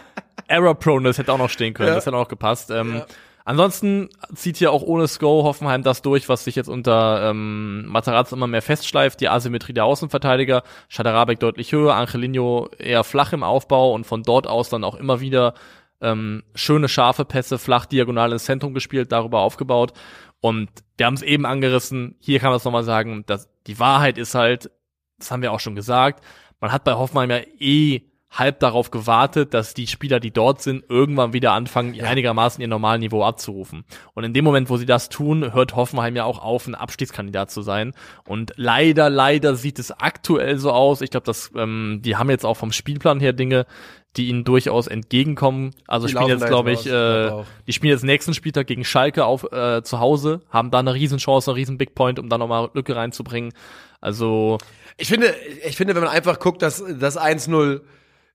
Error 0.46 0.74
Proneness 0.74 1.18
hätte 1.18 1.32
auch 1.32 1.38
noch 1.38 1.50
stehen 1.50 1.74
können, 1.74 1.88
Ja. 1.88 1.94
das 1.96 2.06
hätte 2.06 2.16
auch 2.16 2.28
gepasst. 2.28 2.70
Ähm, 2.70 2.96
Ja. 2.96 3.06
Ansonsten 3.46 4.10
zieht 4.34 4.58
hier 4.58 4.70
auch 4.70 4.82
ohne 4.82 5.08
Sko 5.08 5.42
Hoffenheim 5.44 5.82
das 5.82 6.02
durch, 6.02 6.28
was 6.28 6.44
sich 6.44 6.54
jetzt 6.54 6.68
unter 6.68 7.30
ähm, 7.30 7.86
Matarazzo 7.86 8.36
immer 8.36 8.46
mehr 8.46 8.62
festschleift, 8.62 9.18
die 9.20 9.28
Asymmetrie 9.28 9.72
der 9.72 9.86
Außenverteidiger, 9.86 10.62
Schadarabek 10.88 11.40
deutlich 11.40 11.72
höher, 11.72 11.94
Angelino 11.96 12.68
eher 12.78 13.02
flach 13.02 13.32
im 13.32 13.42
Aufbau 13.42 13.92
und 13.94 14.04
von 14.06 14.22
dort 14.22 14.46
aus 14.46 14.68
dann 14.68 14.84
auch 14.84 14.94
immer 14.94 15.20
wieder 15.20 15.54
ähm, 16.02 16.44
schöne 16.54 16.88
scharfe 16.88 17.24
Pässe, 17.24 17.58
flach 17.58 17.86
diagonal 17.86 18.30
ins 18.32 18.44
Zentrum 18.44 18.72
gespielt, 18.74 19.10
darüber 19.10 19.40
aufgebaut. 19.40 19.94
Und 20.40 20.70
wir 20.96 21.06
haben 21.06 21.14
es 21.14 21.22
eben 21.22 21.46
angerissen, 21.46 22.16
hier 22.18 22.40
kann 22.40 22.50
man 22.50 22.56
es 22.56 22.64
nochmal 22.64 22.84
sagen, 22.84 23.24
dass 23.26 23.48
die 23.66 23.78
Wahrheit 23.78 24.18
ist 24.18 24.34
halt, 24.34 24.70
das 25.18 25.30
haben 25.30 25.42
wir 25.42 25.52
auch 25.52 25.60
schon 25.60 25.74
gesagt, 25.74 26.24
man 26.60 26.72
hat 26.72 26.84
bei 26.84 26.94
Hoffenheim 26.94 27.30
ja 27.30 27.40
eh 27.58 28.02
halb 28.30 28.60
darauf 28.60 28.90
gewartet, 28.90 29.54
dass 29.54 29.74
die 29.74 29.88
Spieler, 29.88 30.20
die 30.20 30.30
dort 30.30 30.62
sind, 30.62 30.84
irgendwann 30.88 31.32
wieder 31.32 31.52
anfangen, 31.52 32.00
einigermaßen 32.00 32.62
ihr 32.62 32.68
normalen 32.68 33.00
Niveau 33.00 33.24
abzurufen. 33.24 33.84
Und 34.14 34.24
in 34.24 34.32
dem 34.32 34.44
Moment, 34.44 34.70
wo 34.70 34.76
sie 34.76 34.86
das 34.86 35.08
tun, 35.08 35.52
hört 35.52 35.74
Hoffenheim 35.74 36.14
ja 36.14 36.24
auch 36.24 36.38
auf, 36.38 36.66
ein 36.68 36.76
Abstiegskandidat 36.76 37.50
zu 37.50 37.62
sein. 37.62 37.92
Und 38.26 38.52
leider, 38.56 39.10
leider 39.10 39.56
sieht 39.56 39.80
es 39.80 39.90
aktuell 39.90 40.58
so 40.58 40.70
aus. 40.70 41.00
Ich 41.00 41.10
glaube, 41.10 41.26
dass 41.26 41.50
ähm, 41.56 42.02
die 42.04 42.16
haben 42.16 42.30
jetzt 42.30 42.46
auch 42.46 42.56
vom 42.56 42.70
Spielplan 42.70 43.18
her 43.18 43.32
Dinge, 43.32 43.66
die 44.16 44.28
ihnen 44.28 44.44
durchaus 44.44 44.86
entgegenkommen. 44.86 45.74
Also 45.86 46.06
Die 46.06 46.12
spielen 46.12 46.28
jetzt, 46.28 46.46
glaube 46.46 46.72
ich, 46.72 46.86
äh, 46.86 47.44
die 47.66 47.72
spielen 47.72 47.92
jetzt 47.92 48.02
nächsten 48.04 48.34
Spieltag 48.34 48.66
gegen 48.66 48.84
Schalke 48.84 49.24
auf 49.24 49.50
äh, 49.52 49.82
zu 49.82 50.00
Hause, 50.00 50.40
haben 50.50 50.70
da 50.70 50.80
eine 50.80 50.94
Riesenchance, 50.94 51.50
einen 51.50 51.56
riesen 51.56 51.78
Big 51.78 51.94
Point, 51.94 52.18
um 52.18 52.28
da 52.28 52.36
nochmal 52.36 52.70
Lücke 52.74 52.96
reinzubringen. 52.96 53.52
Also 54.00 54.58
Ich 54.96 55.08
finde, 55.08 55.34
ich 55.66 55.76
finde, 55.76 55.94
wenn 55.94 56.02
man 56.02 56.10
einfach 56.10 56.40
guckt, 56.40 56.62
dass 56.62 56.82
das 56.98 57.18
1-0 57.18 57.80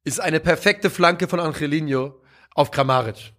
ist 0.03 0.19
eine 0.21 0.39
perfekte 0.39 0.89
Flanke 0.89 1.27
von 1.27 1.39
Angelino 1.39 2.15
auf 2.53 2.71
Kramaric. 2.71 3.33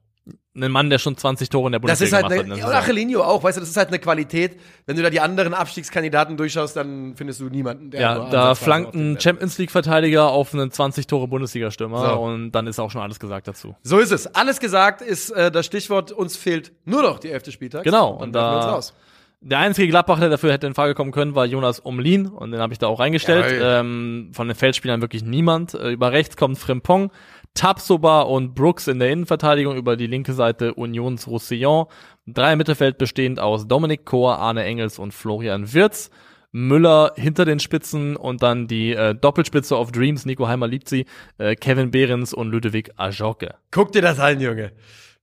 Ein 0.56 0.70
Mann, 0.72 0.90
der 0.90 0.98
schon 0.98 1.16
20 1.16 1.48
Tore 1.50 1.66
in 1.68 1.72
der 1.72 1.80
Das 1.80 1.98
Bundesliga 1.98 2.06
ist 2.06 2.12
halt 2.24 2.32
gemacht 2.32 2.44
eine, 2.44 2.52
hat. 2.54 2.58
der 2.58 2.68
und. 2.68 2.74
Angelino 2.82 3.22
auch, 3.22 3.42
weißt 3.44 3.56
du, 3.56 3.60
das 3.60 3.68
ist 3.70 3.76
halt 3.76 3.88
eine 3.88 3.98
Qualität. 3.98 4.58
Wenn 4.86 4.96
du 4.96 5.02
da 5.02 5.10
die 5.10 5.20
anderen 5.20 5.54
Abstiegskandidaten 5.54 6.36
durchschaust, 6.36 6.76
dann 6.76 7.14
findest 7.16 7.40
du 7.40 7.44
niemanden, 7.48 7.90
der 7.90 8.00
Ja, 8.00 8.30
da 8.30 8.54
flankt 8.54 8.94
ein 8.94 9.20
Champions 9.20 9.58
League 9.58 9.70
Verteidiger 9.70 10.28
auf 10.30 10.54
einen 10.54 10.70
20 10.70 11.06
Tore 11.06 11.28
Bundesliga-Stürmer 11.28 12.10
So. 12.14 12.20
und 12.20 12.52
dann 12.52 12.66
ist 12.66 12.78
auch 12.80 12.90
schon 12.90 13.02
alles 13.02 13.20
gesagt 13.20 13.48
dazu. 13.48 13.76
So 13.82 13.98
ist 13.98 14.12
es. 14.12 14.26
Alles 14.34 14.60
gesagt 14.60 15.02
ist 15.02 15.30
äh, 15.30 15.50
das 15.50 15.66
Stichwort, 15.66 16.12
uns 16.12 16.36
fehlt 16.36 16.72
nur 16.84 17.02
noch 17.02 17.18
die 17.18 17.30
elfte 17.30 17.52
Spieltag. 17.52 17.84
Genau, 17.84 18.10
Und 18.10 18.22
und 18.28 18.32
da-. 18.32 18.80
Der 19.42 19.58
einzige 19.58 19.86
Gladbach, 19.88 20.18
der 20.18 20.30
dafür 20.30 20.50
hätte 20.50 20.66
in 20.66 20.74
Frage 20.74 20.94
kommen 20.94 21.12
können, 21.12 21.34
war 21.34 21.44
Jonas 21.44 21.78
Umlin 21.78 22.26
und 22.26 22.52
den 22.52 22.60
habe 22.60 22.72
ich 22.72 22.78
da 22.78 22.86
auch 22.86 22.98
reingestellt. 22.98 23.44
Jawohl. 23.44 23.60
Ähm, 23.80 24.30
von 24.32 24.48
den 24.48 24.56
Feldspielern 24.56 25.02
wirklich 25.02 25.22
niemand. 25.22 25.74
Äh, 25.74 25.90
über 25.92 26.10
rechts 26.10 26.36
kommt 26.38 26.58
Frimpong, 26.58 27.12
Tapsoba 27.56 28.22
und 28.22 28.54
Brooks 28.54 28.86
in 28.86 29.00
der 29.00 29.10
Innenverteidigung, 29.10 29.76
über 29.76 29.96
die 29.96 30.06
linke 30.06 30.32
Seite 30.32 30.74
Unions 30.74 31.26
Roussillon. 31.26 31.86
Drei 32.26 32.52
im 32.52 32.58
Mittelfeld 32.58 32.98
bestehend 32.98 33.40
aus 33.40 33.66
Dominik 33.66 34.04
Kohr, 34.04 34.38
Arne 34.38 34.62
Engels 34.62 34.98
und 34.98 35.12
Florian 35.12 35.72
Wirz. 35.72 36.10
Müller 36.52 37.12
hinter 37.16 37.44
den 37.44 37.58
Spitzen 37.58 38.16
und 38.16 38.42
dann 38.42 38.66
die 38.66 38.92
äh, 38.92 39.14
Doppelspitze 39.14 39.76
of 39.76 39.92
Dreams, 39.92 40.24
Nico 40.24 40.48
Heimer 40.48 40.66
liebt 40.66 40.88
sie, 40.88 41.04
äh, 41.36 41.54
Kevin 41.54 41.90
Behrens 41.90 42.32
und 42.32 42.50
Ludovic 42.50 42.92
Ajorke. 42.96 43.56
Guck 43.70 43.92
dir 43.92 44.00
das 44.00 44.18
an, 44.18 44.40
Junge. 44.40 44.72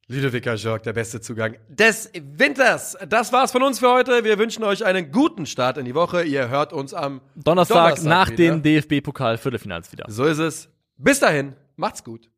Ludovica 0.08 0.54
Jörg, 0.56 0.82
der 0.82 0.94
beste 0.94 1.22
Zugang 1.22 1.56
des 1.70 2.12
Winters. 2.14 2.98
Das 3.08 3.32
war's 3.32 3.52
von 3.52 3.64
uns 3.64 3.80
für 3.80 3.90
heute. 3.90 4.24
Wir 4.24 4.38
wünschen 4.38 4.64
euch 4.64 4.84
einen 4.86 5.12
guten 5.12 5.46
Start 5.46 5.78
in 5.78 5.86
die 5.86 5.96
Woche. 5.96 6.24
Ihr 6.24 6.50
hört 6.50 6.74
uns 6.74 6.94
am 6.94 7.22
Donnerstag, 7.36 7.96
Donnerstag 7.96 8.10
nach 8.10 8.30
wieder. 8.30 8.60
den 8.60 8.62
DFB-Pokal-Viertelfinals 8.62 9.92
wieder. 9.94 10.06
So 10.10 10.26
ist 10.26 10.40
es. 10.40 10.70
Bis 10.98 11.20
dahin, 11.20 11.54
macht's 11.84 12.04
gut. 12.06 12.33